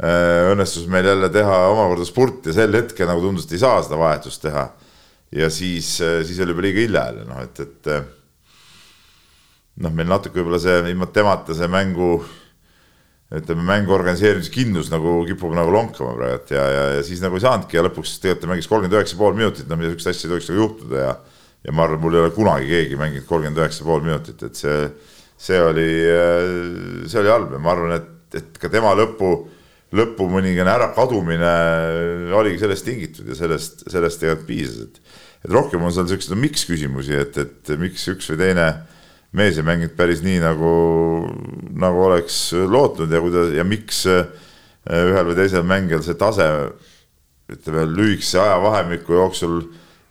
Äh, 0.00 0.46
õnnestus 0.54 0.86
meil 0.88 1.04
jälle 1.04 1.28
teha 1.28 1.56
omakorda 1.74 2.06
spurt 2.08 2.46
ja 2.48 2.54
sel 2.56 2.72
hetkel 2.72 3.08
nagu 3.10 3.20
tundus, 3.20 3.44
et 3.44 3.58
ei 3.58 3.60
saa 3.60 3.82
seda 3.84 3.98
vahetust 4.00 4.40
teha. 4.40 4.70
ja 5.30 5.50
siis, 5.52 6.00
äh, 6.00 6.22
siis 6.24 6.40
oli 6.40 6.54
juba 6.54 6.62
liiga 6.64 6.80
hilja 6.80 7.02
jälle 7.10 7.26
noh, 7.28 7.42
et, 7.44 7.60
et 7.60 7.90
äh, 7.92 8.06
noh, 9.78 9.94
meil 9.94 10.08
natuke 10.10 10.40
võib-olla 10.40 10.60
see 10.62 10.78
ilma 10.90 11.08
temata 11.14 11.54
see 11.56 11.68
mängu, 11.70 12.16
ütleme 13.30 13.62
mängu 13.66 13.94
organiseerimise 13.94 14.50
kindlus 14.50 14.90
nagu 14.90 15.20
kipub 15.28 15.54
nagu 15.54 15.70
lonkama 15.70 16.16
praegu 16.18 16.56
ja, 16.56 16.64
ja, 16.74 16.86
ja 16.96 17.04
siis 17.06 17.22
nagu 17.22 17.38
ei 17.38 17.44
saanudki 17.44 17.78
ja 17.78 17.84
lõpuks 17.86 18.16
tegelikult 18.18 18.42
ta 18.42 18.50
mängis 18.50 18.70
kolmkümmend 18.70 18.98
üheksa 18.98 19.20
pool 19.20 19.36
minutit, 19.38 19.68
no 19.70 19.78
mida 19.78 19.92
sihukest 19.92 20.10
asja 20.10 20.26
ei 20.26 20.34
tohiks 20.34 20.50
nagu 20.50 20.64
juhtuda 20.64 21.04
ja 21.04 21.12
ja 21.60 21.74
ma 21.76 21.84
arvan, 21.84 22.00
mul 22.00 22.14
ei 22.16 22.22
ole 22.24 22.32
kunagi 22.32 22.68
keegi 22.70 22.96
mänginud 22.96 23.26
kolmkümmend 23.28 23.60
üheksa 23.60 23.84
pool 23.84 24.00
minutit, 24.04 24.42
et 24.46 24.56
see, 24.56 24.76
see 25.36 25.58
oli, 25.60 25.88
see 27.04 27.20
oli 27.20 27.32
halb 27.32 27.52
ja 27.52 27.60
ma 27.62 27.74
arvan, 27.74 27.96
et, 27.98 28.38
et 28.40 28.60
ka 28.60 28.70
tema 28.72 28.94
lõpu 28.96 29.34
lõpu 29.96 30.28
mõningane 30.30 30.70
ärakadumine 30.70 31.50
oligi 32.38 32.60
sellest 32.62 32.86
tingitud 32.86 33.28
ja 33.30 33.36
sellest, 33.38 33.84
sellest 33.90 34.22
tegelikult 34.22 34.48
piisas, 34.48 34.86
et 34.86 35.18
et 35.40 35.52
rohkem 35.54 35.80
on 35.80 35.92
seal 35.94 36.08
siukseid 36.08 36.36
miks 36.36 36.66
küsimusi, 36.68 37.14
et, 37.16 37.36
et 37.40 37.70
miks 37.80 38.02
üks 38.12 38.28
või 38.28 38.40
teine 38.42 38.66
mees 39.36 39.58
ei 39.58 39.66
mänginud 39.66 39.94
päris 39.98 40.24
nii, 40.24 40.40
nagu, 40.42 40.70
nagu 41.78 42.06
oleks 42.08 42.50
lootnud 42.52 43.12
ja 43.12 43.20
kuidas 43.22 43.52
ja 43.54 43.64
miks 43.66 44.02
äh, 44.10 44.26
ühel 44.90 45.28
või 45.28 45.38
teisel 45.38 45.66
mängijal 45.66 46.02
see 46.06 46.18
tase 46.18 46.46
ütleme 47.50 47.86
lühikese 47.90 48.40
ajavahemiku 48.42 49.18
jooksul 49.20 49.62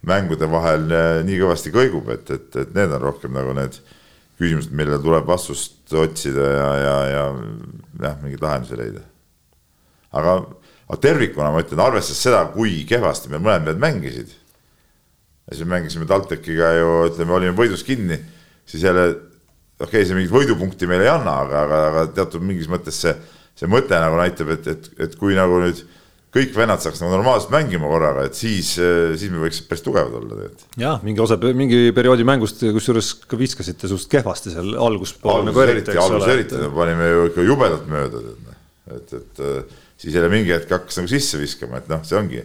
mängude 0.08 0.48
vahel 0.52 0.88
äh, 0.92 1.12
nii 1.28 1.40
kõvasti 1.44 1.74
kõigub, 1.76 2.12
et, 2.16 2.32
et, 2.32 2.50
et 2.64 2.76
need 2.78 2.96
on 2.96 3.04
rohkem 3.10 3.36
nagu 3.36 3.56
need 3.58 3.80
küsimused, 4.40 4.72
millele 4.72 5.02
tuleb 5.04 5.28
vastust 5.28 5.94
otsida 6.00 6.52
ja, 6.56 6.68
ja, 6.80 6.98
ja 7.12 7.24
jah, 8.06 8.20
mingeid 8.24 8.44
lahendusi 8.44 8.80
leida 8.80 9.04
aga, 10.16 10.40
aga 10.88 11.00
tervikuna 11.02 11.52
ma 11.54 11.64
ütlen, 11.64 11.82
arvestades 11.84 12.22
seda, 12.24 12.44
kui 12.54 12.84
kehvasti 12.90 13.32
meil 13.32 13.44
mõlemad 13.46 13.82
mängisid. 13.82 14.34
siis 15.50 15.66
me 15.66 15.76
mängisime 15.78 16.06
TalTechiga 16.10 16.74
ju 16.78 16.90
ütleme, 17.10 17.34
olime 17.34 17.58
võidus 17.58 17.84
kinni, 17.86 18.20
siis 18.70 18.86
jälle 18.86 19.06
okei 19.80 20.02
okay,, 20.02 20.08
see 20.08 20.18
mingit 20.18 20.34
võidupunkti 20.34 20.90
meile 20.90 21.08
ei 21.08 21.14
anna, 21.14 21.40
aga, 21.46 21.64
aga, 21.66 21.80
aga 21.92 22.04
teatud 22.18 22.44
mingis 22.46 22.70
mõttes 22.72 23.00
see, 23.06 23.16
see 23.58 23.70
mõte 23.72 23.96
nagu 24.00 24.20
näitab, 24.20 24.52
et, 24.58 24.68
et, 24.74 24.92
et 25.08 25.16
kui 25.20 25.38
nagu 25.38 25.62
nüüd 25.64 25.82
kõik 26.36 26.54
vennad 26.54 26.82
saaks 26.84 27.00
nagu 27.02 27.16
normaalselt 27.16 27.54
mängima 27.54 27.90
korraga, 27.90 28.28
et 28.30 28.38
siis, 28.38 28.76
siis 28.78 29.32
me 29.34 29.42
võiks 29.42 29.64
päris 29.66 29.82
tugevad 29.86 30.14
olla 30.20 30.36
tegelikult. 30.36 30.66
jah, 30.78 31.00
mingi 31.06 31.24
osa, 31.24 31.40
mingi 31.58 31.80
perioodi 31.96 32.28
mängust, 32.28 32.62
kusjuures 32.76 33.16
ka 33.24 33.40
viskasite 33.40 33.90
suhteliselt 33.90 34.14
kehvasti 34.14 34.54
seal 34.54 34.76
alguspool. 34.78 35.40
alguses 35.40 35.50
nagu 35.50 35.64
eriti, 35.66 35.98
alguses 35.98 36.34
eriti, 36.36 36.62
panime 36.76 37.10
ju 37.10 37.26
ikka 37.32 37.48
jubedalt 37.48 37.90
mööda, 37.90 38.22
et, 38.94 39.16
et 39.18 39.42
siis 40.00 40.14
jälle 40.14 40.30
mingi 40.32 40.54
hetk 40.54 40.76
hakkas 40.76 41.02
nagu 41.02 41.10
sisse 41.12 41.42
viskama, 41.42 41.82
et 41.82 41.90
noh, 41.90 42.04
see 42.06 42.20
ongi, 42.20 42.44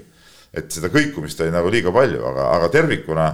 et 0.55 0.73
seda 0.73 0.89
kõikumist 0.95 1.45
oli 1.45 1.53
nagu 1.53 1.73
liiga 1.73 1.93
palju, 1.93 2.25
aga, 2.31 2.49
aga 2.57 2.73
tervikuna 2.73 3.29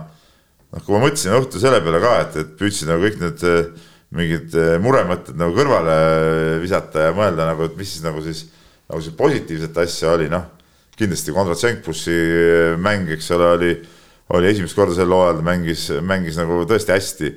noh, 0.70 0.84
kui 0.84 0.94
ma 0.94 1.02
mõtlesin 1.06 1.36
õhtul 1.36 1.62
selle 1.62 1.82
peale 1.84 2.00
ka, 2.02 2.14
et, 2.24 2.38
et 2.44 2.54
püüdsin 2.60 2.90
nagu 2.92 3.04
kõik 3.04 3.20
need 3.22 3.44
eh, 3.48 3.90
mingid 4.16 4.56
eh, 4.58 4.76
muremõtted 4.82 5.38
nagu 5.38 5.54
kõrvale 5.56 5.98
visata 6.62 7.08
ja 7.08 7.16
mõelda 7.16 7.50
nagu, 7.50 7.68
et 7.68 7.76
mis 7.78 7.96
siis 7.96 8.06
nagu 8.06 8.22
siis 8.24 8.46
nagu 8.90 9.02
see 9.04 9.14
positiivset 9.18 9.84
asja 9.84 10.16
oli, 10.16 10.30
noh 10.32 10.48
kindlasti 11.00 11.32
Konrad 11.32 11.60
Senkpussi 11.60 12.16
mäng, 12.80 13.08
eks 13.14 13.30
ole, 13.36 13.48
oli, 13.56 13.70
oli 14.36 14.50
esimest 14.50 14.76
korda 14.76 14.96
sel 14.96 15.12
hooajal 15.14 15.40
mängis, 15.46 15.88
mängis 16.04 16.38
nagu 16.40 16.62
tõesti 16.68 16.94
hästi. 16.94 17.30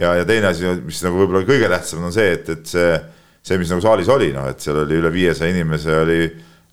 ja, 0.00 0.14
ja 0.20 0.26
teine 0.26 0.52
asi, 0.52 0.68
mis 0.86 1.02
nagu 1.04 1.18
võib-olla 1.18 1.42
kõige 1.48 1.68
tähtsam 1.68 2.06
on 2.06 2.14
see, 2.14 2.30
et, 2.36 2.48
et 2.48 2.68
see, 2.70 2.92
see, 3.42 3.58
mis 3.60 3.72
nagu 3.72 3.82
saalis 3.84 4.10
oli, 4.12 4.30
noh, 4.32 4.46
et 4.50 4.62
seal 4.62 4.84
oli 4.84 5.00
üle 5.00 5.10
viiesaja 5.12 5.50
inimese 5.52 5.96
oli, 6.04 6.20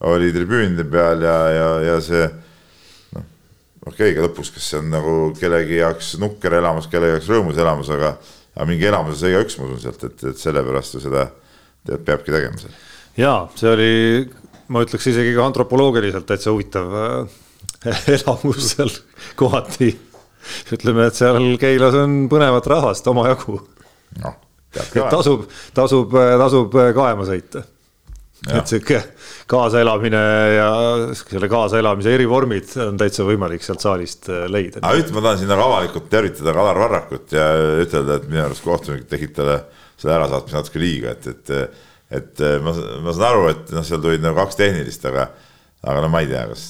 oli 0.07 0.29
tribüünide 0.35 0.85
peal 0.91 1.25
ja, 1.25 1.37
ja, 1.55 1.69
ja 1.87 1.97
see 2.03 2.27
okei 3.87 4.11
okay,, 4.13 4.23
lõpus, 4.23 4.51
kas 4.53 4.69
see 4.71 4.81
on 4.81 4.89
nagu 4.93 5.15
kellegi 5.37 5.79
jaoks 5.81 6.15
nukker 6.21 6.57
elamus, 6.59 6.89
kellegi 6.91 7.17
jaoks 7.17 7.29
rõõmus 7.33 7.61
elamus, 7.61 7.91
aga, 7.93 8.13
aga 8.55 8.67
mingi 8.69 8.89
elamuse 8.89 9.21
sai 9.21 9.33
igaüks, 9.33 9.57
ma 9.59 9.67
usun 9.69 9.83
sealt, 9.85 10.07
et, 10.07 10.25
et 10.31 10.41
sellepärast 10.41 10.97
ju 10.97 11.03
seda 11.03 11.27
tead, 11.87 12.03
peabki 12.07 12.33
tegema 12.33 12.61
seal. 12.61 12.75
ja 13.19 13.35
see 13.57 13.71
oli, 13.73 13.93
ma 14.73 14.83
ütleks 14.85 15.09
isegi 15.13 15.35
ka 15.37 15.45
antropoloogiliselt 15.47 16.27
täitsa 16.29 16.53
huvitav 16.55 16.97
äh, 17.03 17.39
elamus 18.17 18.73
seal 18.73 18.91
kohati. 19.39 19.93
ütleme, 20.75 21.07
et 21.07 21.17
seal 21.17 21.41
Keilas 21.61 21.97
on 21.99 22.19
põnevat 22.31 22.67
rahvast 22.71 23.07
omajagu. 23.11 23.61
noh, 24.23 24.37
tasub, 25.11 25.47
tasub, 25.75 26.13
tasub 26.13 26.77
kaema 26.95 27.27
sõita. 27.27 27.63
Et 28.45 28.69
sihuke 28.69 28.99
kaasaelamine 29.49 30.21
ja 30.53 30.69
selle 31.17 31.49
kaasaelamise 31.51 32.13
erivormid 32.13 32.75
on 32.85 32.99
täitsa 32.99 33.25
võimalik 33.27 33.65
sealt 33.65 33.83
saalist 33.83 34.29
äh, 34.31 34.45
leida. 34.51 34.83
aga 34.83 35.01
ütle, 35.01 35.15
ma 35.17 35.25
tahan 35.25 35.41
siin 35.41 35.51
nagu 35.51 35.65
avalikult 35.65 36.09
tervitada 36.11 36.53
Kalar 36.55 36.81
Varrakut 36.83 37.35
ja 37.35 37.49
ütelda, 37.83 38.19
et 38.19 38.29
minu 38.29 38.45
arust 38.45 38.65
kohtunik 38.65 39.07
tegid 39.09 39.35
talle 39.37 39.59
selle 39.97 40.17
ärasaatmise 40.19 40.59
natuke 40.59 40.81
liiga, 40.81 41.15
et, 41.17 41.29
et, 41.33 41.79
et 42.19 42.43
ma, 42.63 42.75
ma 43.03 43.15
saan 43.15 43.29
aru, 43.31 43.47
et 43.55 43.71
noh, 43.73 43.85
seal 43.87 44.03
tulid 44.03 44.21
nagu 44.23 44.37
kaks 44.37 44.59
tehnilist, 44.59 45.07
aga, 45.09 45.31
aga 45.87 46.03
no 46.05 46.11
ma 46.13 46.21
ei 46.21 46.29
tea, 46.29 46.45
kas 46.51 46.67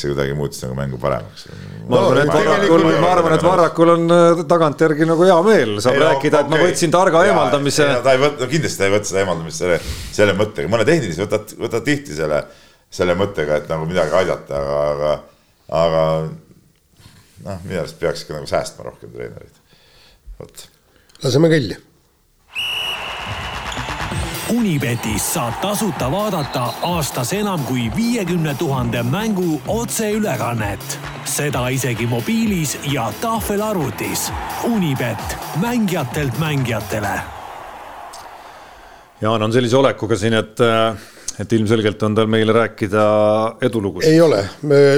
see 0.00 0.12
kuidagi 0.12 0.36
muutis 0.38 0.62
nagu 0.64 0.76
mängu 0.78 1.00
paremaks? 1.02 1.48
ma 1.88 2.00
arvan, 2.04 2.22
et 2.22 2.32
Varrakul, 2.34 2.86
ma 3.02 3.10
arvan, 3.14 3.34
et 3.36 3.44
Varrakul 3.46 3.92
on 3.94 4.14
äh, 4.14 4.42
tagantjärgi 4.50 5.08
nagu 5.08 5.26
hea 5.28 5.38
meel, 5.46 5.74
saab 5.84 5.98
ei, 5.98 6.04
rääkida 6.04 6.40
no,, 6.40 6.46
et 6.46 6.52
okay. 6.52 6.54
ma 6.54 6.70
võtsin 6.70 6.94
targa 6.94 7.24
ja, 7.24 7.32
eemaldamise. 7.32 7.88
ta 8.06 8.14
ei 8.14 8.22
võta, 8.22 8.42
no 8.44 8.50
kindlasti 8.54 8.82
ta 8.82 8.88
ei 8.88 8.94
võta 8.94 9.10
seda 9.10 9.22
eemaldamist 9.24 9.64
selle, 9.64 9.78
selle 10.20 10.38
mõttega, 10.38 10.72
mõne 10.72 10.88
tehnilise 10.88 11.24
võtad, 11.24 11.54
võtad 11.60 11.86
tihti 11.88 12.16
selle, 12.18 12.42
selle 13.00 13.18
mõttega, 13.18 13.60
et 13.62 13.70
nagu 13.72 13.88
midagi 13.90 14.16
aidata, 14.22 14.62
aga, 14.62 14.80
aga, 14.94 15.14
aga 15.82 16.06
noh, 17.48 17.62
minu 17.66 17.82
arust 17.82 18.00
peaks 18.00 18.24
ikka 18.24 18.38
nagu 18.38 18.50
säästma 18.50 18.88
rohkem 18.88 19.14
treenereid, 19.14 19.62
vot 20.40 20.68
laseme 21.24 21.50
kõlli. 21.52 21.78
Unibetis 24.48 25.26
saab 25.34 25.58
tasuta 25.60 26.06
vaadata 26.08 26.62
aastas 26.88 27.34
enam 27.36 27.60
kui 27.68 27.90
viiekümne 27.92 28.54
tuhande 28.56 29.02
mängu 29.04 29.60
otseülekannet. 29.68 30.98
seda 31.24 31.68
isegi 31.68 32.06
mobiilis 32.06 32.78
ja 32.92 33.12
tahvelarvutis. 33.20 34.30
Unibet, 34.64 35.36
mängijatelt 35.60 36.38
mängijatele. 36.38 37.20
Jaan 39.20 39.42
on 39.42 39.52
sellise 39.52 39.76
olekuga 39.76 40.16
siin, 40.16 40.34
et 40.34 40.60
äh, 40.60 40.96
et 41.38 41.52
ilmselgelt 41.52 42.02
on 42.02 42.14
tal 42.14 42.26
meile 42.26 42.52
rääkida 42.52 43.04
edulugusid. 43.62 44.10
ei 44.10 44.20
ole, 44.20 44.40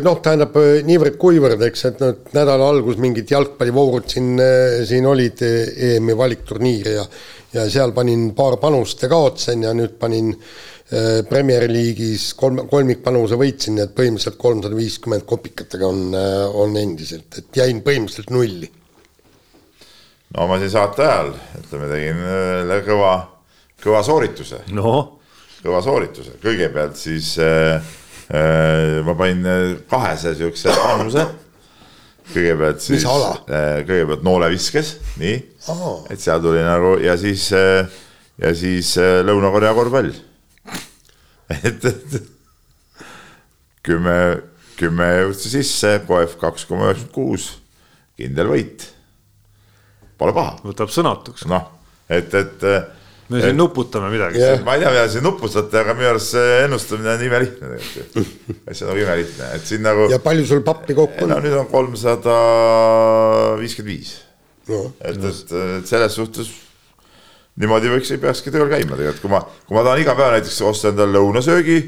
noh, 0.05 0.21
tähendab 0.23 0.55
niivõrd-kuivõrd, 0.87 1.67
eks, 1.67 1.85
et 1.91 2.01
noh, 2.01 2.15
nädala 2.33 2.71
algus 2.71 2.97
mingid 3.03 3.29
jalgpallivoorud 3.35 4.09
siin, 4.09 4.41
siin 4.89 5.07
olid 5.11 5.43
EM-i 5.43 6.17
valikturniir 6.17 6.95
ja 6.95 7.05
ja 7.55 7.67
seal 7.71 7.95
panin 7.97 8.31
paar 8.39 8.59
panust 8.63 9.03
ja 9.03 9.11
kaotasin 9.11 9.65
ja 9.67 9.75
nüüd 9.77 9.97
panin 10.01 10.33
äh, 10.35 11.21
Premier 11.29 11.69
League'is 11.71 12.33
kolm, 12.39 12.65
kolmikpanuse 12.71 13.39
võitsin, 13.41 13.79
nii 13.79 13.87
et 13.89 13.95
põhimõtteliselt 13.97 14.41
kolmsada 14.41 14.79
viiskümmend 14.79 15.27
kopikatega 15.29 15.87
on, 15.87 16.19
on 16.65 16.77
endiselt, 16.81 17.31
et 17.39 17.63
jäin 17.63 17.85
põhimõtteliselt 17.87 18.35
nulli. 18.35 18.71
no 20.37 20.51
ma 20.51 20.59
siin 20.63 20.75
saate 20.75 21.07
ajal, 21.07 21.33
ütleme, 21.63 21.95
tegin 21.95 22.85
kõva, 22.91 23.15
kõva 23.83 24.05
soorituse. 24.07 24.65
noh 24.75 25.21
kõva 25.65 25.81
soorituse, 25.85 26.37
kõigepealt 26.43 26.99
siis 26.99 27.35
äh, 27.43 27.93
äh, 28.33 29.01
ma 29.07 29.15
panin 29.19 29.47
äh, 29.47 29.63
kahese 29.91 30.35
siukse 30.39 30.73
panuse. 30.77 31.27
Kõigepealt 32.35 32.85
siis, 32.85 33.07
äh, 33.07 33.81
kõigepealt 33.89 34.25
nooleviskes, 34.27 34.95
nii 35.21 35.39
oh., 35.73 36.05
et 36.13 36.23
seal 36.23 36.43
tuli 36.45 36.63
nagu 36.65 36.97
ja 37.03 37.17
siis 37.21 37.49
äh,, 37.57 37.89
ja 38.41 38.53
siis 38.57 38.93
äh, 39.01 39.21
Lõuna-Korea 39.27 39.73
korvpall 39.77 40.13
et, 41.69 41.85
et 41.85 42.21
kümme, 43.87 44.17
kümme 44.79 45.11
jõudsi 45.25 45.53
sisse, 45.57 45.99
poef 46.07 46.37
kaks 46.41 46.67
koma 46.69 46.91
üheksakümmend 46.91 47.15
kuus, 47.15 47.51
kindel 48.21 48.51
võit. 48.53 48.87
Pole 50.21 50.35
paha. 50.37 50.59
võtab 50.65 50.93
sõnatuks. 50.93 51.47
noh, 51.49 51.71
et, 52.13 52.35
et 52.37 52.67
me 53.31 53.43
siin 53.43 53.59
nuputame 53.59 54.09
midagi 54.13 54.41
yeah.. 54.41 54.63
ma 54.67 54.75
ei 54.75 54.83
tea, 54.83 54.95
mida 54.95 55.05
siin 55.13 55.25
nuputate, 55.27 55.83
aga 55.83 55.95
minu 55.99 56.09
arust 56.11 56.35
see 56.35 56.57
ennustamine 56.65 57.13
on 57.15 57.27
imelihtne 57.29 57.71
tegelikult. 57.75 58.33
et 58.67 58.73
see 58.75 58.87
on 58.87 58.91
nagu 58.93 59.05
imelihtne, 59.05 59.51
et 59.59 59.69
siin 59.69 59.85
nagu. 59.87 60.09
ja 60.13 60.19
palju 60.25 60.49
sul 60.49 60.65
pappi 60.67 60.97
kokku 60.99 61.27
on? 61.27 61.35
no 61.35 61.39
nüüd 61.45 61.55
on 61.61 61.71
kolmsada 61.71 62.41
viiskümmend 63.61 63.93
viis. 63.93 64.17
et, 64.71 65.15
et, 65.15 65.55
et 65.79 65.91
selles 65.91 66.19
suhtes 66.19 66.51
niimoodi 67.61 67.91
võiks, 67.93 68.11
ei 68.15 68.21
peakski 68.23 68.53
tööl 68.55 68.71
käima 68.71 68.97
tegelikult, 68.97 69.23
kui 69.25 69.33
ma, 69.33 69.43
kui 69.67 69.77
ma 69.77 69.85
tahan 69.87 70.03
iga 70.03 70.15
päev 70.19 70.37
näiteks 70.37 70.61
osta 70.67 70.93
endale 70.93 71.19
lõunasöögi, 71.19 71.81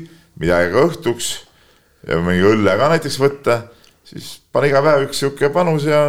midagi 0.43 0.73
ka 0.74 0.86
õhtuks 0.89 1.31
ja 2.09 2.19
mingi 2.23 2.47
õlle 2.48 2.74
ka 2.78 2.90
näiteks 2.93 3.19
võtta, 3.23 3.59
siis 4.06 4.35
pane 4.52 4.70
iga 4.70 4.82
päev 4.85 5.06
üks 5.06 5.23
sihuke 5.23 5.51
panus 5.55 5.86
ja 5.89 6.02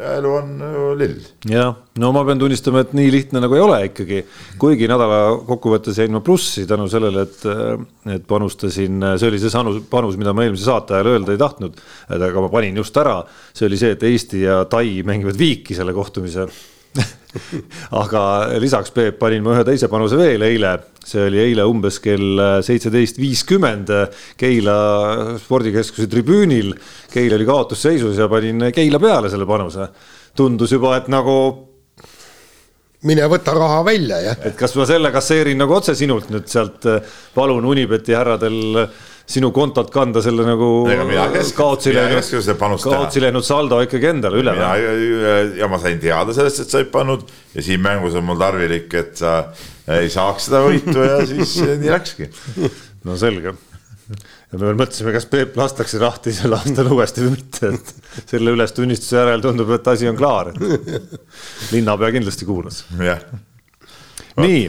elu 0.00 0.32
on 0.34 0.50
lill. 0.98 1.18
jah, 1.50 1.74
no 2.00 2.10
ma 2.16 2.22
pean 2.26 2.40
tunnistama, 2.40 2.84
et 2.84 2.94
nii 2.96 3.10
lihtne 3.12 3.42
nagu 3.44 3.56
ei 3.56 3.62
ole 3.64 3.78
ikkagi, 3.90 4.22
kuigi 4.60 4.88
nädala 4.90 5.20
kokkuvõttes 5.48 6.00
jäin 6.00 6.14
ma 6.14 6.22
plussi 6.24 6.66
tänu 6.70 6.88
sellele, 6.90 7.26
et, 7.28 7.44
et 8.16 8.26
panustasin, 8.28 9.00
see 9.20 9.30
oli 9.30 9.40
see 9.42 9.52
sanus, 9.52 9.82
panus, 9.90 10.18
mida 10.20 10.34
ma 10.36 10.46
eelmise 10.46 10.66
saate 10.66 10.98
ajal 10.98 11.12
öelda 11.14 11.36
ei 11.36 11.40
tahtnud, 11.40 11.80
aga 12.16 12.44
ma 12.46 12.52
panin 12.52 12.80
just 12.80 12.96
ära, 13.00 13.20
see 13.52 13.68
oli 13.68 13.80
see, 13.80 13.94
et 13.96 14.06
Eesti 14.10 14.44
ja 14.46 14.62
Tai 14.70 14.86
mängivad 15.06 15.38
viiki 15.38 15.76
selle 15.76 15.94
kohtumise. 15.96 16.46
Aga 18.02 18.22
lisaks 18.58 18.90
Peep 18.94 19.20
panin 19.20 19.44
ma 19.44 19.54
ühe 19.54 19.62
teise 19.66 19.86
panuse 19.90 20.18
veel 20.18 20.42
eile, 20.42 20.72
see 21.06 21.24
oli 21.26 21.40
eile 21.42 21.64
umbes 21.68 21.98
kell 22.02 22.40
seitseteist 22.64 23.18
viiskümmend 23.20 23.90
Keila 24.40 24.76
spordikeskuse 25.40 26.08
tribüünil. 26.10 26.74
Keila 27.12 27.38
oli 27.38 27.48
kaotusseisus 27.48 28.20
ja 28.20 28.28
panin 28.30 28.70
Keila 28.74 29.00
peale 29.02 29.32
selle 29.32 29.48
panuse. 29.48 29.88
tundus 30.36 30.72
juba, 30.72 30.96
et 30.96 31.08
nagu. 31.08 31.66
mine 33.02 33.24
võta 33.32 33.54
raha 33.56 33.84
välja, 33.84 34.18
jah. 34.20 34.36
et 34.44 34.56
kas 34.56 34.74
ma 34.76 34.84
selle 34.86 35.10
kasseerin 35.10 35.56
nagu 35.58 35.72
otse 35.72 35.94
sinult 35.96 36.28
nüüd 36.30 36.46
sealt, 36.48 36.84
palun 37.34 37.64
Unibeti 37.64 38.12
härradel 38.12 38.88
sinu 39.30 39.50
kontolt 39.54 39.90
kanda 39.94 40.22
selle 40.24 40.44
nagu 40.46 40.68
kaotsi 41.56 41.94
läinud, 41.94 42.80
kaotsi 42.82 43.22
läinud 43.22 43.46
saldo 43.46 43.80
ikkagi 43.84 44.10
endale 44.10 44.40
üle. 44.42 44.54
ja 45.58 45.68
ma 45.70 45.78
sain 45.82 46.00
teada 46.02 46.34
sellest, 46.36 46.64
et 46.64 46.72
sa 46.72 46.82
ei 46.82 46.88
pannud 46.90 47.26
ja 47.54 47.64
siin 47.64 47.82
mängus 47.84 48.16
on 48.18 48.26
mul 48.26 48.40
tarvilik, 48.40 48.90
et 49.00 49.14
sa 49.20 49.36
ei 49.96 50.10
saaks 50.12 50.48
seda 50.48 50.62
võitu 50.66 50.96
ja 51.04 51.20
siis 51.30 51.56
nii 51.64 51.92
läkski. 51.92 52.30
no 53.08 53.16
selge 53.20 53.54
ja 53.54 54.58
me 54.58 54.64
veel 54.64 54.80
mõtlesime, 54.80 55.14
kas 55.14 55.28
Peep 55.30 55.56
lastakse 55.60 56.00
lahti 56.02 56.34
sel 56.34 56.56
aastal 56.56 56.90
uuesti 56.90 57.24
või 57.24 57.36
mitte, 57.36 57.72
et 57.76 58.26
selle 58.34 58.56
ülestunnistuse 58.56 59.20
järel 59.20 59.44
tundub, 59.44 59.70
et 59.76 59.92
asi 59.92 60.10
on 60.10 60.18
klaar. 60.18 60.52
linnapea 61.70 62.12
kindlasti 62.18 62.48
kuulas. 62.48 62.84
nii 64.40 64.62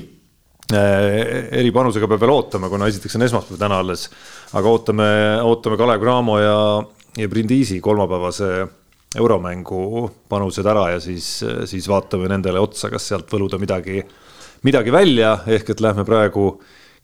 Äh, 0.71 1.49
eripanusega 1.59 2.07
peab 2.07 2.21
veel 2.21 2.31
ootama, 2.31 2.69
kuna 2.71 2.87
esiteks 2.87 3.17
on 3.17 3.25
esmaspäev 3.25 3.59
täna 3.59 3.81
alles, 3.81 4.05
aga 4.55 4.71
ootame, 4.71 5.07
ootame 5.43 5.77
Kalev 5.79 6.03
Cramo 6.03 6.37
ja, 6.39 6.59
ja 7.19 7.27
Brindisi 7.27 7.81
kolmapäevase 7.83 8.51
euromängu 9.19 10.05
panused 10.31 10.67
ära 10.71 10.85
ja 10.93 11.01
siis, 11.03 11.27
siis 11.67 11.89
vaatame 11.91 12.29
nendele 12.31 12.61
otsa, 12.63 12.87
kas 12.93 13.09
sealt 13.11 13.33
võluda 13.33 13.59
midagi, 13.59 13.99
midagi 14.67 14.93
välja, 14.93 15.35
ehk 15.49 15.73
et 15.73 15.81
lähme 15.81 16.05
praegu 16.07 16.53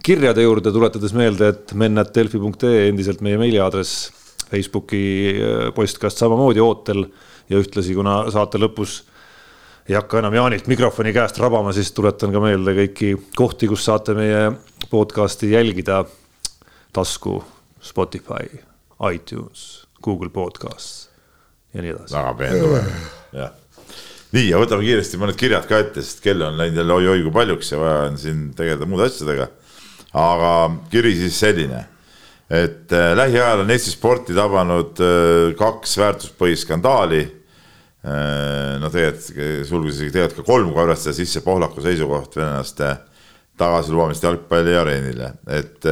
kirjade 0.03 0.43
juurde, 0.45 0.71
tuletades 0.71 1.13
meelde, 1.17 1.51
et 1.53 1.73
mennat.delfi.ee 1.73 2.87
endiselt 2.91 3.23
meie 3.25 3.39
meiliaadress, 3.41 4.11
Facebooki 4.47 5.03
äh, 5.33 5.67
postkast 5.75 6.21
samamoodi 6.21 6.63
ootel 6.63 7.05
ja 7.49 7.59
ühtlasi, 7.59 7.95
kuna 7.97 8.21
saate 8.31 8.61
lõpus 8.61 9.01
ei 9.87 9.95
hakka 9.95 10.19
enam 10.19 10.35
Jaanilt 10.35 10.67
mikrofoni 10.67 11.13
käest 11.15 11.39
rabama, 11.39 11.71
siis 11.75 11.93
tuletan 11.95 12.33
ka 12.35 12.41
meelde 12.43 12.75
kõiki 12.75 13.13
kohti, 13.37 13.69
kus 13.71 13.85
saate 13.87 14.15
meie 14.17 14.49
podcast'i 14.91 15.51
jälgida. 15.53 16.05
tasku, 16.93 17.43
Spotify, 17.81 18.47
iTunes, 19.13 19.87
Google 20.03 20.29
Podcast 20.29 21.09
ja 21.73 21.81
nii 21.81 21.93
edasi. 21.93 22.15
väga 22.15 22.33
peendume, 22.33 22.83
jah. 23.33 23.51
Nii 24.35 24.49
ja 24.49 24.59
võtame 24.59 24.83
kiiresti 24.83 25.19
mõned 25.21 25.37
kirjad 25.39 25.67
ka 25.69 25.79
ette, 25.83 26.03
sest 26.03 26.23
kell 26.23 26.41
on 26.43 26.57
läinud 26.59 26.81
jälle 26.81 26.97
oi-oi 26.97 27.21
kui 27.23 27.35
paljuks 27.35 27.71
ja 27.71 27.79
vaja 27.79 28.01
on 28.09 28.17
siin 28.19 28.49
tegeleda 28.57 28.89
muude 28.89 29.07
asjadega. 29.07 29.47
aga 30.17 30.51
kiri 30.91 31.13
siis 31.15 31.39
selline 31.39 31.85
et 32.49 32.91
äh, 32.95 33.11
lähiajal 33.15 33.65
on 33.65 33.71
Eesti 33.71 33.91
sporti 33.91 34.35
tabanud 34.35 35.01
äh, 35.03 35.55
kaks 35.59 35.97
väärtuspõhist 35.99 36.63
skandaali 36.67 37.21
äh,. 37.23 38.77
no 38.79 38.89
tegelikult 38.91 39.67
sulgudes 39.67 39.97
isegi 39.99 40.15
tegelikult 40.15 40.45
ka 40.45 40.51
kolm, 40.51 40.71
kui 40.71 40.83
arvestada 40.83 41.15
sisse 41.17 41.43
Pohlaku 41.43 41.83
seisukoht 41.83 42.37
venelaste 42.39 42.93
tagasilubamist 43.57 44.23
jalgpalliareenile, 44.23 45.31
et 45.49 45.85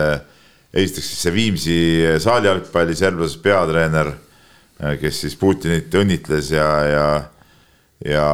esiteks 0.69 1.07
siis 1.09 1.23
see 1.25 1.33
Viimsi 1.33 1.77
saalijalgpalli 2.21 2.93
serblases 2.95 3.39
peatreener, 3.41 4.11
kes 5.01 5.23
siis 5.23 5.33
Putinit 5.41 5.97
õnnitles 5.97 6.51
ja, 6.53 6.67
ja 6.85 7.07
ja 8.03 8.25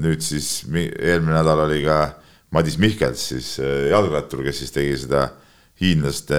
nüüd 0.00 0.22
siis 0.24 0.66
eelmine 0.68 1.38
nädal 1.38 1.64
oli 1.64 1.80
ka 1.86 2.00
Madis 2.54 2.78
Mihkels 2.80 3.28
siis 3.32 3.54
äh, 3.60 3.88
jalgrattur, 3.92 4.42
kes 4.44 4.62
siis 4.62 4.74
tegi 4.74 4.96
seda 5.04 5.28
hiinlaste 5.80 6.38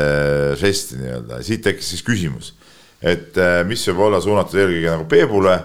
žesti 0.60 1.00
nii-öelda, 1.00 1.42
siit 1.46 1.64
tekkis 1.66 1.94
siis 1.94 2.06
küsimus, 2.06 2.54
et 3.02 3.38
äh, 3.40 3.62
mis 3.68 3.86
võib 3.90 4.08
olla 4.10 4.22
suunatud 4.24 4.60
eelkõige 4.60 4.90
nagu 4.92 5.08
Peebule. 5.10 5.58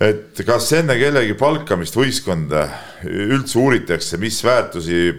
et 0.00 0.42
kas 0.46 0.70
enne 0.72 0.96
kellegi 0.96 1.34
palkamist 1.36 1.96
võistkonda 1.96 2.66
üldse 3.04 3.58
uuritakse, 3.58 4.16
mis 4.16 4.40
väärtusi 4.44 5.10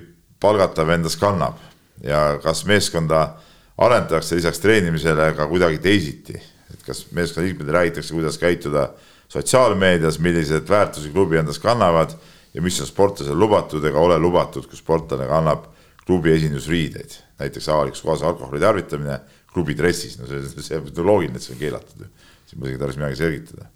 palgatav 0.42 0.90
endas 0.90 1.16
kannab 1.22 1.60
ja 2.04 2.40
kas 2.44 2.66
meeskonda 2.66 3.38
arendatakse 3.78 4.36
lisaks 4.36 4.60
treenimisele 4.60 5.32
ka 5.38 5.48
kuidagi 5.48 5.78
teisiti, 5.82 6.36
et 6.74 6.84
kas 6.86 7.06
meeskonna 7.14 7.48
liikmetele 7.48 7.78
räägitakse, 7.78 8.14
kuidas 8.14 8.38
käituda 8.42 8.90
sotsiaalmeedias, 9.32 10.20
milliseid 10.20 10.68
väärtusi 10.70 11.12
klubi 11.14 11.40
endas 11.40 11.60
kannavad 11.60 12.16
ja 12.54 12.62
mis 12.62 12.80
on 12.84 12.88
sportlasel 12.88 13.38
lubatud 13.40 13.86
ega 13.88 14.00
ole 14.00 14.18
lubatud, 14.20 14.68
kui 14.68 14.80
sportlane 14.80 15.28
kannab 15.30 15.70
klubi 16.06 16.34
esindusriideid, 16.36 17.16
näiteks 17.40 17.70
avalikus 17.72 18.02
kohas 18.04 18.26
alkoholi 18.28 18.60
tarvitamine 18.60 19.20
klubi 19.54 19.76
dressis, 19.78 20.18
no 20.20 20.28
see, 20.28 20.42
see 20.64 20.80
on 20.80 21.06
loogiline, 21.06 21.40
et 21.40 21.46
see 21.46 21.56
on 21.56 21.62
keelatud 21.62 22.04
ju, 22.04 22.10
siin 22.50 22.60
pole 22.60 22.72
isegi 22.72 22.82
tarvis 22.82 23.00
midagi 23.00 23.20
selgitada. 23.20 23.70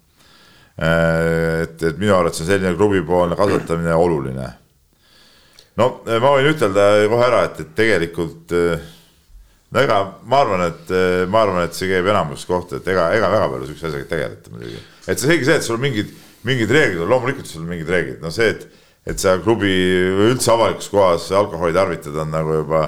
Äh, 0.76 1.62
et, 1.64 1.82
et 1.88 2.00
minu 2.00 2.12
arvates 2.16 2.42
on 2.44 2.50
selline 2.50 2.74
klubipoolne 2.76 3.38
kasvatamine 3.38 3.96
oluline. 3.96 4.50
no 5.76 5.88
ma 6.04 6.34
võin 6.34 6.50
ütelda 6.52 6.86
kohe 7.12 7.24
ära, 7.30 7.42
et, 7.48 7.62
et 7.64 7.72
tegelikult 7.78 8.52
no 9.76 9.84
ega 9.84 10.00
ma 10.24 10.40
arvan, 10.40 10.66
et 10.70 10.92
ma 11.28 11.44
arvan, 11.44 11.66
et 11.68 11.76
see 11.76 11.90
käib 11.90 12.08
enamus 12.08 12.46
kohta, 12.48 12.80
et 12.80 12.88
ega, 12.88 13.10
ega 13.12 13.28
väga 13.28 13.50
palju 13.52 13.68
sihukese 13.68 13.90
asjaga 13.90 14.10
tegeleta 14.14 14.54
muidugi. 14.54 14.80
et 15.04 15.20
see 15.20 15.28
seegi 15.28 15.50
see, 15.50 15.60
et 15.60 15.66
sul 15.66 15.80
mingid, 15.82 16.12
mingid 16.48 16.72
reeglid 16.72 17.04
on, 17.04 17.10
loomulikult 17.12 17.50
sul 17.50 17.66
on 17.66 17.70
mingid 17.74 17.92
reeglid, 17.92 18.22
no 18.24 18.32
see, 18.34 18.54
et 18.56 18.66
et 19.06 19.22
sa 19.22 19.36
klubi 19.38 19.70
või 20.16 20.32
üldse 20.32 20.50
avalikus 20.50 20.88
kohas 20.90 21.28
alkoholi 21.30 21.76
tarvitada 21.76 22.24
on 22.24 22.32
nagu 22.34 22.56
juba 22.56 22.80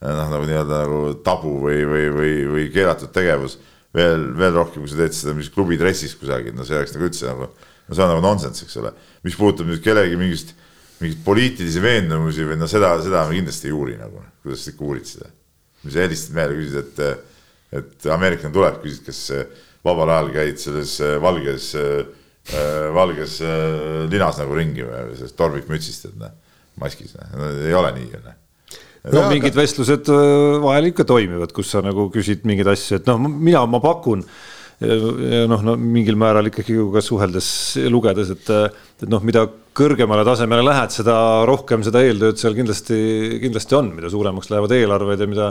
noh, 0.00 0.28
nagu 0.30 0.44
nii-öelda 0.46 0.82
nagu 0.84 1.00
tabu 1.26 1.56
või, 1.64 1.80
või, 1.88 2.04
või, 2.14 2.34
või 2.52 2.66
keelatud 2.74 3.10
tegevus. 3.14 3.58
veel, 3.96 4.26
veel 4.36 4.52
rohkem, 4.52 4.82
kui 4.84 4.90
sa 4.92 4.98
teed 4.98 5.14
seda 5.16 5.32
mis 5.32 5.48
klubi 5.48 5.78
dressis 5.80 6.12
kusagil, 6.20 6.52
no 6.52 6.66
see 6.68 6.76
oleks 6.76 6.92
nagu 6.92 7.06
üldse 7.06 7.26
nagu, 7.30 7.46
no 7.88 7.96
see 7.96 8.04
on 8.04 8.10
nagu 8.12 8.20
nonsense, 8.20 8.66
eks 8.66 8.76
ole. 8.82 8.92
mis 9.24 9.38
puudutab 9.40 9.70
nüüd 9.70 9.80
kellegi 9.82 10.18
mingist, 10.20 10.52
mingeid 11.00 11.22
poliitilisi 11.24 11.80
veendumusi 11.80 12.44
või 12.44 12.58
no 12.60 12.68
seda, 12.68 12.92
seda 13.00 13.24
me 13.24 13.38
kindlasti 13.38 13.70
ei 13.70 13.74
uuri 13.74 13.96
nagu, 13.96 14.20
kuidas 14.44 14.66
sa 14.66 14.74
ikka 14.74 14.84
uurid 14.84 15.08
seda. 15.08 15.32
Sa 15.92 16.04
helistasid 16.04 16.36
meile, 16.36 16.58
küsisid, 16.58 16.84
et, 16.84 17.80
et 17.80 18.08
ameeriklane 18.14 18.54
tuleb, 18.54 18.78
küsid, 18.84 19.04
kas 19.06 19.22
vabal 19.86 20.10
ajal 20.14 20.32
käid 20.34 20.62
selles 20.62 20.98
valges 21.22 21.72
äh, 21.78 22.06
Äh, 22.46 22.94
valges 22.94 23.40
äh, 23.42 24.06
linas 24.06 24.36
nagu 24.38 24.54
ringi 24.54 24.84
või 24.86 25.16
sellest 25.18 25.34
tormikmütsist, 25.34 26.04
et 26.06 26.18
noh, 26.20 26.30
maskis, 26.78 27.16
noh, 27.18 27.48
ei 27.66 27.74
ole 27.74 27.90
nii 27.96 28.04
ju 28.06 28.20
noh 28.22 28.36
no 29.16 29.24
ja, 29.24 29.30
mingid 29.32 29.50
aga... 29.50 29.58
vestlused 29.64 30.10
äh, 30.14 30.58
vahel 30.62 30.86
ikka 30.92 31.08
toimivad, 31.10 31.50
kus 31.56 31.72
sa 31.74 31.82
nagu 31.82 32.04
küsid 32.14 32.46
mingeid 32.46 32.70
asju, 32.70 33.00
et 33.00 33.10
noh, 33.10 33.18
mina, 33.26 33.64
ma 33.66 33.80
pakun. 33.82 34.22
noh, 34.76 35.64
no 35.64 35.74
mingil 35.80 36.18
määral 36.20 36.52
ikkagi 36.52 36.76
ka 36.94 37.02
suheldes 37.02 37.48
lugedes, 37.90 38.30
et, 38.36 38.50
et 39.02 39.10
noh, 39.10 39.24
mida 39.26 39.48
kõrgemale 39.76 40.24
tasemele 40.26 40.64
lähed, 40.64 40.92
seda 40.94 41.16
rohkem 41.48 41.84
seda 41.86 42.02
eeltööd 42.04 42.38
seal 42.40 42.56
kindlasti, 42.56 43.00
kindlasti 43.42 43.76
on, 43.78 43.90
mida 43.96 44.12
suuremaks 44.12 44.48
lähevad 44.52 44.72
eelarved 44.76 45.24
ja 45.24 45.28
mida 45.30 45.50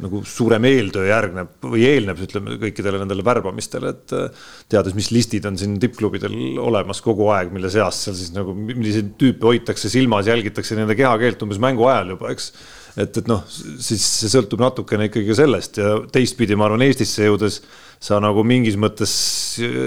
nagu 0.00 0.22
suurem 0.24 0.64
eeltöö 0.64 1.04
järgneb 1.08 1.66
või 1.72 1.84
eelneb, 1.88 2.20
ütleme 2.24 2.56
kõikidele 2.62 3.02
nendele 3.02 3.24
värbamistele, 3.26 3.92
et 3.92 4.14
äh, 4.16 4.46
teades, 4.72 4.94
mis 4.96 5.10
listid 5.12 5.46
on 5.48 5.58
siin 5.60 5.76
tippklubidel 5.82 6.34
olemas 6.62 7.02
kogu 7.04 7.28
aeg, 7.34 7.52
mille 7.54 7.70
seast 7.72 8.06
seal 8.06 8.16
siis 8.16 8.32
nagu 8.32 8.54
milliseid 8.56 9.12
tüüpe 9.20 9.50
hoitakse 9.50 9.92
silmas, 9.92 10.30
jälgitakse 10.30 10.78
nende 10.78 10.96
kehakeelt 10.98 11.44
umbes 11.44 11.60
mängu 11.62 11.88
ajal 11.90 12.14
juba, 12.14 12.32
eks. 12.32 12.50
et, 12.96 13.20
et 13.22 13.28
noh, 13.30 13.44
siis 13.50 14.06
see 14.22 14.32
sõltub 14.32 14.62
natukene 14.64 15.10
ikkagi 15.10 15.36
sellest 15.36 15.82
ja 15.82 15.98
teistpidi, 16.12 16.56
ma 16.56 16.70
arvan, 16.70 16.86
Eestisse 16.88 17.28
jõudes 17.28 17.60
sa 18.00 18.16
nagu 18.22 18.42
mingis 18.46 18.78
mõttes 18.80 19.12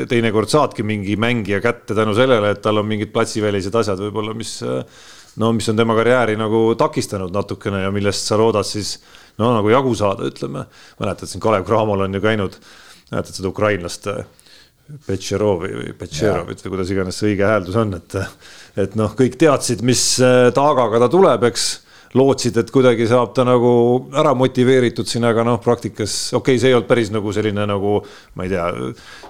teinekord 0.09 0.51
saadki 0.51 0.85
mingi 0.85 1.15
mängija 1.17 1.59
kätte 1.63 1.95
tänu 1.97 2.13
sellele, 2.17 2.53
et 2.53 2.61
tal 2.61 2.77
on 2.81 2.87
mingid 2.87 3.09
platsivälised 3.13 3.73
asjad 3.79 4.01
võib-olla, 4.05 4.35
mis 4.37 4.59
no 5.41 5.49
mis 5.57 5.69
on 5.69 5.79
tema 5.79 5.95
karjääri 5.97 6.37
nagu 6.37 6.65
takistanud 6.77 7.33
natukene 7.33 7.83
ja 7.87 7.91
millest 7.93 8.29
sa 8.29 8.37
loodad 8.37 8.67
siis 8.69 8.99
no 9.41 9.49
nagu 9.55 9.71
jagu 9.73 9.95
saada, 9.97 10.29
ütleme. 10.29 10.67
mäletad 10.99 11.29
siin 11.29 11.41
Kalev 11.41 11.65
Cramol 11.65 12.05
on 12.05 12.13
ju 12.13 12.21
käinud, 12.21 12.57
mäletad 13.11 13.33
seda 13.33 13.49
ukrainlast 13.49 14.09
Petšerovi 15.07 15.71
või 15.73 15.93
Petšerovit 15.97 16.61
või 16.65 16.75
kuidas 16.75 16.91
iganes 16.93 17.17
see 17.17 17.31
õige 17.31 17.47
hääldus 17.47 17.79
on, 17.79 17.95
et, 17.97 18.17
et 18.83 18.97
noh, 18.99 19.15
kõik 19.17 19.39
teadsid, 19.41 19.81
mis 19.81 20.03
taagaga 20.53 21.01
ta 21.01 21.09
tuleb, 21.09 21.47
eks 21.49 21.67
lootsid, 22.17 22.57
et 22.61 22.69
kuidagi 22.73 23.07
saab 23.09 23.31
ta 23.33 23.45
nagu 23.47 23.71
ära 24.19 24.33
motiveeritud 24.37 25.07
siin, 25.09 25.25
aga 25.25 25.45
noh, 25.47 25.57
praktikas 25.63 26.13
okei 26.33 26.55
okay,, 26.55 26.61
see 26.61 26.69
ei 26.69 26.77
olnud 26.77 26.89
päris 26.89 27.09
nagu 27.13 27.33
selline 27.33 27.65
nagu 27.69 27.95
ma 28.37 28.45
ei 28.45 28.51
tea, 28.51 28.67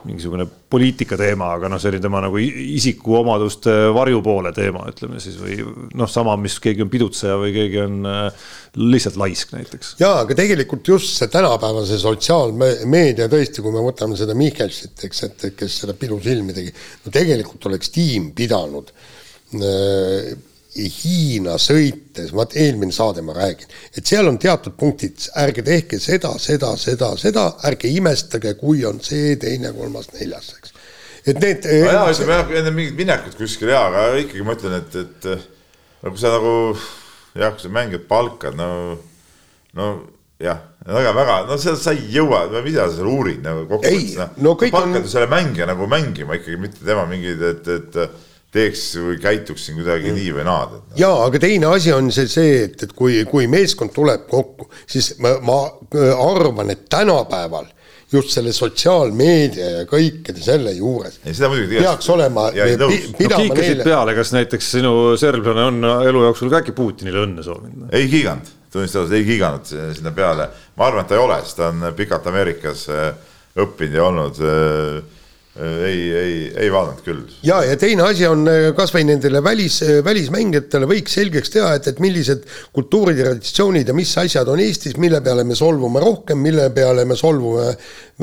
mingisugune 0.03 0.47
poliitika 0.73 1.17
teema, 1.19 1.53
aga 1.55 1.71
noh, 1.71 1.79
see 1.79 1.93
oli 1.93 2.01
tema 2.03 2.19
nagu 2.25 2.39
isikuomaduste 2.41 3.75
varjupoole 3.95 4.51
teema, 4.55 4.83
ütleme 4.91 5.21
siis 5.23 5.39
või 5.39 5.59
noh, 5.95 6.11
sama, 6.11 6.35
mis 6.41 6.59
keegi 6.63 6.83
on 6.83 6.91
pidutseja 6.91 7.39
või 7.39 7.55
keegi 7.55 7.81
on 7.85 7.99
äh, 8.09 8.45
lihtsalt 8.83 9.19
laisk 9.21 9.55
näiteks. 9.55 9.95
ja, 10.03 10.15
aga 10.25 10.35
tegelikult 10.37 10.93
just 10.93 11.15
see 11.15 11.31
tänapäevase 11.31 11.99
sotsiaalmeedia 12.03 13.29
tõesti, 13.31 13.63
kui 13.63 13.75
me 13.75 13.83
võtame 13.85 14.19
seda 14.19 14.35
Michelsit, 14.35 14.97
eks, 15.07 15.27
et 15.29 15.51
kes 15.55 15.83
seda 15.85 15.95
pidusilmi 15.95 16.55
tegi, 16.55 16.73
no 17.05 17.15
tegelikult 17.15 17.71
oleks 17.71 17.95
tiim 17.95 18.33
pidanud 18.35 18.91
äh, 18.91 20.33
Hiina 20.73 21.59
sõites, 21.61 22.31
vaat 22.33 22.55
eelmine 22.57 22.93
saade 22.95 23.21
ma 23.25 23.35
räägin, 23.35 23.69
et 23.93 24.09
seal 24.09 24.25
on 24.29 24.39
teatud 24.41 24.73
punktid, 24.79 25.27
ärge 25.37 25.61
tehke 25.65 25.99
seda, 26.01 26.31
seda, 26.41 26.71
seda, 26.81 27.11
seda, 27.21 27.43
ärge 27.69 27.91
imestage, 27.93 28.55
kui 28.57 28.81
on 28.89 28.97
see, 29.03 29.35
teine, 29.41 29.69
kolmas, 29.75 30.09
neljas, 30.15 30.49
eks. 30.57 30.73
et 31.29 31.37
need. 31.43 31.69
no 31.69 31.93
jaa, 31.93 32.09
ütleme 32.15 32.39
jah, 32.39 32.55
enne 32.63 32.73
mingit 32.73 32.97
minekut 33.03 33.37
kuskil 33.37 33.69
jaa, 33.69 33.85
aga 33.91 34.23
ikkagi 34.23 34.47
ma 34.47 34.57
ütlen, 34.57 34.79
et, 34.81 34.97
et 35.03 35.29
no 36.01 36.15
kui 36.15 36.23
sa 36.23 36.33
nagu 36.33 36.57
jah, 37.37 37.53
kui 37.53 37.67
sa 37.67 37.73
mängijad 37.77 38.09
palkad, 38.09 38.57
no, 38.57 38.97
no 39.77 39.93
jah, 40.41 40.59
väga-väga, 40.89 41.39
no 41.53 41.61
seda 41.61 41.77
sa 41.79 41.93
ei 41.93 42.09
jõua, 42.17 42.47
mida 42.65 42.89
sa 42.89 42.97
seal 42.97 43.13
uurid 43.13 43.45
nagu 43.45 43.67
kokkuvõttes, 43.69 44.17
noh. 44.19 44.35
no, 44.41 44.57
no 44.57 44.73
palkad 44.73 45.05
ju 45.05 45.13
selle 45.13 45.29
mängija 45.31 45.69
nagu 45.69 45.85
mängima 45.91 46.41
ikkagi, 46.41 46.57
mitte 46.65 46.81
tema 46.81 47.05
mingeid, 47.13 47.45
et, 47.53 47.75
et 47.77 48.31
teeks 48.53 48.81
või 49.01 49.19
käituks 49.21 49.67
siin 49.67 49.77
kuidagi 49.79 50.11
mm. 50.11 50.17
nii 50.19 50.33
või 50.35 50.47
naa. 50.47 50.65
No. 50.69 50.81
jaa, 50.99 51.21
aga 51.25 51.39
teine 51.41 51.69
asi 51.73 51.93
on 51.95 52.11
see, 52.13 52.29
see, 52.29 52.57
et, 52.67 52.75
et 52.85 52.91
kui, 52.97 53.23
kui 53.29 53.47
meeskond 53.51 53.93
tuleb 53.95 54.27
kokku, 54.29 54.69
siis 54.89 55.15
ma, 55.23 55.35
ma 55.45 55.61
arvan, 56.27 56.69
et 56.73 56.85
tänapäeval 56.91 57.69
just 58.13 58.29
selle 58.35 58.51
sotsiaalmeedia 58.53 59.69
ja 59.79 59.85
kõikide 59.89 60.43
selle 60.45 60.75
juures. 60.77 61.17
peaks 61.25 62.09
olema. 62.13 62.49
no 62.53 62.89
kiikasid 62.91 63.79
neile... 63.79 63.87
peale, 63.87 64.13
kas 64.19 64.33
näiteks 64.35 64.69
sinu 64.75 64.93
serblane 65.17 65.65
on 65.71 65.89
elu 66.09 66.27
jooksul 66.27 66.53
ka 66.53 66.61
äkki 66.61 66.75
Putinile 66.77 67.25
õnne 67.25 67.45
soovinud? 67.45 67.87
ei 67.89 68.05
kiiganud, 68.11 68.53
tunnistan 68.73 69.17
ei 69.17 69.25
kiiganud 69.25 69.73
sinna 69.97 70.13
peale. 70.13 70.47
ma 70.77 70.91
arvan, 70.91 71.07
et 71.07 71.09
ta 71.09 71.17
ei 71.17 71.25
ole, 71.25 71.41
sest 71.41 71.57
ta 71.57 71.71
on 71.73 71.89
pikalt 71.97 72.29
Ameerikas 72.29 72.85
äh, 72.93 73.09
õppinud 73.65 73.97
ja 73.97 74.05
olnud 74.11 74.45
äh, 74.45 75.01
Äh, 75.01 75.22
ei, 75.61 75.99
ei, 76.17 76.37
ei 76.65 76.69
vaadanud 76.73 77.03
küll. 77.05 77.21
ja, 77.45 77.59
ja 77.61 77.75
teine 77.77 78.07
asi 78.07 78.25
on 78.25 78.47
äh, 78.49 78.71
kasvõi 78.77 79.03
nendele 79.05 79.43
välis, 79.45 79.79
äh, 79.85 79.99
välismängijatele 80.05 80.89
võiks 80.89 81.13
selgeks 81.19 81.53
teha, 81.53 81.75
et, 81.77 81.91
et 81.91 82.01
millised 82.01 82.47
kultuuritraditsioonid 82.73 83.91
ja 83.91 83.95
mis 83.97 84.15
asjad 84.17 84.49
on 84.49 84.63
Eestis, 84.63 84.97
mille 84.97 85.21
peale 85.21 85.45
me 85.45 85.57
solvume 85.57 86.01
rohkem, 86.01 86.41
mille 86.41 86.71
peale 86.73 87.05
me 87.05 87.17
solvume 87.19 87.69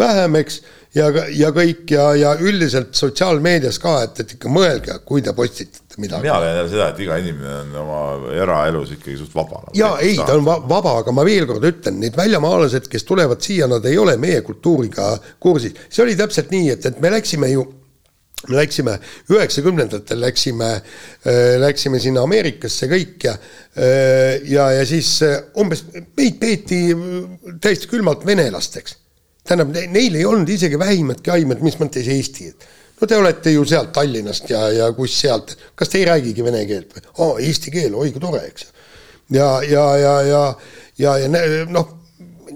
vähem, 0.01 0.41
eks 0.43 0.59
ja, 0.97 1.09
ja 1.37 1.51
kõik 1.55 1.91
ja, 1.95 2.07
ja 2.19 2.35
üldiselt 2.43 2.95
sotsiaalmeedias 2.99 3.79
ka, 3.83 3.97
et, 4.07 4.23
et 4.25 4.37
ikka 4.37 4.53
mõelge, 4.53 4.97
kui 5.07 5.23
te 5.25 5.35
postitate 5.37 6.01
midagi. 6.03 6.25
mina 6.27 6.39
leian 6.43 6.61
jälle 6.61 6.73
seda, 6.73 6.89
et 6.91 7.03
iga 7.05 7.19
inimene 7.23 7.57
on 7.63 7.75
oma 7.85 8.01
eraelus 8.35 8.95
ikkagi 8.97 9.19
suht 9.21 9.35
vaba. 9.37 9.63
ja 9.77 9.93
ei, 10.03 10.17
ta 10.19 10.37
on 10.39 10.47
vaba, 10.47 10.97
aga 11.03 11.15
ma 11.15 11.27
veel 11.27 11.47
kord 11.51 11.67
ütlen, 11.71 12.01
need 12.03 12.17
väljamaalased, 12.19 12.89
kes 12.91 13.07
tulevad 13.09 13.43
siia, 13.45 13.69
nad 13.71 13.87
ei 13.87 13.99
ole 13.99 14.17
meie 14.21 14.41
kultuuriga 14.47 15.13
kursis. 15.43 15.77
see 15.89 16.07
oli 16.07 16.17
täpselt 16.19 16.51
nii, 16.55 16.73
et, 16.75 16.91
et 16.91 17.03
me 17.03 17.13
läksime 17.17 17.53
ju 17.55 17.67
me 18.49 18.57
läksime, 18.57 18.95
üheksakümnendatel 19.29 20.17
läksime, 20.23 20.71
läksime 21.61 21.99
sinna 22.01 22.23
Ameerikasse 22.25 22.89
kõik 22.89 23.27
ja, 23.27 23.35
ja, 24.49 24.71
ja 24.79 24.87
siis 24.89 25.11
umbes 25.61 25.85
meid 26.17 26.39
peeti 26.41 26.81
täiesti 27.61 27.91
külmalt 27.91 28.25
venelasteks. 28.25 28.97
Tähendab, 29.51 29.75
neil 29.93 30.19
ei 30.19 30.27
olnud 30.29 30.49
isegi 30.51 30.79
vähimatki 30.81 31.35
aimet, 31.35 31.63
mis 31.65 31.79
mõttes 31.81 32.09
Eesti, 32.15 32.51
et 32.53 32.69
no 33.01 33.09
te 33.09 33.19
olete 33.19 33.55
ju 33.55 33.65
sealt 33.69 33.93
Tallinnast 33.97 34.51
ja, 34.53 34.67
ja 34.75 34.91
kus 34.97 35.17
sealt, 35.23 35.57
kas 35.75 35.91
te 35.91 36.01
ei 36.01 36.09
räägigi 36.09 36.45
vene 36.47 36.65
keelt 36.69 36.93
või? 36.97 37.07
aa, 37.11 37.39
eesti 37.47 37.73
keel, 37.75 37.97
oi 37.99 38.13
kui 38.15 38.23
tore, 38.23 38.43
eks 38.49 38.67
ju. 38.67 38.85
ja, 39.39 39.49
ja, 39.67 39.87
ja, 40.01 40.15
ja, 40.29 40.45
ja, 40.99 41.17
ja 41.25 41.65
noh 41.71 41.97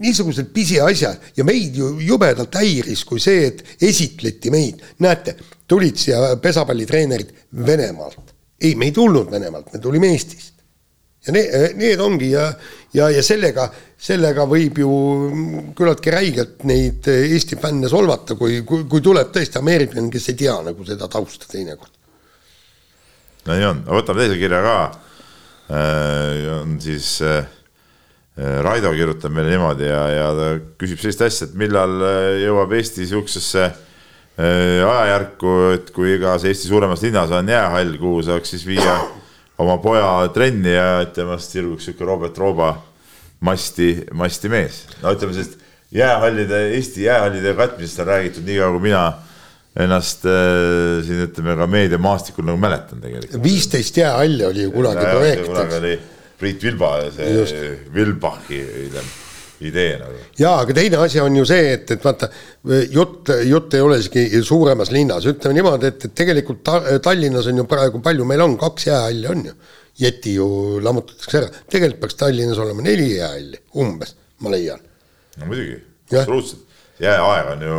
niisugused 0.00 0.50
pisiasjad 0.54 1.36
ja 1.36 1.44
meid 1.46 1.76
ju 1.78 1.94
jubedalt 2.02 2.54
häiris, 2.58 3.04
kui 3.06 3.22
see, 3.22 3.46
et 3.50 3.62
esitleti 3.84 4.50
meid, 4.54 4.82
näete, 5.04 5.36
tulid 5.70 5.98
siia 6.00 6.34
pesapallitreenerid 6.42 7.30
Venemaalt. 7.66 8.34
ei, 8.60 8.74
me 8.74 8.90
ei 8.90 8.92
tulnud 8.92 9.30
Venemaalt, 9.30 9.72
me 9.72 9.78
tulime 9.78 10.10
Eestist. 10.14 10.53
Ja 11.26 11.34
need, 11.36 11.76
need 11.80 12.02
ongi 12.05 12.30
ja, 12.32 12.51
ja, 12.96 13.09
ja 13.14 13.22
sellega, 13.24 13.68
sellega 13.96 14.46
võib 14.51 14.78
ju 14.82 14.90
küllaltki 15.76 16.12
räigelt 16.14 16.64
neid 16.68 17.09
Eesti 17.14 17.59
fänne 17.60 17.88
solvata, 17.88 18.36
kui, 18.40 18.62
kui, 18.68 18.86
kui 18.90 19.05
tuleb 19.05 19.32
tõesti 19.34 19.60
ameeriklane, 19.60 20.12
kes 20.12 20.30
ei 20.32 20.38
tea 20.44 20.59
nagu 20.68 20.86
seda 20.86 21.09
tausta 21.10 21.51
teinekord. 21.51 21.92
no 23.48 23.59
nii 23.59 23.68
on, 23.72 23.84
võtame 23.98 24.24
teise 24.24 24.40
kirja 24.40 24.62
ka 24.64 24.78
äh,. 24.84 26.48
on 26.60 26.80
siis 26.82 27.18
äh 27.24 27.44
Äh, 28.34 28.59
Raido 28.66 28.90
kirjutab 28.90 29.30
meile 29.30 29.52
niimoodi 29.52 29.86
ja, 29.86 30.01
ja 30.10 30.30
ta 30.34 30.46
küsib 30.80 30.98
sellist 30.98 31.20
asja, 31.22 31.46
et 31.46 31.52
millal 31.55 32.01
äh, 32.02 32.40
jõuab 32.42 32.72
Eesti 32.74 33.05
sihukesesse 33.06 33.62
äh, 33.62 34.80
ajajärku, 34.82 35.52
et 35.76 35.92
kui 35.94 36.16
igas 36.16 36.42
Eesti 36.51 36.66
suuremas 36.66 37.05
linnas 37.06 37.30
on 37.30 37.52
jäähall, 37.52 37.92
kuhu 38.01 38.24
saaks 38.26 38.51
siis 38.56 38.64
viia 38.66 38.96
oma 39.59 39.76
poja 39.82 40.09
trenni 40.35 40.72
ja 40.74 41.05
temast 41.14 41.55
sirguks 41.55 41.89
sihuke 41.89 42.06
Robert 42.09 42.39
Rooba 42.39 42.72
masti, 43.44 43.93
masti 44.12 44.51
mees. 44.52 44.85
no 45.02 45.12
ütleme 45.14 45.36
sellist 45.36 45.60
jäähallide, 45.94 46.64
Eesti 46.78 47.06
jäähallide 47.06 47.55
katmisest 47.59 48.02
on 48.02 48.10
räägitud 48.10 48.48
nii 48.48 48.59
kaua, 48.59 48.72
kui 48.74 48.86
mina 48.89 49.05
ennast 49.85 50.26
äh, 50.31 51.02
siin 51.06 51.26
ütleme 51.28 51.56
ka 51.59 51.68
meediamaastikul 51.70 52.47
nagu 52.47 52.60
mäletan 52.62 53.02
tegelikult. 53.02 53.43
viisteist 53.43 53.97
jäähalli 54.02 54.44
oli 54.47 54.66
ju 54.68 54.74
kunagi 54.74 55.06
projekt. 55.10 55.47
kunagi 55.47 55.81
oli 55.82 55.94
Priit 56.39 56.62
Vilba 56.62 56.97
see 57.14 57.78
Vilbachi 57.94 58.59
idee 59.69 59.95
nagu. 60.01 60.19
jaa, 60.39 60.57
aga 60.62 60.77
teine 60.77 61.01
asi 61.03 61.20
on 61.23 61.36
ju 61.39 61.47
see, 61.49 61.73
et, 61.77 61.91
et 61.95 62.05
vaata 62.05 62.28
jutt, 62.93 63.32
jutt 63.49 63.77
ei 63.78 63.85
ole 63.85 63.99
isegi 64.03 64.43
suuremas 64.45 64.93
linnas, 64.95 65.27
ütleme 65.31 65.59
niimoodi, 65.59 65.91
et, 65.93 66.07
et 66.09 66.16
tegelikult 66.23 66.62
ta, 66.66 66.81
Tallinnas 67.05 67.49
on 67.51 67.62
ju 67.62 67.66
praegu 67.70 68.03
palju, 68.05 68.28
meil 68.28 68.45
on 68.45 68.59
kaks 68.61 68.89
jäähalli 68.91 69.32
on 69.32 69.49
ju. 69.51 69.57
Jeti 69.95 70.32
ju 70.35 70.47
lammutatakse 70.82 71.39
ära, 71.39 71.51
tegelikult 71.70 72.01
peaks 72.03 72.16
Tallinnas 72.19 72.59
olema 72.62 72.82
neli 72.82 73.12
jäähalli 73.15 73.61
umbes, 73.82 74.16
ma 74.43 74.55
leian. 74.55 74.81
no 75.39 75.51
muidugi, 75.51 75.78
absoluutselt, 76.11 76.81
jääaeg 77.03 77.53
on 77.55 77.62
ju 77.69 77.78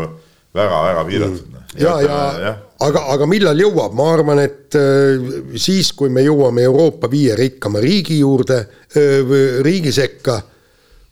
väga-väga 0.55 1.03
piiratud 1.09 1.43
mm.. 1.51 1.67
ja, 1.79 1.97
ja, 2.03 2.21
ja 2.45 2.55
aga, 2.83 3.03
aga 3.13 3.27
millal 3.29 3.59
jõuab, 3.59 3.93
ma 3.97 4.09
arvan, 4.13 4.41
et 4.43 4.75
äh, 4.79 5.29
siis, 5.59 5.91
kui 5.97 6.11
me 6.13 6.23
jõuame 6.25 6.65
Euroopa 6.67 7.09
viie 7.11 7.35
rikkama 7.37 7.81
riigi 7.83 8.19
juurde, 8.19 8.59
äh, 8.95 9.35
riigi 9.65 9.93
sekka, 9.95 10.39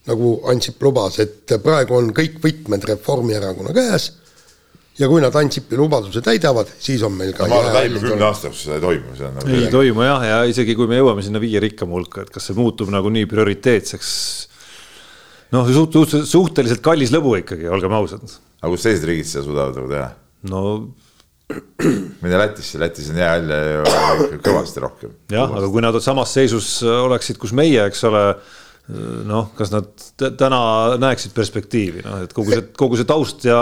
nagu 0.09 0.33
Ansip 0.51 0.81
lubas, 0.83 1.19
et 1.23 1.55
praegu 1.63 1.95
on 1.97 2.11
kõik 2.15 2.41
võtmed 2.43 2.85
Reformierakonna 2.89 3.75
käes 3.75 4.09
ja 4.99 5.09
kui 5.09 5.21
nad 5.23 5.35
Ansipi 5.35 5.77
lubaduse 5.79 6.21
täidavad, 6.23 6.69
siis 6.81 7.01
on 7.05 7.15
meil 7.17 7.33
ka 7.35 7.47
no, 7.47 7.55
ma 7.55 7.61
arvan, 7.61 7.71
et 7.71 7.79
lähima 7.79 8.01
kümne 8.03 8.27
aasta 8.27 8.49
jooksul 8.49 8.67
seda 8.67 8.77
ei 8.77 8.83
toimu, 8.83 9.13
see 9.17 9.27
on 9.27 9.37
nagu 9.39 9.53
ei 9.57 9.69
toimu 9.73 10.05
jah, 10.05 10.25
ja 10.29 10.41
isegi 10.49 10.75
kui 10.77 10.89
me 10.91 10.99
jõuame 10.99 11.25
sinna 11.25 11.41
viie 11.41 11.61
rikkama 11.63 11.97
hulka, 11.97 12.25
et 12.25 12.33
kas 12.33 12.49
see 12.49 12.57
muutub 12.57 12.91
nagu 12.93 13.11
nii 13.13 13.29
prioriteetseks 13.31 14.11
noh, 15.55 15.71
suht-, 15.73 16.19
suhteliselt 16.29 16.83
kallis 16.85 17.13
lõbu 17.13 17.37
ikkagi, 17.41 17.69
olgem 17.71 17.95
ausad. 17.97 18.37
aga 18.61 18.73
kus 18.75 18.85
teised 18.85 19.07
riigid 19.09 19.29
seda 19.29 19.47
suudavad 19.47 19.79
nagu 19.81 19.89
teha? 19.95 20.11
no 20.51 20.65
mine 22.23 22.37
Lätisse, 22.39 22.79
Lätis 22.81 23.09
on 23.11 23.19
jäähalle 23.19 23.57
ju 23.73 24.41
kõvasti 24.45 24.83
rohkem. 24.83 25.15
jah, 25.33 25.49
aga 25.49 25.69
kui 25.73 25.83
nad 25.83 25.97
samas 26.05 26.33
seisus 26.37 26.75
oleksid, 26.85 27.41
kus 27.41 27.55
meie, 27.55 27.81
eks 27.89 28.05
ole 28.09 28.27
noh, 28.83 29.45
kas 29.55 29.69
nad 29.71 29.85
täna 30.19 30.57
näeksid 30.99 31.31
perspektiivi, 31.31 32.01
noh, 32.03 32.25
et 32.25 32.33
kogu 32.35 32.51
see, 32.51 32.63
kogu 32.75 32.97
see 32.99 33.07
taust 33.07 33.45
ja 33.47 33.55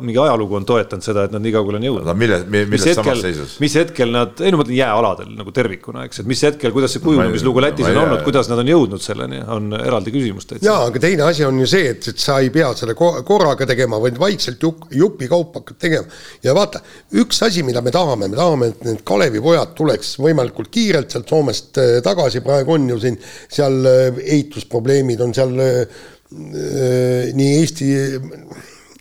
mingi 0.00 0.16
ajalugu 0.16 0.56
on 0.56 0.64
toetanud 0.64 1.04
seda, 1.04 1.26
et 1.28 1.34
nad 1.34 1.44
nii 1.44 1.52
kaugele 1.52 1.76
on 1.76 1.84
jõudnud. 1.84 2.06
no 2.08 2.14
mille, 2.16 2.38
milles 2.48 2.86
samas 2.96 3.20
seisus? 3.20 3.58
mis 3.60 3.76
hetkel 3.76 4.14
nad, 4.14 4.40
ei 4.40 4.48
no 4.48 4.56
ma 4.56 4.62
mõtlen 4.62 4.78
jääaladel 4.78 5.34
nagu 5.36 5.52
tervikuna, 5.52 6.06
eks, 6.08 6.22
et 6.22 6.30
mis 6.30 6.40
hetkel, 6.48 6.72
kuidas 6.72 6.96
see 6.96 7.04
kujunemislugu 7.04 7.60
Lätis 7.60 7.90
on 7.90 8.00
olnud, 8.00 8.22
kuidas 8.24 8.48
nad 8.48 8.62
on 8.62 8.70
jõudnud 8.72 9.04
selleni, 9.04 9.42
on 9.44 9.76
eraldi 9.76 10.14
küsimus 10.14 10.48
täitsa. 10.48 10.64
jaa, 10.70 10.88
aga 10.88 11.04
teine 11.04 11.28
asi 11.28 11.44
on 11.44 11.60
ju 11.60 11.68
see, 11.74 11.92
et, 11.92 12.08
et 12.14 12.24
sa 12.24 12.38
ei 12.40 12.48
pea 12.56 12.72
selle 12.78 12.96
korraga 12.96 13.68
tegema, 13.68 14.00
vaid 14.00 14.16
vaikselt 14.24 14.64
jupp, 14.64 14.88
jupikaupa 14.88 15.60
hakkad 15.60 15.82
tegema. 15.84 16.08
ja 16.48 16.56
vaata, 16.56 16.80
üks 17.20 17.44
asi, 17.44 17.60
mida 17.68 17.84
me 17.84 17.92
tahame, 17.92 18.30
me 18.32 18.40
tahame, 18.40 18.72
et 18.72 18.88
need 18.88 19.04
Kalevi 19.04 19.44
pojad 19.44 19.76
tuleks 19.76 20.16
võimalikult 20.16 20.72
kiirelt 20.72 21.12
sealt 21.12 21.28
Soomest 21.28 21.76
äh, 21.76 21.94
tagasi, 22.00 22.40
praegu 22.40 22.78
on 22.78 22.88
ju 22.94 22.98
siin 23.04 23.20
seal 23.52 23.78
äh, 23.84 24.24
ehitus 24.62 24.68
rahastusprobleemid 24.68 25.20
on 25.20 25.34
seal 25.34 25.58
äh, 25.58 25.86
äh, 26.32 27.34
nii 27.34 27.60
Eesti, 27.60 28.20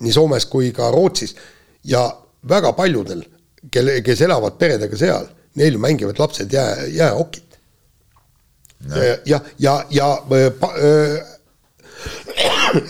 nii 0.01 0.13
Soomes 0.13 0.45
kui 0.45 0.71
ka 0.71 0.91
Rootsis. 0.91 1.35
Ja 1.83 2.17
väga 2.47 2.73
paljudel, 2.73 3.23
kelle, 3.71 4.01
kes 4.03 4.21
elavad 4.21 4.57
peredega 4.57 4.97
seal, 4.97 5.27
neil 5.55 5.77
mängivad 5.77 6.19
lapsed 6.19 6.51
jää, 6.51 6.87
jäähokit. 6.87 7.59
ja, 8.89 9.17
ja, 9.25 9.39
ja, 9.59 9.85
ja 9.89 10.23
äh, 10.31 11.21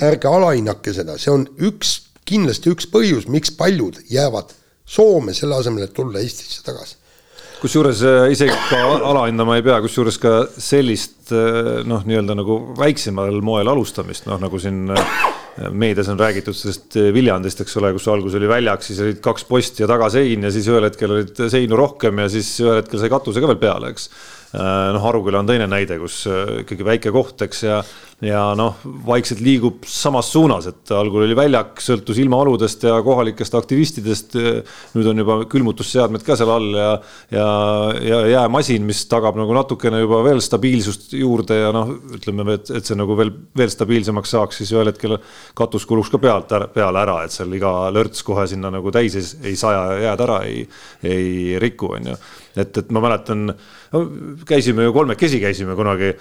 ärge 0.01 0.27
alahinnake 0.27 0.93
seda, 0.93 1.17
see 1.17 1.31
on 1.31 1.47
üks, 1.59 2.07
kindlasti 2.25 2.71
üks 2.71 2.87
põhjus, 2.87 3.27
miks 3.27 3.51
paljud 3.51 3.99
jäävad 4.09 4.53
Soome 4.91 5.33
selle 5.33 5.55
asemel, 5.55 5.83
et 5.85 5.93
tulla 5.95 6.19
Eestisse 6.19 6.63
tagasi 6.65 7.00
kusjuures 7.61 8.01
äh, 8.07 8.23
isegi 8.33 8.55
ka 8.69 8.79
alahindama 9.05 9.59
ei 9.59 9.65
pea, 9.65 9.77
kusjuures 9.83 10.17
ka 10.21 10.33
sellist 10.57 11.29
äh, 11.35 11.83
noh, 11.87 12.01
nii-öelda 12.07 12.35
nagu 12.39 12.57
väiksemal 12.79 13.37
moel 13.45 13.69
alustamist, 13.69 14.25
noh 14.29 14.41
nagu 14.41 14.61
siin 14.61 14.89
äh, 14.89 15.13
meedias 15.69 16.09
on 16.09 16.19
räägitud 16.19 16.57
sellest 16.57 16.97
Viljandist, 17.13 17.61
eks 17.61 17.77
ole, 17.77 17.91
kus 17.93 18.07
alguses 18.09 18.39
oli 18.39 18.49
väljak, 18.49 18.85
siis 18.85 19.01
olid 19.03 19.21
kaks 19.23 19.45
posti 19.49 19.83
ja 19.83 19.89
tagasein 19.91 20.47
ja 20.47 20.53
siis 20.53 20.69
ühel 20.71 20.87
hetkel 20.87 21.13
olid 21.17 21.41
seinu 21.53 21.77
rohkem 21.77 22.23
ja 22.23 22.29
siis 22.31 22.49
ühel 22.63 22.79
hetkel 22.79 23.01
sai 23.01 23.11
katuse 23.13 23.43
ka 23.43 23.51
veel 23.51 23.59
peale, 23.61 23.91
eks. 23.91 24.07
noh, 24.95 25.03
Aruküla 25.11 25.43
on 25.43 25.51
teine 25.51 25.67
näide, 25.69 25.99
kus 26.01 26.23
ikkagi 26.63 26.87
väike 26.87 27.13
koht, 27.13 27.43
eks 27.45 27.61
ja 27.67 27.81
ja 28.21 28.41
noh, 28.57 28.77
vaikselt 29.05 29.41
liigub 29.41 29.85
samas 29.89 30.29
suunas, 30.29 30.67
et 30.69 30.91
algul 30.93 31.23
oli 31.25 31.35
väljak, 31.37 31.79
sõltus 31.81 32.19
ilmaoludest 32.21 32.85
ja 32.85 32.99
kohalikest 33.01 33.55
aktivistidest. 33.57 34.35
nüüd 34.93 35.07
on 35.09 35.21
juba 35.23 35.37
külmutusseadmed 35.49 36.21
ka 36.25 36.37
seal 36.37 36.51
all 36.53 36.77
ja, 36.77 36.91
ja, 37.33 37.47
ja 38.05 38.19
jäämasin, 38.35 38.85
mis 38.85 39.01
tagab 39.09 39.39
nagu 39.39 39.55
natukene 39.57 40.03
juba 40.03 40.21
veel 40.27 40.41
stabiilsust 40.43 41.15
juurde 41.17 41.57
ja 41.63 41.71
noh, 41.73 41.95
ütleme, 42.17 42.45
et, 42.59 42.69
et 42.77 42.85
see 42.85 42.99
nagu 42.99 43.17
veel, 43.17 43.33
veel 43.57 43.73
stabiilsemaks 43.73 44.35
saaks, 44.37 44.61
siis 44.61 44.75
ühel 44.75 44.91
hetkel 44.91 45.17
katus 45.57 45.89
kuluks 45.89 46.13
ka 46.13 46.21
pealt 46.21 46.53
ära, 46.53 46.69
peale 46.69 47.01
ära, 47.01 47.17
et 47.25 47.33
seal 47.33 47.57
iga 47.57 47.73
lörts 47.93 48.21
kohe 48.27 48.45
sinna 48.51 48.69
nagu 48.73 48.93
täis 48.93 49.17
ei, 49.17 49.25
ei 49.49 49.57
saja 49.57 49.87
ja 49.95 49.99
jääd 50.11 50.25
ära 50.27 50.37
ei, 50.45 50.61
ei 51.09 51.57
riku, 51.61 51.95
on 51.97 52.13
ju. 52.13 52.21
et, 52.53 52.77
et 52.77 52.93
ma 52.93 53.01
mäletan 53.01 53.49
no,, 53.49 54.05
käisime 54.45 54.85
ju 54.85 54.93
kolmekesi 54.93 55.41
käisime 55.41 55.73
kunagi 55.79 56.13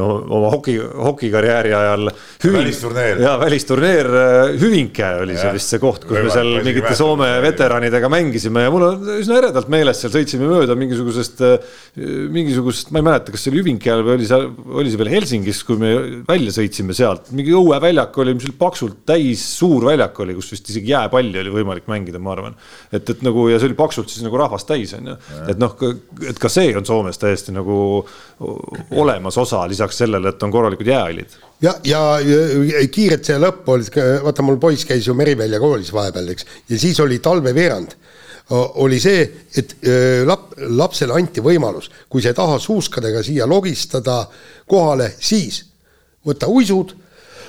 oma 0.00 0.50
hoki, 0.54 0.78
hokikarjääri 0.78 1.74
ajal. 1.76 2.10
välisturneer. 2.44 3.20
ja 3.20 3.34
välisturneer 3.40 4.06
äh, 4.06 4.60
Hüvinke 4.60 5.04
oli 5.20 5.36
see 5.36 5.52
vist 5.52 5.72
see 5.74 5.80
koht, 5.82 6.06
kus 6.06 6.16
Rõiva, 6.16 6.28
me 6.28 6.32
seal 6.32 6.64
mingite 6.64 6.94
Soome 6.96 7.28
veteranidega 7.44 8.08
mängisime 8.12 8.64
ja 8.64 8.72
mul 8.72 8.86
on 8.86 9.10
üsna 9.18 9.36
eredalt 9.42 9.68
meeles, 9.72 10.00
seal 10.00 10.14
sõitsime 10.14 10.48
mööda 10.48 10.76
mingisugusest, 10.80 11.42
äh, 11.44 11.74
mingisugust, 12.32 12.88
ma 12.94 13.02
ei 13.02 13.06
mäleta, 13.10 13.34
kas 13.34 13.44
see 13.44 13.52
oli 13.52 13.60
Hüvinke 13.60 13.92
ajal 13.92 14.06
või 14.06 14.14
oli 14.16 14.30
see, 14.30 14.48
oli 14.80 14.94
see 14.94 15.02
veel 15.02 15.12
Helsingis, 15.12 15.60
kui 15.68 15.82
me 15.82 15.92
välja 16.28 16.56
sõitsime 16.56 16.96
sealt, 16.96 17.28
mingi 17.36 17.52
õueväljak 17.58 18.16
oli, 18.24 18.36
mis 18.38 18.48
oli 18.48 18.56
paksult 18.64 19.04
täis, 19.12 19.44
suur 19.60 19.90
väljak 19.90 20.22
oli, 20.24 20.38
kus 20.40 20.54
vist 20.54 20.72
isegi 20.72 20.94
jääpalli 20.94 21.44
oli 21.44 21.52
võimalik 21.60 21.90
mängida, 21.92 22.22
ma 22.22 22.32
arvan. 22.32 22.56
et, 22.88 23.04
et 23.04 23.22
nagu 23.28 23.44
ja 23.52 23.60
see 23.60 23.68
oli 23.68 23.78
paksult 23.78 24.08
siis 24.08 24.24
nagu 24.24 24.40
rahvast 24.40 24.70
täis, 24.72 24.96
on 24.96 25.12
ju, 25.12 25.20
et 25.52 25.60
noh, 25.60 25.76
et 26.32 26.40
ka 26.40 26.48
see 26.52 26.72
on 26.80 26.88
Soomes 26.88 27.20
täiesti 27.20 27.52
nagu 27.52 27.76
olemas 28.96 29.36
osa 29.38 29.60
lisaks 29.68 29.81
lisaks 29.82 29.98
sellele, 30.04 30.30
et 30.30 30.42
on 30.42 30.50
korralikud 30.50 30.86
jäähallid. 30.86 31.34
ja, 31.62 31.74
ja, 31.84 32.86
kiirelt 32.90 33.26
see 33.26 33.38
lõpp 33.38 33.68
oli, 33.68 33.86
vaata 34.22 34.42
mul 34.42 34.58
poiss 34.62 34.86
käis 34.86 35.06
ju 35.06 35.14
Merivälja 35.14 35.60
koolis 35.60 35.92
vahepeal, 35.92 36.28
eks, 36.34 36.46
ja 36.70 36.78
siis 36.78 37.00
oli 37.00 37.18
talveveerand 37.18 37.98
oli 38.52 38.98
see, 39.00 39.22
et 39.56 39.76
lap-, 40.26 40.52
lapsele 40.76 41.14
anti 41.16 41.40
võimalus, 41.40 41.88
kui 42.10 42.22
sa 42.22 42.32
ei 42.32 42.36
taha 42.36 42.58
suuskadega 42.60 43.22
siia 43.24 43.46
logistada 43.48 44.26
kohale, 44.68 45.12
siis 45.20 45.62
võta 46.26 46.50
uisud, 46.50 46.92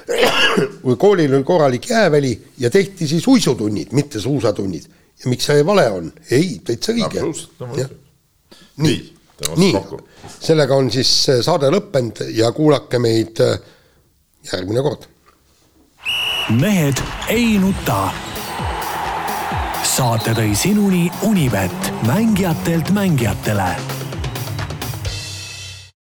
koolil 1.04 1.34
oli 1.34 1.48
korralik 1.48 1.90
jääväli 1.90 2.34
ja 2.60 2.70
tehti 2.70 3.08
siis 3.08 3.28
uisutunnid, 3.28 3.92
mitte 3.92 4.20
suusatunnid. 4.20 4.86
ja 5.24 5.30
miks 5.30 5.46
see 5.46 5.66
vale 5.66 5.90
on, 5.92 6.14
ei, 6.32 6.62
täitsa 6.66 6.94
õige. 6.94 7.26
nii, 8.78 9.02
tõmbame 9.04 9.13
nii 9.56 9.74
sellega 10.40 10.76
on 10.76 10.92
siis 10.92 11.12
saade 11.46 11.72
lõppenud 11.74 12.24
ja 12.36 12.52
kuulake 12.52 13.00
meid 13.00 13.42
äh, 13.44 13.58
järgmine 14.52 14.82
kord. 14.82 15.08
mehed 16.60 17.02
ei 17.30 17.58
nuta. 17.60 18.10
saate 19.84 20.34
tõi 20.34 20.56
sinuni 20.56 21.12
Unibet, 21.22 21.92
mängijatelt 22.08 22.90
mängijatele 22.92 24.03